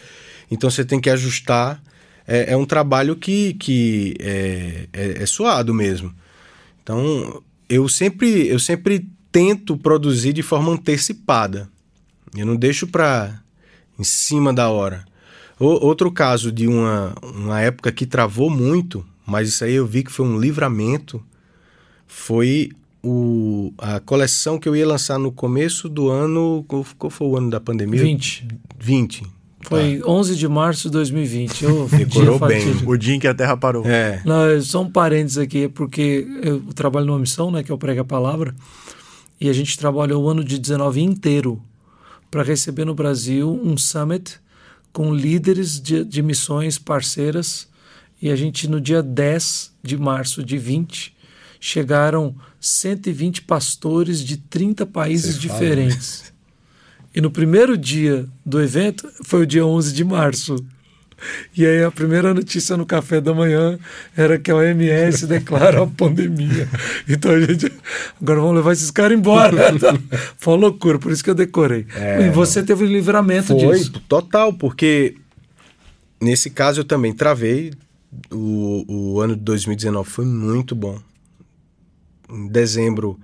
então 0.49 0.69
você 0.71 0.83
tem 0.85 0.99
que 0.99 1.09
ajustar. 1.09 1.81
É, 2.25 2.53
é 2.53 2.57
um 2.57 2.65
trabalho 2.65 3.17
que, 3.17 3.53
que 3.55 4.15
é, 4.19 4.87
é, 4.93 5.23
é 5.23 5.25
suado 5.25 5.73
mesmo. 5.73 6.13
Então, 6.81 7.43
eu 7.67 7.89
sempre, 7.89 8.47
eu 8.47 8.57
sempre 8.59 9.05
tento 9.31 9.75
produzir 9.75 10.31
de 10.31 10.41
forma 10.41 10.71
antecipada. 10.71 11.69
Eu 12.35 12.45
não 12.45 12.55
deixo 12.55 12.87
para 12.87 13.41
em 13.99 14.03
cima 14.03 14.53
da 14.53 14.69
hora. 14.69 15.03
O- 15.59 15.85
outro 15.85 16.09
caso 16.11 16.51
de 16.51 16.67
uma, 16.67 17.13
uma 17.21 17.59
época 17.61 17.91
que 17.91 18.05
travou 18.05 18.49
muito, 18.49 19.05
mas 19.25 19.49
isso 19.49 19.63
aí 19.65 19.73
eu 19.73 19.85
vi 19.85 20.03
que 20.03 20.11
foi 20.11 20.25
um 20.25 20.39
livramento, 20.39 21.21
foi 22.07 22.71
o, 23.03 23.73
a 23.77 23.99
coleção 23.99 24.57
que 24.57 24.67
eu 24.67 24.75
ia 24.75 24.87
lançar 24.87 25.19
no 25.19 25.31
começo 25.31 25.89
do 25.89 26.09
ano. 26.09 26.63
Qual, 26.67 26.85
qual 26.97 27.09
foi 27.09 27.27
o 27.27 27.37
ano 27.37 27.49
da 27.49 27.59
pandemia? 27.59 28.01
20. 28.01 28.47
20. 28.79 29.23
Foi 29.63 30.01
11 30.05 30.35
de 30.35 30.47
março 30.47 30.83
de 30.83 30.91
2020. 30.91 31.63
Eu, 31.63 31.87
Decorou 31.91 32.37
dia 32.37 32.47
bem. 32.47 32.87
O 32.87 32.97
dia 32.97 33.15
em 33.15 33.19
que 33.19 33.27
a 33.27 33.33
Terra 33.33 33.57
parou. 33.57 33.85
É. 33.85 34.21
Não, 34.25 34.61
só 34.61 34.81
um 34.81 34.89
parênteses 34.89 35.37
aqui, 35.37 35.65
é 35.65 35.69
porque 35.69 36.27
eu 36.41 36.61
trabalho 36.73 37.05
numa 37.05 37.19
missão, 37.19 37.51
né, 37.51 37.63
que 37.63 37.71
eu 37.71 37.77
prego 37.77 38.01
a 38.01 38.05
palavra, 38.05 38.55
e 39.39 39.49
a 39.49 39.53
gente 39.53 39.77
trabalhou 39.77 40.23
o 40.23 40.29
ano 40.29 40.43
de 40.43 40.57
19 40.57 41.01
inteiro 41.01 41.61
para 42.29 42.43
receber 42.43 42.85
no 42.85 42.95
Brasil 42.95 43.59
um 43.63 43.77
summit 43.77 44.39
com 44.91 45.13
líderes 45.13 45.81
de, 45.81 46.03
de 46.03 46.21
missões 46.21 46.77
parceiras, 46.77 47.67
e 48.21 48.29
a 48.29 48.35
gente 48.35 48.67
no 48.67 48.79
dia 48.79 49.01
10 49.01 49.71
de 49.81 49.97
março 49.97 50.43
de 50.43 50.57
20 50.57 51.12
chegaram 51.63 52.35
120 52.59 53.43
pastores 53.43 54.19
de 54.19 54.35
30 54.35 54.85
países 54.85 55.37
Você 55.37 55.47
fala, 55.47 55.59
diferentes. 55.61 56.33
E 57.15 57.21
no 57.21 57.31
primeiro 57.31 57.77
dia 57.77 58.27
do 58.45 58.61
evento 58.61 59.09
foi 59.23 59.43
o 59.43 59.45
dia 59.45 59.65
11 59.65 59.93
de 59.93 60.03
março. 60.03 60.57
E 61.55 61.65
aí 61.65 61.81
a 61.81 61.89
primeira 61.89 62.33
notícia 62.33 62.75
no 62.75 62.85
café 62.85 63.21
da 63.21 63.33
manhã 63.33 63.79
era 64.13 64.37
que 64.37 64.51
a 64.51 64.57
OMS 64.57 65.23
declara 65.25 65.81
a 65.81 65.87
pandemia. 65.87 66.67
Então 67.07 67.31
a 67.31 67.39
gente. 67.39 67.71
Agora 68.21 68.41
vamos 68.41 68.55
levar 68.57 68.73
esses 68.73 68.91
caras 68.91 69.17
embora. 69.17 69.55
Foi 70.35 70.55
uma 70.55 70.59
loucura, 70.59 70.99
por 70.99 71.13
isso 71.13 71.23
que 71.23 71.29
eu 71.29 71.35
decorei. 71.35 71.87
e 72.27 72.29
você 72.29 72.61
teve 72.61 72.83
um 72.83 72.87
livramento 72.87 73.57
Foi, 73.57 73.77
disso. 73.77 74.03
total, 74.09 74.51
porque 74.51 75.15
nesse 76.21 76.49
caso 76.49 76.81
eu 76.81 76.83
também 76.83 77.13
travei. 77.13 77.71
O, 78.29 79.13
o 79.15 79.21
ano 79.21 79.33
de 79.33 79.41
2019 79.43 80.09
foi 80.09 80.25
muito 80.25 80.75
bom. 80.75 80.99
Em 82.29 82.47
dezembro 82.47 83.19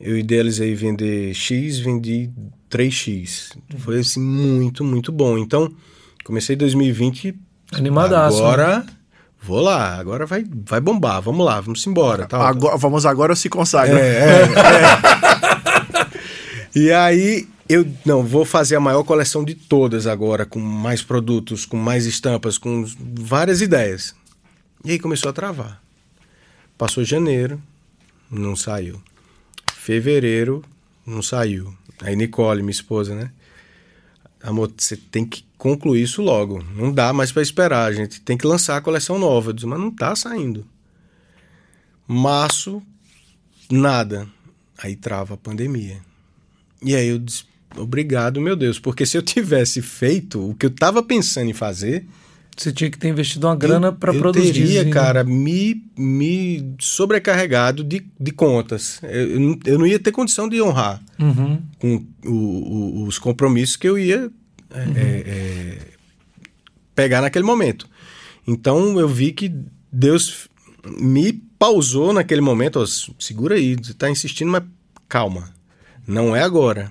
eu 0.00 0.16
idealizei 0.18 0.74
vender 0.74 1.32
X, 1.32 1.78
vendi 1.78 2.30
3X. 2.70 3.56
Foi 3.78 4.00
assim, 4.00 4.20
muito, 4.20 4.82
muito 4.82 5.12
bom. 5.12 5.38
Então, 5.38 5.72
comecei 6.24 6.56
2020. 6.56 7.34
Animadaço, 7.72 8.38
né? 8.38 8.42
Agora, 8.42 8.86
vou 9.40 9.60
lá, 9.60 9.96
agora 9.96 10.26
vai, 10.26 10.44
vai 10.66 10.80
bombar, 10.80 11.22
vamos 11.22 11.46
lá, 11.46 11.60
vamos 11.60 11.86
embora. 11.86 12.26
Tal. 12.26 12.42
Agora, 12.42 12.76
vamos 12.76 13.06
agora 13.06 13.32
ou 13.32 13.36
se 13.36 13.48
consagra. 13.48 13.98
É, 13.98 14.42
E 16.74 16.90
aí 16.90 17.46
eu 17.68 17.86
não 18.04 18.24
vou 18.24 18.44
fazer 18.46 18.76
a 18.76 18.80
maior 18.80 19.04
coleção 19.04 19.44
de 19.44 19.54
todas 19.54 20.06
agora, 20.06 20.46
com 20.46 20.58
mais 20.58 21.02
produtos, 21.02 21.66
com 21.66 21.76
mais 21.76 22.06
estampas, 22.06 22.56
com 22.56 22.84
várias 22.98 23.60
ideias. 23.60 24.14
E 24.84 24.92
aí 24.92 24.98
começou 24.98 25.28
a 25.28 25.32
travar. 25.32 25.82
Passou 26.78 27.04
janeiro, 27.04 27.62
não 28.32 28.56
saiu. 28.56 29.00
Fevereiro, 29.74 30.64
não 31.06 31.20
saiu. 31.20 31.76
Aí 32.00 32.16
Nicole, 32.16 32.62
minha 32.62 32.70
esposa, 32.70 33.14
né? 33.14 33.30
Amor, 34.42 34.72
você 34.76 34.96
tem 34.96 35.24
que 35.24 35.44
concluir 35.56 36.02
isso 36.02 36.22
logo. 36.22 36.64
Não 36.74 36.92
dá 36.92 37.12
mais 37.12 37.30
para 37.30 37.42
esperar. 37.42 37.84
A 37.84 37.92
gente 37.92 38.20
tem 38.20 38.36
que 38.36 38.46
lançar 38.46 38.76
a 38.76 38.80
coleção 38.80 39.18
nova. 39.18 39.52
Disse, 39.52 39.66
mas 39.66 39.78
não 39.78 39.90
tá 39.90 40.16
saindo. 40.16 40.66
Março, 42.08 42.82
nada. 43.70 44.26
Aí 44.78 44.96
trava 44.96 45.34
a 45.34 45.36
pandemia. 45.36 46.00
E 46.82 46.96
aí 46.96 47.06
eu 47.06 47.18
disse, 47.18 47.44
obrigado, 47.76 48.40
meu 48.40 48.56
Deus, 48.56 48.80
porque 48.80 49.06
se 49.06 49.16
eu 49.16 49.22
tivesse 49.22 49.80
feito 49.80 50.50
o 50.50 50.54
que 50.54 50.66
eu 50.66 50.70
tava 50.70 51.02
pensando 51.02 51.50
em 51.50 51.54
fazer, 51.54 52.04
Você 52.56 52.70
tinha 52.72 52.90
que 52.90 52.98
ter 52.98 53.08
investido 53.08 53.46
uma 53.46 53.56
grana 53.56 53.88
eu, 53.88 53.92
para 53.94 54.12
eu 54.14 54.18
produzir. 54.20 54.52
teria, 54.52 54.84
né? 54.84 54.90
cara, 54.90 55.24
me, 55.24 55.82
me 55.96 56.74
sobrecarregado 56.78 57.82
de, 57.82 58.06
de 58.20 58.30
contas. 58.30 59.00
Eu, 59.02 59.30
eu 59.32 59.40
não- 59.40 59.58
eu 59.64 59.86
ia 59.86 59.98
ter 59.98 60.12
condição 60.12 60.48
de 60.48 60.60
honrar 60.60 61.02
Uhum. 61.18 61.60
com 61.78 62.04
o- 62.24 62.30
o- 62.30 63.04
os 63.06 63.18
compromissos 63.18 63.76
que 63.76 63.88
eu 63.88 63.98
ia 63.98 64.30
é, 64.70 64.78
é, 64.80 65.22
é, 65.26 65.78
pegar 66.94 67.20
naquele 67.22 67.44
momento. 67.44 67.88
Então 68.46 68.98
eu 69.00 69.08
vi 69.08 69.32
que 69.32 69.52
Deus 69.90 70.48
me 71.00 71.32
pausou 71.58 72.12
naquele 72.12 72.40
momento. 72.40 72.80
Ó, 72.80 72.86
segura 73.18 73.54
aí, 73.54 73.76
você 73.76 73.92
está 73.92 74.10
insistindo, 74.10 74.50
mas 74.50 74.62
calma, 75.08 75.50
não 76.06 76.34
é 76.36 76.42
agora. 76.42 76.90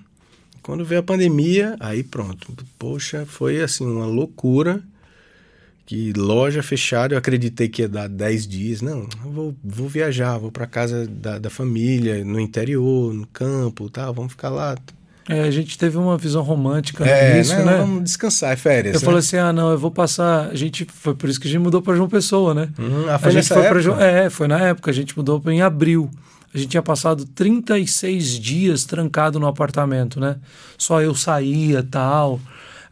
Quando 0.63 0.85
veio 0.85 1.01
a 1.01 1.03
pandemia, 1.03 1.75
aí 1.79 2.03
pronto. 2.03 2.53
Poxa, 2.79 3.25
foi 3.27 3.61
assim 3.61 3.85
uma 3.85 4.05
loucura. 4.05 4.83
Que 5.85 6.13
loja 6.13 6.63
fechada, 6.63 7.13
eu 7.13 7.17
acreditei 7.17 7.67
que 7.67 7.81
ia 7.81 7.89
dar 7.89 8.07
10 8.07 8.47
dias. 8.47 8.81
Não, 8.81 9.07
eu 9.25 9.31
vou, 9.31 9.55
vou 9.63 9.89
viajar, 9.89 10.37
vou 10.37 10.51
para 10.51 10.65
casa 10.65 11.05
da, 11.07 11.37
da 11.37 11.49
família, 11.49 12.23
no 12.23 12.39
interior, 12.39 13.13
no 13.13 13.27
campo, 13.27 13.89
tá? 13.89 14.09
Vamos 14.11 14.31
ficar 14.31 14.49
lá. 14.49 14.77
É, 15.29 15.41
a 15.41 15.51
gente 15.51 15.77
teve 15.77 15.97
uma 15.97 16.17
visão 16.17 16.41
romântica 16.41 17.05
É, 17.05 17.37
nisso, 17.37 17.55
não, 17.55 17.65
né? 17.65 17.77
vamos 17.77 18.03
descansar, 18.03 18.51
é 18.51 18.55
férias. 18.55 18.95
Eu 18.95 18.99
né? 19.01 19.05
falei 19.05 19.19
assim, 19.19 19.37
ah, 19.37 19.53
não, 19.53 19.71
eu 19.71 19.77
vou 19.77 19.91
passar. 19.91 20.49
A 20.49 20.55
gente 20.55 20.85
foi 20.85 21.13
por 21.13 21.29
isso 21.29 21.39
que 21.39 21.47
a 21.47 21.51
gente 21.51 21.61
mudou 21.61 21.81
para 21.81 21.95
João 21.95 22.09
Pessoa, 22.09 22.53
né? 22.53 22.69
Hum, 22.79 23.05
ah, 23.07 23.15
a 23.15 23.19
foi 23.19 23.31
gente 23.31 23.43
nessa 23.43 23.55
foi 23.55 23.63
para? 23.63 23.79
João, 23.79 24.01
é, 24.01 24.29
foi 24.29 24.47
na 24.47 24.59
época. 24.59 24.89
A 24.89 24.93
gente 24.93 25.15
mudou 25.15 25.41
em 25.47 25.61
abril. 25.61 26.09
A 26.53 26.57
gente 26.57 26.69
tinha 26.71 26.81
passado 26.81 27.25
36 27.25 28.39
dias 28.39 28.83
trancado 28.83 29.39
no 29.39 29.47
apartamento, 29.47 30.19
né? 30.19 30.35
Só 30.77 31.01
eu 31.01 31.15
saía, 31.15 31.81
tal. 31.83 32.41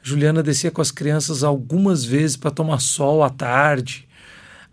Juliana 0.02 0.41
descia 0.43 0.72
com 0.72 0.82
as 0.82 0.91
crianças 0.91 1.43
algumas 1.43 2.04
vezes 2.06 2.36
para 2.38 2.52
tomar 2.52 2.80
sol 2.80 3.24
à 3.24 3.30
tarde. 3.30 4.08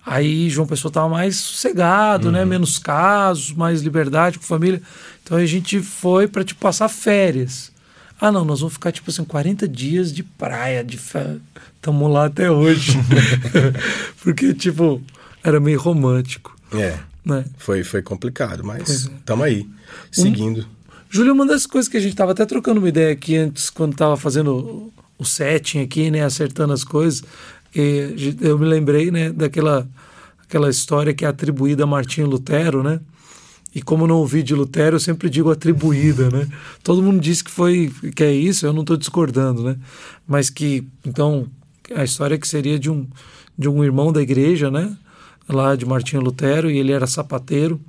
Aí 0.04 0.48
João 0.48 0.68
Pessoa 0.68 0.88
estava 0.90 1.08
mais 1.08 1.36
sossegado, 1.36 2.26
Uhum. 2.26 2.32
né? 2.32 2.44
Menos 2.44 2.78
casos, 2.78 3.52
mais 3.52 3.82
liberdade 3.82 4.38
com 4.38 4.44
a 4.44 4.48
família. 4.48 4.80
Então 5.22 5.36
a 5.36 5.44
gente 5.44 5.80
foi 5.80 6.28
para 6.28 6.44
tipo 6.44 6.60
passar 6.60 6.88
férias. 6.88 7.72
Ah, 8.20 8.30
não, 8.32 8.44
nós 8.44 8.60
vamos 8.60 8.74
ficar 8.74 8.92
tipo 8.92 9.10
assim 9.10 9.24
40 9.24 9.66
dias 9.68 10.12
de 10.12 10.22
praia, 10.22 10.82
de 10.84 10.96
fe... 10.96 11.18
Tamo 11.82 12.08
lá 12.08 12.26
até 12.26 12.50
hoje. 12.50 12.92
Porque 14.22 14.54
tipo, 14.54 15.02
era 15.42 15.60
meio 15.60 15.78
romântico, 15.80 16.56
É, 16.72 16.98
né? 17.24 17.44
foi, 17.58 17.84
foi 17.84 18.00
complicado, 18.02 18.64
mas 18.64 19.06
é. 19.06 19.10
tamo 19.24 19.42
aí, 19.42 19.68
seguindo. 20.10 20.66
Júlio, 21.10 21.32
uma 21.34 21.46
das 21.46 21.66
coisas 21.66 21.88
que 21.90 21.96
a 21.96 22.00
gente 22.00 22.12
estava 22.12 22.32
até 22.32 22.44
trocando 22.46 22.78
uma 22.80 22.88
ideia 22.88 23.12
aqui 23.12 23.36
antes, 23.36 23.70
quando 23.70 23.92
estava 23.92 24.16
fazendo 24.16 24.92
o- 25.18 25.24
setting 25.24 25.80
aqui, 25.80 26.10
né, 26.10 26.22
acertando 26.24 26.72
as 26.72 26.84
coisas, 26.84 27.22
gente- 28.16 28.44
eu 28.44 28.58
me 28.58 28.66
lembrei, 28.66 29.10
né, 29.10 29.30
daquela 29.32 29.88
aquela 30.48 30.70
história 30.70 31.12
que 31.12 31.24
é 31.24 31.28
atribuída 31.28 31.82
a 31.82 31.86
Martinho 31.88 32.28
Lutero, 32.28 32.80
né? 32.80 33.00
E 33.74 33.82
como 33.82 34.06
não 34.06 34.18
ouvi 34.18 34.44
de 34.44 34.54
Lutero, 34.54 34.94
eu 34.94 35.00
sempre 35.00 35.28
digo 35.28 35.50
atribuída, 35.50 36.30
né? 36.30 36.48
Todo 36.84 37.02
mundo 37.02 37.20
diz 37.20 37.42
que 37.42 37.50
foi 37.50 37.92
que 38.14 38.22
é 38.22 38.32
isso, 38.32 38.64
eu 38.64 38.72
não 38.72 38.82
estou 38.82 38.96
discordando, 38.96 39.64
né? 39.64 39.76
Mas 40.26 40.48
que 40.48 40.86
então 41.04 41.48
a 41.94 42.04
história 42.04 42.38
que 42.38 42.46
seria 42.46 42.78
de 42.78 42.88
um 42.88 43.06
de 43.58 43.68
um 43.68 43.82
irmão 43.82 44.12
da 44.12 44.22
igreja, 44.22 44.70
né? 44.70 44.96
Lá 45.48 45.74
de 45.74 45.84
Martinho 45.84 46.22
Lutero 46.22 46.70
e 46.70 46.78
ele 46.78 46.92
era 46.92 47.06
sapateiro. 47.08 47.80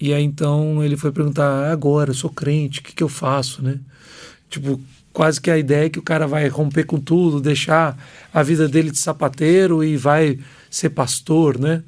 E 0.00 0.12
aí 0.12 0.22
então 0.24 0.82
ele 0.82 0.96
foi 0.96 1.12
perguntar: 1.12 1.46
"Ah, 1.48 1.72
agora, 1.72 2.10
eu 2.10 2.14
sou 2.14 2.28
crente, 2.30 2.80
o 2.80 2.82
que, 2.82 2.92
que 2.92 3.02
eu 3.04 3.08
faço, 3.08 3.62
né? 3.62 3.78
Tipo, 4.50 4.80
quase 5.14 5.40
que 5.40 5.48
a 5.48 5.56
ideia 5.56 5.86
é 5.86 5.88
que 5.88 5.98
o 5.98 6.02
cara 6.02 6.26
vai 6.26 6.48
romper 6.48 6.84
com 6.84 6.98
tudo, 6.98 7.40
deixar 7.40 7.96
a 8.32 8.42
vida 8.42 8.68
dele 8.68 8.90
de 8.90 8.98
sapateiro 8.98 9.82
e 9.84 9.96
vai 9.96 10.40
ser 10.68 10.90
pastor, 10.90 11.56
né? 11.56 11.84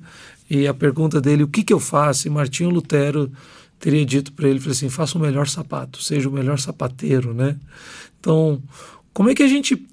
E 0.49 0.64
a 0.68 0.72
pergunta 0.72 1.20
dele, 1.20 1.43
o 1.43 1.49
que, 1.49 1.64
que 1.64 1.72
eu 1.72 1.81
faço? 1.81 2.29
E 2.29 2.31
Martinho 2.31 2.70
Lutero 2.70 3.31
teria 3.81 4.07
dito 4.07 4.33
para 4.33 4.49
ele, 4.49 4.62
assim, 4.70 4.89
faça 4.89 5.18
o 5.18 5.20
melhor 5.20 5.49
sapato, 5.49 6.01
seja 6.01 6.29
o 6.29 6.33
melhor 6.33 6.61
sapateiro, 6.61 7.35
né? 7.35 7.57
Então, 8.20 8.62
como 9.12 9.29
é 9.29 9.35
que 9.35 9.43
a 9.43 9.49
gente 9.49 9.85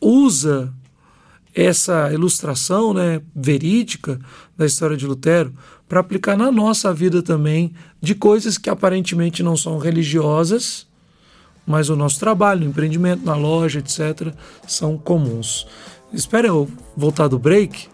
usa 0.00 0.74
essa 1.54 2.12
ilustração 2.12 2.92
né, 2.92 3.22
verídica 3.34 4.18
da 4.58 4.66
história 4.66 4.96
de 4.96 5.06
Lutero 5.06 5.54
para 5.88 6.00
aplicar 6.00 6.36
na 6.36 6.50
nossa 6.50 6.92
vida 6.92 7.22
também 7.22 7.72
de 8.02 8.14
coisas 8.14 8.58
que 8.58 8.68
aparentemente 8.68 9.42
não 9.42 9.56
são 9.56 9.78
religiosas, 9.78 10.85
mas 11.66 11.90
o 11.90 11.96
nosso 11.96 12.20
trabalho, 12.20 12.66
o 12.66 12.70
empreendimento, 12.70 13.24
na 13.24 13.34
loja, 13.34 13.80
etc., 13.80 14.32
são 14.66 14.96
comuns. 14.96 15.66
Espera 16.12 16.46
eu 16.46 16.68
voltar 16.96 17.28
do 17.28 17.38
break 17.38 17.88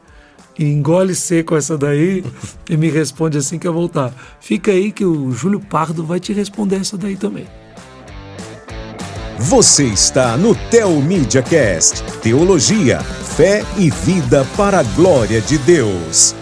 e 0.59 0.65
engole 0.65 1.15
seco 1.15 1.57
essa 1.57 1.79
daí 1.79 2.23
e 2.69 2.77
me 2.77 2.91
responde 2.91 3.39
assim 3.39 3.59
que 3.59 3.67
eu 3.67 3.73
voltar. 3.73 4.13
Fica 4.41 4.71
aí 4.71 4.93
que 4.93 5.05
o 5.05 5.33
Júlio 5.33 5.61
Pardo 5.61 6.05
vai 6.05 6.21
te 6.21 6.33
responder 6.33 6.77
essa 6.77 6.99
daí 6.99 7.17
também. 7.17 7.47
Você 9.39 9.87
está 9.87 10.37
no 10.37 10.55
Tel 10.71 10.91
Media 11.01 11.43
Cast, 11.43 12.03
teologia, 12.21 13.01
fé 13.01 13.65
e 13.77 13.91
vida 13.91 14.47
para 14.57 14.81
a 14.81 14.83
glória 14.83 15.41
de 15.41 15.59
Deus. 15.59 16.35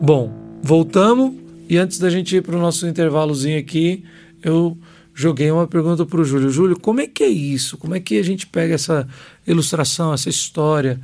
Bom, 0.00 0.30
voltamos 0.62 1.32
e 1.68 1.78
antes 1.78 1.98
da 1.98 2.10
gente 2.10 2.36
ir 2.36 2.42
para 2.42 2.56
o 2.56 2.60
nosso 2.60 2.86
intervalozinho 2.86 3.58
aqui, 3.58 4.04
eu 4.42 4.76
joguei 5.16 5.50
uma 5.50 5.66
pergunta 5.66 6.04
para 6.04 6.20
o 6.20 6.24
Júlio. 6.24 6.50
Júlio, 6.50 6.78
como 6.78 7.00
é 7.00 7.06
que 7.06 7.24
é 7.24 7.28
isso? 7.28 7.78
Como 7.78 7.94
é 7.94 8.00
que 8.00 8.18
a 8.18 8.22
gente 8.22 8.46
pega 8.46 8.74
essa 8.74 9.08
ilustração, 9.46 10.12
essa 10.12 10.28
história 10.28 11.00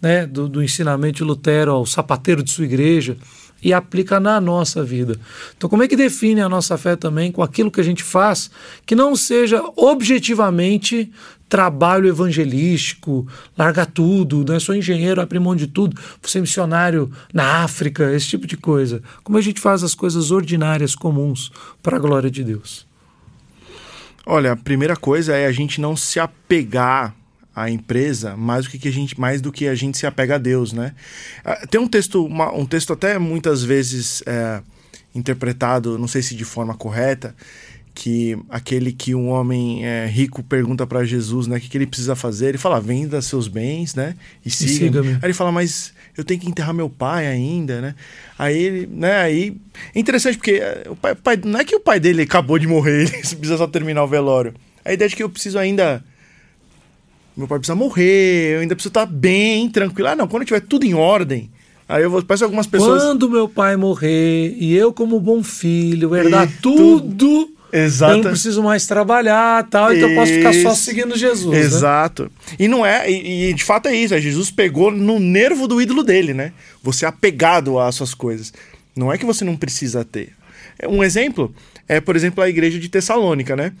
né, 0.00 0.24
do, 0.24 0.48
do 0.48 0.62
ensinamento 0.62 1.16
de 1.16 1.24
Lutero 1.24 1.72
ao 1.72 1.84
sapateiro 1.84 2.44
de 2.44 2.50
sua 2.52 2.64
igreja 2.64 3.16
e 3.60 3.72
aplica 3.72 4.20
na 4.20 4.40
nossa 4.40 4.84
vida. 4.84 5.18
Então, 5.56 5.68
como 5.68 5.82
é 5.82 5.88
que 5.88 5.96
define 5.96 6.40
a 6.42 6.48
nossa 6.48 6.78
fé 6.78 6.94
também 6.94 7.32
com 7.32 7.42
aquilo 7.42 7.70
que 7.70 7.80
a 7.80 7.84
gente 7.84 8.04
faz 8.04 8.50
que 8.84 8.94
não 8.94 9.16
seja 9.16 9.60
objetivamente 9.74 11.10
trabalho 11.48 12.08
evangelístico, 12.08 13.26
largar 13.58 13.86
tudo, 13.86 14.44
né? 14.48 14.60
sou 14.60 14.74
engenheiro, 14.76 15.20
abrir 15.20 15.40
mão 15.40 15.56
de 15.56 15.66
tudo, 15.66 15.96
vou 15.96 16.30
ser 16.30 16.40
missionário 16.40 17.10
na 17.32 17.64
África, 17.64 18.14
esse 18.14 18.28
tipo 18.28 18.46
de 18.46 18.56
coisa. 18.56 19.02
Como 19.24 19.38
a 19.38 19.40
gente 19.40 19.60
faz 19.60 19.82
as 19.82 19.94
coisas 19.94 20.30
ordinárias, 20.30 20.94
comuns, 20.94 21.50
para 21.82 21.96
a 21.96 22.00
glória 22.00 22.30
de 22.30 22.44
Deus? 22.44 22.85
Olha, 24.28 24.52
a 24.52 24.56
primeira 24.56 24.96
coisa 24.96 25.36
é 25.36 25.46
a 25.46 25.52
gente 25.52 25.80
não 25.80 25.96
se 25.96 26.18
apegar 26.18 27.14
a 27.54 27.70
empresa 27.70 28.36
mais 28.36 28.66
do 28.66 28.70
que 28.72 28.88
a 28.88 28.92
gente 28.92 29.18
mais 29.18 29.40
do 29.40 29.50
que 29.50 29.66
a 29.66 29.74
gente 29.74 29.96
se 29.96 30.06
apega 30.06 30.34
a 30.34 30.38
Deus, 30.38 30.72
né? 30.72 30.92
Ah, 31.42 31.66
tem 31.66 31.80
um 31.80 31.88
texto 31.88 32.26
uma, 32.26 32.52
um 32.52 32.66
texto 32.66 32.92
até 32.92 33.18
muitas 33.18 33.62
vezes 33.62 34.22
é, 34.26 34.60
interpretado, 35.14 35.96
não 35.96 36.08
sei 36.08 36.20
se 36.20 36.34
de 36.34 36.44
forma 36.44 36.74
correta, 36.74 37.34
que 37.94 38.38
aquele 38.50 38.92
que 38.92 39.14
um 39.14 39.28
homem 39.28 39.86
é, 39.86 40.06
rico 40.06 40.42
pergunta 40.42 40.86
para 40.86 41.02
Jesus, 41.02 41.46
né, 41.46 41.56
o 41.56 41.60
que, 41.60 41.70
que, 41.70 41.78
ele 41.78 41.86
precisa 41.86 42.14
fazer, 42.14 42.48
ele 42.48 42.58
fala, 42.58 42.78
venda 42.78 43.22
seus 43.22 43.48
bens, 43.48 43.94
né, 43.94 44.14
e 44.44 44.50
siga. 44.50 45.00
Aí 45.00 45.18
ele 45.22 45.32
fala, 45.32 45.50
mas 45.50 45.94
eu 46.16 46.24
tenho 46.24 46.40
que 46.40 46.48
enterrar 46.48 46.74
meu 46.74 46.88
pai 46.88 47.26
ainda, 47.26 47.80
né? 47.80 47.94
Aí 48.38 48.56
ele, 48.56 48.86
né, 48.86 49.16
aí 49.18 49.56
é 49.94 49.98
interessante 49.98 50.36
porque 50.36 50.52
é, 50.52 50.84
o 50.88 50.96
pai, 50.96 51.12
o 51.12 51.16
pai, 51.16 51.40
não 51.44 51.60
é 51.60 51.64
que 51.64 51.76
o 51.76 51.80
pai 51.80 52.00
dele 52.00 52.22
acabou 52.22 52.58
de 52.58 52.66
morrer, 52.66 53.02
ele 53.08 53.10
precisa 53.10 53.56
só 53.56 53.66
terminar 53.66 54.04
o 54.04 54.08
velório. 54.08 54.54
A 54.84 54.92
ideia 54.92 55.08
de 55.08 55.16
que 55.16 55.22
eu 55.22 55.28
preciso 55.28 55.58
ainda 55.58 56.02
meu 57.36 57.46
pai 57.46 57.58
precisa 57.58 57.76
morrer, 57.76 58.54
eu 58.54 58.60
ainda 58.60 58.74
preciso 58.74 58.88
estar 58.90 59.04
bem, 59.04 59.68
tranquilo. 59.68 60.08
Ah, 60.08 60.16
não, 60.16 60.26
quando 60.26 60.46
tiver 60.46 60.60
tudo 60.60 60.86
em 60.86 60.94
ordem, 60.94 61.50
aí 61.86 62.02
eu 62.02 62.10
vou. 62.10 62.22
Parece 62.22 62.44
algumas 62.44 62.66
pessoas. 62.66 63.02
Quando 63.02 63.28
meu 63.28 63.46
pai 63.46 63.76
morrer 63.76 64.56
e 64.58 64.74
eu, 64.74 64.90
como 64.90 65.20
bom 65.20 65.42
filho, 65.42 66.16
herdar 66.16 66.50
tudo. 66.62 67.55
Exato. 67.72 68.12
Eu 68.12 68.16
não 68.22 68.30
preciso 68.30 68.62
mais 68.62 68.86
trabalhar 68.86 69.66
tal, 69.68 69.92
então 69.92 70.08
eu 70.08 70.14
posso 70.14 70.32
ficar 70.32 70.52
só 70.54 70.74
seguindo 70.74 71.16
Jesus. 71.16 71.52
Né? 71.52 71.58
Exato. 71.58 72.24
Né? 72.24 72.56
E 72.60 72.68
não 72.68 72.86
é, 72.86 73.10
e, 73.10 73.50
e, 73.50 73.54
de 73.54 73.64
fato 73.64 73.88
é 73.88 73.94
isso, 73.94 74.14
é 74.14 74.20
Jesus 74.20 74.50
pegou 74.50 74.90
no 74.90 75.18
nervo 75.18 75.66
do 75.66 75.80
ídolo 75.80 76.02
dele, 76.02 76.32
né? 76.32 76.52
Você 76.82 77.04
é 77.04 77.08
apegado 77.08 77.78
às 77.78 77.94
suas 77.94 78.14
coisas. 78.14 78.52
Não 78.94 79.12
é 79.12 79.18
que 79.18 79.26
você 79.26 79.44
não 79.44 79.56
precisa 79.56 80.04
ter. 80.04 80.32
Um 80.88 81.02
exemplo 81.02 81.54
é, 81.88 82.00
por 82.00 82.16
exemplo, 82.16 82.42
a 82.42 82.48
igreja 82.48 82.78
de 82.78 82.88
Tessalônica, 82.88 83.54
né? 83.54 83.72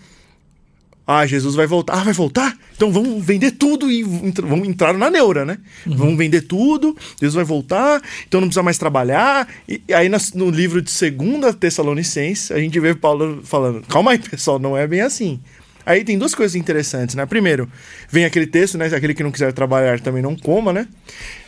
Ah, 1.06 1.24
Jesus 1.24 1.54
vai 1.54 1.66
voltar. 1.66 2.00
Ah, 2.00 2.04
vai 2.04 2.12
voltar? 2.12 2.56
Então 2.74 2.90
vamos 2.92 3.24
vender 3.24 3.52
tudo 3.52 3.90
e 3.90 4.02
vamos 4.02 4.66
entrar 4.66 4.92
na 4.92 5.08
neura, 5.08 5.44
né? 5.44 5.58
Uhum. 5.86 5.96
Vamos 5.96 6.18
vender 6.18 6.42
tudo, 6.42 6.96
Jesus 7.20 7.34
vai 7.34 7.44
voltar, 7.44 8.02
então 8.26 8.40
não 8.40 8.48
precisa 8.48 8.62
mais 8.62 8.76
trabalhar. 8.76 9.48
E, 9.68 9.80
aí 9.94 10.10
no 10.34 10.50
livro 10.50 10.82
de 10.82 11.10
2 11.10 11.54
Tessalonicenses, 11.54 12.50
a 12.50 12.58
gente 12.58 12.78
vê 12.80 12.94
Paulo 12.94 13.40
falando: 13.44 13.82
calma 13.86 14.10
aí, 14.10 14.18
pessoal, 14.18 14.58
não 14.58 14.76
é 14.76 14.86
bem 14.86 15.00
assim. 15.00 15.40
Aí 15.86 16.02
tem 16.02 16.18
duas 16.18 16.34
coisas 16.34 16.56
interessantes, 16.56 17.14
né? 17.14 17.24
Primeiro, 17.24 17.70
vem 18.10 18.24
aquele 18.24 18.46
texto, 18.46 18.76
né? 18.76 18.86
Aquele 18.86 19.14
que 19.14 19.22
não 19.22 19.30
quiser 19.30 19.52
trabalhar 19.52 20.00
também 20.00 20.20
não 20.20 20.34
coma, 20.34 20.72
né? 20.72 20.88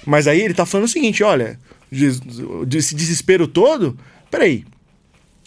Mas 0.06 0.28
aí 0.28 0.40
ele 0.40 0.54
tá 0.54 0.64
falando 0.64 0.86
o 0.86 0.88
seguinte: 0.88 1.24
olha, 1.24 1.58
esse 1.90 2.94
desespero 2.94 3.48
todo, 3.48 3.98
peraí, 4.30 4.64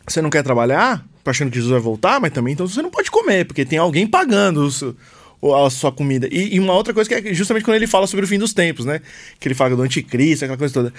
você 0.06 0.22
não 0.22 0.30
quer 0.30 0.44
trabalhar? 0.44 1.06
Achando 1.26 1.50
que 1.50 1.56
Jesus 1.56 1.72
vai 1.72 1.80
voltar, 1.80 2.20
mas 2.20 2.32
também 2.32 2.54
então 2.54 2.68
você 2.68 2.82
não 2.82 2.90
pode 2.90 3.12
comer, 3.12 3.46
porque 3.46 3.66
tem 3.66 3.78
alguém 3.78 4.08
pagando 4.08 4.68
a 5.44 5.70
sua 5.70 5.92
comida. 5.92 6.28
E, 6.32 6.56
e, 6.56 6.60
uma 6.60 6.74
outra 6.74 6.94
coisa 6.94 7.10
que 7.10 7.30
é 7.30 7.34
justamente 7.34 7.64
quando 7.64 7.76
ele 7.76 7.88
fala 7.88 8.08
sobre 8.08 8.26
o 8.26 8.28
fim 8.28 8.38
dos 8.38 8.54
tempos, 8.54 8.86
né? 8.86 9.02
Que 9.40 9.48
ele 9.48 9.56
fala 9.56 9.76
do 9.76 9.82
anticristo, 9.82 10.46
aquela 10.46 10.58
coisa 10.58 10.74
toda. 10.74 10.94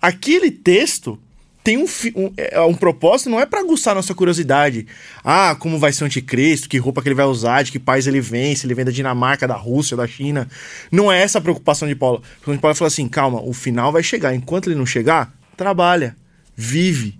Aquele 0.00 0.50
texto 0.50 1.18
tem 1.62 1.76
um, 1.76 1.84
um, 2.16 2.32
é, 2.36 2.60
um 2.62 2.74
propósito, 2.74 3.28
não 3.28 3.38
é 3.38 3.44
para 3.44 3.60
aguçar 3.60 3.94
nossa 3.94 4.14
curiosidade. 4.14 4.86
Ah, 5.22 5.54
como 5.58 5.78
vai 5.78 5.92
ser 5.92 6.04
o 6.04 6.06
anticristo, 6.06 6.68
que 6.68 6.78
roupa 6.78 7.02
que 7.02 7.08
ele 7.08 7.14
vai 7.14 7.26
usar, 7.26 7.62
de 7.62 7.72
que 7.72 7.78
país 7.78 8.06
ele 8.06 8.20
vem, 8.20 8.56
se 8.56 8.66
ele 8.66 8.74
vem 8.74 8.84
da 8.84 8.90
Dinamarca, 8.90 9.46
da 9.46 9.56
Rússia, 9.56 9.96
da 9.96 10.06
China. 10.06 10.48
Não 10.90 11.12
é 11.12 11.20
essa 11.20 11.38
a 11.38 11.40
preocupação 11.40 11.86
de 11.86 11.94
Paulo. 11.94 12.22
Quando 12.44 12.60
Paulo 12.60 12.74
fala 12.74 12.88
assim, 12.88 13.06
calma, 13.08 13.42
o 13.42 13.52
final 13.52 13.92
vai 13.92 14.02
chegar. 14.02 14.34
Enquanto 14.34 14.68
ele 14.68 14.78
não 14.78 14.86
chegar, 14.86 15.34
trabalha, 15.56 16.16
vive, 16.56 17.19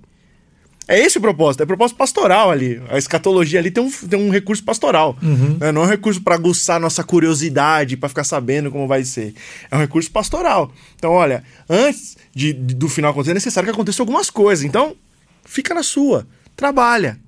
é 0.91 0.99
esse 0.99 1.19
o 1.19 1.21
propósito, 1.21 1.63
é 1.63 1.67
propósito 1.67 1.97
pastoral 1.97 2.51
ali. 2.51 2.83
A 2.89 2.99
escatologia 2.99 3.61
ali 3.61 3.71
tem 3.71 3.81
um, 3.81 3.89
tem 3.89 4.19
um 4.19 4.29
recurso 4.29 4.65
pastoral. 4.65 5.17
Uhum. 5.23 5.57
Né? 5.61 5.71
Não 5.71 5.83
é 5.83 5.85
um 5.85 5.89
recurso 5.89 6.21
para 6.21 6.35
aguçar 6.35 6.81
nossa 6.81 7.05
curiosidade, 7.05 7.97
para 7.97 8.09
ficar 8.09 8.25
sabendo 8.25 8.73
como 8.73 8.89
vai 8.89 9.05
ser. 9.05 9.33
É 9.71 9.77
um 9.77 9.79
recurso 9.79 10.11
pastoral. 10.11 10.73
Então, 10.97 11.13
olha, 11.13 11.45
antes 11.69 12.17
de, 12.35 12.53
de, 12.53 12.75
do 12.75 12.89
final 12.89 13.13
acontecer, 13.13 13.31
é 13.31 13.35
necessário 13.35 13.69
que 13.69 13.73
aconteça 13.73 14.03
algumas 14.03 14.31
coisas. 14.31 14.65
Então, 14.65 14.97
fica 15.45 15.73
na 15.73 15.85
sua. 15.85 16.27
Trabalha. 16.57 17.21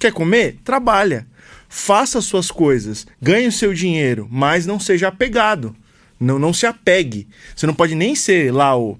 Quer 0.00 0.12
comer? 0.12 0.58
Trabalha. 0.64 1.28
Faça 1.68 2.18
as 2.18 2.24
suas 2.24 2.50
coisas. 2.50 3.06
Ganhe 3.22 3.46
o 3.46 3.52
seu 3.52 3.72
dinheiro, 3.72 4.26
mas 4.28 4.66
não 4.66 4.80
seja 4.80 5.06
apegado. 5.06 5.76
Não, 6.18 6.40
não 6.40 6.52
se 6.52 6.66
apegue. 6.66 7.28
Você 7.54 7.68
não 7.68 7.74
pode 7.74 7.94
nem 7.94 8.16
ser 8.16 8.52
lá 8.52 8.76
o 8.76 8.98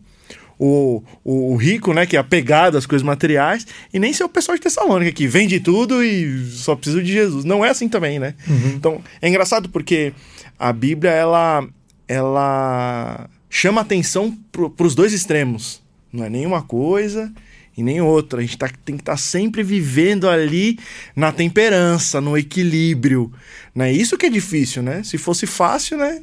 o, 0.58 1.02
o, 1.22 1.52
o, 1.52 1.56
rico, 1.56 1.92
né, 1.92 2.06
que 2.06 2.16
é 2.16 2.20
apegado 2.20 2.78
às 2.78 2.86
coisas 2.86 3.04
materiais, 3.04 3.66
e 3.92 3.98
nem 3.98 4.12
ser 4.12 4.24
o 4.24 4.28
pessoal 4.28 4.56
de 4.56 4.62
Tessalônica, 4.62 5.12
que 5.12 5.26
vende 5.26 5.60
tudo 5.60 6.02
e 6.02 6.46
só 6.50 6.74
precisa 6.74 7.02
de 7.02 7.12
Jesus. 7.12 7.44
Não 7.44 7.64
é 7.64 7.70
assim 7.70 7.88
também, 7.88 8.18
né? 8.18 8.34
Uhum. 8.48 8.72
Então, 8.74 9.02
é 9.20 9.28
engraçado 9.28 9.68
porque 9.68 10.12
a 10.58 10.72
Bíblia, 10.72 11.10
ela, 11.10 11.66
ela 12.08 13.28
chama 13.50 13.80
atenção 13.80 14.36
para 14.50 14.86
os 14.86 14.94
dois 14.94 15.12
extremos. 15.12 15.82
Não 16.12 16.24
é 16.24 16.30
nenhuma 16.30 16.62
coisa 16.62 17.32
e 17.76 17.82
nem 17.82 18.00
outra. 18.00 18.40
A 18.40 18.42
gente 18.42 18.56
tá, 18.56 18.70
tem 18.84 18.96
que 18.96 19.02
estar 19.02 19.12
tá 19.12 19.18
sempre 19.18 19.62
vivendo 19.62 20.28
ali 20.28 20.78
na 21.14 21.30
temperança, 21.30 22.20
no 22.20 22.36
equilíbrio. 22.36 23.30
Né? 23.74 23.92
Isso 23.92 24.16
que 24.16 24.26
é 24.26 24.30
difícil, 24.30 24.82
né? 24.82 25.02
Se 25.02 25.18
fosse 25.18 25.46
fácil, 25.46 25.98
né? 25.98 26.22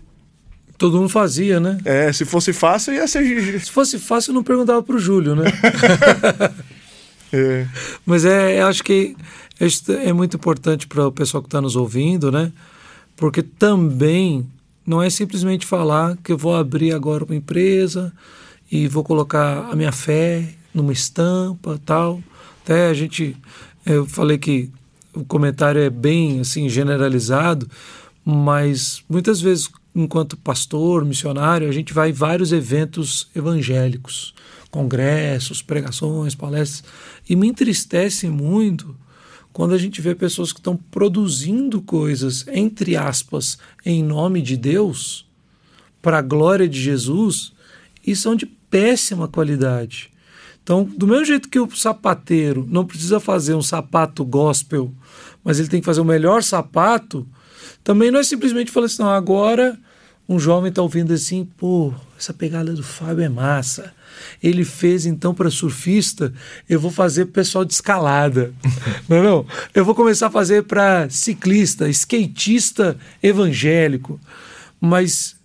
Todo 0.78 0.98
mundo 0.98 1.10
fazia, 1.10 1.60
né? 1.60 1.78
É, 1.86 2.12
se 2.12 2.26
fosse 2.26 2.52
fácil, 2.52 2.94
ia 2.94 3.08
ser. 3.08 3.60
Se 3.60 3.72
fosse 3.72 4.00
fácil, 4.00 4.32
eu 4.32 4.36
não 4.36 4.44
perguntava 4.44 4.82
pro 4.82 5.00
Júlio, 5.00 5.36
né? 5.36 5.46
é. 7.32 7.68
Mas 8.06 8.26
é, 8.26 8.62
eu 8.62 8.68
acho 8.68 8.84
que 8.84 9.16
é 10.04 10.12
muito 10.12 10.36
importante 10.36 10.88
para 10.88 11.08
o 11.08 11.12
pessoal 11.12 11.42
que 11.42 11.48
está 11.48 11.62
nos 11.62 11.76
ouvindo, 11.76 12.32
né? 12.32 12.52
Porque 13.16 13.42
também 13.42 14.46
não 14.86 15.02
é 15.02 15.10
simplesmente 15.10 15.66
falar 15.66 16.18
que 16.24 16.32
eu 16.32 16.38
vou 16.38 16.56
abrir 16.56 16.92
agora 16.94 17.24
uma 17.24 17.36
empresa 17.36 18.12
e 18.72 18.88
vou 18.88 19.04
colocar 19.04 19.70
a 19.72 19.76
minha 19.76 19.92
fé 19.92 20.50
numa 20.74 20.92
estampa 20.92 21.80
tal. 21.86 22.22
Até 22.64 22.88
a 22.88 22.94
gente, 22.94 23.38
eu 23.86 24.06
falei 24.06 24.38
que 24.38 24.70
o 25.14 25.24
comentário 25.24 25.80
é 25.80 25.90
bem 25.90 26.40
assim 26.40 26.68
generalizado, 26.68 27.70
mas 28.26 29.04
muitas 29.08 29.40
vezes 29.40 29.70
enquanto 29.96 30.38
pastor, 30.38 31.06
missionário, 31.06 31.68
a 31.68 31.72
gente 31.72 31.94
vai 31.94 32.10
em 32.10 32.14
vários 32.14 32.52
eventos 32.52 33.28
evangélicos, 33.36 34.34
congressos, 34.72 35.62
pregações, 35.62 36.34
palestras, 36.34 36.84
e 37.30 37.36
me 37.36 37.48
entristece 37.48 38.28
muito 38.28 38.96
quando 39.52 39.74
a 39.74 39.78
gente 39.78 40.02
vê 40.02 40.16
pessoas 40.16 40.52
que 40.52 40.60
estão 40.60 40.76
produzindo 40.76 41.80
coisas, 41.82 42.46
entre 42.48 42.98
aspas, 42.98 43.60
em 43.86 44.04
nome 44.04 44.42
de 44.42 44.58
Deus, 44.58 45.28
para 46.02 46.18
a 46.18 46.24
glória 46.24 46.68
de 46.68 46.82
Jesus, 46.82 47.54
e 48.06 48.16
são 48.16 48.36
de 48.36 48.48
péssima 48.48 49.28
qualidade. 49.28 50.10
Então, 50.64 50.84
do 50.84 51.06
mesmo 51.06 51.26
jeito 51.26 51.50
que 51.50 51.60
o 51.60 51.70
sapateiro 51.76 52.66
não 52.70 52.86
precisa 52.86 53.20
fazer 53.20 53.54
um 53.54 53.62
sapato 53.62 54.26
gospel, 54.26 54.92
mas 55.44 55.60
ele 55.60 55.68
tem 55.68 55.82
que 55.82 55.86
fazer 55.86 56.02
o 56.02 56.06
melhor 56.06 56.42
sapato, 56.42 57.28
também 57.84 58.10
não 58.10 58.20
é 58.20 58.24
simplesmente 58.24 58.72
falar 58.72 58.88
assim, 58.88 59.04
não, 59.04 59.10
agora 59.10 59.78
um 60.28 60.40
jovem 60.40 60.70
está 60.70 60.82
ouvindo 60.82 61.14
assim, 61.14 61.46
pô, 61.58 61.94
essa 62.18 62.34
pegada 62.34 62.74
do 62.74 62.84
Fábio 62.84 63.24
é 63.24 63.30
massa. 63.30 63.94
Ele 64.42 64.64
fez 64.64 65.06
então 65.06 65.34
para 65.34 65.50
surfista, 65.50 66.34
eu 66.70 66.80
vou 66.80 66.92
fazer 66.92 67.26
para 67.26 67.42
pessoal 67.42 67.66
de 67.66 67.74
escalada. 67.74 68.54
não, 69.10 69.18
é 69.18 69.24
não, 69.24 69.46
eu 69.74 69.84
vou 69.84 69.94
começar 69.94 70.28
a 70.28 70.32
fazer 70.32 70.64
para 70.64 71.10
ciclista, 71.10 71.90
skatista 71.90 72.98
evangélico. 73.22 74.20
Mas 74.80 75.36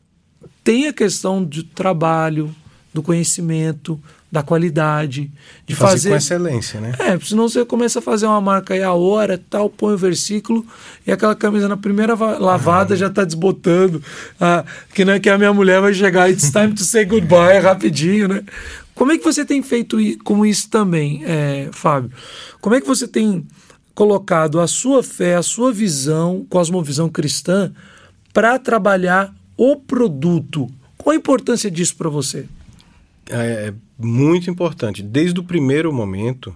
tem 0.63 0.87
a 0.87 0.93
questão 0.93 1.45
de 1.45 1.65
trabalho, 1.65 2.55
do 2.93 3.03
conhecimento, 3.03 4.01
da 4.31 4.43
qualidade, 4.43 5.31
de 5.67 5.75
fazer, 5.75 5.93
fazer, 5.93 6.11
com 6.11 6.17
excelência, 6.17 6.81
né? 6.81 6.93
É, 6.99 7.19
senão 7.19 7.49
você 7.49 7.65
começa 7.65 7.99
a 7.99 8.03
fazer 8.03 8.27
uma 8.27 8.41
marca 8.41 8.75
aí 8.75 8.83
a 8.83 8.93
hora, 8.93 9.43
tal, 9.49 9.71
põe 9.71 9.95
o 9.95 9.99
versículo 9.99 10.67
e 11.07 11.11
aquela 11.11 11.35
camisa 11.35 11.67
na 11.67 11.79
primeira 11.79 12.15
lavada 12.15 12.93
ah. 12.93 12.97
já 12.97 13.07
está 13.07 13.25
desbotando. 13.25 14.03
Ah, 14.39 14.65
que 14.93 15.05
não 15.05 15.15
é 15.15 15.21
que 15.21 15.31
a 15.31 15.39
minha 15.39 15.53
mulher 15.53 15.81
vai 15.81 15.95
chegar, 15.95 16.31
it's 16.31 16.51
time 16.51 16.75
to 16.75 16.85
say 16.85 17.07
goodbye 17.07 17.59
rapidinho, 17.61 18.29
né? 18.29 18.45
Como 18.95 19.13
é 19.13 19.19
que 19.19 19.25
você 19.25 19.45
tem 19.45 19.63
feito 19.63 19.97
com 20.25 20.45
isso 20.45 20.69
também, 20.69 21.23
é, 21.25 21.71
Fábio? 21.73 22.11
Como 22.61 22.75
é 22.75 22.81
que 22.81 22.87
você 22.87 23.09
tem 23.09 23.47
colocado 23.95 24.61
a 24.61 24.67
sua 24.67 25.03
fé, 25.03 25.37
a 25.37 25.43
sua 25.43 25.73
visão, 25.73 26.45
cosmovisão 26.51 27.09
cristã, 27.09 27.73
para 28.35 28.59
trabalhar 28.59 29.33
o 29.57 29.77
produto? 29.77 30.69
Qual 30.99 31.15
a 31.15 31.17
importância 31.17 31.71
disso 31.71 31.97
para 31.97 32.11
você? 32.11 32.47
É, 33.31 33.69
é 33.69 33.75
muito 33.99 34.51
importante. 34.51 35.03
Desde 35.03 35.39
o 35.39 35.45
primeiro 35.45 35.93
momento, 35.93 36.55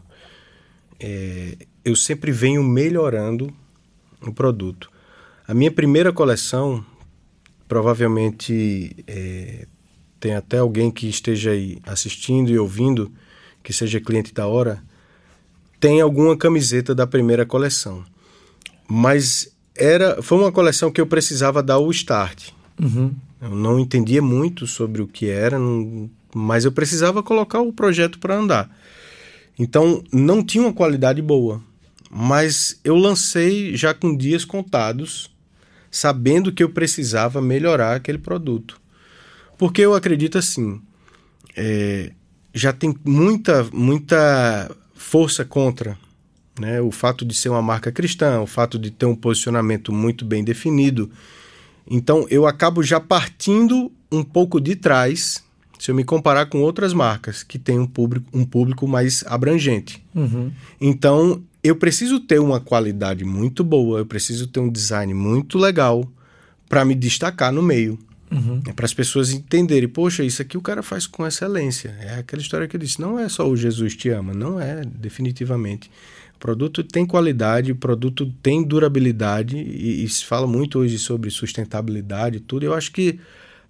é, 0.99 1.57
eu 1.85 1.97
sempre 1.97 2.31
venho 2.31 2.63
melhorando 2.63 3.53
o 4.21 4.33
produto. 4.33 4.91
A 5.47 5.55
minha 5.55 5.71
primeira 5.71 6.13
coleção, 6.13 6.85
provavelmente 7.67 8.97
é, 9.07 9.67
tem 10.21 10.35
até 10.35 10.59
alguém 10.59 10.91
que 10.91 11.09
esteja 11.09 11.51
aí 11.51 11.79
assistindo 11.85 12.51
e 12.51 12.59
ouvindo, 12.59 13.13
que 13.63 13.73
seja 13.73 14.01
cliente 14.01 14.33
da 14.33 14.47
hora, 14.47 14.83
tem 15.81 16.01
alguma 16.01 16.37
camiseta 16.37 16.95
da 16.95 17.07
primeira 17.07 17.45
coleção. 17.45 18.05
Mas 18.89 19.53
era, 19.75 20.23
foi 20.23 20.39
uma 20.39 20.53
coleção 20.53 20.93
que 20.93 21.01
eu 21.01 21.07
precisava 21.07 21.63
dar 21.63 21.79
o 21.79 21.91
start. 21.91 22.51
Uhum. 22.81 23.13
Eu 23.43 23.51
não 23.51 23.79
entendia 23.79 24.23
muito 24.23 24.67
sobre 24.67 25.03
o 25.03 25.07
que 25.07 25.29
era, 25.29 25.59
não 25.59 26.09
mas 26.35 26.65
eu 26.65 26.73
precisava 26.73 27.23
colocar 27.23 27.61
o 27.61 27.73
projeto 27.73 28.19
para 28.19 28.37
andar. 28.37 28.71
Então 29.59 30.03
não 30.13 30.43
tinha 30.43 30.65
uma 30.65 30.73
qualidade 30.73 31.21
boa, 31.21 31.63
mas 32.11 32.81
eu 32.83 32.97
lancei 32.97 33.77
já 33.77 33.93
com 33.93 34.17
dias 34.17 34.45
contados, 34.45 35.31
sabendo 35.91 36.53
que 36.53 36.63
eu 36.63 36.71
precisava 36.71 37.43
melhorar 37.43 37.97
aquele 37.97 38.19
produto. 38.19 38.81
Porque 39.59 39.83
eu 39.83 39.95
acredito 39.95 40.39
assim, 40.39 40.81
é, 41.55 42.13
já 42.55 42.73
tem 42.73 42.97
muita, 43.05 43.65
muita 43.73 44.75
força 44.95 45.45
contra 45.45 45.99
né? 46.59 46.81
o 46.81 46.91
fato 46.91 47.25
de 47.25 47.35
ser 47.35 47.51
uma 47.51 47.63
marca 47.63 47.93
cristã, 47.93 48.41
o 48.41 48.47
fato 48.47 48.79
de 48.79 48.91
ter 48.91 49.07
um 49.07 49.15
posicionamento 49.15 49.93
muito 49.93 50.25
bem 50.25 50.43
definido. 50.43 51.11
Então 51.89 52.27
eu 52.31 52.47
acabo 52.47 52.83
já 52.83 53.01
partindo 53.01 53.91
um 54.11 54.23
pouco 54.23 54.61
de 54.61 54.77
trás 54.77 55.43
se 55.83 55.91
eu 55.91 55.97
me 55.97 56.05
comparar 56.05 56.47
com 56.47 56.61
outras 56.61 56.93
marcas 56.93 57.43
que 57.43 57.59
têm 57.59 57.77
um 57.77 57.87
público, 57.89 58.25
um 58.33 58.45
público 58.45 58.87
mais 58.87 59.25
abrangente. 59.27 60.01
Uhum. 60.15 60.53
Então, 60.81 61.43
eu 61.61 61.75
preciso 61.75 62.21
ter 62.21 62.39
uma 62.39 62.61
qualidade 62.61 63.25
muito 63.25 63.65
boa, 63.65 63.99
eu 63.99 64.07
preciso 64.07 64.47
ter 64.47 64.61
um 64.61 64.71
design 64.71 65.13
muito 65.13 65.59
legal 65.59 66.09
para 66.69 66.85
me 66.85 66.95
destacar 66.95 67.53
no 67.53 67.63
meio. 67.63 67.99
Uhum. 68.31 68.63
É 68.69 68.73
para 68.73 68.85
as 68.85 68.95
pessoas 68.95 69.33
entenderem, 69.33 69.89
poxa, 69.89 70.23
isso 70.23 70.41
aqui 70.41 70.57
o 70.57 70.63
cara 70.63 70.85
faz 70.85 71.09
com 71.09 71.27
excelência. 71.27 71.89
É 72.01 72.15
aquela 72.15 72.41
história 72.41 72.69
que 72.69 72.77
eu 72.77 72.81
disse, 72.81 73.01
não 73.01 73.19
é 73.19 73.29
só 73.29 73.49
o 73.49 73.57
Jesus 73.57 73.97
te 73.97 74.09
ama, 74.09 74.33
não 74.33 74.61
é, 74.61 74.83
definitivamente. 74.85 75.91
Produto 76.43 76.83
tem 76.83 77.07
qualidade, 77.07 77.71
o 77.71 77.77
produto 77.77 78.27
tem 78.43 78.65
durabilidade, 78.65 79.57
e, 79.57 80.03
e 80.03 80.09
se 80.09 80.25
fala 80.25 80.45
muito 80.45 80.81
hoje 80.81 80.99
sobre 80.99 81.31
sustentabilidade 81.31 82.39
e 82.39 82.41
tudo. 82.41 82.67
Eu 82.67 82.75
acho 82.75 82.91
que 82.91 83.21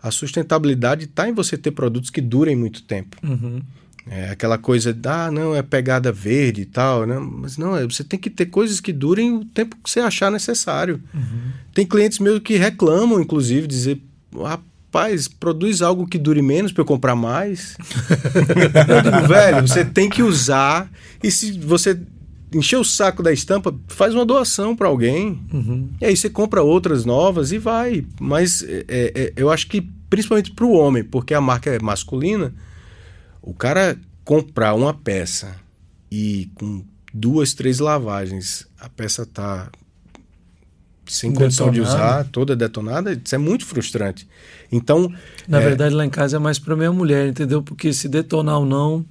a 0.02 0.10
sustentabilidade 0.10 1.04
está 1.04 1.28
em 1.28 1.34
você 1.34 1.58
ter 1.58 1.72
produtos 1.72 2.08
que 2.08 2.22
durem 2.22 2.56
muito 2.56 2.82
tempo. 2.84 3.18
Uhum. 3.22 3.60
É 4.06 4.30
aquela 4.30 4.56
coisa, 4.56 4.98
ah, 5.04 5.30
não, 5.30 5.54
é 5.54 5.60
pegada 5.60 6.10
verde 6.10 6.62
e 6.62 6.64
tal, 6.64 7.06
né? 7.06 7.18
Mas 7.18 7.58
não, 7.58 7.76
é, 7.76 7.84
você 7.84 8.02
tem 8.02 8.18
que 8.18 8.30
ter 8.30 8.46
coisas 8.46 8.80
que 8.80 8.90
durem 8.90 9.34
o 9.36 9.44
tempo 9.44 9.76
que 9.84 9.90
você 9.90 10.00
achar 10.00 10.32
necessário. 10.32 10.98
Uhum. 11.12 11.50
Tem 11.74 11.84
clientes 11.84 12.20
meus 12.20 12.38
que 12.38 12.56
reclamam, 12.56 13.20
inclusive, 13.20 13.66
dizer, 13.66 14.00
rapaz, 14.34 15.28
produz 15.28 15.82
algo 15.82 16.06
que 16.06 16.16
dure 16.16 16.40
menos 16.40 16.72
para 16.72 16.80
eu 16.80 16.86
comprar 16.86 17.14
mais. 17.14 17.76
eu 18.88 19.02
digo, 19.02 19.28
velho, 19.28 19.60
você 19.60 19.84
tem 19.84 20.08
que 20.08 20.22
usar 20.22 20.90
e 21.22 21.30
se 21.30 21.52
você 21.58 22.00
encher 22.54 22.76
o 22.76 22.84
saco 22.84 23.22
da 23.22 23.32
estampa, 23.32 23.74
faz 23.88 24.14
uma 24.14 24.24
doação 24.24 24.74
para 24.76 24.88
alguém. 24.88 25.40
Uhum. 25.52 25.88
E 26.00 26.04
aí 26.04 26.16
você 26.16 26.28
compra 26.28 26.62
outras 26.62 27.04
novas 27.04 27.52
e 27.52 27.58
vai. 27.58 28.04
Mas 28.20 28.62
é, 28.62 28.84
é, 28.88 29.12
é 29.14 29.32
eu 29.36 29.50
acho 29.50 29.68
que 29.68 29.80
principalmente 30.08 30.50
para 30.50 30.66
o 30.66 30.72
homem, 30.72 31.02
porque 31.02 31.32
a 31.32 31.40
marca 31.40 31.70
é 31.70 31.78
masculina, 31.78 32.52
o 33.40 33.54
cara 33.54 33.98
comprar 34.24 34.74
uma 34.74 34.92
peça 34.92 35.56
e 36.10 36.50
com 36.54 36.84
duas, 37.12 37.54
três 37.54 37.78
lavagens 37.78 38.66
a 38.78 38.88
peça 38.88 39.24
tá 39.24 39.70
sem 41.06 41.32
condição 41.32 41.70
de 41.70 41.80
usar, 41.80 42.24
toda 42.24 42.56
detonada, 42.56 43.12
isso 43.12 43.34
é 43.34 43.38
muito 43.38 43.66
frustrante. 43.66 44.26
Então, 44.70 45.12
na 45.46 45.60
é... 45.60 45.64
verdade 45.64 45.94
lá 45.94 46.04
em 46.04 46.10
casa 46.10 46.36
é 46.36 46.38
mais 46.38 46.58
para 46.58 46.76
minha 46.76 46.92
mulher, 46.92 47.28
entendeu? 47.28 47.62
Porque 47.62 47.92
se 47.92 48.08
detonar 48.08 48.58
ou 48.58 48.66
não, 48.66 49.04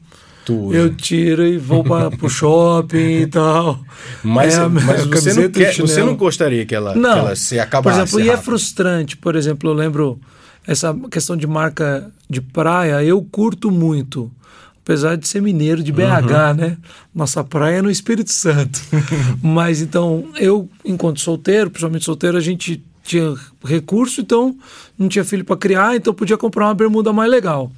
tudo. 0.45 0.75
Eu 0.75 0.93
tiro 0.95 1.45
e 1.45 1.57
vou 1.57 1.83
para 1.83 2.11
o 2.21 2.29
shopping 2.29 3.21
e 3.21 3.27
tal. 3.27 3.79
Mas, 4.23 4.57
é, 4.57 4.67
mas 4.67 5.05
você, 5.05 5.33
não 5.33 5.49
quer, 5.49 5.75
você 5.75 6.03
não 6.03 6.15
gostaria 6.15 6.65
que 6.65 6.75
ela, 6.75 6.95
não. 6.95 7.13
que 7.13 7.19
ela 7.19 7.35
se 7.35 7.59
acabasse 7.59 8.11
Por 8.11 8.19
exemplo, 8.19 8.19
e 8.21 8.29
é 8.29 8.37
frustrante. 8.37 9.17
Por 9.17 9.35
exemplo, 9.35 9.69
eu 9.69 9.73
lembro 9.73 10.19
essa 10.65 10.95
questão 11.09 11.35
de 11.35 11.47
marca 11.47 12.11
de 12.29 12.41
praia, 12.41 13.03
eu 13.03 13.21
curto 13.21 13.71
muito. 13.71 14.31
Apesar 14.83 15.15
de 15.15 15.27
ser 15.27 15.41
mineiro 15.41 15.83
de 15.83 15.91
BH, 15.91 16.01
uhum. 16.01 16.53
né? 16.55 16.77
Nossa 17.13 17.43
praia 17.43 17.77
é 17.77 17.81
no 17.81 17.91
Espírito 17.91 18.31
Santo. 18.31 18.79
mas 19.41 19.79
então, 19.79 20.25
eu, 20.37 20.67
enquanto 20.83 21.19
solteiro, 21.21 21.69
principalmente 21.69 22.03
solteiro, 22.03 22.35
a 22.35 22.41
gente 22.41 22.83
tinha 23.03 23.35
recurso, 23.63 24.21
então 24.21 24.55
não 24.97 25.07
tinha 25.07 25.23
filho 25.23 25.45
para 25.45 25.57
criar, 25.57 25.95
então 25.95 26.13
podia 26.13 26.37
comprar 26.37 26.65
uma 26.65 26.73
bermuda 26.73 27.13
mais 27.13 27.29
legal. 27.29 27.71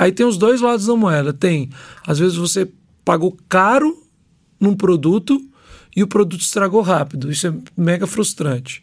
Aí 0.00 0.12
tem 0.12 0.24
os 0.24 0.38
dois 0.38 0.62
lados 0.62 0.86
da 0.86 0.96
moeda. 0.96 1.30
Tem, 1.30 1.68
às 2.06 2.18
vezes 2.18 2.34
você 2.34 2.66
pagou 3.04 3.36
caro 3.50 4.02
num 4.58 4.74
produto 4.74 5.38
e 5.94 6.02
o 6.02 6.06
produto 6.06 6.40
estragou 6.40 6.80
rápido. 6.80 7.30
Isso 7.30 7.46
é 7.46 7.52
mega 7.76 8.06
frustrante. 8.06 8.82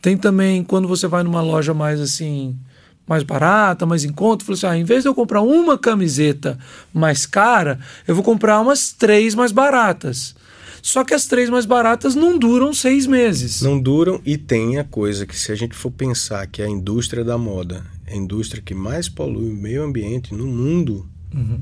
Tem 0.00 0.16
também 0.16 0.62
quando 0.62 0.86
você 0.86 1.08
vai 1.08 1.24
numa 1.24 1.42
loja 1.42 1.74
mais 1.74 2.00
assim, 2.00 2.56
mais 3.04 3.24
barata, 3.24 3.84
mais 3.84 4.04
em 4.04 4.12
conta, 4.12 4.44
você 4.44 4.64
assim, 4.64 4.76
ah, 4.76 4.78
em 4.78 4.84
vez 4.84 5.02
de 5.02 5.08
eu 5.08 5.14
comprar 5.14 5.40
uma 5.40 5.76
camiseta 5.76 6.56
mais 6.92 7.26
cara, 7.26 7.80
eu 8.06 8.14
vou 8.14 8.22
comprar 8.22 8.60
umas 8.60 8.92
três 8.92 9.34
mais 9.34 9.50
baratas. 9.50 10.36
Só 10.80 11.02
que 11.02 11.14
as 11.14 11.26
três 11.26 11.50
mais 11.50 11.66
baratas 11.66 12.14
não 12.14 12.38
duram 12.38 12.72
seis 12.72 13.08
meses. 13.08 13.60
Não 13.60 13.80
duram 13.80 14.20
e 14.24 14.38
tem 14.38 14.78
a 14.78 14.84
coisa 14.84 15.26
que 15.26 15.36
se 15.36 15.50
a 15.50 15.56
gente 15.56 15.74
for 15.74 15.90
pensar 15.90 16.46
que 16.46 16.62
a 16.62 16.68
indústria 16.68 17.24
da 17.24 17.36
moda 17.36 17.84
é 17.92 17.93
a 18.14 18.16
indústria 18.16 18.62
que 18.62 18.74
mais 18.74 19.08
polui 19.08 19.50
o 19.50 19.56
meio 19.56 19.82
ambiente 19.82 20.32
no 20.32 20.46
mundo. 20.46 21.08
Uhum. 21.34 21.60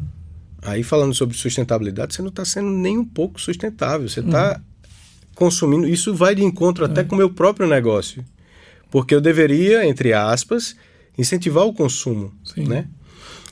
Aí 0.60 0.82
falando 0.82 1.14
sobre 1.14 1.36
sustentabilidade, 1.36 2.14
você 2.14 2.22
não 2.22 2.28
está 2.28 2.44
sendo 2.44 2.70
nem 2.70 2.98
um 2.98 3.04
pouco 3.04 3.40
sustentável. 3.40 4.08
Você 4.08 4.20
está 4.20 4.56
uhum. 4.56 4.62
consumindo. 5.34 5.88
Isso 5.88 6.14
vai 6.14 6.34
de 6.34 6.44
encontro 6.44 6.84
até 6.84 7.00
é. 7.00 7.04
com 7.04 7.14
o 7.14 7.18
meu 7.18 7.30
próprio 7.30 7.66
negócio. 7.66 8.24
Porque 8.90 9.14
eu 9.14 9.20
deveria, 9.20 9.86
entre 9.86 10.12
aspas, 10.12 10.76
incentivar 11.16 11.64
o 11.64 11.72
consumo. 11.72 12.32
Sim. 12.44 12.64
Né? 12.68 12.86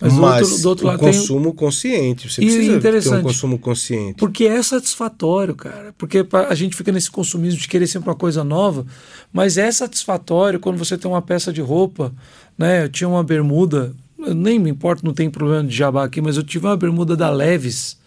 Mas, 0.00 0.14
Mas 0.14 0.48
do 0.48 0.52
outro, 0.52 0.62
do 0.62 0.68
outro 0.68 0.84
o 0.84 0.88
lado 0.88 1.00
consumo 1.00 1.44
tem... 1.46 1.54
consciente. 1.54 2.30
Você 2.30 2.40
precisa 2.40 2.80
ter 2.80 3.18
um 3.18 3.22
consumo 3.22 3.58
consciente. 3.58 4.14
Porque 4.14 4.44
é 4.44 4.62
satisfatório, 4.62 5.54
cara. 5.54 5.94
Porque 5.98 6.26
a 6.48 6.54
gente 6.54 6.74
fica 6.74 6.90
nesse 6.90 7.10
consumismo 7.10 7.60
de 7.60 7.68
querer 7.68 7.86
sempre 7.86 8.08
uma 8.08 8.16
coisa 8.16 8.42
nova. 8.42 8.86
Mas 9.30 9.58
é 9.58 9.70
satisfatório 9.70 10.58
quando 10.58 10.78
você 10.78 10.96
tem 10.96 11.10
uma 11.10 11.20
peça 11.20 11.52
de 11.52 11.60
roupa. 11.60 12.14
Né? 12.56 12.84
Eu 12.84 12.88
tinha 12.88 13.08
uma 13.08 13.22
bermuda, 13.22 13.94
nem 14.18 14.58
me 14.58 14.70
importa, 14.70 15.02
não 15.04 15.12
tem 15.12 15.28
problema 15.28 15.64
de 15.64 15.76
jabá 15.76 16.04
aqui, 16.04 16.20
mas 16.20 16.36
eu 16.36 16.42
tive 16.42 16.66
uma 16.66 16.76
bermuda 16.76 17.14
da 17.14 17.28
Leves 17.28 17.98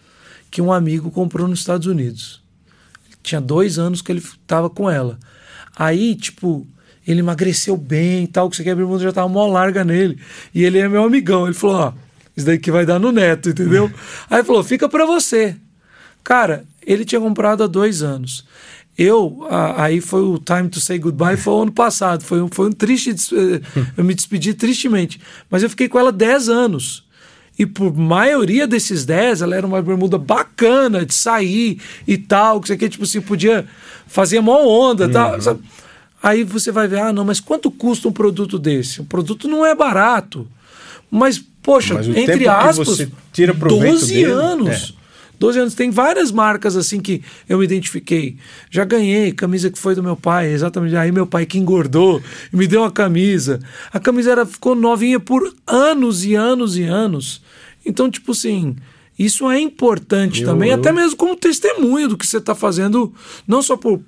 que 0.50 0.60
um 0.60 0.72
amigo 0.72 1.10
comprou 1.10 1.46
nos 1.46 1.60
Estados 1.60 1.86
Unidos. 1.86 2.42
Tinha 3.22 3.40
dois 3.40 3.78
anos 3.78 4.02
que 4.02 4.10
ele 4.10 4.22
tava 4.46 4.68
com 4.68 4.90
ela. 4.90 5.18
Aí, 5.76 6.14
tipo, 6.14 6.66
ele 7.06 7.20
emagreceu 7.20 7.76
bem 7.76 8.24
e 8.24 8.26
tal, 8.26 8.48
que 8.48 8.56
você 8.56 8.64
quer 8.64 8.70
abrir 8.72 8.84
mundo 8.84 9.02
já 9.02 9.12
tava 9.12 9.28
mó 9.28 9.46
larga 9.46 9.84
nele. 9.84 10.18
E 10.54 10.64
ele 10.64 10.78
é 10.78 10.88
meu 10.88 11.04
amigão. 11.04 11.46
Ele 11.46 11.54
falou: 11.54 11.76
ó, 11.76 11.92
isso 12.36 12.46
daí 12.46 12.58
que 12.58 12.70
vai 12.70 12.86
dar 12.86 12.98
no 12.98 13.12
neto, 13.12 13.50
entendeu? 13.50 13.90
Aí 14.30 14.42
falou: 14.42 14.64
fica 14.64 14.88
pra 14.88 15.04
você. 15.04 15.56
Cara, 16.22 16.64
ele 16.86 17.04
tinha 17.04 17.20
comprado 17.20 17.62
há 17.62 17.66
dois 17.66 18.02
anos. 18.02 18.44
Eu, 18.96 19.44
a, 19.50 19.86
aí 19.86 20.00
foi 20.00 20.22
o 20.22 20.38
time 20.38 20.68
to 20.68 20.80
say 20.80 20.98
goodbye, 20.98 21.36
foi 21.36 21.52
o 21.52 21.62
ano 21.62 21.72
passado. 21.72 22.22
Foi 22.22 22.40
um, 22.40 22.48
foi 22.48 22.68
um 22.68 22.72
triste. 22.72 23.10
eh, 23.10 23.60
Eu 23.96 24.04
me 24.04 24.14
despedi 24.14 24.54
tristemente. 24.54 25.20
Mas 25.50 25.62
eu 25.62 25.70
fiquei 25.70 25.88
com 25.88 25.98
ela 25.98 26.12
10 26.12 26.48
anos. 26.48 27.04
E 27.58 27.66
por 27.66 27.94
maioria 27.94 28.66
desses 28.66 29.04
10, 29.04 29.42
ela 29.42 29.54
era 29.54 29.66
uma 29.66 29.80
bermuda 29.82 30.18
bacana 30.18 31.04
de 31.04 31.14
sair 31.14 31.80
e 32.06 32.18
tal, 32.18 32.60
que 32.60 32.68
você 32.68 32.76
quer, 32.76 32.88
tipo 32.88 33.04
assim, 33.04 33.20
podia 33.20 33.64
fazer 34.06 34.40
mó 34.40 34.64
onda 34.64 35.04
e 35.04 35.10
tal. 35.10 35.40
sabe? 35.40 35.60
Aí 36.26 36.42
você 36.42 36.72
vai 36.72 36.88
ver, 36.88 37.00
ah, 37.00 37.12
não, 37.12 37.22
mas 37.24 37.38
quanto 37.38 37.70
custa 37.70 38.08
um 38.08 38.12
produto 38.12 38.58
desse? 38.58 39.00
O 39.02 39.04
produto 39.04 39.46
não 39.46 39.64
é 39.64 39.74
barato. 39.74 40.48
Mas, 41.10 41.38
poxa, 41.62 41.92
Mas 41.94 42.08
entre 42.08 42.48
aspas, 42.48 43.06
tira 43.30 43.52
proveito 43.54 43.92
12 44.00 44.14
dele, 44.14 44.30
anos. 44.32 44.94
12 45.38 45.58
anos. 45.58 45.74
Tem 45.74 45.90
várias 45.90 46.32
marcas 46.32 46.76
assim 46.76 46.98
que 46.98 47.20
eu 47.46 47.58
me 47.58 47.64
identifiquei. 47.64 48.38
Já 48.70 48.84
ganhei 48.84 49.32
camisa 49.32 49.70
que 49.70 49.78
foi 49.78 49.94
do 49.94 50.02
meu 50.02 50.16
pai, 50.16 50.50
exatamente. 50.50 50.96
Aí 50.96 51.12
meu 51.12 51.26
pai 51.26 51.44
que 51.44 51.58
engordou 51.58 52.22
e 52.50 52.56
me 52.56 52.66
deu 52.66 52.80
uma 52.80 52.90
camisa. 52.90 53.60
A 53.92 54.00
camisa 54.00 54.30
era, 54.32 54.46
ficou 54.46 54.74
novinha 54.74 55.20
por 55.20 55.54
anos 55.66 56.24
e 56.24 56.34
anos 56.34 56.76
e 56.78 56.84
anos. 56.84 57.42
Então, 57.84 58.10
tipo 58.10 58.32
assim, 58.32 58.76
isso 59.18 59.50
é 59.50 59.60
importante 59.60 60.40
Eu- 60.40 60.48
também, 60.48 60.70
eu- 60.70 60.76
até 60.76 60.90
mesmo 60.90 61.16
como 61.16 61.36
testemunho 61.36 62.08
do 62.08 62.16
que 62.16 62.26
você 62.26 62.38
está 62.38 62.54
fazendo, 62.54 63.12
não 63.46 63.60
só 63.60 63.76
por 63.76 64.00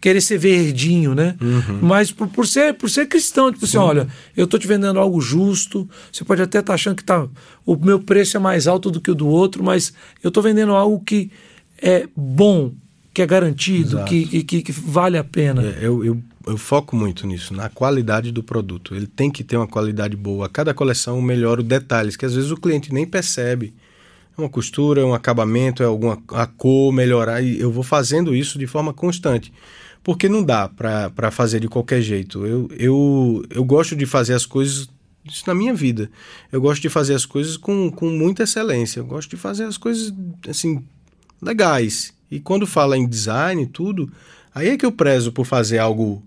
querer 0.00 0.20
ser 0.20 0.38
verdinho, 0.38 1.14
né? 1.14 1.36
Uhum. 1.40 1.80
Mas 1.82 2.10
por, 2.10 2.26
por 2.28 2.46
ser 2.46 2.74
por 2.74 2.88
ser 2.88 3.06
cristão, 3.06 3.52
tipo 3.52 3.64
assim, 3.64 3.76
olha, 3.76 4.08
eu 4.36 4.46
tô 4.46 4.58
te 4.58 4.66
vendendo 4.66 4.98
algo 4.98 5.20
justo. 5.20 5.88
Você 6.10 6.24
pode 6.24 6.40
até 6.40 6.60
estar 6.60 6.74
achando 6.74 6.96
que 6.96 7.04
tá 7.04 7.28
o 7.66 7.76
meu 7.76 8.00
preço 8.00 8.36
é 8.36 8.40
mais 8.40 8.66
alto 8.66 8.90
do 8.90 9.00
que 9.00 9.10
o 9.10 9.14
do 9.14 9.28
outro, 9.28 9.62
mas 9.62 9.92
eu 10.22 10.30
tô 10.30 10.40
vendendo 10.40 10.72
algo 10.72 11.00
que 11.04 11.30
é 11.80 12.08
bom, 12.16 12.72
que 13.12 13.22
é 13.22 13.26
garantido, 13.26 14.02
que, 14.04 14.42
que, 14.44 14.62
que 14.62 14.72
vale 14.72 15.18
a 15.18 15.24
pena. 15.24 15.62
É, 15.62 15.78
Eu, 15.82 16.04
eu, 16.04 16.22
eu 16.46 16.56
foco 16.56 16.96
muito 16.96 17.26
nisso, 17.26 17.52
na 17.54 17.68
qualidade 17.68 18.32
do 18.32 18.42
produto. 18.42 18.94
Ele 18.94 19.06
tem 19.06 19.30
que 19.30 19.44
ter 19.44 19.56
uma 19.56 19.66
qualidade 19.66 20.16
boa. 20.16 20.48
Cada 20.48 20.72
coleção 20.72 21.16
eu 21.16 21.22
melhoro 21.22 21.62
detalhes 21.62 22.16
que 22.16 22.24
às 22.24 22.34
vezes 22.34 22.50
o 22.50 22.56
cliente 22.56 22.92
nem 22.92 23.06
percebe. 23.06 23.74
É 24.36 24.40
uma 24.40 24.48
costura, 24.48 25.02
é 25.02 25.04
um 25.04 25.12
acabamento, 25.12 25.82
é 25.82 25.86
alguma 25.86 26.18
a 26.28 26.46
cor, 26.46 26.92
melhorar. 26.92 27.42
E 27.42 27.60
eu 27.60 27.70
vou 27.70 27.82
fazendo 27.82 28.34
isso 28.34 28.58
de 28.58 28.66
forma 28.66 28.92
constante. 28.94 29.52
Porque 30.02 30.28
não 30.28 30.42
dá 30.42 30.68
para 30.68 31.30
fazer 31.30 31.60
de 31.60 31.68
qualquer 31.68 32.00
jeito. 32.00 32.46
Eu, 32.46 32.68
eu, 32.78 33.44
eu 33.50 33.64
gosto 33.64 33.94
de 33.94 34.06
fazer 34.06 34.34
as 34.34 34.46
coisas. 34.46 34.88
Isso 35.24 35.44
na 35.46 35.54
minha 35.54 35.74
vida. 35.74 36.10
Eu 36.50 36.60
gosto 36.60 36.80
de 36.80 36.88
fazer 36.88 37.14
as 37.14 37.26
coisas 37.26 37.56
com, 37.56 37.90
com 37.90 38.08
muita 38.08 38.44
excelência. 38.44 39.00
Eu 39.00 39.04
gosto 39.04 39.28
de 39.28 39.36
fazer 39.36 39.64
as 39.64 39.76
coisas 39.76 40.12
assim 40.48 40.82
legais. 41.40 42.14
E 42.30 42.40
quando 42.40 42.66
fala 42.66 42.96
em 42.96 43.06
design 43.06 43.62
e 43.62 43.66
tudo, 43.66 44.10
aí 44.54 44.68
é 44.68 44.76
que 44.76 44.86
eu 44.86 44.92
prezo 44.92 45.32
por 45.32 45.44
fazer 45.44 45.78
algo 45.78 46.22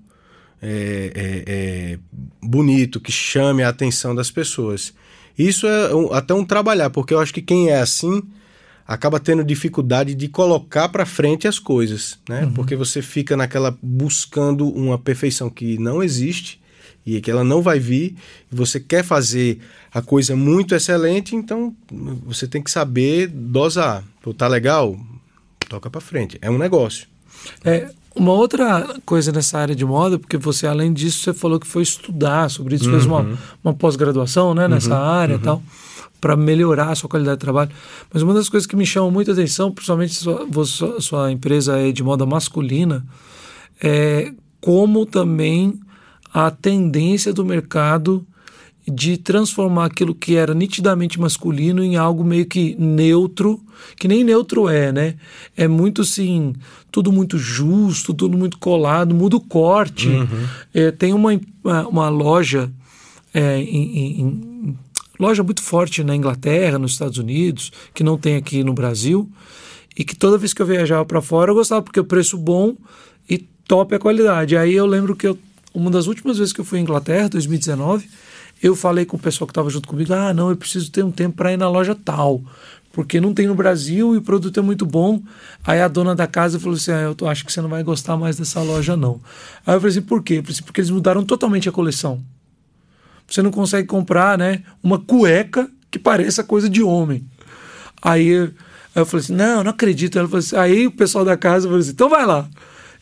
é, 0.62 1.12
é, 1.16 1.44
é, 1.48 2.00
bonito, 2.42 3.02
que 3.02 3.12
chame 3.12 3.64
a 3.64 3.70
atenção 3.70 4.14
das 4.16 4.32
pessoas. 4.32 4.94
Isso 5.38 5.66
é 5.68 5.94
um- 5.94 6.14
até 6.14 6.34
um 6.34 6.46
trabalhar, 6.46 6.90
porque 6.90 7.14
eu 7.14 7.20
acho 7.20 7.34
que 7.34 7.42
quem 7.42 7.70
é 7.70 7.80
assim 7.80 8.22
acaba 8.88 9.20
tendo 9.20 9.44
dificuldade 9.44 10.14
de 10.14 10.28
colocar 10.28 10.90
para 10.90 11.06
frente 11.06 11.48
as 11.48 11.60
coisas, 11.60 12.20
né? 12.28 12.52
Porque 12.54 12.76
você 12.76 13.02
fica 13.02 13.38
naquela 13.38 13.78
buscando 13.82 14.68
uma 14.68 14.98
perfeição 14.98 15.50
que 15.50 15.78
não 15.78 16.04
existe 16.04 16.62
e 17.06 17.20
que 17.20 17.30
ela 17.30 17.44
não 17.44 17.62
vai 17.62 17.80
vir, 17.80 18.16
e 18.52 18.56
você 18.56 18.80
quer 18.80 19.04
fazer 19.04 19.60
a 19.94 20.02
coisa 20.02 20.36
muito 20.36 20.74
excelente, 20.74 21.36
então 21.36 21.76
você 22.26 22.48
tem 22.48 22.62
que 22.62 22.72
saber 22.72 23.28
dosar. 23.28 24.04
Pô, 24.22 24.34
tá 24.34 24.48
legal? 24.48 24.98
Toca 25.68 25.90
para 25.90 26.00
frente. 26.00 26.38
É 26.42 26.50
um 26.50 26.58
negócio. 26.58 27.08
É, 27.64 27.90
uma 28.16 28.32
outra 28.32 28.96
coisa 29.06 29.32
nessa 29.32 29.58
área 29.58 29.76
de 29.76 29.84
moda, 29.84 30.18
porque 30.18 30.38
você, 30.38 30.68
além 30.68 30.94
disso, 30.94 31.24
você 31.24 31.34
falou 31.34 31.60
que 31.60 31.68
foi 31.68 31.84
estudar 31.84 32.50
sobre 32.50 32.76
isso, 32.76 32.90
fez 32.90 33.06
uma, 33.06 33.38
uma 33.64 33.74
pós-graduação 33.74 34.54
né, 34.54 34.68
nessa 34.68 34.98
área 34.98 35.36
e 35.36 35.40
tal, 35.40 35.62
para 36.24 36.38
melhorar 36.38 36.90
a 36.92 36.96
sua 36.96 37.10
qualidade 37.10 37.36
de 37.36 37.42
trabalho. 37.42 37.70
Mas 38.14 38.24
uma 38.24 38.34
das 38.34 38.48
coisas 38.48 38.66
que 38.66 38.78
me 38.78 38.86
chamam 38.86 39.12
muita 39.12 39.34
atenção, 39.34 39.70
principalmente 39.74 40.14
sua, 40.14 40.48
sua, 40.66 41.02
sua 41.02 41.32
empresa 41.34 41.78
é 41.78 41.92
de 41.92 42.02
moda 42.02 42.26
masculina, 42.26 43.06
é 43.84 44.32
como 44.62 45.06
também 45.06 45.78
a 46.34 46.50
tendência 46.50 47.34
do 47.34 47.44
mercado 47.44 48.26
de 48.88 49.18
transformar 49.18 49.86
aquilo 49.88 50.16
que 50.16 50.36
era 50.38 50.54
nitidamente 50.54 51.20
masculino 51.20 51.84
em 51.84 51.98
algo 51.98 52.24
meio 52.24 52.46
que 52.46 52.74
neutro, 52.80 53.60
que 53.98 54.08
nem 54.08 54.24
neutro 54.24 54.70
é, 54.70 54.94
né? 54.94 55.16
É 55.58 55.68
muito 55.68 56.04
assim, 56.04 56.54
tudo 56.90 57.12
muito 57.12 57.38
justo, 57.38 58.14
tudo 58.14 58.38
muito 58.38 58.58
colado, 58.58 59.14
muda 59.14 59.36
o 59.36 59.42
corte. 59.42 60.08
É, 60.74 60.90
tem 60.90 61.14
uma, 61.14 61.32
uma, 61.90 62.08
loja 62.10 62.72
é, 63.34 63.60
em- 63.60 64.22
em- 64.22 64.78
loja 65.28 65.44
muito 65.44 65.62
forte 65.62 66.04
na 66.04 66.16
Inglaterra, 66.16 66.78
nos 66.78 66.92
Estados 66.94 67.18
Unidos, 67.18 67.72
que 67.94 68.04
não 68.04 68.18
tem 68.18 68.36
aqui 68.36 68.64
no 68.64 68.74
Brasil, 68.74 69.30
e 69.98 70.04
que 70.04 70.16
toda 70.16 70.38
vez 70.38 70.54
que 70.54 70.62
eu 70.62 70.66
viajava 70.66 71.06
para 71.06 71.22
fora 71.22 71.52
eu 71.52 71.56
gostava 71.56 71.82
porque 71.82 72.00
o 72.00 72.04
preço 72.04 72.38
bom 72.38 72.76
e 73.30 73.38
top 73.68 73.96
a 73.96 74.00
qualidade. 74.00 74.58
Aí 74.58 74.74
eu 74.74 74.86
lembro 74.86 75.16
que 75.16 75.28
eu, 75.28 75.38
uma 75.74 75.90
das 75.90 76.08
últimas 76.08 76.38
vezes 76.38 76.52
que 76.54 76.60
eu 76.62 76.66
fui 76.66 76.80
à 76.80 76.82
Inglaterra, 76.82 77.30
2019, 77.30 78.10
eu 78.62 78.76
falei 78.76 79.06
com 79.06 79.18
o 79.18 79.20
pessoal 79.20 79.48
que 79.48 79.52
estava 79.52 79.70
junto 79.70 79.88
comigo: 79.88 80.14
ah, 80.14 80.34
não, 80.34 80.50
eu 80.50 80.56
preciso 80.58 80.92
ter 80.92 81.04
um 81.04 81.12
tempo 81.12 81.36
para 81.38 81.54
ir 81.54 81.58
na 81.58 81.70
loja 81.70 81.96
tal. 81.96 82.42
Porque 82.92 83.20
não 83.20 83.34
tem 83.34 83.48
no 83.48 83.56
Brasil 83.56 84.14
e 84.14 84.18
o 84.18 84.22
produto 84.22 84.60
é 84.60 84.64
muito 84.64 84.86
bom. 84.86 85.20
Aí 85.66 85.82
a 85.82 85.88
dona 85.88 86.14
da 86.16 86.28
casa 86.28 86.60
falou 86.60 86.76
assim: 86.76 86.92
ah, 86.92 87.02
eu 87.02 87.16
tô- 87.16 87.28
acho 87.28 87.44
que 87.44 87.52
você 87.52 87.62
não 87.62 87.70
vai 87.70 87.84
gostar 87.84 88.16
mais 88.18 88.38
dessa 88.38 88.62
loja, 88.62 88.96
não. 88.96 89.20
Aí 89.66 89.76
eu 89.76 89.80
falei 89.82 89.92
assim: 89.92 90.02
por 90.02 90.22
quê? 90.24 90.44
Assim, 90.48 90.62
porque 90.64 90.80
eles 90.82 90.92
mudaram 90.92 91.24
totalmente 91.24 91.68
a 91.68 91.72
coleção. 91.72 92.22
Você 93.28 93.42
não 93.42 93.52
consegue 93.52 93.88
comprar, 93.88 94.38
né, 94.38 94.62
uma 94.82 95.00
cueca 95.00 95.70
que 95.90 95.98
pareça 96.00 96.44
coisa 96.44 96.70
de 96.70 96.82
homem. 96.84 97.26
Aí, 98.02 98.28
eu 98.96 99.06
falei 99.06 99.24
assim: 99.24 99.34
não, 99.34 99.64
não 99.64 99.72
acredito. 99.72 100.18
Ela 100.20 100.28
falou 100.28 100.40
assim, 100.40 100.56
aí 100.56 100.88
o 100.88 100.92
pessoal 100.92 101.24
da 101.26 101.38
casa 101.38 101.68
falou 101.68 101.80
assim: 101.80 101.92
então 101.92 102.10
vai 102.10 102.26
lá. 102.26 102.48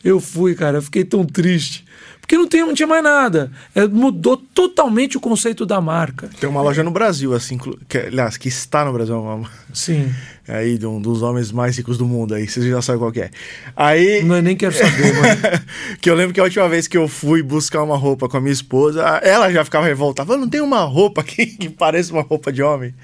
Eu 0.04 0.20
fui, 0.20 0.54
cara, 0.54 0.78
eu 0.78 0.82
fiquei 0.82 1.04
tão 1.04 1.24
triste. 1.24 1.84
Porque 2.20 2.36
não, 2.36 2.46
tem, 2.46 2.60
não 2.60 2.72
tinha 2.74 2.86
mais 2.86 3.02
nada. 3.02 3.50
É, 3.74 3.86
mudou 3.86 4.36
totalmente 4.36 5.16
o 5.16 5.20
conceito 5.20 5.66
da 5.66 5.80
marca. 5.80 6.30
Tem 6.40 6.48
uma 6.48 6.62
loja 6.62 6.82
no 6.82 6.90
Brasil, 6.90 7.34
assim, 7.34 7.58
que, 7.88 7.98
aliás, 7.98 8.36
que 8.36 8.48
está 8.48 8.84
no 8.84 8.92
Brasil, 8.92 9.20
uma- 9.20 9.50
Sim. 9.72 10.12
Aí 10.48 10.76
de 10.78 10.86
um 10.86 11.00
dos 11.00 11.22
homens 11.22 11.52
mais 11.52 11.76
ricos 11.76 11.96
do 11.98 12.06
mundo 12.06 12.34
aí, 12.34 12.48
vocês 12.48 12.66
já 12.66 12.82
sabem 12.82 12.98
qual 13.00 13.12
que 13.12 13.20
é. 13.20 13.30
Aí. 13.76 14.22
Não, 14.22 14.36
eu 14.36 14.42
nem 14.42 14.56
quero 14.56 14.74
saber, 14.74 15.12
mas. 15.20 15.62
que 16.00 16.10
eu 16.10 16.14
lembro 16.14 16.34
que 16.34 16.40
a 16.40 16.44
última 16.44 16.68
vez 16.68 16.86
que 16.88 16.96
eu 16.96 17.06
fui 17.08 17.42
buscar 17.42 17.82
uma 17.82 17.96
roupa 17.96 18.28
com 18.28 18.36
a 18.36 18.40
minha 18.40 18.52
esposa, 18.52 19.02
ela 19.22 19.50
já 19.52 19.64
ficava 19.64 19.86
revoltada. 19.86 20.26
Falando, 20.26 20.42
não 20.42 20.48
tem 20.50 20.60
uma 20.60 20.80
roupa 20.80 21.20
aqui 21.20 21.46
que 21.58 21.68
pareça 21.68 22.12
uma 22.12 22.22
roupa 22.22 22.52
de 22.52 22.62
homem. 22.62 22.94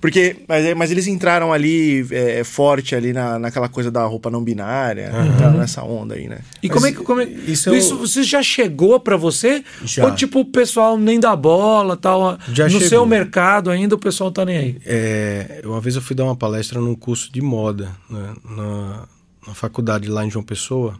Porque, 0.00 0.36
mas, 0.48 0.74
mas 0.76 0.90
eles 0.90 1.06
entraram 1.06 1.52
ali 1.52 2.06
é, 2.10 2.42
forte 2.42 2.94
ali 2.94 3.12
na, 3.12 3.38
naquela 3.38 3.68
coisa 3.68 3.90
da 3.90 4.04
roupa 4.04 4.30
não 4.30 4.42
binária, 4.42 5.12
entraram 5.34 5.58
nessa 5.58 5.82
onda 5.82 6.14
aí, 6.14 6.26
né? 6.26 6.38
E 6.62 6.68
como 6.68 6.86
é 6.86 6.92
que. 6.92 6.98
Como 6.98 7.20
é, 7.20 7.24
isso, 7.24 7.74
isso 7.74 7.92
é 7.92 7.96
o- 7.96 7.98
você 7.98 8.22
já 8.22 8.42
chegou 8.42 8.98
pra 8.98 9.16
você? 9.16 9.62
Já. 9.84 10.04
Ou 10.06 10.14
tipo, 10.14 10.40
o 10.40 10.44
pessoal 10.44 10.96
nem 10.98 11.20
dá 11.20 11.36
bola 11.36 11.96
tal? 11.96 12.38
Já 12.52 12.64
no 12.64 12.70
chegou. 12.70 12.88
seu 12.88 13.06
mercado 13.06 13.70
ainda 13.70 13.94
o 13.94 13.98
pessoal 13.98 14.30
tá 14.30 14.44
nem 14.44 14.56
aí. 14.56 14.76
É, 14.86 15.60
uma 15.64 15.80
vez 15.80 15.96
eu 15.96 16.02
fui 16.02 16.16
dar 16.16 16.24
uma 16.24 16.36
palestra 16.36 16.79
num 16.80 16.94
curso 16.94 17.32
de 17.32 17.40
moda 17.42 17.94
né, 18.08 18.34
na, 18.44 19.08
na 19.46 19.54
faculdade 19.54 20.08
lá 20.08 20.24
em 20.24 20.30
João 20.30 20.44
Pessoa 20.44 20.98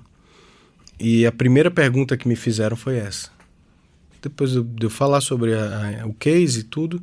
e 0.98 1.24
a 1.26 1.32
primeira 1.32 1.70
pergunta 1.70 2.16
que 2.16 2.28
me 2.28 2.36
fizeram 2.36 2.76
foi 2.76 2.96
essa. 2.98 3.30
Depois 4.22 4.52
de 4.52 4.62
eu 4.86 4.90
falar 4.90 5.20
sobre 5.22 5.54
a- 5.54 6.02
a- 6.02 6.06
o 6.06 6.12
case 6.14 6.60
e 6.60 6.64
tudo, 6.64 7.02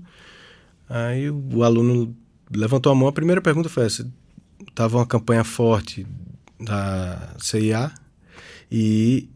aí 0.88 1.30
o, 1.30 1.44
o 1.56 1.64
aluno 1.64 2.16
levantou 2.54 2.92
a 2.92 2.96
mão. 2.96 3.08
A 3.08 3.12
primeira 3.14 3.42
pergunta 3.42 3.68
foi 3.70 3.86
essa: 3.86 4.08
tava 4.76 4.98
uma 4.98 5.06
campanha 5.06 5.44
forte 5.44 6.06
da 6.60 7.34
CIA 7.40 7.92
e 8.72 9.28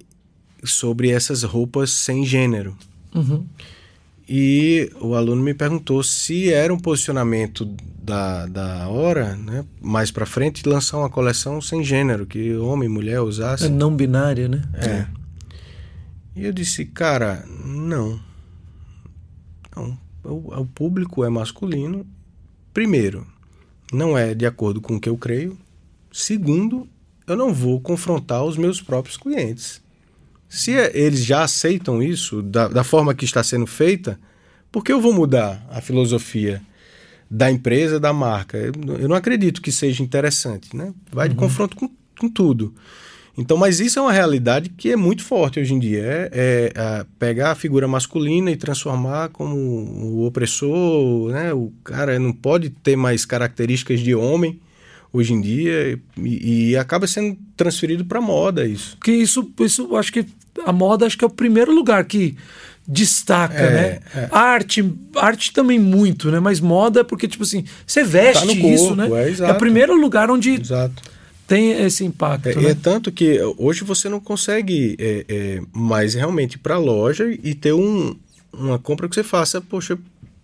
sobre 0.63 1.09
essas 1.09 1.41
roupas 1.43 1.89
sem 1.91 2.23
gênero. 2.23 2.77
Uhum. 3.15 3.45
E 4.33 4.89
o 5.01 5.13
aluno 5.13 5.43
me 5.43 5.53
perguntou 5.53 6.01
se 6.03 6.53
era 6.53 6.73
um 6.73 6.79
posicionamento 6.79 7.65
da, 8.01 8.45
da 8.45 8.87
hora, 8.87 9.35
né, 9.35 9.65
mais 9.81 10.09
para 10.09 10.25
frente, 10.25 10.65
lançar 10.69 10.99
uma 10.99 11.09
coleção 11.09 11.59
sem 11.61 11.83
gênero, 11.83 12.25
que 12.25 12.55
homem 12.55 12.87
e 12.87 12.91
mulher 12.91 13.15
É 13.15 13.19
usassem. 13.21 13.69
não 13.69 13.93
binária, 13.93 14.47
né? 14.47 14.61
É. 14.75 15.05
E 16.33 16.45
eu 16.45 16.53
disse, 16.53 16.85
cara, 16.85 17.43
não. 17.65 18.17
Não. 19.75 19.97
O, 20.23 20.61
o 20.61 20.65
público 20.65 21.25
é 21.25 21.29
masculino. 21.29 22.05
Primeiro, 22.73 23.27
não 23.91 24.17
é 24.17 24.33
de 24.33 24.45
acordo 24.45 24.79
com 24.79 24.95
o 24.95 24.99
que 24.99 25.09
eu 25.09 25.17
creio. 25.17 25.57
Segundo, 26.09 26.87
eu 27.27 27.35
não 27.35 27.53
vou 27.53 27.81
confrontar 27.81 28.45
os 28.45 28.55
meus 28.55 28.81
próprios 28.81 29.17
clientes. 29.17 29.81
Se 30.51 30.71
eles 30.93 31.23
já 31.23 31.43
aceitam 31.43 32.03
isso 32.03 32.41
da, 32.41 32.67
da 32.67 32.83
forma 32.83 33.15
que 33.15 33.23
está 33.23 33.41
sendo 33.41 33.65
feita, 33.65 34.19
por 34.69 34.83
que 34.83 34.91
eu 34.91 34.99
vou 34.99 35.13
mudar 35.13 35.65
a 35.71 35.79
filosofia 35.79 36.61
da 37.29 37.49
empresa, 37.49 38.01
da 38.01 38.11
marca? 38.11 38.57
Eu, 38.57 38.73
eu 38.99 39.07
não 39.07 39.15
acredito 39.15 39.61
que 39.61 39.71
seja 39.71 40.03
interessante, 40.03 40.75
né? 40.75 40.93
Vai 41.09 41.29
de 41.29 41.35
confronto 41.35 41.77
com, 41.77 41.89
com 42.19 42.27
tudo. 42.27 42.75
Então, 43.37 43.55
mas 43.55 43.79
isso 43.79 43.97
é 43.97 44.01
uma 44.01 44.11
realidade 44.11 44.67
que 44.67 44.91
é 44.91 44.97
muito 44.97 45.23
forte 45.23 45.57
hoje 45.57 45.73
em 45.73 45.79
dia. 45.79 46.01
É, 46.03 46.29
é, 46.33 46.71
é 46.75 47.05
pegar 47.17 47.51
a 47.51 47.55
figura 47.55 47.87
masculina 47.87 48.51
e 48.51 48.57
transformar 48.57 49.29
como 49.29 49.55
o 49.55 50.25
opressor, 50.25 51.31
né? 51.31 51.53
O 51.53 51.71
cara 51.81 52.19
não 52.19 52.33
pode 52.33 52.69
ter 52.69 52.97
mais 52.97 53.23
características 53.25 54.01
de 54.01 54.13
homem 54.13 54.59
hoje 55.13 55.33
em 55.33 55.41
dia 55.41 55.97
e, 56.17 56.69
e 56.71 56.77
acaba 56.77 57.07
sendo 57.07 57.37
transferido 57.55 58.05
para 58.05 58.21
moda 58.21 58.65
isso. 58.65 58.97
Que 59.03 59.11
isso, 59.11 59.49
isso 59.61 59.95
acho 59.95 60.11
que 60.11 60.25
a 60.65 60.71
moda 60.73 61.05
acho 61.05 61.17
que 61.17 61.23
é 61.23 61.27
o 61.27 61.31
primeiro 61.31 61.73
lugar 61.73 62.03
que 62.05 62.35
destaca, 62.87 63.53
É, 63.55 63.71
né? 63.71 63.99
é. 64.15 64.27
Arte, 64.31 64.83
arte 65.15 65.53
também 65.53 65.79
muito, 65.79 66.31
né? 66.31 66.39
Mas 66.39 66.59
moda 66.59 67.01
é 67.01 67.03
porque 67.03 67.27
tipo 67.27 67.43
assim, 67.43 67.63
você 67.85 68.03
veste 68.03 68.41
Tá 68.45 68.45
no 68.53 68.59
corpo, 68.59 68.75
isso, 68.75 68.95
né? 68.95 69.07
é, 69.07 69.49
é 69.49 69.51
o 69.51 69.57
primeiro 69.57 69.95
lugar 69.95 70.29
onde 70.31 70.59
Exato. 70.59 71.01
tem 71.47 71.71
esse 71.83 72.03
impacto, 72.03 72.49
É, 72.49 72.55
né? 72.55 72.69
é 72.71 72.75
tanto 72.75 73.11
que 73.11 73.39
hoje 73.57 73.83
você 73.83 74.09
não 74.09 74.19
consegue 74.19 74.95
é, 74.99 75.61
mais 75.71 76.15
realmente 76.15 76.55
ir 76.55 76.57
para 76.59 76.75
a 76.75 76.79
loja 76.79 77.25
e 77.43 77.53
ter 77.53 77.71
um, 77.73 78.15
uma 78.51 78.79
compra 78.79 79.07
que 79.07 79.15
você 79.15 79.23
faça, 79.23 79.61
poxa, 79.61 79.97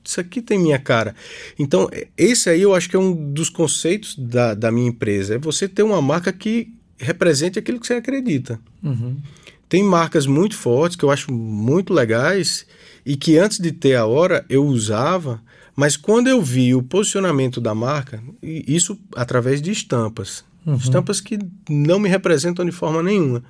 isso 0.05 0.21
aqui 0.21 0.41
tem 0.41 0.57
minha 0.57 0.79
cara. 0.79 1.13
Então, 1.59 1.89
esse 2.17 2.49
aí 2.49 2.61
eu 2.61 2.73
acho 2.73 2.89
que 2.89 2.95
é 2.95 2.99
um 2.99 3.13
dos 3.33 3.49
conceitos 3.49 4.15
da, 4.17 4.53
da 4.53 4.71
minha 4.71 4.87
empresa. 4.87 5.35
É 5.35 5.37
você 5.37 5.67
ter 5.67 5.83
uma 5.83 6.01
marca 6.01 6.31
que 6.31 6.71
represente 6.97 7.59
aquilo 7.59 7.77
que 7.79 7.85
você 7.87 7.95
acredita. 7.95 8.57
Uhum. 8.81 9.17
Tem 9.69 9.83
marcas 9.83 10.25
muito 10.25 10.55
fortes 10.55 10.95
que 10.95 11.03
eu 11.03 11.11
acho 11.11 11.31
muito 11.31 11.93
legais 11.93 12.65
e 13.05 13.15
que 13.17 13.37
antes 13.37 13.59
de 13.59 13.71
ter 13.71 13.95
a 13.95 14.05
hora 14.05 14.45
eu 14.49 14.65
usava, 14.65 15.41
mas 15.75 15.97
quando 15.97 16.27
eu 16.27 16.41
vi 16.41 16.73
o 16.73 16.81
posicionamento 16.81 17.59
da 17.59 17.75
marca, 17.75 18.21
isso 18.41 18.97
através 19.15 19.61
de 19.61 19.71
estampas, 19.71 20.43
estampas 20.77 21.21
que 21.21 21.37
não 21.69 21.99
me 21.99 22.09
representam 22.09 22.65
de 22.65 22.71
forma 22.71 23.01
nenhuma. 23.03 23.43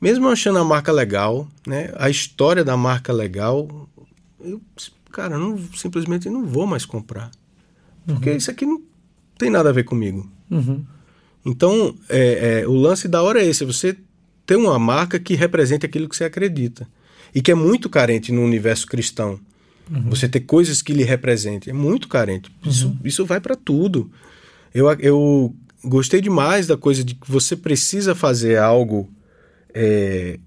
Mesmo 0.00 0.28
achando 0.28 0.58
a 0.58 0.64
marca 0.64 0.92
legal, 0.92 1.48
né, 1.66 1.92
a 1.96 2.10
história 2.10 2.64
da 2.64 2.76
marca 2.76 3.12
legal, 3.12 3.88
eu, 4.40 4.60
cara, 5.10 5.38
não, 5.38 5.58
simplesmente 5.74 6.28
não 6.28 6.44
vou 6.44 6.66
mais 6.66 6.84
comprar. 6.84 7.30
Porque 8.06 8.30
isso 8.32 8.50
aqui 8.50 8.66
não 8.66 8.82
tem 9.38 9.50
nada 9.50 9.70
a 9.70 9.72
ver 9.72 9.84
comigo. 9.84 10.30
Uhum. 10.50 10.84
Então, 11.44 11.94
é, 12.08 12.60
é, 12.60 12.68
o 12.68 12.74
lance 12.74 13.08
da 13.08 13.22
hora 13.22 13.42
é 13.42 13.46
esse: 13.46 13.64
você 13.64 13.96
ter 14.46 14.56
uma 14.56 14.78
marca 14.78 15.18
que 15.18 15.34
represente 15.34 15.86
aquilo 15.86 16.08
que 16.08 16.16
você 16.16 16.24
acredita. 16.24 16.86
E 17.34 17.42
que 17.42 17.50
é 17.50 17.54
muito 17.54 17.90
carente 17.90 18.30
no 18.30 18.42
universo 18.42 18.86
cristão. 18.86 19.40
Você 20.08 20.28
ter 20.28 20.40
coisas 20.40 20.80
que 20.80 20.92
lhe 20.92 21.02
representem. 21.02 21.70
É 21.70 21.74
muito 21.74 22.08
carente. 22.08 22.50
Isso, 22.64 22.96
isso 23.04 23.26
vai 23.26 23.40
para 23.40 23.54
tudo. 23.54 24.10
Eu, 24.72 24.90
eu 24.92 25.54
gostei 25.84 26.20
demais 26.20 26.66
da 26.66 26.76
coisa 26.76 27.04
de 27.04 27.14
que 27.14 27.30
você 27.30 27.54
precisa 27.54 28.14
fazer 28.14 28.56
algo 28.56 29.10
é, 29.74 30.38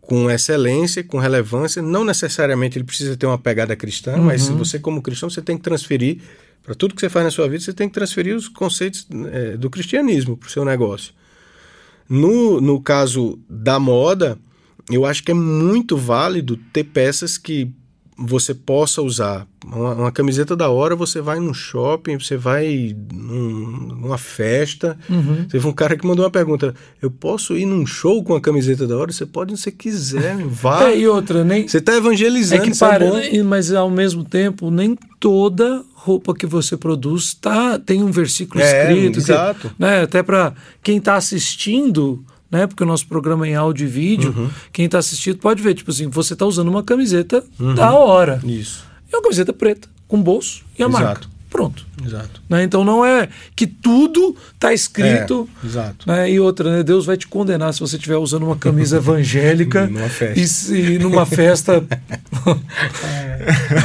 com 0.00 0.30
excelência, 0.30 1.04
com 1.04 1.18
relevância. 1.18 1.82
Não 1.82 2.02
necessariamente 2.04 2.78
ele 2.78 2.84
precisa 2.84 3.16
ter 3.16 3.26
uma 3.26 3.38
pegada 3.38 3.76
cristã, 3.76 4.16
mas 4.16 4.42
se 4.42 4.52
você, 4.52 4.78
como 4.78 5.02
cristão, 5.02 5.28
você 5.28 5.42
tem 5.42 5.56
que 5.56 5.62
transferir 5.62 6.18
para 6.62 6.74
tudo 6.74 6.94
que 6.94 7.00
você 7.00 7.08
faz 7.08 7.24
na 7.24 7.30
sua 7.30 7.48
vida, 7.48 7.62
você 7.62 7.72
tem 7.72 7.88
que 7.88 7.94
transferir 7.94 8.34
os 8.34 8.48
conceitos 8.48 9.06
é, 9.32 9.56
do 9.56 9.68
cristianismo 9.68 10.36
para 10.36 10.48
o 10.48 10.50
seu 10.50 10.64
negócio. 10.64 11.12
No, 12.08 12.60
no 12.60 12.80
caso 12.80 13.38
da 13.48 13.78
moda, 13.78 14.38
eu 14.90 15.04
acho 15.04 15.22
que 15.22 15.30
é 15.30 15.34
muito 15.34 15.96
válido 15.96 16.56
ter 16.72 16.84
peças 16.84 17.36
que 17.36 17.70
você 18.18 18.52
possa 18.52 19.00
usar. 19.00 19.46
Uma, 19.64 19.94
uma 19.94 20.12
camiseta 20.12 20.56
da 20.56 20.68
hora, 20.70 20.96
você 20.96 21.20
vai 21.20 21.38
num 21.38 21.54
shopping, 21.54 22.18
você 22.18 22.36
vai 22.36 22.96
num- 23.12 23.96
numa 24.00 24.18
festa. 24.18 24.98
Teve 25.50 25.66
um 25.68 25.72
cara 25.72 25.96
que 25.96 26.06
mandou 26.06 26.24
uma 26.24 26.30
pergunta: 26.30 26.74
Eu 27.00 27.10
posso 27.10 27.56
ir 27.56 27.64
num 27.66 27.86
show 27.86 28.22
com 28.24 28.34
a 28.34 28.40
camiseta 28.40 28.86
da 28.86 28.96
hora? 28.96 29.12
Você 29.12 29.24
pode 29.26 29.56
se 29.56 29.62
você 29.64 29.70
quiser, 29.70 30.36
vá. 30.48 30.84
É, 30.90 30.98
e 30.98 31.06
outra, 31.06 31.44
nem 31.44 31.68
Você 31.68 31.78
está 31.78 31.92
é 31.92 31.96
evangelizando, 31.98 32.62
que 32.62 32.70
isso 32.70 32.84
é 32.84 32.88
para, 32.88 33.06
bom. 33.06 33.18
e- 33.18 33.42
mas 33.42 33.72
ao 33.72 33.90
mesmo 33.90 34.24
tempo 34.24 34.70
nem 34.70 34.96
toda 35.20 35.84
roupa 35.94 36.34
que 36.34 36.46
você 36.46 36.76
produz 36.76 37.34
tá 37.34 37.78
tem 37.78 38.02
um 38.02 38.10
versículo 38.10 38.60
É, 38.62 38.82
escrito, 38.92 39.12
que- 39.14 39.18
exato. 39.32 39.70
né? 39.78 40.02
Até 40.02 40.22
para 40.22 40.54
quem 40.82 40.98
está 40.98 41.16
assistindo, 41.16 42.24
né? 42.50 42.66
Porque 42.66 42.82
o 42.82 42.86
nosso 42.86 43.06
programa 43.06 43.46
é 43.46 43.50
em 43.50 43.54
áudio 43.54 43.86
e 43.86 43.90
vídeo, 43.90 44.34
Uhum. 44.36 44.50
quem 44.72 44.84
está 44.86 44.98
assistindo 44.98 45.38
pode 45.38 45.62
ver, 45.62 45.74
tipo 45.74 45.90
assim, 45.90 46.08
você 46.08 46.32
está 46.32 46.44
usando 46.46 46.68
uma 46.68 46.82
camiseta 46.82 47.44
Uhum. 47.58 47.74
da 47.74 47.92
hora. 47.92 48.40
Isso, 48.44 48.84
É 49.12 49.16
uma 49.16 49.22
camiseta 49.22 49.52
preta, 49.52 49.88
com 50.06 50.20
bolso 50.22 50.62
e 50.78 50.82
a 50.82 50.86
Exato. 50.86 51.04
marca. 51.04 51.26
Pronto. 51.50 51.86
exato. 52.04 52.42
Né? 52.48 52.62
Então 52.62 52.84
não 52.84 53.04
é 53.04 53.28
que 53.56 53.66
tudo 53.66 54.36
tá 54.58 54.72
escrito. 54.72 55.48
É, 55.62 55.66
exato. 55.66 56.06
Né? 56.08 56.30
E 56.30 56.38
outra, 56.40 56.76
né? 56.76 56.82
Deus 56.82 57.06
vai 57.06 57.16
te 57.16 57.26
condenar 57.26 57.72
se 57.72 57.80
você 57.80 57.96
estiver 57.96 58.16
usando 58.18 58.42
uma 58.44 58.56
camisa 58.56 58.96
evangélica 58.98 59.86
Numa 59.86 60.08
festa. 60.08 60.38
E, 60.40 60.46
se, 60.46 60.98
numa 60.98 61.24
festa. 61.26 61.82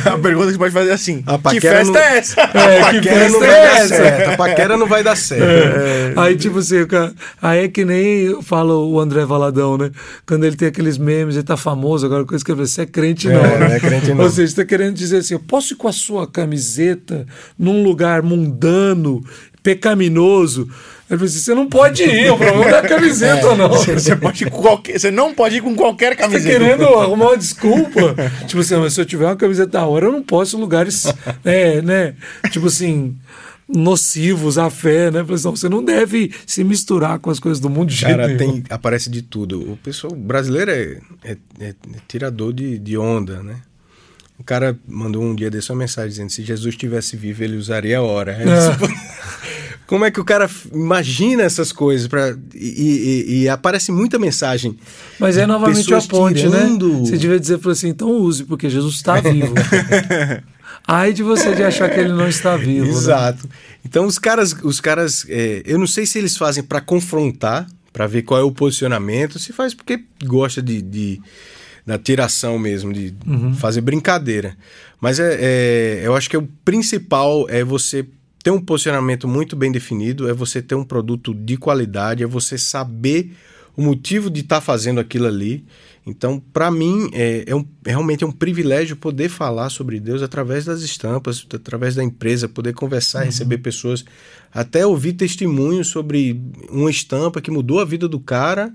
A 0.06 0.18
pergunta 0.18 0.48
que 0.48 0.54
você 0.54 0.58
pode 0.58 0.74
fazer 0.74 0.90
é 0.90 0.94
assim: 0.94 1.24
A 1.26 1.38
Que 1.38 1.44
paquera 1.44 1.78
festa 1.78 1.94
não- 1.94 2.00
é 2.00 2.18
essa? 2.18 2.42
É, 2.42 2.82
a 2.82 2.90
que 2.92 2.96
paquera 2.98 3.30
não 3.30 3.40
festa 3.40 3.48
vai 3.48 3.50
é 3.50 3.64
dar 3.64 3.76
essa? 3.80 3.88
certo. 3.96 4.30
A 4.30 4.38
paquera 4.38 4.78
não 4.78 4.88
vai 4.88 5.04
dar 5.04 5.16
certo. 5.16 6.20
Aí, 6.20 6.36
tipo 6.36 6.60
assim, 6.60 6.86
cara- 6.86 7.14
aí 7.42 7.64
é 7.66 7.68
que 7.68 7.86
nem 7.86 8.42
fala 8.42 8.76
o 8.76 9.00
André 9.00 9.26
Valadão, 9.26 9.78
né? 9.78 9.92
Quando 10.26 10.44
ele 10.44 10.56
tem 10.56 10.68
aqueles 10.68 10.98
memes, 10.98 11.36
ele 11.36 11.44
tá 11.44 11.56
famoso, 11.58 12.06
agora 12.06 12.26
que 12.26 12.34
eu 12.34 12.38
escrevi, 12.38 12.68
você 12.68 12.82
é 12.82 12.86
crente 12.86 13.28
não. 13.30 13.36
É, 13.46 13.58
né? 13.60 13.68
não 13.68 13.76
é 13.76 13.80
crente 13.80 14.14
não. 14.14 14.24
Ou 14.24 14.30
seja, 14.30 14.48
você 14.54 14.56
tá 14.64 14.66
querendo 14.68 14.96
dizer 14.96 15.18
assim, 15.18 15.34
eu 15.36 15.40
posso 15.40 15.74
ir 15.74 15.78
com 15.78 15.88
a 15.88 15.94
sua 15.94 16.28
camiseta 16.28 17.26
num 17.58 17.84
lugar 17.84 18.22
mundano, 18.22 19.24
pecaminoso. 19.62 20.68
Ele 21.10 21.20
falou 21.20 21.26
assim, 21.26 21.40
você 21.40 21.54
não 21.54 21.68
pode 21.70 22.04
ir, 22.04 22.32
o 22.32 22.38
problema 22.38 22.64
não 22.66 22.70
é 22.70 22.80
a 22.80 22.88
camiseta, 22.88 23.54
não. 23.56 23.70
Você, 23.70 24.16
pode 24.16 24.46
qualquer, 24.50 25.00
você 25.00 25.12
não 25.12 25.34
pode 25.34 25.58
ir 25.58 25.62
com 25.62 25.76
qualquer 25.76 26.16
tá 26.16 26.24
camiseta. 26.24 26.50
querendo 26.60 26.86
arrumar 26.86 27.30
uma 27.30 27.38
desculpa. 27.38 28.16
tipo 28.48 28.62
assim, 28.62 28.76
mas 28.78 28.94
se 28.94 29.02
eu 29.02 29.06
tiver 29.06 29.26
uma 29.26 29.36
camiseta 29.36 29.70
da 29.72 29.86
hora, 29.86 30.06
eu 30.06 30.12
não 30.12 30.24
posso 30.24 30.58
em 30.58 30.60
lugares, 30.60 31.06
né, 31.44 31.82
né? 31.84 32.16
Tipo 32.52 32.68
assim, 32.68 33.16
nocivos 33.68 34.58
à 34.58 34.70
fé, 34.70 35.12
né? 35.12 35.20
Falei 35.22 35.36
assim, 35.36 35.46
não, 35.46 35.56
você 35.56 35.70
não 35.70 35.84
deve 35.84 36.32
se 36.48 36.64
misturar 36.64 37.20
com 37.20 37.30
as 37.30 37.40
coisas 37.40 37.60
do 37.60 37.70
mundo 37.70 37.90
de 37.90 37.96
jeito 37.96 38.16
Cara, 38.16 38.28
nenhum. 38.28 38.38
tem, 38.38 38.64
aparece 38.70 39.10
de 39.10 39.22
tudo. 39.22 39.60
O 39.74 39.78
pessoal 39.78 40.14
brasileiro 40.16 40.72
é, 40.72 40.98
é- 41.24 41.38
é- 41.60 41.68
é 41.70 41.76
tirador 42.08 42.54
de, 42.54 42.80
de 42.80 42.98
onda, 42.98 43.44
né? 43.44 43.58
O 44.40 44.44
cara 44.44 44.78
mandou 44.88 45.24
um 45.24 45.34
dia 45.36 45.50
desse 45.50 45.72
uma 45.72 45.78
mensagem 45.80 46.10
dizendo 46.10 46.30
se 46.30 46.44
Jesus 46.44 46.74
estivesse 46.74 47.16
vivo, 47.16 47.44
ele 47.44 47.56
usaria 47.56 48.00
a 48.00 48.02
hora. 48.02 48.38
"Pô, 48.80 48.88
Como 49.86 50.06
é 50.06 50.12
que 50.12 50.20
o 50.20 50.26
cara 50.26 50.50
imagina 50.74 51.44
essas 51.44 51.72
coisas? 51.72 52.08
Pra, 52.08 52.36
e, 52.56 52.58
e- 53.30 53.42
e 53.44 53.50
aparece 53.50 53.92
muita 53.92 54.18
mensagem. 54.18 54.76
Mas 55.20 55.38
é 55.38 55.46
novamente 55.46 55.94
a 55.94 56.02
ponte, 56.02 56.48
né? 56.50 56.64
Você 57.06 57.18
devia 57.18 57.40
dizer 57.40 57.60
falou 57.60 57.74
assim, 57.74 57.90
então 57.90 58.10
use, 58.10 58.44
porque 58.44 58.70
Jesus 58.70 58.96
está 58.96 59.20
vivo. 59.22 59.54
Ai 60.88 61.14
de 61.14 61.24
você 61.24 61.54
de 61.56 61.64
achar 61.64 61.90
que 61.90 62.00
ele 62.00 62.12
não 62.14 62.28
está 62.28 62.58
vivo. 62.58 62.86
né? 62.86 62.92
Exato. 62.92 63.48
Então 63.86 64.06
os 64.06 64.18
caras, 64.18 64.56
os 64.64 64.82
caras, 64.82 65.26
é, 65.30 65.62
eu 65.66 65.78
não 65.78 65.88
sei 65.88 66.06
se 66.06 66.18
eles 66.18 66.36
fazem 66.36 66.64
para 66.64 66.82
confrontar, 66.82 67.68
para 67.92 68.08
ver 68.08 68.24
qual 68.24 68.40
é 68.40 68.44
o 68.44 68.52
posicionamento, 68.52 69.38
se 69.38 69.54
faz 69.54 69.74
porque 69.74 70.04
gosta 70.26 70.62
de, 70.62 70.82
de- 70.82 71.22
da 71.86 71.98
tiração 71.98 72.58
mesmo, 72.58 72.94
de 72.94 73.14
fazer 73.56 73.82
brincadeira. 73.82 74.56
Mas 75.02 75.20
é, 75.20 75.38
é- 75.40 76.02
eu 76.04 76.16
acho 76.16 76.30
que 76.30 76.38
o 76.38 76.48
principal 76.64 77.46
é 77.50 77.64
você 77.64 78.06
ter 78.44 78.52
um 78.52 78.60
posicionamento 78.62 79.28
muito 79.28 79.56
bem 79.56 79.72
definido, 79.72 80.28
é 80.30 80.34
você 80.34 80.62
ter 80.62 80.76
um 80.76 80.84
produto 80.84 81.34
de 81.34 81.58
qualidade, 81.58 82.24
é 82.24 82.28
você 82.28 82.58
saber 82.58 83.32
o 83.76 83.82
motivo 83.82 84.30
de 84.30 84.42
estar 84.42 84.62
fazendo 84.62 85.00
aquilo 85.00 85.26
ali. 85.28 85.66
Então, 86.06 86.42
para 86.52 86.70
mim, 86.70 87.10
é, 87.14 87.44
é 87.48 87.56
um- 87.56 87.66
realmente 87.86 88.24
é 88.24 88.28
um 88.28 88.32
privilégio 88.32 88.96
poder 88.98 89.30
falar 89.30 89.70
sobre 89.70 90.00
Deus 90.00 90.22
através 90.22 90.66
das 90.66 90.82
estampas, 90.82 91.46
através 91.54 91.96
da 91.96 92.04
empresa, 92.04 92.48
poder 92.50 92.74
conversar, 92.74 93.24
receber 93.24 93.58
pessoas, 93.60 94.04
até 94.54 94.86
ouvir 94.86 95.14
testemunhos 95.14 95.88
sobre 95.88 96.40
uma 96.70 96.92
estampa 96.92 97.42
que 97.42 97.50
mudou 97.50 97.80
a 97.80 97.86
vida 97.86 98.08
do 98.08 98.20
cara, 98.20 98.74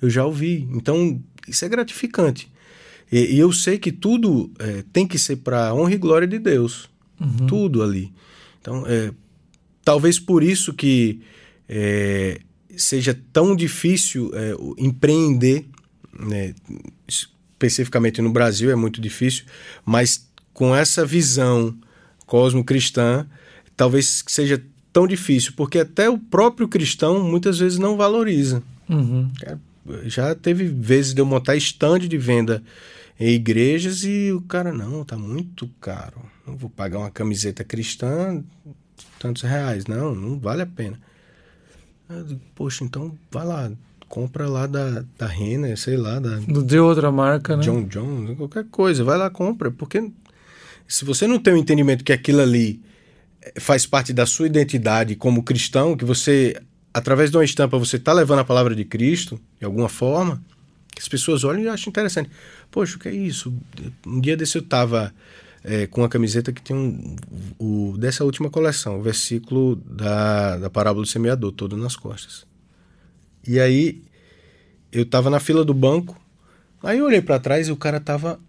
eu 0.00 0.08
já 0.10 0.24
ouvi. 0.24 0.68
Então, 0.72 1.20
isso 1.48 1.64
é 1.64 1.68
gratificante. 1.68 2.50
E, 3.10 3.34
e 3.34 3.38
eu 3.38 3.52
sei 3.52 3.78
que 3.78 3.90
tudo 3.90 4.50
é, 4.58 4.84
tem 4.92 5.06
que 5.06 5.18
ser 5.18 5.36
para 5.36 5.72
honra 5.74 5.94
e 5.94 5.98
glória 5.98 6.26
de 6.28 6.38
Deus. 6.38 6.88
Tudo 7.46 7.82
ali. 7.82 8.12
Então, 8.60 8.84
é, 8.86 9.10
talvez 9.84 10.18
por 10.20 10.42
isso 10.42 10.72
que 10.72 11.20
é, 11.68 12.40
seja 12.76 13.18
tão 13.32 13.56
difícil 13.56 14.30
é, 14.34 14.54
o- 14.54 14.74
empreender, 14.78 15.66
né, 16.18 16.54
especificamente 17.06 18.20
no 18.22 18.30
Brasil 18.30 18.70
é 18.70 18.76
muito 18.76 19.00
difícil, 19.00 19.44
mas 19.84 20.28
com 20.52 20.74
essa 20.74 21.04
visão 21.04 21.74
cosmo-cristã, 22.26 23.26
talvez 23.76 24.22
seja 24.26 24.58
tão 24.58 24.68
tão 24.90 25.06
difícil, 25.06 25.52
porque 25.54 25.78
até 25.78 26.08
o 26.10 26.18
próprio 26.18 26.66
cristão 26.66 27.22
muitas 27.22 27.58
vezes 27.58 27.78
não 27.78 27.96
valoriza. 27.96 28.62
Uhum. 28.88 29.30
Já 30.04 30.34
teve 30.34 30.64
vezes 30.64 31.14
de 31.14 31.20
eu 31.20 31.26
montar 31.26 31.56
stand 31.56 32.00
de 32.00 32.18
venda 32.18 32.62
em 33.18 33.30
igrejas 33.32 34.04
e 34.04 34.32
o 34.32 34.40
cara, 34.42 34.72
não, 34.72 35.04
tá 35.04 35.16
muito 35.16 35.68
caro. 35.80 36.20
Não 36.46 36.56
vou 36.56 36.70
pagar 36.70 36.98
uma 36.98 37.10
camiseta 37.10 37.64
cristã 37.64 38.42
tantos 39.18 39.42
reais. 39.42 39.86
Não, 39.86 40.14
não 40.14 40.38
vale 40.38 40.62
a 40.62 40.66
pena. 40.66 40.98
Digo, 42.26 42.40
Poxa, 42.54 42.84
então 42.84 43.16
vai 43.30 43.44
lá, 43.44 43.70
compra 44.08 44.48
lá 44.48 44.66
da, 44.66 45.04
da 45.18 45.26
Renner, 45.26 45.76
sei 45.76 45.96
lá, 45.96 46.18
da 46.18 46.38
De 46.38 46.78
outra 46.78 47.12
marca, 47.12 47.56
né? 47.56 47.62
John 47.62 47.84
John, 47.84 48.34
qualquer 48.36 48.64
coisa, 48.70 49.04
vai 49.04 49.18
lá, 49.18 49.28
compra. 49.28 49.70
Porque 49.70 50.10
se 50.86 51.04
você 51.04 51.26
não 51.26 51.38
tem 51.38 51.54
o 51.54 51.58
entendimento 51.58 52.02
que 52.02 52.12
aquilo 52.12 52.40
ali 52.40 52.80
eh, 53.42 53.60
faz 53.60 53.84
parte 53.84 54.12
da 54.12 54.24
sua 54.24 54.46
identidade 54.46 55.14
como 55.16 55.42
cristão, 55.42 55.96
que 55.96 56.04
você, 56.04 56.56
através 56.98 57.30
de 57.30 57.36
uma 57.36 57.44
estampa, 57.44 57.78
você 57.78 57.96
está 57.96 58.12
levando 58.12 58.40
a 58.40 58.44
palavra 58.44 58.74
de 58.74 58.84
Cristo, 58.84 59.40
de 59.58 59.64
alguma 59.64 59.88
forma, 59.88 60.42
que 60.94 61.00
as 61.00 61.08
pessoas 61.08 61.44
olham 61.44 61.62
e 61.62 61.68
acham 61.68 61.90
interessante. 61.90 62.30
Poxa, 62.70 62.96
o 62.96 62.98
que 62.98 63.08
é 63.08 63.14
isso? 63.14 63.52
Um 64.06 64.20
dia 64.20 64.36
desse 64.36 64.58
eu 64.58 64.62
estava 64.62 65.12
com 65.90 66.00
uma 66.00 66.08
camiseta 66.08 66.52
que 66.52 66.62
tem 66.62 66.74
um, 66.74 67.16
o, 67.58 67.96
dessa 67.98 68.24
última 68.24 68.48
coleção, 68.48 68.98
o 68.98 69.02
versículo 69.02 69.76
da, 69.76 70.56
da 70.56 70.70
parábola 70.70 71.04
do 71.04 71.08
semeador, 71.08 71.52
todo 71.52 71.76
nas 71.76 71.96
costas. 71.96 72.46
E 73.46 73.60
aí 73.60 74.02
eu 74.90 75.02
estava 75.02 75.28
na 75.28 75.40
fila 75.40 75.64
do 75.64 75.74
banco, 75.74 76.18
aí 76.82 76.98
eu 76.98 77.04
olhei 77.04 77.20
para 77.20 77.38
trás 77.38 77.68
e 77.68 77.72
o 77.72 77.76
cara 77.76 78.00
tava 78.00 78.40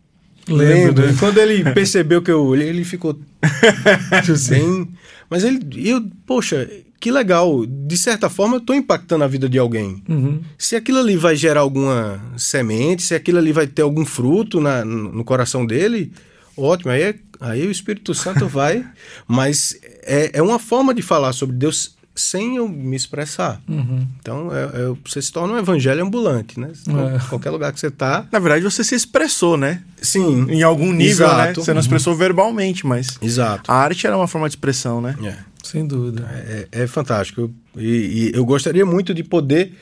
Lendo. 0.56 1.02
né? 1.02 1.16
Quando 1.20 1.38
ele 1.40 1.64
percebeu 1.74 2.22
que 2.22 2.32
eu 2.32 2.44
olhei, 2.44 2.70
ele 2.70 2.84
ficou 2.84 3.14
bem. 4.50 4.88
Mas 5.30 5.44
ele, 5.44 5.60
eu, 5.90 6.04
poxa, 6.26 6.70
que 7.00 7.12
legal. 7.12 7.66
De 7.66 7.98
certa 7.98 8.30
forma, 8.30 8.58
eu 8.58 8.62
tô 8.62 8.74
impactando 8.74 9.24
a 9.24 9.28
vida 9.28 9.48
de 9.48 9.58
alguém. 9.58 10.02
Uhum. 10.10 10.42
Se 10.58 10.76
aquilo 10.76 11.00
ali 11.00 11.16
vai 11.16 11.36
gerar 11.36 11.62
alguma 11.62 12.22
semente, 12.38 13.04
se 13.04 13.14
aquilo 13.16 13.38
ali 13.38 13.52
vai 13.52 13.68
ter 13.68 13.82
algum 13.84 14.06
fruto 14.06 14.60
na, 14.60 14.84
no 14.84 15.24
coração 15.24 15.66
dele, 15.66 16.12
ótimo. 16.58 16.92
Aí, 16.92 17.02
é- 17.04 17.16
aí 17.40 17.68
o 17.68 17.72
Espírito 17.72 18.14
Santo 18.14 18.48
vai. 18.48 18.86
Mas 19.28 19.78
é, 20.04 20.32
é 20.34 20.42
uma 20.42 20.60
forma 20.60 20.94
de 20.94 21.02
falar 21.02 21.32
sobre 21.34 21.56
Deus 21.56 21.96
sem 22.20 22.58
eu 22.58 22.68
me 22.68 22.96
expressar. 22.96 23.62
Uhum. 23.68 24.06
Então, 24.20 24.50
é- 24.56 24.64
é- 24.64 24.94
você 25.06 25.22
se 25.22 25.32
torna 25.32 25.54
um 25.54 25.58
evangelho 25.58 26.04
ambulante, 26.04 26.60
né? 26.60 26.72
Então, 26.82 27.10
É. 27.10 27.20
Qualquer 27.30 27.50
lugar 27.52 27.72
que 27.74 27.80
você 27.80 27.90
tá. 27.90 28.28
Na 28.32 28.40
verdade, 28.40 28.64
você 28.64 28.84
se 28.84 28.94
expressou, 28.96 29.56
né? 29.58 29.82
Sim. 30.02 30.50
Em 30.50 30.62
algum 30.64 30.92
nível, 30.92 31.28
né? 31.28 31.44
Exato. 31.46 31.64
Você 31.64 31.74
não 31.74 31.82
expressou 31.82 32.16
verbalmente, 32.16 32.86
mas 32.86 33.18
Exato. 33.22 33.72
a 33.72 33.76
arte 33.76 34.06
era 34.08 34.16
uma 34.18 34.28
forma 34.28 34.48
de 34.48 34.54
expressão, 34.56 35.00
né? 35.02 35.16
É. 35.24 35.36
Sem 35.64 35.86
dúvida. 35.86 36.28
É, 36.32 36.68
é 36.84 36.88
fantástico. 36.88 37.42
Eu- 37.42 37.54
E, 37.78 38.32
e 38.32 38.32
eu 38.36 38.44
gostaria 38.46 38.86
muito 38.86 39.14
de 39.14 39.24
poder 39.24 39.74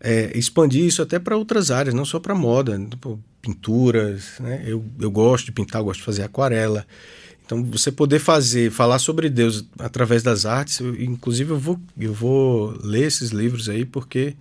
é, 0.00 0.30
expandir 0.38 0.84
isso 0.84 1.02
até 1.02 1.18
para 1.18 1.36
outras 1.36 1.70
áreas, 1.70 1.94
não 1.94 2.04
só 2.04 2.20
para 2.20 2.34
moda, 2.34 2.78
tipo, 2.90 3.18
pinturas. 3.42 4.34
Né? 4.40 4.62
Eu, 4.66 4.84
eu 5.00 5.10
gosto 5.10 5.46
de 5.46 5.52
pintar, 5.52 5.82
gosto 5.82 6.00
de 6.00 6.04
fazer 6.06 6.22
aquarela. 6.22 6.86
Então, 7.46 7.62
você 7.64 7.92
poder 7.92 8.18
fazer, 8.18 8.70
falar 8.72 8.98
sobre 8.98 9.30
Deus 9.30 9.64
através 9.78 10.22
das 10.22 10.44
artes, 10.44 10.80
eu- 10.80 11.00
inclusive 11.00 11.50
eu 11.52 11.58
vou, 11.58 11.78
eu 11.98 12.12
vou 12.12 12.76
ler 12.82 13.04
esses 13.06 13.30
livros 13.30 13.68
aí, 13.68 13.84
porque 13.84 14.34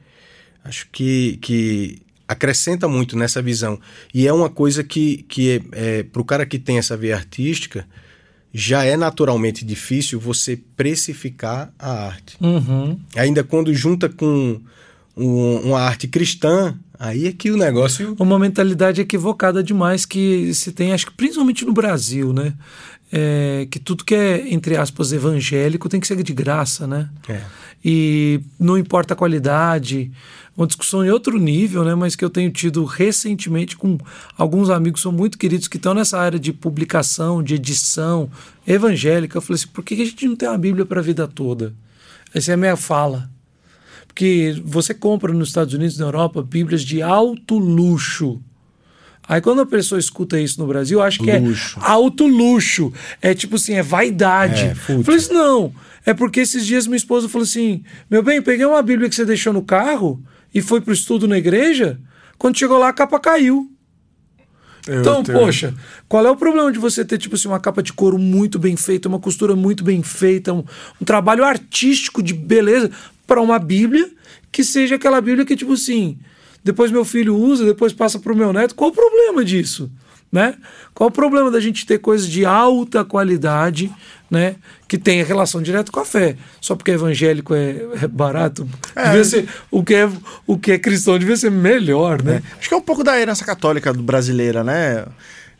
acho 0.63 0.87
que, 0.91 1.37
que 1.39 2.01
acrescenta 2.27 2.87
muito 2.87 3.15
nessa 3.15 3.41
visão. 3.43 3.79
E 4.11 4.27
é 4.27 4.33
uma 4.33 4.49
coisa 4.49 4.83
que, 4.83 5.23
que 5.29 5.61
é, 5.71 5.99
é, 5.99 6.03
para 6.03 6.21
o 6.21 6.25
cara 6.25 6.45
que 6.47 6.57
tem 6.57 6.79
essa 6.79 6.97
veia 6.97 7.15
artística, 7.15 7.85
já 8.51 8.83
é 8.83 8.97
naturalmente 8.97 9.63
difícil 9.63 10.19
você 10.19 10.57
precificar 10.75 11.71
a 11.77 12.07
arte. 12.07 12.37
Uhum. 12.41 12.99
Ainda 13.15 13.43
quando 13.43 13.71
junta 13.73 14.09
com 14.09 14.59
um- 15.15 15.57
uma 15.69 15.79
arte 15.81 16.07
cristã, 16.07 16.75
aí 16.97 17.27
é 17.27 17.31
que 17.33 17.51
o 17.51 17.57
negócio. 17.57 18.15
Uma 18.19 18.39
mentalidade 18.39 19.01
equivocada 19.01 19.61
demais 19.61 20.05
que 20.05 20.53
se 20.53 20.71
tem, 20.71 20.93
acho 20.93 21.07
que 21.07 21.13
principalmente 21.13 21.65
no 21.65 21.73
Brasil, 21.73 22.33
né? 22.33 22.53
É, 23.11 23.67
que 23.69 23.79
tudo 23.79 24.03
que 24.03 24.15
é, 24.15 24.51
entre 24.53 24.75
aspas, 24.75 25.13
evangélico 25.13 25.87
tem 25.87 25.99
que 25.99 26.07
ser 26.07 26.21
de 26.21 26.33
graça, 26.33 26.87
né? 26.87 27.09
É. 27.29 27.41
E 27.83 28.41
não 28.59 28.77
importa 28.77 29.13
a 29.13 29.17
qualidade, 29.17 30.11
uma 30.57 30.65
discussão 30.65 31.05
em 31.05 31.09
outro 31.09 31.37
nível, 31.37 31.83
né? 31.83 31.93
Mas 31.93 32.15
que 32.15 32.25
eu 32.25 32.29
tenho 32.29 32.49
tido 32.51 32.83
recentemente 32.83 33.77
com 33.77 33.97
alguns 34.37 34.69
amigos 34.69 34.99
que 34.99 35.03
são 35.03 35.11
muito 35.11 35.37
queridos 35.37 35.67
que 35.67 35.77
estão 35.77 35.93
nessa 35.93 36.17
área 36.17 36.39
de 36.39 36.51
publicação, 36.51 37.43
de 37.43 37.55
edição 37.55 38.29
evangélica. 38.65 39.37
Eu 39.37 39.41
falei 39.41 39.61
assim, 39.61 39.67
por 39.67 39.83
que 39.83 39.93
a 39.93 40.05
gente 40.05 40.27
não 40.27 40.35
tem 40.35 40.49
uma 40.49 40.57
Bíblia 40.57 40.85
para 40.85 40.99
a 40.99 41.03
vida 41.03 41.27
toda? 41.27 41.73
Essa 42.33 42.51
é 42.51 42.53
a 42.53 42.57
minha 42.57 42.75
fala. 42.75 43.29
Porque 44.07 44.61
você 44.63 44.93
compra 44.93 45.33
nos 45.33 45.49
Estados 45.49 45.73
Unidos 45.73 45.97
e 45.97 45.99
na 45.99 46.05
Europa 46.05 46.41
Bíblias 46.41 46.81
de 46.81 47.01
alto 47.01 47.57
luxo. 47.57 48.41
Aí 49.27 49.41
quando 49.41 49.61
a 49.61 49.65
pessoa 49.65 49.99
escuta 49.99 50.39
isso 50.39 50.59
no 50.59 50.67
Brasil, 50.67 51.01
acha 51.01 51.21
que 51.21 51.31
Luxo. 51.37 51.79
é 51.79 51.83
alto 51.83 52.27
luxo. 52.27 52.93
É 53.21 53.33
tipo 53.33 53.55
assim, 53.55 53.73
é 53.73 53.81
vaidade. 53.81 54.65
É, 54.65 54.75
fútil. 54.75 54.97
Eu 54.97 55.03
falei 55.03 55.19
assim, 55.19 55.33
não. 55.33 55.73
É 56.05 56.13
porque 56.13 56.41
esses 56.41 56.65
dias 56.65 56.85
minha 56.85 56.97
esposa 56.97 57.27
falou 57.27 57.43
assim: 57.43 57.83
meu 58.09 58.21
bem, 58.21 58.41
peguei 58.41 58.65
uma 58.65 58.81
Bíblia 58.81 59.09
que 59.09 59.15
você 59.15 59.25
deixou 59.25 59.51
no 59.51 59.63
carro 59.63 60.23
e 60.53 60.61
foi 60.61 60.79
pro 60.79 60.93
estudo 60.93 61.27
na 61.27 61.37
igreja. 61.37 61.99
Quando 62.37 62.57
chegou 62.57 62.77
lá, 62.77 62.89
a 62.89 62.93
capa 62.93 63.19
caiu. 63.19 63.71
Então, 64.87 65.23
poxa, 65.23 65.73
qual 66.07 66.25
é 66.27 66.29
o 66.29 66.35
problema 66.35 66.71
de 66.71 66.77
você 66.77 67.03
ter, 67.03 67.17
tipo 67.17 67.33
assim, 67.35 67.47
uma 67.47 67.59
capa 67.59 67.81
de 67.81 67.91
couro 67.91 68.19
muito 68.19 68.59
bem 68.59 68.77
feita, 68.77 69.09
uma 69.09 69.19
costura 69.19 69.55
muito 69.55 69.83
bem 69.83 70.03
feita, 70.03 70.53
um, 70.53 70.63
um 71.01 71.05
trabalho 71.05 71.43
artístico 71.43 72.21
de 72.21 72.35
beleza 72.35 72.91
para 73.25 73.41
uma 73.41 73.57
Bíblia 73.57 74.07
que 74.51 74.63
seja 74.63 74.95
aquela 74.95 75.19
Bíblia 75.19 75.43
que, 75.43 75.55
tipo 75.55 75.73
assim, 75.73 76.19
depois 76.65 76.91
meu 76.91 77.05
filho 77.05 77.33
usa, 77.37 77.63
depois 77.63 77.93
passa 77.93 78.19
pro 78.19 78.35
meu 78.35 78.51
neto. 78.51 78.75
Qual 78.75 78.89
o 78.89 78.93
problema 78.93 79.45
disso? 79.45 79.89
Né? 80.31 80.55
Qual 80.93 81.07
o 81.07 81.11
problema 81.11 81.49
da 81.49 81.61
gente 81.61 81.85
ter 81.85 81.99
coisas 81.99 82.27
de 82.27 82.43
alta 82.43 83.05
qualidade, 83.05 83.89
né? 84.29 84.55
Que 84.85 84.97
tenha 84.97 85.23
relação 85.23 85.61
direta 85.61 85.89
com 85.91 85.99
a 86.01 86.05
fé. 86.05 86.35
Só 86.59 86.75
porque 86.75 86.91
evangélico 86.91 87.53
é, 87.55 87.77
é 88.01 88.07
barato, 88.07 88.67
devia 88.95 89.23
ser, 89.23 89.47
o, 89.71 89.81
que 89.81 89.93
é, 89.93 90.09
o 90.45 90.57
que 90.57 90.73
é 90.73 90.77
cristão 90.79 91.17
devia 91.17 91.37
ser 91.37 91.51
melhor, 91.51 92.21
né? 92.21 92.41
Acho 92.59 92.67
que 92.67 92.73
é 92.73 92.77
um 92.77 92.81
pouco 92.81 93.01
da 93.01 93.17
herança 93.17 93.45
católica 93.45 93.93
do- 93.93 94.03
brasileira, 94.03 94.61
né? 94.61 95.05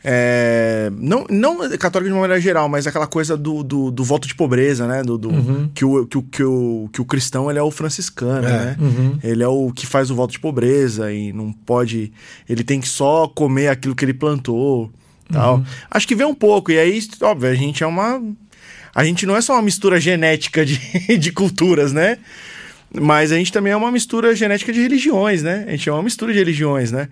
É, 0.08 0.88
não, 1.00 1.26
não 1.28 1.58
católica 1.78 2.08
de 2.08 2.12
uma 2.12 2.20
maneira 2.20 2.40
geral, 2.40 2.68
mas 2.68 2.86
aquela 2.86 3.08
coisa 3.08 3.36
do, 3.36 3.64
do, 3.64 3.90
do 3.90 4.04
voto 4.04 4.28
de 4.28 4.36
pobreza, 4.36 4.86
né? 4.86 5.02
Do, 5.02 5.18
do- 5.18 5.68
que, 5.74 5.84
o, 5.84 6.06
que, 6.06 6.16
o, 6.18 6.22
que, 6.22 6.42
o, 6.44 6.88
que 6.92 7.00
o 7.00 7.04
cristão 7.04 7.50
ele 7.50 7.58
é 7.58 7.62
o 7.62 7.72
franciscano, 7.72 8.46
É. 8.46 8.50
né? 8.50 8.76
Ele 9.24 9.42
é 9.42 9.48
o 9.48 9.72
que 9.74 9.84
faz 9.84 10.08
o 10.08 10.14
voto 10.14 10.30
de 10.30 10.38
pobreza 10.38 11.12
e 11.12 11.32
não 11.32 11.52
pode. 11.52 12.12
Ele 12.48 12.62
tem 12.62 12.80
que 12.80 12.88
só 12.88 13.26
comer 13.26 13.66
aquilo 13.66 13.96
que 13.96 14.04
ele 14.04 14.14
plantou. 14.14 14.92
tal. 15.32 15.64
Acho 15.90 16.06
que 16.06 16.14
vem 16.14 16.24
um 16.26 16.34
pouco. 16.34 16.70
E 16.70 16.78
aí, 16.78 17.00
óbvio, 17.22 17.50
a 17.50 17.54
gente 17.54 17.82
é 17.82 17.86
uma. 17.86 18.22
A 18.94 19.04
gente 19.04 19.26
não 19.26 19.36
é 19.36 19.40
só 19.40 19.54
uma 19.54 19.62
mistura 19.62 20.00
genética 20.00 20.64
de, 20.64 20.78
de 21.18 21.32
culturas, 21.32 21.92
né? 21.92 22.18
Mas 22.94 23.32
a 23.32 23.36
gente 23.36 23.52
também 23.52 23.72
é 23.72 23.76
uma 23.76 23.90
mistura 23.90 24.36
genética 24.36 24.72
de 24.72 24.80
religiões, 24.80 25.42
né? 25.42 25.64
A 25.66 25.72
gente 25.72 25.88
é 25.88 25.92
uma 25.92 26.02
mistura 26.04 26.32
de 26.32 26.38
religiões, 26.38 26.92
né? 26.92 27.08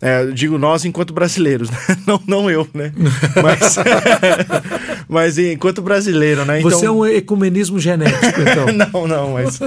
É, 0.00 0.26
digo 0.26 0.58
nós 0.58 0.84
enquanto 0.84 1.12
brasileiros, 1.12 1.70
né? 1.70 1.78
não, 2.06 2.22
não 2.26 2.50
eu, 2.50 2.68
né? 2.74 2.92
Mas, 3.42 3.76
mas 5.08 5.38
enquanto 5.38 5.80
brasileiro, 5.82 6.44
né? 6.44 6.60
Você 6.60 6.86
é 6.86 6.90
um 6.90 7.06
ecumenismo 7.06 7.78
genético, 7.78 8.40
então. 8.40 8.66
não, 8.92 9.06
não, 9.08 9.32
mas. 9.32 9.58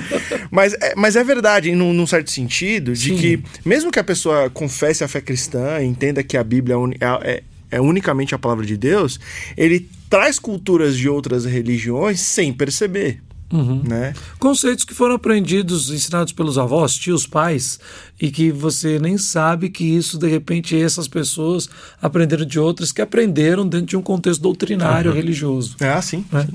Mas 0.52 0.74
é, 0.74 0.94
mas 0.96 1.16
é 1.16 1.24
verdade, 1.24 1.74
num, 1.74 1.94
num 1.94 2.06
certo 2.08 2.30
sentido, 2.32 2.94
de 2.94 3.10
Sim. 3.10 3.18
que, 3.18 3.44
mesmo 3.66 3.92
que 3.92 4.00
a 4.00 4.04
pessoa 4.04 4.50
confesse 4.50 5.04
a 5.04 5.08
fé 5.08 5.22
cristã, 5.22 5.82
entenda 5.82 6.22
que 6.24 6.38
a 6.38 6.44
Bíblia 6.44 6.76
é, 6.76 7.06
é- 7.06 7.32
é- 7.38 7.44
é 7.70 7.82
unicamente 7.82 8.34
a 8.34 8.40
palavra 8.40 8.66
de 8.66 8.78
Deus, 8.78 9.20
ele 9.58 9.90
traz 10.10 10.40
culturas 10.40 10.96
de 10.96 11.10
outras 11.10 11.44
religiões 11.46 12.22
sem 12.22 12.54
perceber. 12.54 13.20
Né? 13.52 14.14
Conceitos 14.40 14.84
que 14.84 14.94
foram 14.94 15.16
aprendidos, 15.16 15.90
ensinados 15.90 16.34
pelos 16.34 16.58
avós, 16.58 16.96
tios, 16.96 17.26
pais, 17.26 17.80
e 18.20 18.30
que 18.30 18.52
você 18.52 19.00
nem 19.00 19.18
sabe 19.18 19.70
que 19.70 19.86
isso, 19.86 20.18
de 20.18 20.28
repente, 20.28 20.80
essas 20.80 21.08
pessoas 21.08 21.70
aprenderam 22.02 22.46
de 22.46 22.60
outras 22.60 22.92
que 22.92 23.02
aprenderam 23.02 23.68
dentro 23.68 23.88
de 23.88 23.98
um 23.98 24.02
contexto 24.02 24.42
doutrinário 24.42 25.12
religioso. 25.12 25.78
É 25.80 25.90
assim. 25.90 26.26
né? 26.32 26.48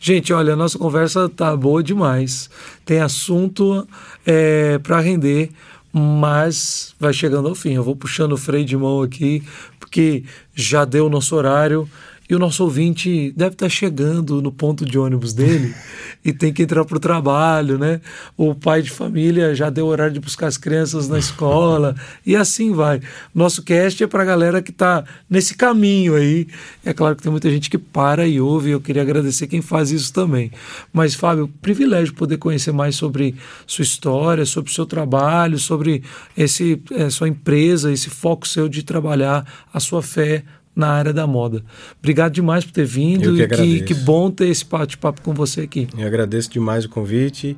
Gente, 0.00 0.32
olha, 0.32 0.52
a 0.52 0.56
nossa 0.56 0.78
conversa 0.78 1.28
tá 1.28 1.56
boa 1.56 1.82
demais. 1.82 2.50
Tem 2.84 3.00
assunto 3.00 3.86
é, 4.26 4.78
para 4.78 5.00
render, 5.00 5.50
mas 5.92 6.94
vai 6.98 7.12
chegando 7.12 7.48
ao 7.48 7.54
fim. 7.54 7.74
Eu 7.74 7.82
vou 7.84 7.96
puxando 7.96 8.32
o 8.32 8.36
freio 8.36 8.64
de 8.64 8.76
mão 8.76 9.02
aqui, 9.02 9.42
porque 9.78 10.24
já 10.54 10.84
deu 10.84 11.06
o 11.06 11.10
nosso 11.10 11.34
horário 11.34 11.88
e 12.30 12.34
o 12.34 12.38
nosso 12.38 12.62
ouvinte 12.62 13.32
deve 13.36 13.54
estar 13.54 13.68
chegando 13.68 14.40
no 14.40 14.52
ponto 14.52 14.84
de 14.84 14.96
ônibus 14.96 15.32
dele 15.32 15.74
e 16.24 16.32
tem 16.32 16.52
que 16.52 16.62
entrar 16.62 16.84
para 16.84 16.96
o 16.96 17.00
trabalho, 17.00 17.76
né? 17.76 18.00
O 18.36 18.54
pai 18.54 18.82
de 18.82 18.90
família 18.90 19.52
já 19.52 19.68
deu 19.68 19.86
horário 19.86 20.14
de 20.14 20.20
buscar 20.20 20.46
as 20.46 20.56
crianças 20.56 21.08
na 21.08 21.18
escola 21.18 21.96
e 22.24 22.36
assim 22.36 22.72
vai. 22.72 23.00
Nosso 23.34 23.64
cast 23.64 24.04
é 24.04 24.06
para 24.06 24.22
a 24.22 24.26
galera 24.26 24.62
que 24.62 24.70
está 24.70 25.04
nesse 25.28 25.56
caminho 25.56 26.14
aí. 26.14 26.46
É 26.84 26.92
claro 26.92 27.16
que 27.16 27.22
tem 27.22 27.32
muita 27.32 27.50
gente 27.50 27.68
que 27.68 27.78
para 27.78 28.24
e 28.28 28.40
ouve, 28.40 28.70
eu 28.70 28.80
queria 28.80 29.02
agradecer 29.02 29.48
quem 29.48 29.60
faz 29.60 29.90
isso 29.90 30.12
também. 30.12 30.52
Mas, 30.92 31.16
Fábio, 31.16 31.48
privilégio 31.60 32.14
poder 32.14 32.36
conhecer 32.36 32.70
mais 32.70 32.94
sobre 32.94 33.34
sua 33.66 33.82
história, 33.82 34.46
sobre 34.46 34.70
o 34.70 34.74
seu 34.74 34.86
trabalho, 34.86 35.58
sobre 35.58 36.04
esse, 36.36 36.80
é, 36.92 37.10
sua 37.10 37.28
empresa, 37.28 37.90
esse 37.90 38.08
foco 38.08 38.46
seu 38.46 38.68
de 38.68 38.84
trabalhar 38.84 39.44
a 39.74 39.80
sua 39.80 40.00
fé 40.00 40.44
na 40.74 40.88
área 40.88 41.12
da 41.12 41.26
moda. 41.26 41.62
Obrigado 41.98 42.32
demais 42.32 42.64
por 42.64 42.72
ter 42.72 42.84
vindo 42.84 43.34
que 43.34 43.42
e 43.42 43.48
que, 43.48 43.80
que 43.82 43.94
bom 43.94 44.30
ter 44.30 44.48
esse 44.48 44.64
bate-papo 44.64 45.20
com 45.22 45.34
você 45.34 45.62
aqui. 45.62 45.88
Eu 45.96 46.06
agradeço 46.06 46.50
demais 46.50 46.84
o 46.84 46.88
convite. 46.88 47.56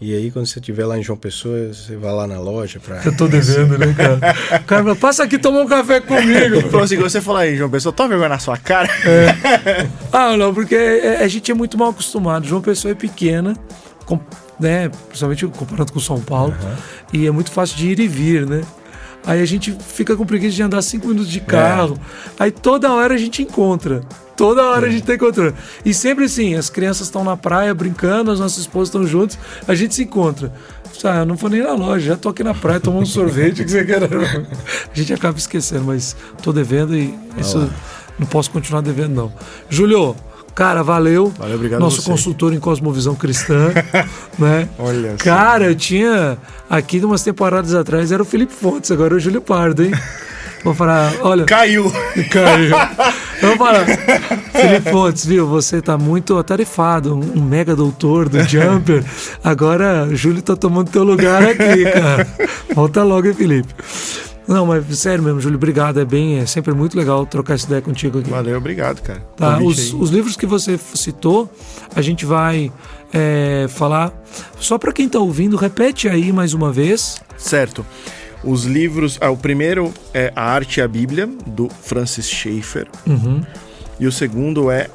E 0.00 0.14
aí, 0.14 0.30
quando 0.30 0.44
você 0.44 0.58
estiver 0.58 0.84
lá 0.84 0.98
em 0.98 1.02
João 1.02 1.16
Pessoa, 1.16 1.72
você 1.72 1.96
vai 1.96 2.12
lá 2.12 2.26
na 2.26 2.38
loja 2.38 2.80
para. 2.80 3.00
Eu 3.04 3.16
tô 3.16 3.28
devendo, 3.28 3.78
né, 3.78 3.94
cara? 3.94 4.34
O 4.60 4.64
cara 4.64 4.82
fala, 4.82 4.96
passa 4.96 5.22
aqui 5.22 5.38
tomar 5.38 5.60
um 5.60 5.66
café 5.66 6.00
comigo. 6.00 6.60
Falou 6.68 6.84
assim, 6.84 6.96
você 6.96 7.20
falou 7.20 7.40
aí, 7.40 7.56
João 7.56 7.70
Pessoa, 7.70 7.92
toma 7.92 8.10
vergonha 8.10 8.30
na 8.30 8.38
sua 8.38 8.58
cara. 8.58 8.88
É. 9.04 9.88
Ah, 10.12 10.36
não, 10.36 10.52
porque 10.52 10.74
a 10.74 11.26
gente 11.28 11.50
é 11.50 11.54
muito 11.54 11.78
mal 11.78 11.90
acostumado. 11.90 12.46
João 12.46 12.60
Pessoa 12.60 12.92
é 12.92 12.94
pequena, 12.94 13.56
com, 14.04 14.18
né? 14.58 14.90
Principalmente 15.08 15.46
comparando 15.46 15.92
com 15.92 16.00
São 16.00 16.20
Paulo. 16.20 16.54
Uhum. 16.60 16.74
E 17.12 17.26
é 17.26 17.30
muito 17.30 17.52
fácil 17.52 17.76
de 17.76 17.88
ir 17.88 18.00
e 18.00 18.08
vir, 18.08 18.46
né? 18.46 18.62
Aí 19.26 19.40
a 19.40 19.46
gente 19.46 19.76
fica 19.88 20.14
com 20.16 20.26
preguiça 20.26 20.54
de 20.54 20.62
andar 20.62 20.82
cinco 20.82 21.08
minutos 21.08 21.30
de 21.30 21.40
carro. 21.40 21.98
É. 22.38 22.44
Aí 22.44 22.50
toda 22.50 22.92
hora 22.92 23.14
a 23.14 23.18
gente 23.18 23.42
encontra. 23.42 24.02
Toda 24.36 24.62
hora 24.64 24.86
é. 24.86 24.88
a 24.88 24.92
gente 24.92 25.04
tá 25.04 25.14
encontrando. 25.14 25.54
E 25.84 25.94
sempre 25.94 26.24
assim, 26.24 26.54
as 26.54 26.68
crianças 26.68 27.06
estão 27.06 27.24
na 27.24 27.36
praia 27.36 27.72
brincando, 27.72 28.30
as 28.30 28.40
nossas 28.40 28.58
esposas 28.58 28.88
estão 28.88 29.06
juntos, 29.06 29.38
a 29.66 29.74
gente 29.74 29.94
se 29.94 30.02
encontra. 30.02 30.52
Ah, 31.02 31.18
eu 31.18 31.26
não 31.26 31.34
vou 31.34 31.50
nem 31.50 31.62
na 31.62 31.74
loja, 31.74 32.06
já 32.06 32.16
tô 32.16 32.28
aqui 32.28 32.42
na 32.42 32.54
praia 32.54 32.80
tomando 32.80 33.02
um 33.02 33.06
sorvete 33.06 33.62
que 33.64 33.70
você 33.70 33.84
quer. 33.84 34.04
A 34.04 34.94
gente 34.94 35.12
acaba 35.12 35.36
esquecendo, 35.36 35.84
mas 35.84 36.16
tô 36.42 36.52
devendo 36.52 36.96
e 36.96 37.14
isso 37.36 37.70
não 38.18 38.26
posso 38.26 38.50
continuar 38.50 38.80
devendo, 38.80 39.14
não. 39.14 39.32
Júlio, 39.68 40.16
Cara, 40.54 40.82
valeu. 40.82 41.32
Valeu, 41.36 41.56
obrigado. 41.56 41.80
Nosso 41.80 42.02
consultor 42.02 42.52
em 42.52 42.60
Cosmovisão 42.60 43.14
Cristã. 43.14 43.72
né? 44.38 44.68
Olha 44.78 45.14
Cara, 45.18 45.64
eu 45.66 45.74
tinha 45.74 46.38
aqui 46.70 47.00
de 47.00 47.06
umas 47.06 47.22
temporadas 47.22 47.74
atrás, 47.74 48.12
era 48.12 48.22
o 48.22 48.26
Felipe 48.26 48.52
Fontes, 48.52 48.90
agora 48.90 49.14
é 49.14 49.16
o 49.16 49.20
Júlio 49.20 49.40
Pardo, 49.40 49.84
hein? 49.84 49.92
Vou 50.64 50.72
falar, 50.72 51.12
olha. 51.20 51.44
Caiu! 51.44 51.92
Caiu. 52.30 52.74
Vamos 53.42 53.58
falar. 53.58 53.84
Felipe 53.84 54.90
Fontes, 54.90 55.26
viu? 55.26 55.46
Você 55.46 55.82
tá 55.82 55.98
muito 55.98 56.38
atarefado, 56.38 57.14
um 57.14 57.42
mega 57.42 57.76
doutor 57.76 58.30
do 58.30 58.42
Jumper. 58.44 59.04
Agora, 59.42 60.08
Júlio 60.12 60.40
tá 60.40 60.56
tomando 60.56 60.90
teu 60.90 61.04
lugar 61.04 61.42
aqui, 61.42 61.84
cara. 61.84 62.26
Volta 62.74 63.02
logo, 63.02 63.26
hein, 63.26 63.34
Felipe? 63.34 63.74
Não, 64.46 64.66
mas 64.66 64.84
sério 64.98 65.24
mesmo, 65.24 65.40
Júlio, 65.40 65.56
obrigado. 65.56 66.00
É 66.00 66.04
bem, 66.04 66.38
é 66.38 66.46
sempre 66.46 66.74
muito 66.74 66.96
legal 66.96 67.24
trocar 67.24 67.54
essa 67.54 67.66
ideia 67.66 67.80
contigo 67.80 68.18
aqui. 68.18 68.30
Valeu, 68.30 68.58
obrigado, 68.58 69.00
cara. 69.00 69.20
Tá, 69.36 69.58
os, 69.58 69.92
os, 69.94 70.10
livros 70.10 70.36
que 70.36 70.46
você 70.46 70.78
citou, 70.94 71.50
a 71.94 72.02
gente 72.02 72.26
vai 72.26 72.70
é, 73.12 73.66
falar. 73.68 74.12
Só 74.58 74.76
para 74.76 74.92
quem 74.92 75.06
está 75.06 75.18
ouvindo, 75.18 75.56
repete 75.56 76.08
aí 76.08 76.32
mais 76.32 76.52
uma 76.52 76.70
vez. 76.70 77.20
Certo. 77.36 77.84
Os 78.42 78.64
livros. 78.64 79.18
Ah, 79.20 79.30
o 79.30 79.36
primeiro 79.36 79.92
é 80.12 80.30
A 80.36 80.42
Arte 80.42 80.78
e 80.78 80.82
a 80.82 80.88
Bíblia, 80.88 81.26
do 81.46 81.68
Francis 81.68 82.28
Schaeffer. 82.28 82.86
Uhum. 83.06 83.42
E 83.98 84.06
o 84.06 84.12
segundo 84.12 84.70
é 84.70 84.88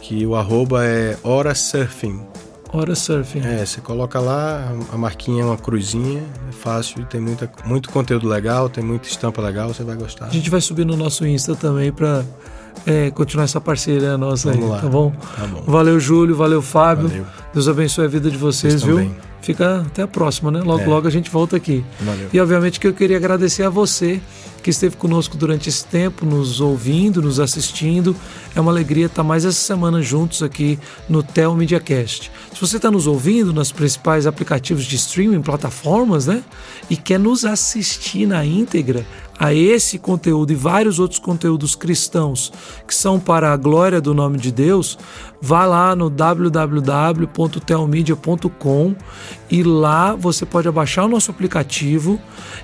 que 0.00 0.24
o 0.24 0.34
arroba 0.34 0.82
é 0.84 1.18
horasurfing. 1.22 2.24
Hora 2.72 2.96
Surfing. 2.96 3.40
É, 3.40 3.64
você 3.64 3.80
coloca 3.80 4.18
lá, 4.18 4.72
a 4.92 4.98
marquinha 4.98 5.42
é 5.42 5.46
uma 5.46 5.56
cruzinha, 5.56 6.20
é 6.48 6.52
fácil, 6.52 7.04
tem 7.06 7.20
muita, 7.20 7.48
muito 7.64 7.88
conteúdo 7.90 8.28
legal, 8.28 8.68
tem 8.68 8.82
muita 8.82 9.08
estampa 9.08 9.40
legal, 9.40 9.72
você 9.72 9.84
vai 9.84 9.96
gostar. 9.96 10.26
A 10.26 10.30
gente 10.30 10.50
vai 10.50 10.60
subir 10.60 10.84
no 10.84 10.96
nosso 10.96 11.24
Insta 11.26 11.54
também 11.54 11.92
para 11.92 12.24
é, 12.84 13.10
continuar 13.12 13.44
essa 13.44 13.60
parceria 13.60 14.18
nossa 14.18 14.50
Vamos 14.50 14.64
aí, 14.64 14.70
lá. 14.72 14.80
tá 14.80 14.88
bom? 14.88 15.10
Tá 15.10 15.46
bom. 15.46 15.62
Valeu, 15.66 16.00
Júlio, 16.00 16.34
valeu, 16.34 16.60
Fábio. 16.60 17.08
Valeu. 17.08 17.26
Deus 17.54 17.68
abençoe 17.68 18.04
a 18.04 18.08
vida 18.08 18.28
de 18.30 18.36
vocês, 18.36 18.82
viu? 18.82 18.96
Também. 18.96 19.16
Fica 19.46 19.82
até 19.82 20.02
a 20.02 20.08
próxima, 20.08 20.50
né? 20.50 20.60
Logo, 20.60 20.82
É. 20.82 20.86
logo 20.86 21.06
a 21.06 21.10
gente 21.10 21.30
volta 21.30 21.56
aqui. 21.56 21.84
Valeu. 22.00 22.28
E 22.32 22.40
obviamente 22.40 22.80
que 22.80 22.86
eu 22.88 22.92
queria 22.92 23.16
agradecer 23.16 23.62
a 23.62 23.70
você 23.70 24.20
que 24.60 24.70
esteve 24.70 24.96
conosco 24.96 25.36
durante 25.36 25.68
esse 25.68 25.84
tempo, 25.86 26.26
nos 26.26 26.60
ouvindo, 26.60 27.22
nos 27.22 27.38
assistindo. 27.38 28.16
É 28.56 28.60
uma 28.60 28.72
alegria 28.72 29.06
estar 29.06 29.22
mais 29.22 29.44
essa 29.44 29.60
semana 29.60 30.02
juntos 30.02 30.42
aqui 30.42 30.76
no 31.08 31.22
Tel 31.22 31.54
Media 31.54 31.78
Cast. 31.78 32.32
Se 32.52 32.60
você 32.60 32.74
está 32.76 32.90
nos 32.90 33.06
ouvindo 33.06 33.52
nos 33.52 33.70
principais 33.70 34.26
aplicativos 34.26 34.84
de 34.84 34.96
streaming, 34.96 35.42
plataformas, 35.42 36.26
né? 36.26 36.42
E 36.90 36.96
quer 36.96 37.20
nos 37.20 37.44
assistir 37.44 38.26
na 38.26 38.44
íntegra 38.44 39.06
a 39.38 39.52
esse 39.52 39.98
conteúdo 39.98 40.50
e 40.52 40.56
vários 40.56 40.98
outros 40.98 41.20
conteúdos 41.20 41.74
cristãos 41.74 42.50
que 42.86 42.94
são 42.94 43.20
para 43.20 43.52
a 43.52 43.56
glória 43.56 44.00
do 44.00 44.14
nome 44.14 44.38
de 44.38 44.50
Deus, 44.50 44.98
vá 45.40 45.64
lá 45.66 45.94
no 45.94 46.08
www.telmedia.com 46.08 48.94
e 49.50 49.62
lá 49.62 50.14
você 50.14 50.46
pode 50.46 50.68
abaixar 50.68 51.04
o 51.04 51.08
nosso 51.08 51.30
aplicativo 51.30 52.18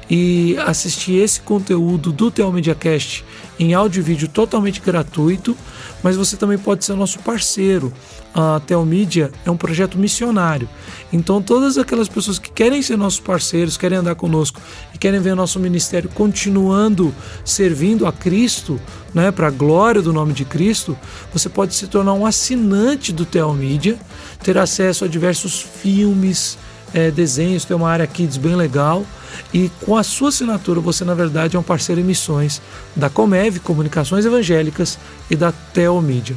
e 0.09 0.57
assistir 0.59 1.23
esse 1.23 1.43
conteúdo 1.43 2.11
do 2.11 2.31
Telmedia 2.31 2.75
Cast 2.75 3.23
em 3.59 3.75
áudio 3.75 4.01
e 4.01 4.03
vídeo 4.03 4.29
totalmente 4.29 4.81
gratuito, 4.81 5.55
mas 6.03 6.17
você 6.17 6.37
também 6.37 6.59
pode 6.59 6.85
ser 6.85 6.95
nosso 6.95 7.19
parceiro. 7.21 7.93
A 8.35 8.61
Telmídia 8.67 9.31
é 9.45 9.51
um 9.51 9.57
projeto 9.57 9.99
missionário. 9.99 10.69
Então, 11.13 11.43
todas 11.43 11.77
aquelas 11.77 12.09
pessoas 12.09 12.39
que 12.39 12.51
querem 12.51 12.81
ser 12.81 12.97
nossos 12.97 13.21
parceiros, 13.21 13.77
querem 13.77 13.99
andar 13.99 14.15
conosco 14.15 14.61
e 14.95 14.99
querem 14.99 15.21
ver 15.21 15.35
nosso 15.35 15.61
ministério 15.61 16.09
continuando 16.09 17.15
servindo 17.45 18.07
a 18.07 18.13
Cristo, 18.13 18.81
né, 19.13 19.31
para 19.31 19.49
a 19.49 19.51
glória 19.51 20.01
do 20.01 20.13
nome 20.13 20.33
de 20.33 20.47
Cristo, 20.47 20.97
você 21.33 21.49
pode 21.49 21.75
se 21.75 21.87
tornar 21.87 22.15
um 22.15 22.25
assinante 22.25 23.13
do 23.13 23.27
Telmídia, 23.27 23.99
ter 24.43 24.57
acesso 24.57 25.05
a 25.05 25.09
diversos 25.09 25.61
filmes, 25.61 26.57
é, 26.95 27.11
desenhos, 27.11 27.65
tem 27.65 27.77
uma 27.77 27.91
área 27.91 28.07
kids 28.07 28.37
bem 28.37 28.55
legal. 28.55 29.05
E 29.53 29.71
com 29.85 29.97
a 29.97 30.03
sua 30.03 30.29
assinatura, 30.29 30.81
você 30.81 31.05
na 31.05 31.15
verdade 31.15 31.57
é 31.57 31.59
um 31.59 31.63
parceiro 31.63 32.01
em 32.01 32.05
missões 32.05 32.61
da 32.95 33.09
Comev, 33.09 33.59
Comunicações 33.61 34.25
Evangélicas 34.25 34.99
e 35.31 35.37
da 35.37 35.53
Telmídia. 35.53 36.37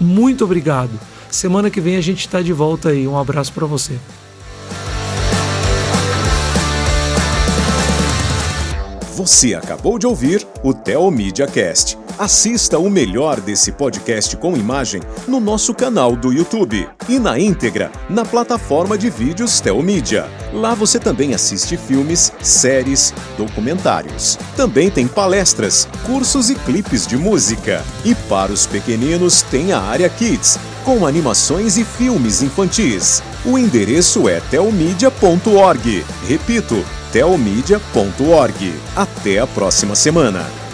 Muito 0.00 0.44
obrigado. 0.44 0.90
Semana 1.30 1.70
que 1.70 1.80
vem 1.80 1.96
a 1.96 2.00
gente 2.00 2.20
está 2.20 2.40
de 2.40 2.52
volta 2.52 2.90
aí. 2.90 3.06
Um 3.06 3.18
abraço 3.18 3.52
para 3.52 3.66
você. 3.66 3.98
Você 9.18 9.52
acabou 9.52 9.98
de 9.98 10.06
ouvir 10.06 10.46
o 10.62 10.72
Theo 10.72 11.10
Media 11.10 11.44
Cast. 11.48 11.98
Assista 12.16 12.78
o 12.78 12.88
melhor 12.88 13.40
desse 13.40 13.72
podcast 13.72 14.36
com 14.36 14.56
imagem 14.56 15.00
no 15.26 15.40
nosso 15.40 15.74
canal 15.74 16.14
do 16.14 16.32
YouTube 16.32 16.88
e 17.08 17.18
na 17.18 17.36
íntegra 17.36 17.90
na 18.08 18.24
plataforma 18.24 18.96
de 18.96 19.10
vídeos 19.10 19.60
Theo 19.60 19.82
Media. 19.82 20.30
Lá 20.52 20.72
você 20.72 21.00
também 21.00 21.34
assiste 21.34 21.76
filmes, 21.76 22.32
séries, 22.40 23.12
documentários. 23.36 24.38
Também 24.56 24.88
tem 24.88 25.08
palestras, 25.08 25.88
cursos 26.06 26.48
e 26.48 26.54
clipes 26.54 27.04
de 27.04 27.16
música. 27.16 27.84
E 28.04 28.14
para 28.14 28.52
os 28.52 28.66
pequeninos 28.66 29.42
tem 29.42 29.72
a 29.72 29.80
área 29.80 30.08
Kids, 30.08 30.60
com 30.88 31.06
animações 31.06 31.76
e 31.76 31.84
filmes 31.84 32.40
infantis. 32.40 33.22
O 33.44 33.58
endereço 33.58 34.26
é 34.26 34.40
telmedia.org. 34.40 36.02
Repito, 36.26 36.82
telmedia.org. 37.12 38.74
Até 38.96 39.38
a 39.38 39.46
próxima 39.46 39.94
semana. 39.94 40.67